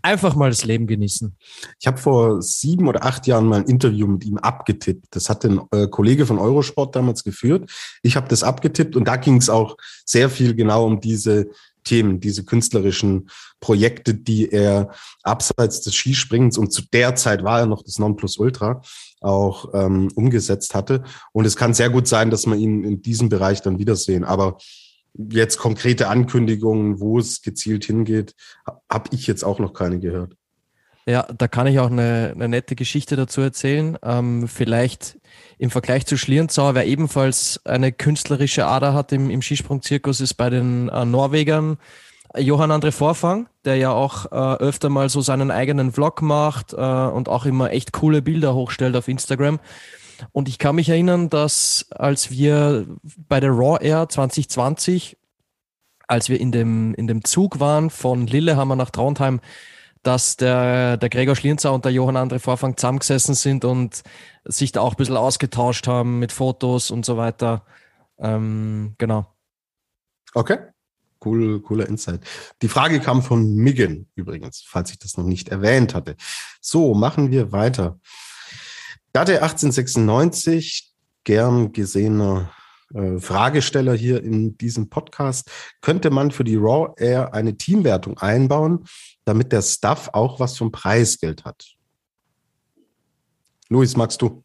einfach 0.02 0.36
mal 0.36 0.50
das 0.50 0.66
Leben 0.66 0.88
genießen. 0.88 1.36
Ich 1.80 1.88
habe 1.88 1.98
vor 1.98 2.42
sieben 2.42 2.88
oder 2.88 3.04
acht 3.06 3.28
Jahren 3.28 3.48
mal 3.48 3.60
ein 3.60 3.66
Interview 3.66 4.08
mit 4.08 4.26
ihm 4.26 4.38
abgetippt. 4.38 5.08
Das 5.12 5.30
hat 5.30 5.46
ein 5.46 5.62
äh, 5.72 5.88
Kollege 5.88 6.26
von 6.26 6.40
Eurosport 6.40 6.96
damals 6.96 7.24
geführt. 7.24 7.70
Ich 8.04 8.16
habe 8.16 8.28
das 8.28 8.44
abgetippt 8.44 8.96
und 8.96 9.08
da 9.08 9.16
ging 9.16 9.38
es 9.38 9.50
auch 9.50 9.78
sehr 10.06 10.30
viel 10.30 10.56
genau 10.56 10.86
um 10.86 11.00
diese 11.00 11.50
Themen, 11.84 12.20
diese 12.20 12.44
künstlerischen 12.44 13.30
Projekte, 13.60 14.14
die 14.14 14.52
er 14.52 14.92
abseits 15.24 15.82
des 15.82 15.96
Skispringens 15.96 16.58
und 16.58 16.72
zu 16.72 16.84
der 16.94 17.16
Zeit 17.16 17.44
war 17.44 17.60
er 17.60 17.66
noch 17.66 17.84
das 17.84 18.00
Nonplusultra 18.00 18.82
auch 19.22 19.74
ähm, 19.74 20.10
umgesetzt 20.16 20.76
hatte. 20.76 21.04
Und 21.32 21.46
es 21.46 21.56
kann 21.56 21.74
sehr 21.74 21.90
gut 21.90 22.08
sein, 22.08 22.30
dass 22.30 22.46
wir 22.46 22.56
ihn 22.56 22.84
in 22.84 23.02
diesem 23.02 23.30
Bereich 23.30 23.62
dann 23.62 23.80
wiedersehen. 23.80 24.24
Aber 24.24 24.58
jetzt 25.14 25.58
konkrete 25.58 26.08
Ankündigungen, 26.08 27.00
wo 27.00 27.20
es 27.20 27.42
gezielt 27.42 27.86
hingeht, 27.86 28.36
habe 28.90 29.10
ich 29.12 29.28
jetzt 29.28 29.44
auch 29.44 29.60
noch 29.60 29.74
keine 29.74 30.00
gehört. 30.00 30.36
Ja, 31.06 31.26
da 31.36 31.48
kann 31.48 31.66
ich 31.66 31.80
auch 31.80 31.90
eine, 31.90 32.34
eine 32.36 32.50
nette 32.50 32.76
Geschichte 32.76 33.16
dazu 33.16 33.42
erzählen. 33.42 33.98
Ähm, 34.04 34.48
vielleicht 34.48 35.18
im 35.58 35.72
Vergleich 35.72 36.06
zu 36.06 36.18
Schlierenzauer, 36.18 36.76
wer 36.76 36.86
ebenfalls 36.86 37.62
eine 37.66 37.92
künstlerische 37.92 38.68
Ader 38.68 38.94
hat 38.94 39.12
im, 39.12 39.32
im 39.32 39.42
Skisprungzirkus, 39.42 40.22
ist 40.22 40.36
bei 40.36 40.52
den 40.52 40.90
äh, 40.90 41.06
Norwegern 41.06 41.78
Johann 42.38 42.72
André 42.72 42.92
Vorfang, 42.92 43.50
der 43.66 43.78
ja 43.78 43.92
auch 43.92 44.32
äh, 44.32 44.64
öfter 44.64 44.90
mal 44.90 45.10
so 45.10 45.22
seinen 45.22 45.50
eigenen 45.50 45.92
Vlog 45.92 46.22
macht 46.22 46.74
äh, 46.74 46.76
und 46.76 47.28
auch 47.28 47.46
immer 47.46 47.72
echt 47.72 47.92
coole 47.92 48.22
Bilder 48.22 48.54
hochstellt 48.54 48.96
auf 48.96 49.08
Instagram. 49.08 49.60
Und 50.32 50.48
ich 50.48 50.58
kann 50.58 50.76
mich 50.76 50.90
erinnern, 50.90 51.30
dass 51.30 51.88
als 51.92 52.32
wir 52.32 52.88
bei 53.28 53.40
der 53.40 53.52
Raw 53.52 53.84
Air 53.84 54.10
2020, 54.10 55.18
als 56.08 56.30
wir 56.30 56.40
in 56.40 56.52
dem, 56.52 56.94
in 56.96 57.08
dem 57.08 57.24
Zug 57.24 57.60
waren 57.60 57.90
von 57.90 58.28
Lillehammer 58.28 58.76
nach 58.76 58.90
Trondheim, 58.90 59.40
dass 60.04 60.38
der, 60.38 60.98
der 60.98 61.10
Gregor 61.10 61.36
Schlienzer 61.36 61.74
und 61.74 61.86
der 61.86 61.92
Johann 61.92 62.18
André 62.18 62.40
Vorfang 62.40 62.78
zusammengesessen 62.78 63.36
sind 63.36 63.66
und 63.66 64.02
sich 64.46 64.72
da 64.72 64.82
auch 64.82 64.94
ein 64.94 64.98
bisschen 64.98 65.18
ausgetauscht 65.18 65.88
haben 65.88 66.20
mit 66.20 66.32
Fotos 66.32 66.90
und 66.90 67.06
so 67.06 67.18
weiter. 67.18 67.66
Ähm, 68.18 68.96
genau. 68.98 69.34
Okay. 70.34 70.58
Cool, 71.24 71.62
cooler 71.62 71.88
Insight. 71.88 72.22
Die 72.62 72.70
Frage 72.70 73.02
kam 73.02 73.22
von 73.22 73.54
Miggen 73.56 74.10
übrigens, 74.16 74.64
falls 74.66 74.90
ich 74.92 75.00
das 75.00 75.18
noch 75.18 75.26
nicht 75.26 75.50
erwähnt 75.50 75.94
hatte. 75.94 76.16
So, 76.62 76.94
machen 76.94 77.30
wir 77.30 77.52
weiter. 77.52 78.00
Date 79.14 79.42
1896, 79.42 80.94
gern 81.24 81.72
gesehener 81.72 82.52
äh, 82.94 83.20
Fragesteller 83.20 83.94
hier 83.94 84.24
in 84.24 84.58
diesem 84.58 84.90
Podcast, 84.90 85.50
könnte 85.82 86.10
man 86.10 86.32
für 86.32 86.44
die 86.44 86.56
Raw 86.56 86.94
Air 86.98 87.34
eine 87.34 87.58
Teamwertung 87.58 88.18
einbauen, 88.18 88.86
damit 89.26 89.52
der 89.52 89.62
Staff 89.62 90.10
auch 90.14 90.40
was 90.40 90.58
vom 90.58 90.72
Preisgeld 90.72 91.46
hat? 91.46 91.76
Luis, 93.70 93.96
magst 93.96 94.22
du? 94.22 94.44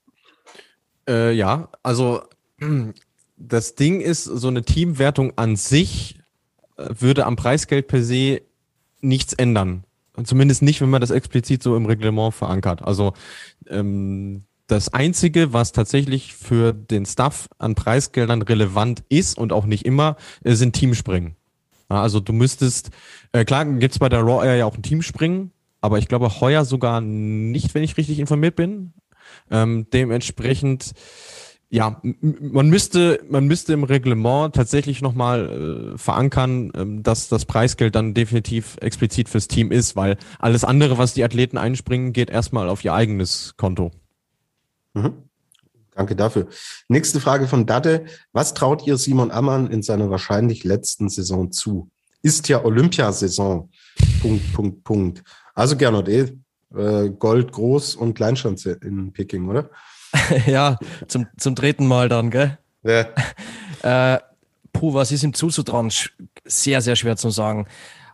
Äh, 1.09 1.33
ja, 1.33 1.71
also 1.83 2.23
das 3.37 3.75
Ding 3.75 4.01
ist, 4.01 4.25
so 4.25 4.49
eine 4.49 4.62
Teamwertung 4.62 5.33
an 5.37 5.57
sich 5.57 6.21
äh, 6.77 6.89
würde 6.99 7.27
am 7.27 7.37
Preisgeld 7.37 7.89
per 7.89 8.03
se 8.03 8.43
nichts 9.01 9.33
ändern. 9.33 9.85
Zumindest 10.23 10.62
nicht, 10.62 10.81
wenn 10.81 10.91
man 10.91 11.01
das 11.01 11.11
explizit 11.11 11.62
so 11.62 11.77
im 11.77 11.87
Reglement 11.87 12.33
verankert. 12.35 12.83
Also 12.83 13.15
ähm, 13.67 14.45
das 14.67 14.93
Einzige, 14.93 15.53
was 15.53 15.73
tatsächlich 15.73 16.35
für 16.35 16.73
den 16.73 17.05
Staff 17.07 17.49
an 17.59 17.75
Preisgeldern 17.75 18.43
relevant 18.43 19.05
ist 19.09 19.39
und 19.39 19.53
auch 19.53 19.67
nicht 19.67 19.85
immer, 19.85 20.17
äh, 20.43 20.55
sind 20.55 20.75
Teamspringen. 20.75 21.37
Also 21.89 22.21
du 22.21 22.33
müsstest, 22.33 22.91
äh, 23.33 23.45
klar 23.45 23.67
gibt's 23.67 23.99
bei 23.99 24.09
der 24.09 24.21
Raw 24.21 24.45
Air 24.45 24.57
ja 24.57 24.65
auch 24.65 24.77
ein 24.77 24.83
Teamspringen, 24.83 25.53
aber 25.81 25.99
ich 25.99 26.09
glaube 26.09 26.41
heuer 26.41 26.65
sogar 26.65 27.01
nicht, 27.01 27.75
wenn 27.75 27.83
ich 27.83 27.97
richtig 27.97 28.19
informiert 28.19 28.57
bin. 28.57 28.95
Ähm, 29.51 29.87
dementsprechend, 29.93 30.93
ja, 31.69 32.01
man 32.03 32.69
müsste, 32.71 33.21
man 33.29 33.47
müsste 33.47 33.75
im 33.75 33.85
Reglement 33.85 34.55
tatsächlich 34.55 35.03
nochmal 35.03 35.95
äh, 35.95 35.99
verankern, 35.99 36.73
ähm, 36.75 37.03
dass 37.03 37.29
das 37.29 37.45
Preisgeld 37.45 37.95
dann 37.95 38.15
definitiv 38.15 38.79
explizit 38.81 39.29
fürs 39.29 39.49
Team 39.49 39.71
ist, 39.71 39.95
weil 39.95 40.17
alles 40.39 40.65
andere, 40.65 40.97
was 40.97 41.15
die 41.15 41.25
Athleten 41.25 41.59
einspringen, 41.59 42.15
geht 42.15 42.31
erstmal 42.31 42.69
auf 42.71 42.83
ihr 42.85 42.95
eigenes 42.95 43.55
Konto. 43.59 43.91
Mhm. 44.95 45.24
Danke 45.95 46.16
dafür. 46.16 46.49
Nächste 46.88 47.20
Frage 47.20 47.47
von 47.47 47.66
Dade. 47.66 48.07
Was 48.32 48.55
traut 48.55 48.86
ihr 48.86 48.97
Simon 48.97 49.30
Ammann 49.30 49.70
in 49.70 49.82
seiner 49.82 50.11
wahrscheinlich 50.11 50.64
letzten 50.64 51.09
Saison 51.09 51.53
zu? 51.53 51.90
Ist 52.22 52.49
ja 52.49 52.64
Olympiasaison. 52.64 53.70
Punkt, 54.20 54.53
Punkt, 54.53 54.84
Punkt. 54.84 55.22
Also 55.55 55.76
Gernot, 55.76 56.09
eh, 56.09 56.32
äh, 56.74 57.11
Gold 57.11 57.53
groß 57.53 57.95
und 57.95 58.14
Kleinschanze 58.14 58.72
in 58.82 59.12
Peking, 59.12 59.49
oder? 59.49 59.70
ja, 60.47 60.78
zum, 61.07 61.26
zum 61.36 61.55
dritten 61.55 61.86
Mal 61.86 62.09
dann, 62.09 62.30
gell? 62.30 62.59
Ja. 62.82 63.07
äh, 64.14 64.20
puh, 64.72 64.95
was 64.95 65.12
ist 65.12 65.22
ihm 65.22 65.34
zuzutrauen? 65.34 65.92
Sehr, 66.45 66.80
sehr 66.80 66.97
schwer 66.97 67.16
zu 67.16 67.30
sagen. 67.30 67.66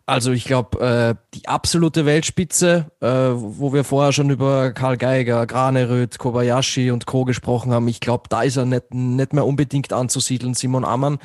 Also 0.07 0.33
ich 0.33 0.45
glaube, 0.45 0.81
äh, 0.81 1.15
die 1.35 1.47
absolute 1.47 2.05
Weltspitze, 2.05 2.91
äh, 3.01 3.07
wo 3.07 3.73
wir 3.73 3.85
vorher 3.85 4.13
schon 4.13 4.31
über 4.31 4.73
Karl 4.73 4.97
Geiger, 4.97 5.47
Graneröd, 5.47 6.19
Kobayashi 6.19 6.91
und 6.91 7.07
Co. 7.07 7.25
gesprochen 7.25 7.73
haben, 7.73 7.87
ich 7.87 8.01
glaube, 8.01 8.25
da 8.29 8.43
ist 8.43 8.57
er 8.57 8.65
nicht, 8.65 8.93
nicht 8.93 9.33
mehr 9.33 9.47
unbedingt 9.47 9.93
anzusiedeln, 9.93 10.55
Simon 10.55 10.85
Ammann. 10.85 11.19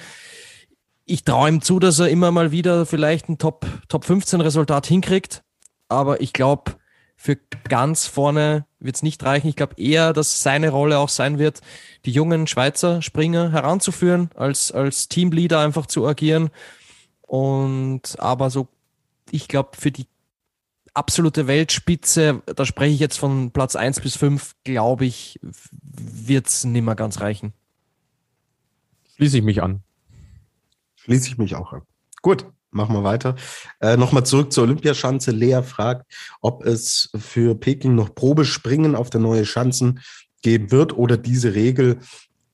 Ich 1.05 1.23
traue 1.23 1.49
ihm 1.49 1.61
zu, 1.61 1.79
dass 1.79 1.99
er 1.99 2.09
immer 2.09 2.31
mal 2.31 2.51
wieder 2.51 2.85
vielleicht 2.85 3.27
ein 3.27 3.37
Top, 3.37 3.65
Top 3.89 4.05
15 4.05 4.41
Resultat 4.41 4.85
hinkriegt, 4.85 5.43
aber 5.89 6.21
ich 6.21 6.33
glaube, 6.33 6.73
für 7.15 7.37
ganz 7.67 8.05
vorne 8.05 8.65
wird 8.79 8.97
es 8.97 9.03
nicht 9.03 9.23
reichen. 9.23 9.47
Ich 9.47 9.55
glaube 9.55 9.75
eher, 9.77 10.13
dass 10.13 10.43
seine 10.43 10.69
Rolle 10.69 10.99
auch 10.99 11.09
sein 11.09 11.39
wird, 11.39 11.61
die 12.05 12.11
jungen 12.11 12.45
Schweizer 12.45 13.01
Springer 13.01 13.51
heranzuführen, 13.51 14.29
als, 14.35 14.71
als 14.71 15.07
Teamleader 15.07 15.59
einfach 15.59 15.85
zu 15.87 16.05
agieren. 16.05 16.49
Und 17.27 18.19
aber 18.19 18.49
so 18.49 18.67
ich 19.31 19.47
glaube, 19.47 19.71
für 19.77 19.91
die 19.91 20.07
absolute 20.93 21.47
Weltspitze, 21.47 22.41
da 22.45 22.65
spreche 22.65 22.93
ich 22.93 22.99
jetzt 22.99 23.17
von 23.17 23.51
Platz 23.51 23.75
1 23.75 23.99
bis 23.99 24.15
5, 24.15 24.55
glaube 24.63 25.05
ich, 25.05 25.39
wird 25.41 26.47
es 26.47 26.63
nicht 26.63 26.83
mehr 26.83 26.95
ganz 26.95 27.19
reichen. 27.19 27.53
Schließe 29.15 29.37
ich 29.37 29.43
mich 29.43 29.61
an. 29.61 29.81
Schließe 30.95 31.27
ich 31.27 31.37
mich 31.37 31.55
auch 31.55 31.73
an. 31.73 31.81
Gut, 32.21 32.45
machen 32.71 32.95
wir 32.95 33.03
weiter. 33.03 33.35
Äh, 33.79 33.97
Nochmal 33.97 34.25
zurück 34.25 34.51
zur 34.51 34.63
Olympiaschanze. 34.63 35.31
Lea 35.31 35.61
fragt, 35.63 36.11
ob 36.41 36.65
es 36.65 37.09
für 37.15 37.55
Peking 37.55 37.95
noch 37.95 38.15
Probespringen 38.15 38.95
auf 38.95 39.09
der 39.09 39.21
neue 39.21 39.45
Schanzen 39.45 40.01
geben 40.41 40.71
wird 40.71 40.97
oder 40.97 41.17
diese 41.17 41.55
Regel 41.55 41.99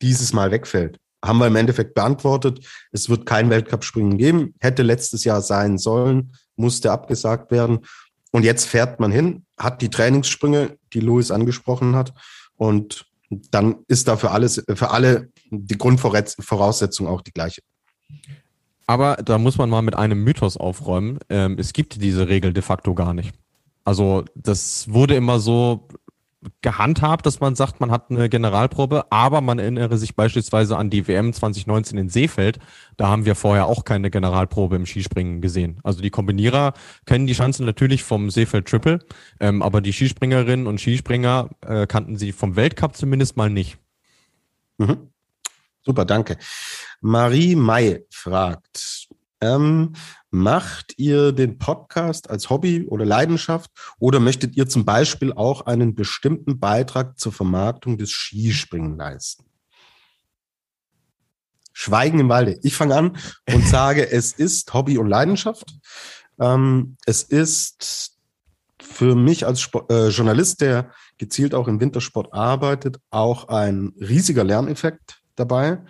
dieses 0.02 0.34
Mal 0.34 0.52
wegfällt. 0.52 1.00
Haben 1.24 1.40
wir 1.40 1.48
im 1.48 1.56
Endeffekt 1.56 1.94
beantwortet. 1.94 2.66
Es 2.92 3.10
wird 3.10 3.26
kein 3.26 3.50
Weltcup-Springen 3.50 4.18
geben. 4.18 4.56
Hätte 4.60 4.82
letztes 4.82 5.24
Jahr 5.24 5.42
sein 5.42 5.78
sollen 5.78 6.32
musste 6.62 6.92
abgesagt 6.92 7.52
werden. 7.52 7.80
Und 8.32 8.46
jetzt 8.46 8.66
fährt 8.66 9.02
man 9.02 9.12
hin, 9.12 9.46
hat 9.58 9.82
die 9.82 9.90
Trainingssprünge, 9.90 10.78
die 10.94 11.02
Louis 11.02 11.32
angesprochen 11.32 11.96
hat. 11.96 12.14
Und 12.56 13.06
dann 13.30 13.78
ist 13.88 14.08
da 14.08 14.16
für 14.16 14.32
alles, 14.32 14.64
für 14.74 14.92
alle 14.92 15.30
die 15.50 15.78
Grundvoraussetzung 15.78 17.08
auch 17.08 17.22
die 17.22 17.34
gleiche. 17.34 17.62
Aber 18.88 19.18
da 19.18 19.38
muss 19.38 19.58
man 19.58 19.70
mal 19.70 19.82
mit 19.82 19.96
einem 19.96 20.24
Mythos 20.24 20.56
aufräumen. 20.56 21.20
Ähm, 21.30 21.58
es 21.60 21.74
gibt 21.74 22.02
diese 22.02 22.30
Regel 22.30 22.54
de 22.54 22.64
facto 22.64 22.94
gar 22.94 23.14
nicht. 23.14 23.34
Also 23.84 24.26
das 24.36 24.92
wurde 24.92 25.16
immer 25.16 25.40
so 25.40 25.88
gehandhabt, 26.62 27.26
dass 27.26 27.40
man 27.40 27.56
sagt, 27.56 27.80
man 27.80 27.92
hat 27.92 28.10
eine 28.10 28.28
Generalprobe, 28.28 29.12
aber 29.12 29.42
man 29.42 29.60
erinnere 29.60 29.98
sich 29.98 30.16
beispielsweise 30.16 30.76
an 30.76 30.90
die 30.90 31.08
WM 31.08 31.34
2019 31.34 31.98
in 31.98 32.10
Seefeld. 32.10 32.58
Da 32.98 33.08
haben 33.08 33.26
wir 33.26 33.36
vorher 33.36 33.68
auch 33.68 33.86
keine 33.86 34.10
Generalprobe 34.10 34.76
im 34.76 34.86
Skispringen 34.86 35.42
gesehen. 35.42 35.80
Also 35.84 36.02
die 36.02 36.10
Kombinierer 36.10 36.74
kennen 37.06 37.28
die 37.28 37.34
Chancen 37.34 37.66
natürlich 37.66 38.04
vom 38.04 38.32
Seefeld 38.32 38.68
Triple, 38.68 39.00
ähm, 39.40 39.62
aber 39.62 39.82
die 39.82 39.94
Skispringerinnen 39.94 40.66
und 40.66 40.82
Skispringer 40.82 41.50
äh, 41.62 41.86
kannten 41.86 42.18
sie 42.18 42.32
vom 42.32 42.56
Weltcup 42.56 42.96
zumindest 42.96 43.38
mal 43.38 43.50
nicht. 43.50 43.78
Mhm. 44.78 45.12
Super, 45.84 46.06
danke. 46.06 46.38
Marie 47.02 47.56
May 47.56 48.06
fragt, 48.10 49.08
ähm, 49.42 49.94
macht 50.32 50.98
ihr 50.98 51.34
den 51.34 51.58
Podcast 51.58 52.30
als 52.30 52.50
Hobby 52.50 52.86
oder 52.88 53.06
Leidenschaft 53.06 53.70
oder 54.00 54.20
möchtet 54.20 54.56
ihr 54.56 54.68
zum 54.68 54.86
Beispiel 54.86 55.34
auch 55.34 55.66
einen 55.66 55.94
bestimmten 55.94 56.60
Beitrag 56.60 57.20
zur 57.20 57.34
Vermarktung 57.34 57.98
des 57.98 58.12
Skispringen 58.12 58.98
leisten? 58.98 59.46
Schweigen 61.74 62.20
im 62.20 62.30
Walde. 62.30 62.60
Ich 62.64 62.76
fange 62.76 62.96
an 62.96 63.18
und 63.54 63.68
sage, 63.68 64.10
es 64.10 64.32
ist 64.34 64.74
Hobby 64.74 64.98
und 64.98 65.08
Leidenschaft. 65.08 65.74
Ähm, 66.40 66.96
es 67.06 67.24
ist 67.24 68.18
für 68.82 69.16
mich 69.16 69.46
als 69.46 69.62
Sport, 69.62 69.92
äh, 69.92 70.10
Journalist, 70.10 70.62
der 70.62 70.92
gezielt 71.18 71.54
auch 71.54 71.68
im 71.68 71.80
Wintersport 71.80 72.34
arbeitet, 72.34 73.00
auch 73.10 73.48
ein 73.48 73.94
riesiger 74.00 74.44
Lerneffekt 74.44 75.22
dabei. 75.36 75.84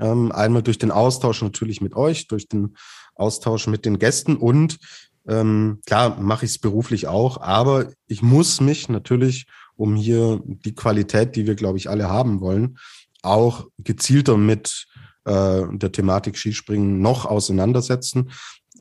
Ähm, 0.00 0.30
einmal 0.30 0.62
durch 0.62 0.78
den 0.78 0.90
Austausch 0.90 1.42
natürlich 1.42 1.80
mit 1.80 1.94
euch, 1.94 2.28
durch 2.28 2.48
den 2.48 2.76
Austausch 3.18 3.66
mit 3.66 3.84
den 3.84 3.98
Gästen 3.98 4.36
und 4.36 4.78
ähm, 5.26 5.80
klar 5.84 6.18
mache 6.20 6.46
ich 6.46 6.52
es 6.52 6.58
beruflich 6.58 7.06
auch, 7.06 7.40
aber 7.40 7.90
ich 8.06 8.22
muss 8.22 8.60
mich 8.60 8.88
natürlich, 8.88 9.46
um 9.76 9.94
hier 9.94 10.40
die 10.44 10.74
Qualität, 10.74 11.36
die 11.36 11.46
wir, 11.46 11.54
glaube 11.54 11.78
ich, 11.78 11.90
alle 11.90 12.08
haben 12.08 12.40
wollen, 12.40 12.78
auch 13.22 13.66
gezielter 13.78 14.36
mit 14.36 14.86
äh, 15.24 15.62
der 15.70 15.92
Thematik 15.92 16.38
Skispringen 16.38 17.02
noch 17.02 17.26
auseinandersetzen, 17.26 18.30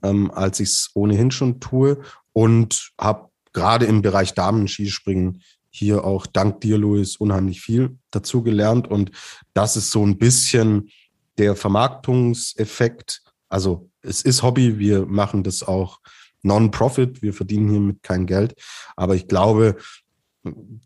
ähm, 0.04 0.32
als 0.32 0.60
ich 0.60 0.70
es 0.70 0.92
ohnehin 0.94 1.32
schon 1.32 1.60
tue 1.60 2.00
und 2.32 2.92
habe 3.00 3.30
gerade 3.52 3.86
im 3.86 4.02
Bereich 4.02 4.34
Damen-Skispringen 4.34 5.42
hier 5.70 6.06
auch 6.06 6.26
dank 6.26 6.62
dir, 6.62 6.78
Luis, 6.78 7.18
unheimlich 7.18 7.62
viel 7.62 7.98
dazu 8.12 8.42
gelernt. 8.42 8.88
Und 8.88 9.12
das 9.54 9.78
ist 9.78 9.92
so 9.92 10.06
ein 10.06 10.18
bisschen 10.18 10.90
der 11.38 11.56
Vermarktungseffekt, 11.56 13.22
also 13.50 13.90
es 14.08 14.22
ist 14.22 14.44
Hobby, 14.44 14.80
wir 14.80 15.06
machen 15.06 15.44
das 15.44 15.64
auch 15.64 16.00
Non-Profit, 16.44 17.22
wir 17.22 17.34
verdienen 17.34 17.70
hiermit 17.70 18.04
kein 18.04 18.26
Geld. 18.26 18.56
Aber 18.96 19.16
ich 19.16 19.28
glaube, 19.28 19.78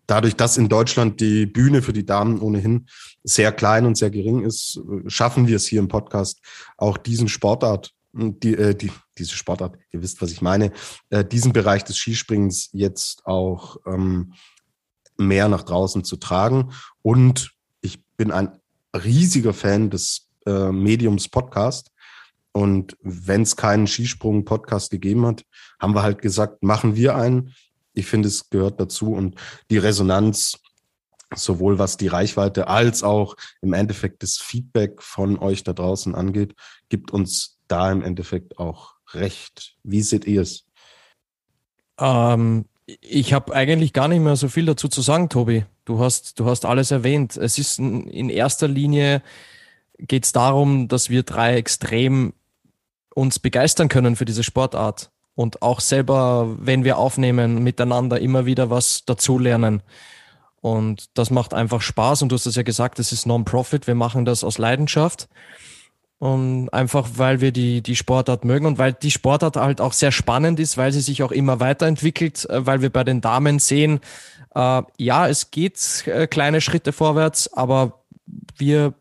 dadurch, 0.08 0.36
dass 0.36 0.58
in 0.58 0.70
Deutschland 0.70 1.20
die 1.22 1.46
Bühne 1.46 1.82
für 1.82 1.94
die 1.94 2.06
Damen 2.06 2.40
ohnehin 2.40 2.88
sehr 3.24 3.52
klein 3.52 3.86
und 3.86 3.96
sehr 3.96 4.10
gering 4.10 4.44
ist, 4.44 4.82
schaffen 5.08 5.48
wir 5.48 5.58
es 5.58 5.68
hier 5.68 5.80
im 5.80 5.88
Podcast 5.88 6.40
auch 6.78 6.98
diesen 6.98 7.28
Sportart 7.28 7.94
die, 8.14 8.56
äh, 8.56 8.76
die, 8.76 8.92
diese 9.18 9.36
Sportart, 9.36 9.78
ihr 9.92 10.02
wisst, 10.02 10.22
was 10.22 10.32
ich 10.32 10.42
meine, 10.42 10.72
äh, 11.10 11.24
diesen 11.24 11.54
Bereich 11.54 11.84
des 11.84 11.98
Skispringens 11.98 12.70
jetzt 12.74 13.26
auch 13.26 13.78
ähm, 13.86 14.34
mehr 15.18 15.48
nach 15.48 15.64
draußen 15.64 16.04
zu 16.04 16.18
tragen. 16.18 16.72
Und 17.02 17.52
ich 17.82 18.04
bin 18.18 18.32
ein 18.32 18.60
riesiger 18.96 19.54
Fan 19.54 19.90
des 19.90 20.30
äh, 20.46 20.72
Mediums 20.72 21.30
Podcast. 21.30 21.92
Und 22.54 22.98
wenn 23.02 23.44
es 23.44 23.56
keinen 23.56 23.88
Skisprung-Podcast 23.88 24.92
gegeben 24.92 25.26
hat, 25.26 25.46
haben 25.80 25.96
wir 25.96 26.04
halt 26.04 26.22
gesagt, 26.22 26.64
machen 26.64 26.96
wir 26.96 27.16
einen. 27.16 27.54
Ich 27.94 28.06
finde, 28.06 28.28
es 28.28 28.50
gehört 28.50 28.80
dazu 28.80 29.14
und 29.14 29.36
die 29.70 29.78
Resonanz, 29.78 30.60
sowohl 31.34 31.80
was 31.80 31.98
die 31.98 32.08
Reichweite 32.08 32.68
als 32.68 33.04
auch 33.04 33.36
im 33.62 33.74
Endeffekt 33.74 34.24
das 34.24 34.38
Feedback 34.38 35.02
von 35.02 35.40
euch 35.40 35.64
da 35.64 35.74
draußen 35.74 36.14
angeht, 36.14 36.56
gibt 36.90 37.12
uns 37.12 37.60
da 37.68 37.92
im 37.92 38.02
Endeffekt 38.02 38.60
auch 38.60 38.96
recht. 39.14 39.76
Wie 39.84 40.02
seht 40.02 40.26
ihr 40.26 40.42
es? 40.42 40.66
Ähm, 41.98 42.66
ich 42.86 43.34
habe 43.34 43.54
eigentlich 43.54 43.94
gar 43.94 44.10
nicht 44.10 44.20
mehr 44.20 44.36
so 44.36 44.50
viel 44.50 44.66
dazu 44.66 44.90
zu 44.90 45.02
sagen, 45.02 45.30
Tobi. 45.30 45.66
Du 45.86 46.00
hast, 46.00 46.40
du 46.40 46.46
hast 46.46 46.66
alles 46.66 46.92
erwähnt. 46.92 47.38
Es 47.38 47.58
ist 47.58 47.80
in 47.80 48.30
erster 48.30 48.68
Linie 48.68 49.22
geht 49.98 50.26
es 50.26 50.32
darum, 50.32 50.88
dass 50.88 51.10
wir 51.10 51.24
drei 51.24 51.56
extrem 51.56 52.34
uns 53.14 53.40
begeistern 53.40 53.90
können 53.90 54.16
für 54.16 54.26
diese 54.26 54.44
Sportart 54.44 55.12
und 55.36 55.62
auch 55.62 55.80
selber, 55.80 56.56
wenn 56.60 56.84
wir 56.84 56.98
aufnehmen, 56.98 57.64
miteinander 57.64 58.20
immer 58.20 58.46
wieder 58.46 58.70
was 58.70 59.06
dazulernen. 59.06 59.82
Und 60.62 61.18
das 61.18 61.32
macht 61.32 61.54
einfach 61.54 61.82
Spaß. 61.82 62.22
Und 62.22 62.30
du 62.30 62.36
hast 62.36 62.46
es 62.46 62.56
ja 62.56 62.64
gesagt, 62.64 63.00
es 63.00 63.12
ist 63.12 63.26
Non-Profit. 63.26 63.88
Wir 63.88 63.96
machen 63.96 64.26
das 64.26 64.44
aus 64.44 64.60
Leidenschaft. 64.60 65.28
Und 66.20 66.70
einfach, 66.70 67.10
weil 67.16 67.42
wir 67.42 67.52
die, 67.52 67.82
die 67.82 67.96
Sportart 67.96 68.46
mögen 68.46 68.68
und 68.68 68.78
weil 68.78 68.94
die 68.94 69.10
Sportart 69.10 69.56
halt 69.56 69.82
auch 69.82 69.94
sehr 69.94 70.12
spannend 70.12 70.60
ist, 70.60 70.78
weil 70.78 70.92
sie 70.92 71.02
sich 71.02 71.24
auch 71.24 71.32
immer 71.32 71.60
weiterentwickelt, 71.60 72.48
äh, 72.48 72.64
weil 72.64 72.84
wir 72.84 72.92
bei 72.92 73.04
den 73.04 73.22
Damen 73.22 73.58
sehen, 73.58 74.02
äh, 74.54 74.84
ja, 75.00 75.28
es 75.28 75.50
geht 75.50 76.04
äh, 76.06 76.28
kleine 76.28 76.62
Schritte 76.62 76.94
vorwärts, 76.94 77.52
aber 77.54 78.04
wir 78.56 78.94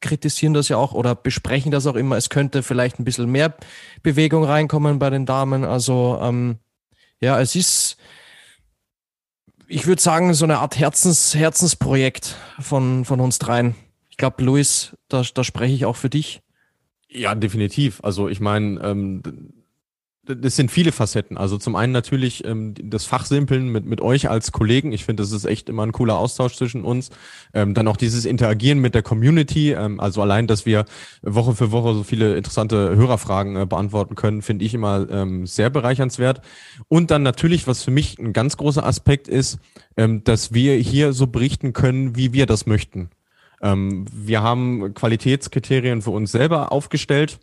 kritisieren 0.00 0.54
das 0.54 0.68
ja 0.68 0.76
auch 0.76 0.92
oder 0.92 1.14
besprechen 1.14 1.70
das 1.70 1.86
auch 1.86 1.94
immer. 1.94 2.16
Es 2.16 2.28
könnte 2.28 2.62
vielleicht 2.62 2.98
ein 2.98 3.04
bisschen 3.04 3.30
mehr 3.30 3.56
Bewegung 4.02 4.44
reinkommen 4.44 4.98
bei 4.98 5.10
den 5.10 5.26
Damen. 5.26 5.64
Also 5.64 6.18
ähm, 6.20 6.58
ja, 7.20 7.40
es 7.40 7.56
ist, 7.56 7.96
ich 9.66 9.86
würde 9.86 10.02
sagen, 10.02 10.34
so 10.34 10.44
eine 10.44 10.58
Art 10.58 10.78
Herzens, 10.78 11.34
Herzensprojekt 11.34 12.36
von, 12.60 13.04
von 13.04 13.20
uns 13.20 13.38
dreien. 13.38 13.74
Ich 14.10 14.16
glaube, 14.16 14.44
Luis, 14.44 14.96
da, 15.08 15.22
da 15.34 15.42
spreche 15.42 15.74
ich 15.74 15.86
auch 15.86 15.96
für 15.96 16.10
dich. 16.10 16.42
Ja, 17.08 17.34
definitiv. 17.34 18.00
Also 18.02 18.28
ich 18.28 18.40
meine, 18.40 18.80
ähm, 18.80 19.22
das 20.26 20.56
sind 20.56 20.70
viele 20.70 20.92
Facetten. 20.92 21.36
Also 21.36 21.58
zum 21.58 21.76
einen 21.76 21.92
natürlich 21.92 22.44
ähm, 22.44 22.74
das 22.82 23.04
Fachsimpeln 23.04 23.68
mit, 23.68 23.84
mit 23.84 24.00
euch 24.00 24.30
als 24.30 24.52
Kollegen. 24.52 24.92
Ich 24.92 25.04
finde, 25.04 25.22
das 25.22 25.32
ist 25.32 25.44
echt 25.44 25.68
immer 25.68 25.84
ein 25.84 25.92
cooler 25.92 26.18
Austausch 26.18 26.56
zwischen 26.56 26.84
uns. 26.84 27.10
Ähm, 27.52 27.74
dann 27.74 27.88
auch 27.88 27.96
dieses 27.96 28.24
Interagieren 28.24 28.78
mit 28.78 28.94
der 28.94 29.02
Community. 29.02 29.72
Ähm, 29.72 30.00
also 30.00 30.22
allein, 30.22 30.46
dass 30.46 30.66
wir 30.66 30.84
Woche 31.22 31.54
für 31.54 31.72
Woche 31.72 31.94
so 31.94 32.02
viele 32.02 32.36
interessante 32.36 32.96
Hörerfragen 32.96 33.56
äh, 33.56 33.66
beantworten 33.66 34.14
können, 34.14 34.42
finde 34.42 34.64
ich 34.64 34.74
immer 34.74 35.08
ähm, 35.10 35.46
sehr 35.46 35.70
bereichernswert. 35.70 36.40
Und 36.88 37.10
dann 37.10 37.22
natürlich, 37.22 37.66
was 37.66 37.82
für 37.82 37.90
mich 37.90 38.18
ein 38.18 38.32
ganz 38.32 38.56
großer 38.56 38.84
Aspekt 38.84 39.28
ist, 39.28 39.58
ähm, 39.96 40.24
dass 40.24 40.54
wir 40.54 40.74
hier 40.76 41.12
so 41.12 41.26
berichten 41.26 41.72
können, 41.72 42.16
wie 42.16 42.32
wir 42.32 42.46
das 42.46 42.66
möchten. 42.66 43.10
Ähm, 43.60 44.06
wir 44.12 44.42
haben 44.42 44.94
Qualitätskriterien 44.94 46.02
für 46.02 46.10
uns 46.10 46.32
selber 46.32 46.72
aufgestellt 46.72 47.38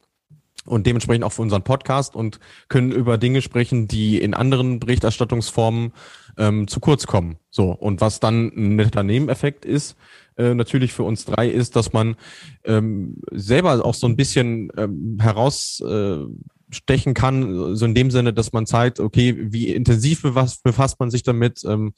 und 0.66 0.86
dementsprechend 0.86 1.24
auch 1.24 1.32
für 1.32 1.42
unseren 1.42 1.64
Podcast 1.64 2.16
und 2.16 2.40
können 2.68 2.92
über 2.92 3.18
Dinge 3.18 3.42
sprechen, 3.42 3.88
die 3.88 4.22
in 4.22 4.34
anderen 4.34 4.80
Berichterstattungsformen 4.80 5.94
ähm, 6.38 6.68
zu 6.68 6.80
kurz 6.80 7.08
kommen. 7.08 7.38
So 7.50 7.72
und 7.72 8.02
was 8.02 8.20
dann 8.20 8.52
ein 8.56 8.76
netter 8.76 9.04
Nebeneffekt 9.04 9.66
ist, 9.66 9.96
äh, 10.38 10.54
natürlich 10.54 10.94
für 10.94 11.04
uns 11.04 11.26
drei, 11.26 11.48
ist, 11.48 11.76
dass 11.76 11.94
man 11.94 12.16
ähm, 12.64 13.18
selber 13.32 13.84
auch 13.84 13.94
so 13.94 14.08
ein 14.08 14.16
bisschen 14.16 14.72
ähm, 14.78 15.18
herausstechen 15.20 17.12
äh, 17.12 17.14
kann, 17.14 17.76
so 17.76 17.86
in 17.86 17.96
dem 17.96 18.12
Sinne, 18.12 18.34
dass 18.34 18.54
man 18.54 18.66
zeigt, 18.66 19.00
okay, 19.00 19.36
wie 19.38 19.70
intensiv 19.70 20.22
befasst, 20.22 20.64
befasst 20.64 21.00
man 21.00 21.12
sich 21.12 21.24
damit. 21.24 21.64
Ähm, 21.66 21.94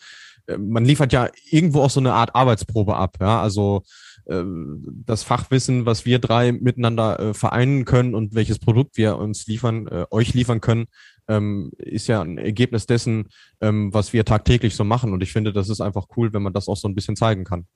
äh, 0.48 0.57
man 0.57 0.85
liefert 0.85 1.14
ja 1.14 1.30
irgendwo 1.49 1.81
auch 1.81 1.90
so 1.90 1.99
eine 1.99 2.14
Art 2.14 2.34
Arbeitsprobe 2.34 2.95
ab, 2.95 3.18
ja, 3.19 3.41
also 3.41 3.84
das 4.26 5.24
Fachwissen, 5.24 5.86
was 5.86 6.06
wir 6.06 6.20
drei 6.20 6.52
miteinander 6.52 7.20
äh, 7.20 7.34
vereinen 7.34 7.86
können 7.86 8.16
und 8.16 8.34
welches 8.36 8.60
Produkt 8.60 8.98
wir 8.98 9.18
uns 9.18 9.48
liefern, 9.48 9.88
äh, 9.88 10.06
euch 10.12 10.34
liefern 10.34 10.62
können, 10.62 10.86
ähm, 11.28 11.72
ist 11.78 12.08
ja 12.08 12.22
ein 12.22 12.38
Ergebnis 12.38 12.86
dessen, 12.86 13.30
ähm, 13.62 13.94
was 13.94 14.14
wir 14.14 14.26
tagtäglich 14.26 14.76
so 14.76 14.84
machen. 14.84 15.14
Und 15.14 15.24
ich 15.24 15.32
finde, 15.32 15.54
das 15.54 15.70
ist 15.70 15.82
einfach 15.82 16.08
cool, 16.16 16.34
wenn 16.34 16.41
man 16.41 16.54
das 16.54 16.68
auch 16.68 16.78
so 16.78 16.88
ein 16.88 16.95
bisschen 16.95 17.16
zeigen 17.16 17.44
kann. 17.44 17.68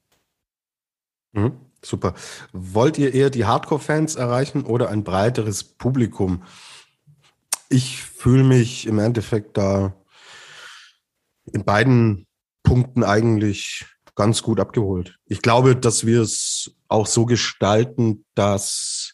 Mhm, 1.34 1.54
super. 1.82 2.14
Wollt 2.54 2.98
ihr 2.98 3.14
eher 3.14 3.30
die 3.30 3.46
Hardcore-Fans 3.46 4.16
erreichen 4.16 4.64
oder 4.64 4.90
ein 4.90 5.04
breiteres 5.04 5.64
Publikum? 5.64 6.44
Ich 7.70 8.02
fühle 8.02 8.44
mich 8.44 8.88
im 8.88 9.00
Endeffekt 9.00 9.58
da 9.58 9.94
in 11.52 11.64
beiden 11.66 12.26
Punkten 12.64 13.04
eigentlich 13.04 13.86
ganz 14.18 14.42
gut 14.42 14.60
abgeholt. 14.60 15.18
Ich 15.28 15.42
glaube, 15.42 15.76
dass 15.78 16.06
wir 16.06 16.22
es 16.22 16.76
auch 16.90 17.06
so 17.06 17.26
gestalten, 17.26 18.26
dass 18.36 19.14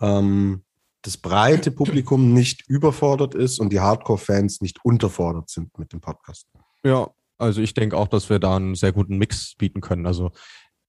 ähm, 0.00 0.64
das 1.02 1.16
breite 1.16 1.70
Publikum 1.70 2.34
nicht 2.34 2.68
überfordert 2.68 3.34
ist 3.34 3.58
und 3.60 3.72
die 3.72 3.80
Hardcore-Fans 3.80 4.60
nicht 4.60 4.84
unterfordert 4.84 5.48
sind 5.48 5.76
mit 5.78 5.92
dem 5.92 6.00
Podcast. 6.00 6.46
Ja, 6.84 7.08
also 7.38 7.60
ich 7.60 7.72
denke 7.72 7.96
auch, 7.96 8.08
dass 8.08 8.28
wir 8.28 8.40
da 8.40 8.56
einen 8.56 8.74
sehr 8.74 8.92
guten 8.92 9.16
Mix 9.16 9.54
bieten 9.56 9.80
können. 9.80 10.06
Also 10.06 10.32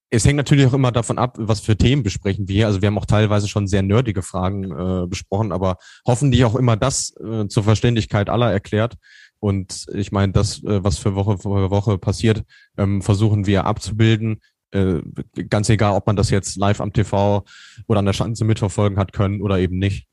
es 0.10 0.26
hängt 0.26 0.38
natürlich 0.38 0.68
auch 0.68 0.74
immer 0.74 0.92
davon 0.92 1.18
ab, 1.18 1.38
was 1.40 1.60
für 1.60 1.76
Themen 1.76 2.04
besprechen 2.04 2.48
wir. 2.48 2.68
Also 2.68 2.82
wir 2.82 2.88
haben 2.88 2.98
auch 2.98 3.06
teilweise 3.06 3.48
schon 3.48 3.68
sehr 3.68 3.82
nerdige 3.82 4.22
Fragen 4.22 4.72
äh, 4.72 5.08
besprochen, 5.08 5.52
aber 5.52 5.78
hoffentlich 6.08 6.46
auch 6.46 6.56
immer 6.56 6.76
das 6.76 7.16
äh, 7.18 7.48
zur 7.48 7.64
Verständlichkeit 7.64 8.30
aller 8.30 8.52
erklärt. 8.52 8.96
Und 9.44 9.88
ich 9.94 10.14
meine, 10.14 10.32
das, 10.32 10.64
äh, 10.64 10.86
was 10.86 10.98
für 11.00 11.16
Woche 11.16 11.38
für 11.38 11.70
Woche 11.70 11.98
passiert, 11.98 12.46
ähm, 12.78 13.02
versuchen 13.02 13.46
wir 13.46 13.66
abzubilden. 13.66 14.40
Äh, 14.72 15.02
ganz 15.50 15.68
egal, 15.68 15.98
ob 15.98 16.08
man 16.08 16.16
das 16.16 16.30
jetzt 16.30 16.56
live 16.56 16.80
am 16.80 16.94
TV 16.94 17.44
oder 17.88 18.00
an 18.00 18.06
der 18.06 18.14
Schanze 18.14 18.46
mitverfolgen 18.46 18.98
hat 18.98 19.12
können 19.12 19.42
oder 19.42 19.60
eben 19.60 19.80
nicht. 19.80 20.08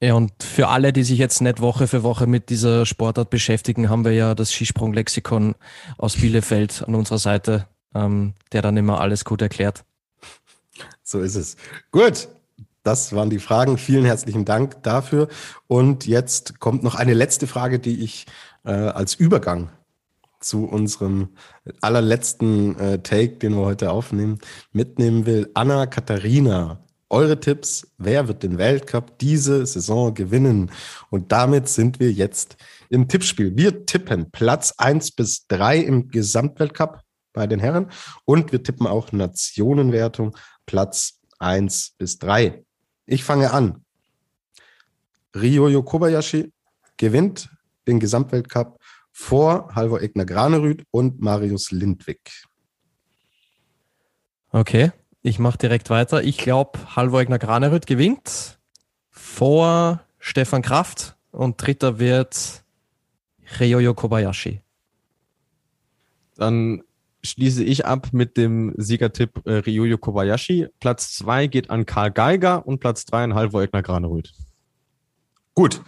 Ja, 0.00 0.14
und 0.14 0.42
für 0.42 0.68
alle, 0.68 0.94
die 0.94 1.02
sich 1.02 1.18
jetzt 1.18 1.42
nicht 1.42 1.60
Woche 1.60 1.88
für 1.88 2.02
Woche 2.02 2.26
mit 2.26 2.48
dieser 2.48 2.86
Sportart 2.86 3.28
beschäftigen, 3.28 3.90
haben 3.90 4.06
wir 4.06 4.12
ja 4.12 4.34
das 4.34 4.50
Skisprung-Lexikon 4.50 5.54
aus 5.98 6.16
Bielefeld 6.16 6.84
an 6.86 6.94
unserer 6.94 7.18
Seite, 7.18 7.68
ähm, 7.94 8.32
der 8.52 8.62
dann 8.62 8.78
immer 8.78 8.98
alles 8.98 9.26
gut 9.26 9.42
erklärt. 9.42 9.84
So 11.02 11.20
ist 11.20 11.34
es. 11.34 11.58
Gut, 11.90 12.28
das 12.88 13.12
waren 13.12 13.28
die 13.28 13.38
Fragen. 13.38 13.76
Vielen 13.76 14.06
herzlichen 14.06 14.46
Dank 14.46 14.82
dafür. 14.82 15.28
Und 15.66 16.06
jetzt 16.06 16.58
kommt 16.58 16.82
noch 16.82 16.94
eine 16.94 17.12
letzte 17.12 17.46
Frage, 17.46 17.78
die 17.78 18.02
ich 18.02 18.24
äh, 18.64 18.70
als 18.70 19.14
Übergang 19.14 19.68
zu 20.40 20.64
unserem 20.64 21.28
allerletzten 21.82 22.78
äh, 22.78 23.02
Take, 23.02 23.36
den 23.36 23.56
wir 23.56 23.66
heute 23.66 23.90
aufnehmen, 23.90 24.38
mitnehmen 24.72 25.26
will. 25.26 25.50
Anna 25.52 25.84
Katharina, 25.84 26.82
eure 27.10 27.38
Tipps, 27.38 27.86
wer 27.98 28.26
wird 28.26 28.42
den 28.42 28.56
Weltcup 28.56 29.18
diese 29.18 29.66
Saison 29.66 30.14
gewinnen? 30.14 30.70
Und 31.10 31.30
damit 31.30 31.68
sind 31.68 32.00
wir 32.00 32.10
jetzt 32.10 32.56
im 32.88 33.06
Tippspiel. 33.06 33.54
Wir 33.54 33.84
tippen 33.84 34.30
Platz 34.30 34.72
1 34.78 35.10
bis 35.10 35.46
3 35.48 35.76
im 35.80 36.08
Gesamtweltcup 36.08 37.02
bei 37.34 37.46
den 37.46 37.60
Herren 37.60 37.90
und 38.24 38.50
wir 38.50 38.62
tippen 38.62 38.86
auch 38.86 39.12
Nationenwertung 39.12 40.34
Platz 40.64 41.20
1 41.38 41.96
bis 41.98 42.18
3. 42.18 42.64
Ich 43.10 43.24
fange 43.24 43.52
an. 43.52 43.82
Ryoyo 45.34 45.82
Kobayashi 45.82 46.52
gewinnt 46.98 47.48
den 47.86 48.00
Gesamtweltcup 48.00 48.78
vor 49.12 49.74
Halvor 49.74 50.02
Egner 50.02 50.26
Granerüth 50.26 50.84
und 50.90 51.18
Marius 51.18 51.70
Lindwig. 51.70 52.20
Okay, 54.50 54.92
ich 55.22 55.38
mache 55.38 55.56
direkt 55.56 55.88
weiter. 55.88 56.22
Ich 56.22 56.36
glaube, 56.36 56.96
Halvor 56.96 57.22
Egner 57.22 57.38
Granerüth 57.38 57.86
gewinnt 57.86 58.58
vor 59.08 60.04
Stefan 60.18 60.60
Kraft 60.60 61.16
und 61.30 61.56
dritter 61.56 61.98
wird 61.98 62.62
Ryoyo 63.58 63.94
Kobayashi. 63.94 64.60
Dann 66.36 66.82
schließe 67.22 67.64
ich 67.64 67.86
ab 67.86 68.08
mit 68.12 68.36
dem 68.36 68.74
Siegertipp 68.76 69.42
äh, 69.44 69.54
Ryuyo 69.54 69.98
Kobayashi. 69.98 70.68
Platz 70.80 71.14
zwei 71.14 71.46
geht 71.46 71.70
an 71.70 71.86
Karl 71.86 72.10
Geiger 72.10 72.66
und 72.66 72.80
Platz 72.80 73.04
drei 73.04 73.24
an 73.24 73.34
Halvor 73.34 73.62
Egner 73.62 73.82
Granerüth. 73.82 74.32
Gut, 75.54 75.82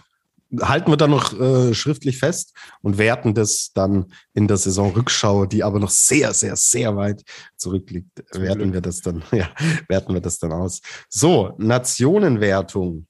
halten 0.59 0.91
wir 0.91 0.97
dann 0.97 1.11
noch 1.11 1.39
äh, 1.39 1.73
schriftlich 1.73 2.17
fest 2.17 2.53
und 2.81 2.97
werten 2.97 3.33
das 3.33 3.71
dann 3.73 4.11
in 4.33 4.47
der 4.47 4.57
Saisonrückschau, 4.57 5.45
die 5.45 5.63
aber 5.63 5.79
noch 5.79 5.89
sehr, 5.89 6.33
sehr, 6.33 6.55
sehr 6.55 6.95
weit 6.95 7.23
zurückliegt, 7.55 8.23
Zum 8.31 8.43
werten 8.43 8.59
Glück. 8.59 8.73
wir 8.73 8.81
das 8.81 9.01
dann, 9.01 9.23
ja, 9.31 9.49
werten 9.87 10.13
wir 10.13 10.21
das 10.21 10.39
dann 10.39 10.51
aus. 10.51 10.81
So, 11.09 11.53
Nationenwertung. 11.57 13.07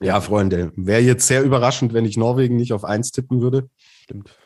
Ja, 0.00 0.20
Freunde, 0.20 0.72
wäre 0.76 1.00
jetzt 1.00 1.26
sehr 1.26 1.44
überraschend, 1.44 1.92
wenn 1.92 2.04
ich 2.04 2.16
Norwegen 2.16 2.56
nicht 2.56 2.72
auf 2.72 2.84
eins 2.84 3.12
tippen 3.12 3.40
würde. 3.40 3.70
Stimmt. 4.02 4.36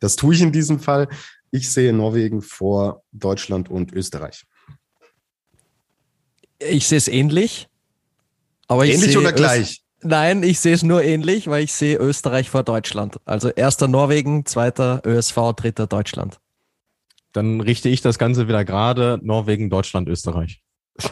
Das 0.00 0.16
tue 0.16 0.34
ich 0.34 0.42
in 0.42 0.52
diesem 0.52 0.80
Fall. 0.80 1.08
Ich 1.50 1.70
sehe 1.70 1.92
Norwegen 1.92 2.42
vor 2.42 3.02
Deutschland 3.12 3.70
und 3.70 3.92
Österreich. 3.92 4.44
Ich 6.58 6.86
sehe 6.86 6.98
es 6.98 7.08
ähnlich. 7.08 7.68
Aber 8.66 8.84
ähnlich 8.84 9.16
oder 9.16 9.32
gleich? 9.32 9.82
Nein, 10.02 10.42
ich 10.42 10.60
sehe 10.60 10.74
es 10.74 10.82
nur 10.82 11.02
ähnlich, 11.02 11.48
weil 11.48 11.64
ich 11.64 11.72
sehe 11.72 11.96
Österreich 11.96 12.50
vor 12.50 12.62
Deutschland. 12.62 13.18
Also 13.24 13.48
erster 13.48 13.88
Norwegen, 13.88 14.46
zweiter 14.46 15.02
ÖSV, 15.04 15.54
dritter 15.56 15.86
Deutschland. 15.86 16.38
Dann 17.32 17.60
richte 17.60 17.88
ich 17.88 18.00
das 18.00 18.18
Ganze 18.18 18.46
wieder 18.46 18.64
gerade. 18.64 19.18
Norwegen, 19.22 19.70
Deutschland, 19.70 20.08
Österreich. 20.08 20.62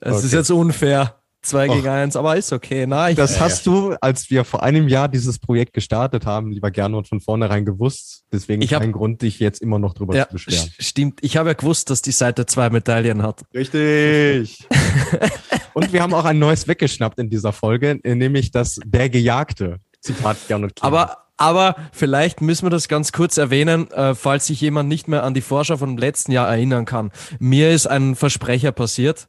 Es 0.00 0.16
okay. 0.16 0.26
ist 0.26 0.32
jetzt 0.32 0.50
unfair. 0.50 1.20
2 1.46 1.68
gegen 1.68 1.88
1, 1.88 2.16
aber 2.16 2.36
ist 2.36 2.52
okay. 2.52 2.86
Na, 2.86 3.10
ich, 3.10 3.16
das 3.16 3.40
hast 3.40 3.66
du, 3.66 3.94
als 4.00 4.30
wir 4.30 4.44
vor 4.44 4.62
einem 4.62 4.88
Jahr 4.88 5.08
dieses 5.08 5.38
Projekt 5.38 5.72
gestartet 5.72 6.26
haben, 6.26 6.52
lieber 6.52 6.70
Gernot, 6.70 7.08
von 7.08 7.20
vornherein 7.20 7.64
gewusst. 7.64 8.24
Deswegen 8.32 8.62
ich 8.62 8.70
kein 8.70 8.92
Grund, 8.92 9.22
dich 9.22 9.38
jetzt 9.38 9.62
immer 9.62 9.78
noch 9.78 9.94
drüber 9.94 10.14
ja, 10.14 10.26
zu 10.26 10.34
beschweren. 10.34 10.70
Stimmt. 10.78 11.20
Ich 11.22 11.36
habe 11.36 11.50
ja 11.50 11.54
gewusst, 11.54 11.90
dass 11.90 12.02
die 12.02 12.12
Seite 12.12 12.46
zwei 12.46 12.70
Medaillen 12.70 13.22
hat. 13.22 13.42
Richtig. 13.54 14.66
Und 15.74 15.92
wir 15.92 16.02
haben 16.02 16.14
auch 16.14 16.24
ein 16.24 16.38
neues 16.38 16.68
weggeschnappt 16.68 17.18
in 17.18 17.30
dieser 17.30 17.52
Folge, 17.52 17.98
nämlich 18.02 18.50
das 18.50 18.78
Der 18.84 19.08
Gejagte. 19.08 19.78
Zitat 20.00 20.36
Gernot 20.48 20.76
Kiel. 20.76 20.86
Aber 20.86 21.26
aber 21.38 21.76
vielleicht 21.92 22.40
müssen 22.40 22.64
wir 22.64 22.70
das 22.70 22.88
ganz 22.88 23.12
kurz 23.12 23.36
erwähnen, 23.36 23.90
äh, 23.90 24.14
falls 24.14 24.46
sich 24.46 24.60
jemand 24.60 24.88
nicht 24.88 25.06
mehr 25.06 25.22
an 25.22 25.34
die 25.34 25.42
Vorschau 25.42 25.76
vom 25.76 25.98
letzten 25.98 26.32
Jahr 26.32 26.48
erinnern 26.48 26.86
kann. 26.86 27.12
Mir 27.38 27.72
ist 27.72 27.86
ein 27.86 28.14
Versprecher 28.14 28.72
passiert. 28.72 29.28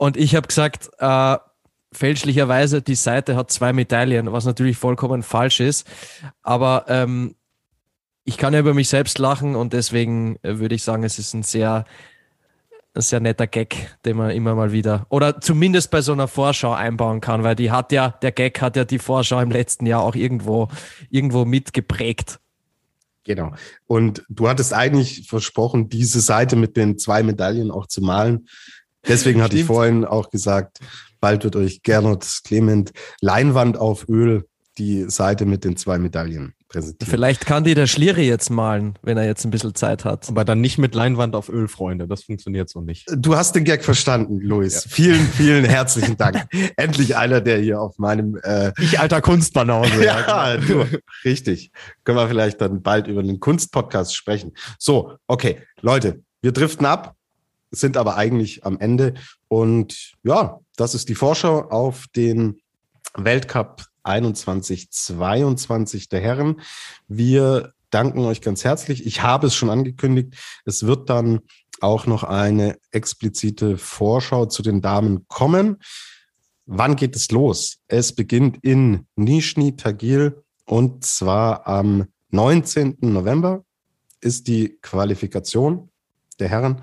Und 0.00 0.16
ich 0.16 0.34
habe 0.34 0.48
gesagt, 0.48 0.88
äh, 0.98 1.36
fälschlicherweise, 1.92 2.80
die 2.80 2.94
Seite 2.94 3.36
hat 3.36 3.50
zwei 3.50 3.74
Medaillen, 3.74 4.32
was 4.32 4.46
natürlich 4.46 4.78
vollkommen 4.78 5.22
falsch 5.22 5.60
ist. 5.60 5.86
Aber 6.42 6.86
ähm, 6.88 7.34
ich 8.24 8.38
kann 8.38 8.54
ja 8.54 8.60
über 8.60 8.72
mich 8.72 8.88
selbst 8.88 9.18
lachen 9.18 9.56
und 9.56 9.74
deswegen 9.74 10.38
äh, 10.40 10.58
würde 10.58 10.74
ich 10.74 10.84
sagen, 10.84 11.04
es 11.04 11.18
ist 11.18 11.34
ein 11.34 11.42
sehr, 11.42 11.84
ein 12.94 13.02
sehr 13.02 13.20
netter 13.20 13.46
Gag, 13.46 13.94
den 14.06 14.16
man 14.16 14.30
immer 14.30 14.54
mal 14.54 14.72
wieder 14.72 15.04
oder 15.10 15.38
zumindest 15.38 15.90
bei 15.90 16.00
so 16.00 16.12
einer 16.12 16.28
Vorschau 16.28 16.72
einbauen 16.72 17.20
kann, 17.20 17.42
weil 17.42 17.54
die 17.54 17.70
hat 17.70 17.92
ja, 17.92 18.08
der 18.08 18.32
Gag 18.32 18.58
hat 18.62 18.76
ja 18.76 18.86
die 18.86 18.98
Vorschau 18.98 19.38
im 19.40 19.50
letzten 19.50 19.84
Jahr 19.84 20.02
auch 20.02 20.14
irgendwo, 20.14 20.68
irgendwo 21.10 21.44
mitgeprägt. 21.44 22.40
Genau. 23.24 23.52
Und 23.86 24.24
du 24.30 24.48
hattest 24.48 24.72
eigentlich 24.72 25.28
versprochen, 25.28 25.90
diese 25.90 26.22
Seite 26.22 26.56
mit 26.56 26.78
den 26.78 26.96
zwei 26.96 27.22
Medaillen 27.22 27.70
auch 27.70 27.86
zu 27.86 28.00
malen. 28.00 28.48
Deswegen 29.06 29.42
hatte 29.42 29.56
ich 29.56 29.64
vorhin 29.64 30.04
auch 30.04 30.30
gesagt, 30.30 30.78
bald 31.20 31.44
wird 31.44 31.56
euch 31.56 31.82
Gernot 31.82 32.26
Clement 32.44 32.92
Leinwand 33.20 33.76
auf 33.76 34.08
Öl 34.08 34.44
die 34.78 35.10
Seite 35.10 35.44
mit 35.44 35.64
den 35.64 35.76
zwei 35.76 35.98
Medaillen 35.98 36.54
präsentieren. 36.68 37.10
Vielleicht 37.10 37.44
kann 37.44 37.64
die 37.64 37.74
der 37.74 37.86
Schliere 37.86 38.22
jetzt 38.22 38.48
malen, 38.48 38.94
wenn 39.02 39.18
er 39.18 39.26
jetzt 39.26 39.44
ein 39.44 39.50
bisschen 39.50 39.74
Zeit 39.74 40.04
hat. 40.04 40.28
Aber 40.28 40.44
dann 40.44 40.60
nicht 40.60 40.78
mit 40.78 40.94
Leinwand 40.94 41.34
auf 41.34 41.48
Öl, 41.48 41.68
Freunde. 41.68 42.08
Das 42.08 42.24
funktioniert 42.24 42.70
so 42.70 42.80
nicht. 42.80 43.06
Du 43.14 43.36
hast 43.36 43.54
den 43.54 43.64
Gag 43.64 43.84
verstanden, 43.84 44.40
Luis. 44.40 44.84
Ja. 44.84 44.90
Vielen, 44.90 45.26
vielen 45.26 45.64
herzlichen 45.64 46.16
Dank. 46.16 46.46
Endlich 46.76 47.16
einer, 47.16 47.40
der 47.40 47.58
hier 47.58 47.80
auf 47.80 47.98
meinem 47.98 48.38
äh 48.42 48.72
Ich 48.80 48.98
alter 48.98 49.20
Kunstbanause. 49.20 50.04
ja, 50.04 50.56
du. 50.56 50.86
Richtig. 51.24 51.72
Können 52.04 52.18
wir 52.18 52.28
vielleicht 52.28 52.60
dann 52.60 52.80
bald 52.80 53.06
über 53.06 53.22
den 53.22 53.40
Kunstpodcast 53.40 54.16
sprechen. 54.16 54.52
So, 54.78 55.14
okay, 55.26 55.58
Leute, 55.82 56.22
wir 56.40 56.52
driften 56.52 56.86
ab 56.86 57.16
sind 57.70 57.96
aber 57.96 58.16
eigentlich 58.16 58.64
am 58.64 58.78
Ende. 58.78 59.14
Und 59.48 60.12
ja, 60.22 60.60
das 60.76 60.94
ist 60.94 61.08
die 61.08 61.14
Vorschau 61.14 61.68
auf 61.68 62.06
den 62.14 62.60
Weltcup 63.14 63.86
21, 64.02 64.90
22 64.90 66.08
der 66.08 66.20
Herren. 66.20 66.60
Wir 67.08 67.72
danken 67.90 68.20
euch 68.20 68.40
ganz 68.40 68.64
herzlich. 68.64 69.06
Ich 69.06 69.22
habe 69.22 69.48
es 69.48 69.54
schon 69.54 69.70
angekündigt. 69.70 70.34
Es 70.64 70.86
wird 70.86 71.10
dann 71.10 71.40
auch 71.80 72.06
noch 72.06 72.24
eine 72.24 72.76
explizite 72.90 73.78
Vorschau 73.78 74.46
zu 74.46 74.62
den 74.62 74.80
Damen 74.80 75.26
kommen. 75.28 75.78
Wann 76.66 76.96
geht 76.96 77.16
es 77.16 77.30
los? 77.30 77.78
Es 77.88 78.14
beginnt 78.14 78.58
in 78.62 79.06
Nizhny 79.16 79.76
Tagil 79.76 80.42
und 80.66 81.04
zwar 81.04 81.66
am 81.66 82.06
19. 82.30 82.98
November 83.00 83.64
ist 84.20 84.46
die 84.46 84.78
Qualifikation 84.82 85.90
der 86.38 86.48
Herren 86.48 86.82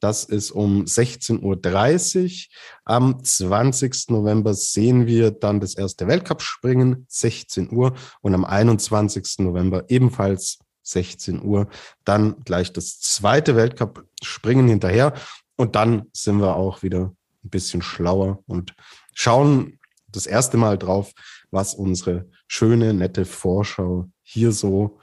das 0.00 0.24
ist 0.24 0.50
um 0.50 0.84
16.30 0.84 1.42
Uhr. 1.42 2.56
Am 2.84 3.22
20. 3.22 4.10
November 4.10 4.54
sehen 4.54 5.06
wir 5.06 5.30
dann 5.30 5.60
das 5.60 5.74
erste 5.74 6.06
Weltcup-Springen, 6.06 7.06
16 7.08 7.72
Uhr. 7.72 7.94
Und 8.20 8.34
am 8.34 8.44
21. 8.44 9.38
November 9.38 9.84
ebenfalls 9.88 10.58
16 10.82 11.42
Uhr. 11.42 11.68
Dann 12.04 12.44
gleich 12.44 12.72
das 12.72 13.00
zweite 13.00 13.56
Weltcup-Springen 13.56 14.68
hinterher. 14.68 15.14
Und 15.56 15.74
dann 15.74 16.06
sind 16.12 16.40
wir 16.40 16.56
auch 16.56 16.82
wieder 16.82 17.12
ein 17.44 17.50
bisschen 17.50 17.82
schlauer 17.82 18.42
und 18.46 18.74
schauen 19.14 19.78
das 20.08 20.26
erste 20.26 20.56
Mal 20.56 20.78
drauf, 20.78 21.12
was 21.50 21.74
unsere 21.74 22.28
schöne, 22.48 22.92
nette 22.92 23.24
Vorschau 23.24 24.08
hier 24.22 24.52
so 24.52 24.98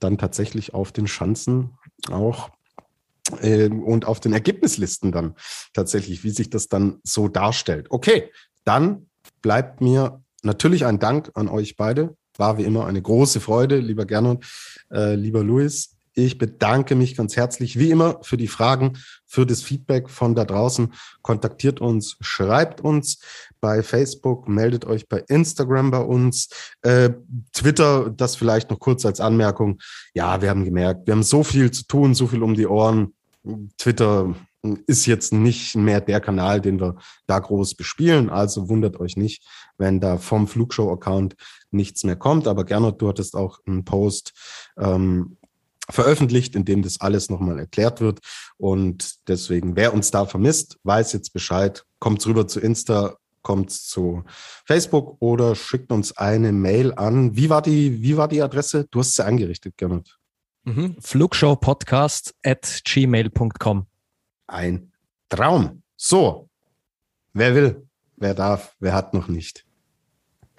dann 0.00 0.18
tatsächlich 0.18 0.74
auf 0.74 0.92
den 0.92 1.06
Schanzen 1.06 1.78
auch 2.10 2.50
und 3.30 4.04
auf 4.04 4.20
den 4.20 4.32
Ergebnislisten 4.32 5.12
dann 5.12 5.34
tatsächlich, 5.72 6.24
wie 6.24 6.30
sich 6.30 6.50
das 6.50 6.68
dann 6.68 7.00
so 7.04 7.28
darstellt. 7.28 7.86
Okay, 7.90 8.30
dann 8.64 9.06
bleibt 9.40 9.80
mir 9.80 10.22
natürlich 10.42 10.84
ein 10.84 10.98
Dank 10.98 11.30
an 11.34 11.48
euch 11.48 11.76
beide. 11.76 12.16
War 12.36 12.58
wie 12.58 12.64
immer 12.64 12.86
eine 12.86 13.00
große 13.00 13.40
Freude, 13.40 13.78
lieber 13.78 14.04
Gernot, 14.06 14.44
äh, 14.90 15.14
lieber 15.14 15.42
Luis. 15.42 15.93
Ich 16.16 16.38
bedanke 16.38 16.94
mich 16.94 17.16
ganz 17.16 17.36
herzlich, 17.36 17.78
wie 17.78 17.90
immer, 17.90 18.20
für 18.22 18.36
die 18.36 18.46
Fragen, 18.46 18.98
für 19.26 19.44
das 19.44 19.62
Feedback 19.62 20.08
von 20.08 20.36
da 20.36 20.44
draußen. 20.44 20.94
Kontaktiert 21.22 21.80
uns, 21.80 22.16
schreibt 22.20 22.80
uns 22.80 23.18
bei 23.60 23.82
Facebook, 23.82 24.48
meldet 24.48 24.84
euch 24.84 25.08
bei 25.08 25.24
Instagram 25.26 25.90
bei 25.90 25.98
uns, 25.98 26.48
äh, 26.82 27.10
Twitter, 27.52 28.10
das 28.10 28.36
vielleicht 28.36 28.70
noch 28.70 28.78
kurz 28.78 29.04
als 29.04 29.20
Anmerkung. 29.20 29.80
Ja, 30.14 30.40
wir 30.40 30.50
haben 30.50 30.64
gemerkt, 30.64 31.06
wir 31.06 31.12
haben 31.14 31.24
so 31.24 31.42
viel 31.42 31.72
zu 31.72 31.84
tun, 31.86 32.14
so 32.14 32.28
viel 32.28 32.44
um 32.44 32.54
die 32.54 32.68
Ohren. 32.68 33.14
Twitter 33.76 34.34
ist 34.86 35.06
jetzt 35.06 35.32
nicht 35.32 35.74
mehr 35.74 36.00
der 36.00 36.20
Kanal, 36.20 36.60
den 36.60 36.80
wir 36.80 36.96
da 37.26 37.38
groß 37.38 37.74
bespielen. 37.74 38.30
Also 38.30 38.68
wundert 38.68 39.00
euch 39.00 39.16
nicht, 39.16 39.44
wenn 39.78 40.00
da 40.00 40.16
vom 40.16 40.46
Flugshow-Account 40.46 41.34
nichts 41.70 42.04
mehr 42.04 42.16
kommt. 42.16 42.46
Aber 42.46 42.64
Gernot, 42.64 43.02
du 43.02 43.08
hattest 43.08 43.34
auch 43.34 43.58
einen 43.66 43.84
Post 43.84 44.32
ähm, 44.78 45.36
veröffentlicht, 45.90 46.54
in 46.56 46.64
dem 46.64 46.82
das 46.82 47.00
alles 47.00 47.30
nochmal 47.30 47.58
erklärt 47.58 48.00
wird. 48.00 48.20
Und 48.56 49.28
deswegen, 49.28 49.76
wer 49.76 49.92
uns 49.92 50.10
da 50.10 50.26
vermisst, 50.26 50.78
weiß 50.84 51.12
jetzt 51.12 51.32
Bescheid, 51.32 51.84
kommt 51.98 52.24
rüber 52.26 52.46
zu 52.48 52.60
Insta, 52.60 53.16
kommt 53.42 53.70
zu 53.70 54.24
Facebook 54.64 55.16
oder 55.20 55.54
schickt 55.54 55.92
uns 55.92 56.16
eine 56.16 56.52
Mail 56.52 56.94
an. 56.94 57.36
Wie 57.36 57.50
war 57.50 57.62
die, 57.62 58.02
wie 58.02 58.16
war 58.16 58.28
die 58.28 58.42
Adresse? 58.42 58.86
Du 58.90 59.00
hast 59.00 59.14
sie 59.14 59.24
eingerichtet, 59.24 59.76
Gernot. 59.76 60.18
Mhm. 60.64 60.96
Flugshowpodcast 61.00 62.34
at 62.42 62.80
gmail.com. 62.84 63.86
Ein 64.46 64.92
Traum. 65.28 65.82
So, 65.96 66.48
wer 67.34 67.54
will, 67.54 67.86
wer 68.16 68.34
darf, 68.34 68.74
wer 68.80 68.94
hat 68.94 69.12
noch 69.14 69.28
nicht. 69.28 69.66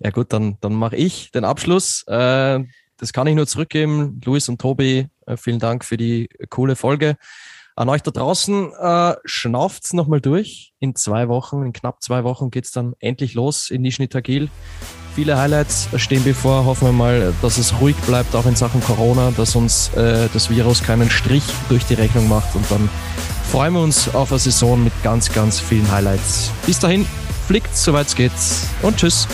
ja 0.00 0.10
gut, 0.10 0.32
dann, 0.32 0.58
dann 0.60 0.74
mache 0.74 0.96
ich 0.96 1.30
den 1.30 1.44
Abschluss. 1.44 2.04
Äh, 2.06 2.64
das 3.00 3.12
kann 3.12 3.26
ich 3.26 3.34
nur 3.34 3.46
zurückgeben. 3.46 4.20
Luis 4.24 4.48
und 4.48 4.60
Tobi, 4.60 5.08
äh, 5.26 5.36
vielen 5.36 5.58
Dank 5.58 5.84
für 5.84 5.96
die 5.96 6.28
coole 6.50 6.76
Folge. 6.76 7.16
An 7.76 7.88
euch 7.88 8.02
da 8.02 8.10
draußen, 8.10 8.72
äh, 8.78 9.14
schnauft's 9.24 9.94
nochmal 9.94 10.20
durch. 10.20 10.74
In 10.80 10.94
zwei 10.94 11.28
Wochen, 11.28 11.62
in 11.62 11.72
knapp 11.72 12.02
zwei 12.02 12.24
Wochen 12.24 12.50
geht's 12.50 12.72
dann 12.72 12.94
endlich 13.00 13.32
los 13.32 13.70
in 13.70 13.80
Nizhny 13.80 14.08
Tagil. 14.08 14.50
Viele 15.14 15.38
Highlights 15.38 15.88
stehen 15.96 16.22
bevor. 16.22 16.66
Hoffen 16.66 16.88
wir 16.88 16.92
mal, 16.92 17.32
dass 17.40 17.56
es 17.56 17.80
ruhig 17.80 17.96
bleibt, 18.06 18.34
auch 18.36 18.44
in 18.46 18.54
Sachen 18.54 18.82
Corona, 18.82 19.32
dass 19.34 19.56
uns 19.56 19.88
äh, 19.94 20.28
das 20.32 20.50
Virus 20.50 20.82
keinen 20.82 21.10
Strich 21.10 21.44
durch 21.70 21.84
die 21.86 21.94
Rechnung 21.94 22.28
macht. 22.28 22.54
Und 22.54 22.70
dann 22.70 22.88
freuen 23.50 23.72
wir 23.72 23.80
uns 23.80 24.14
auf 24.14 24.30
eine 24.30 24.38
Saison 24.38 24.84
mit 24.84 24.92
ganz, 25.02 25.32
ganz 25.32 25.58
vielen 25.58 25.90
Highlights. 25.90 26.50
Bis 26.66 26.78
dahin, 26.78 27.06
flickt, 27.46 27.74
soweit 27.74 28.08
es 28.08 28.14
geht 28.14 28.32
und 28.82 28.98
tschüss. 28.98 29.26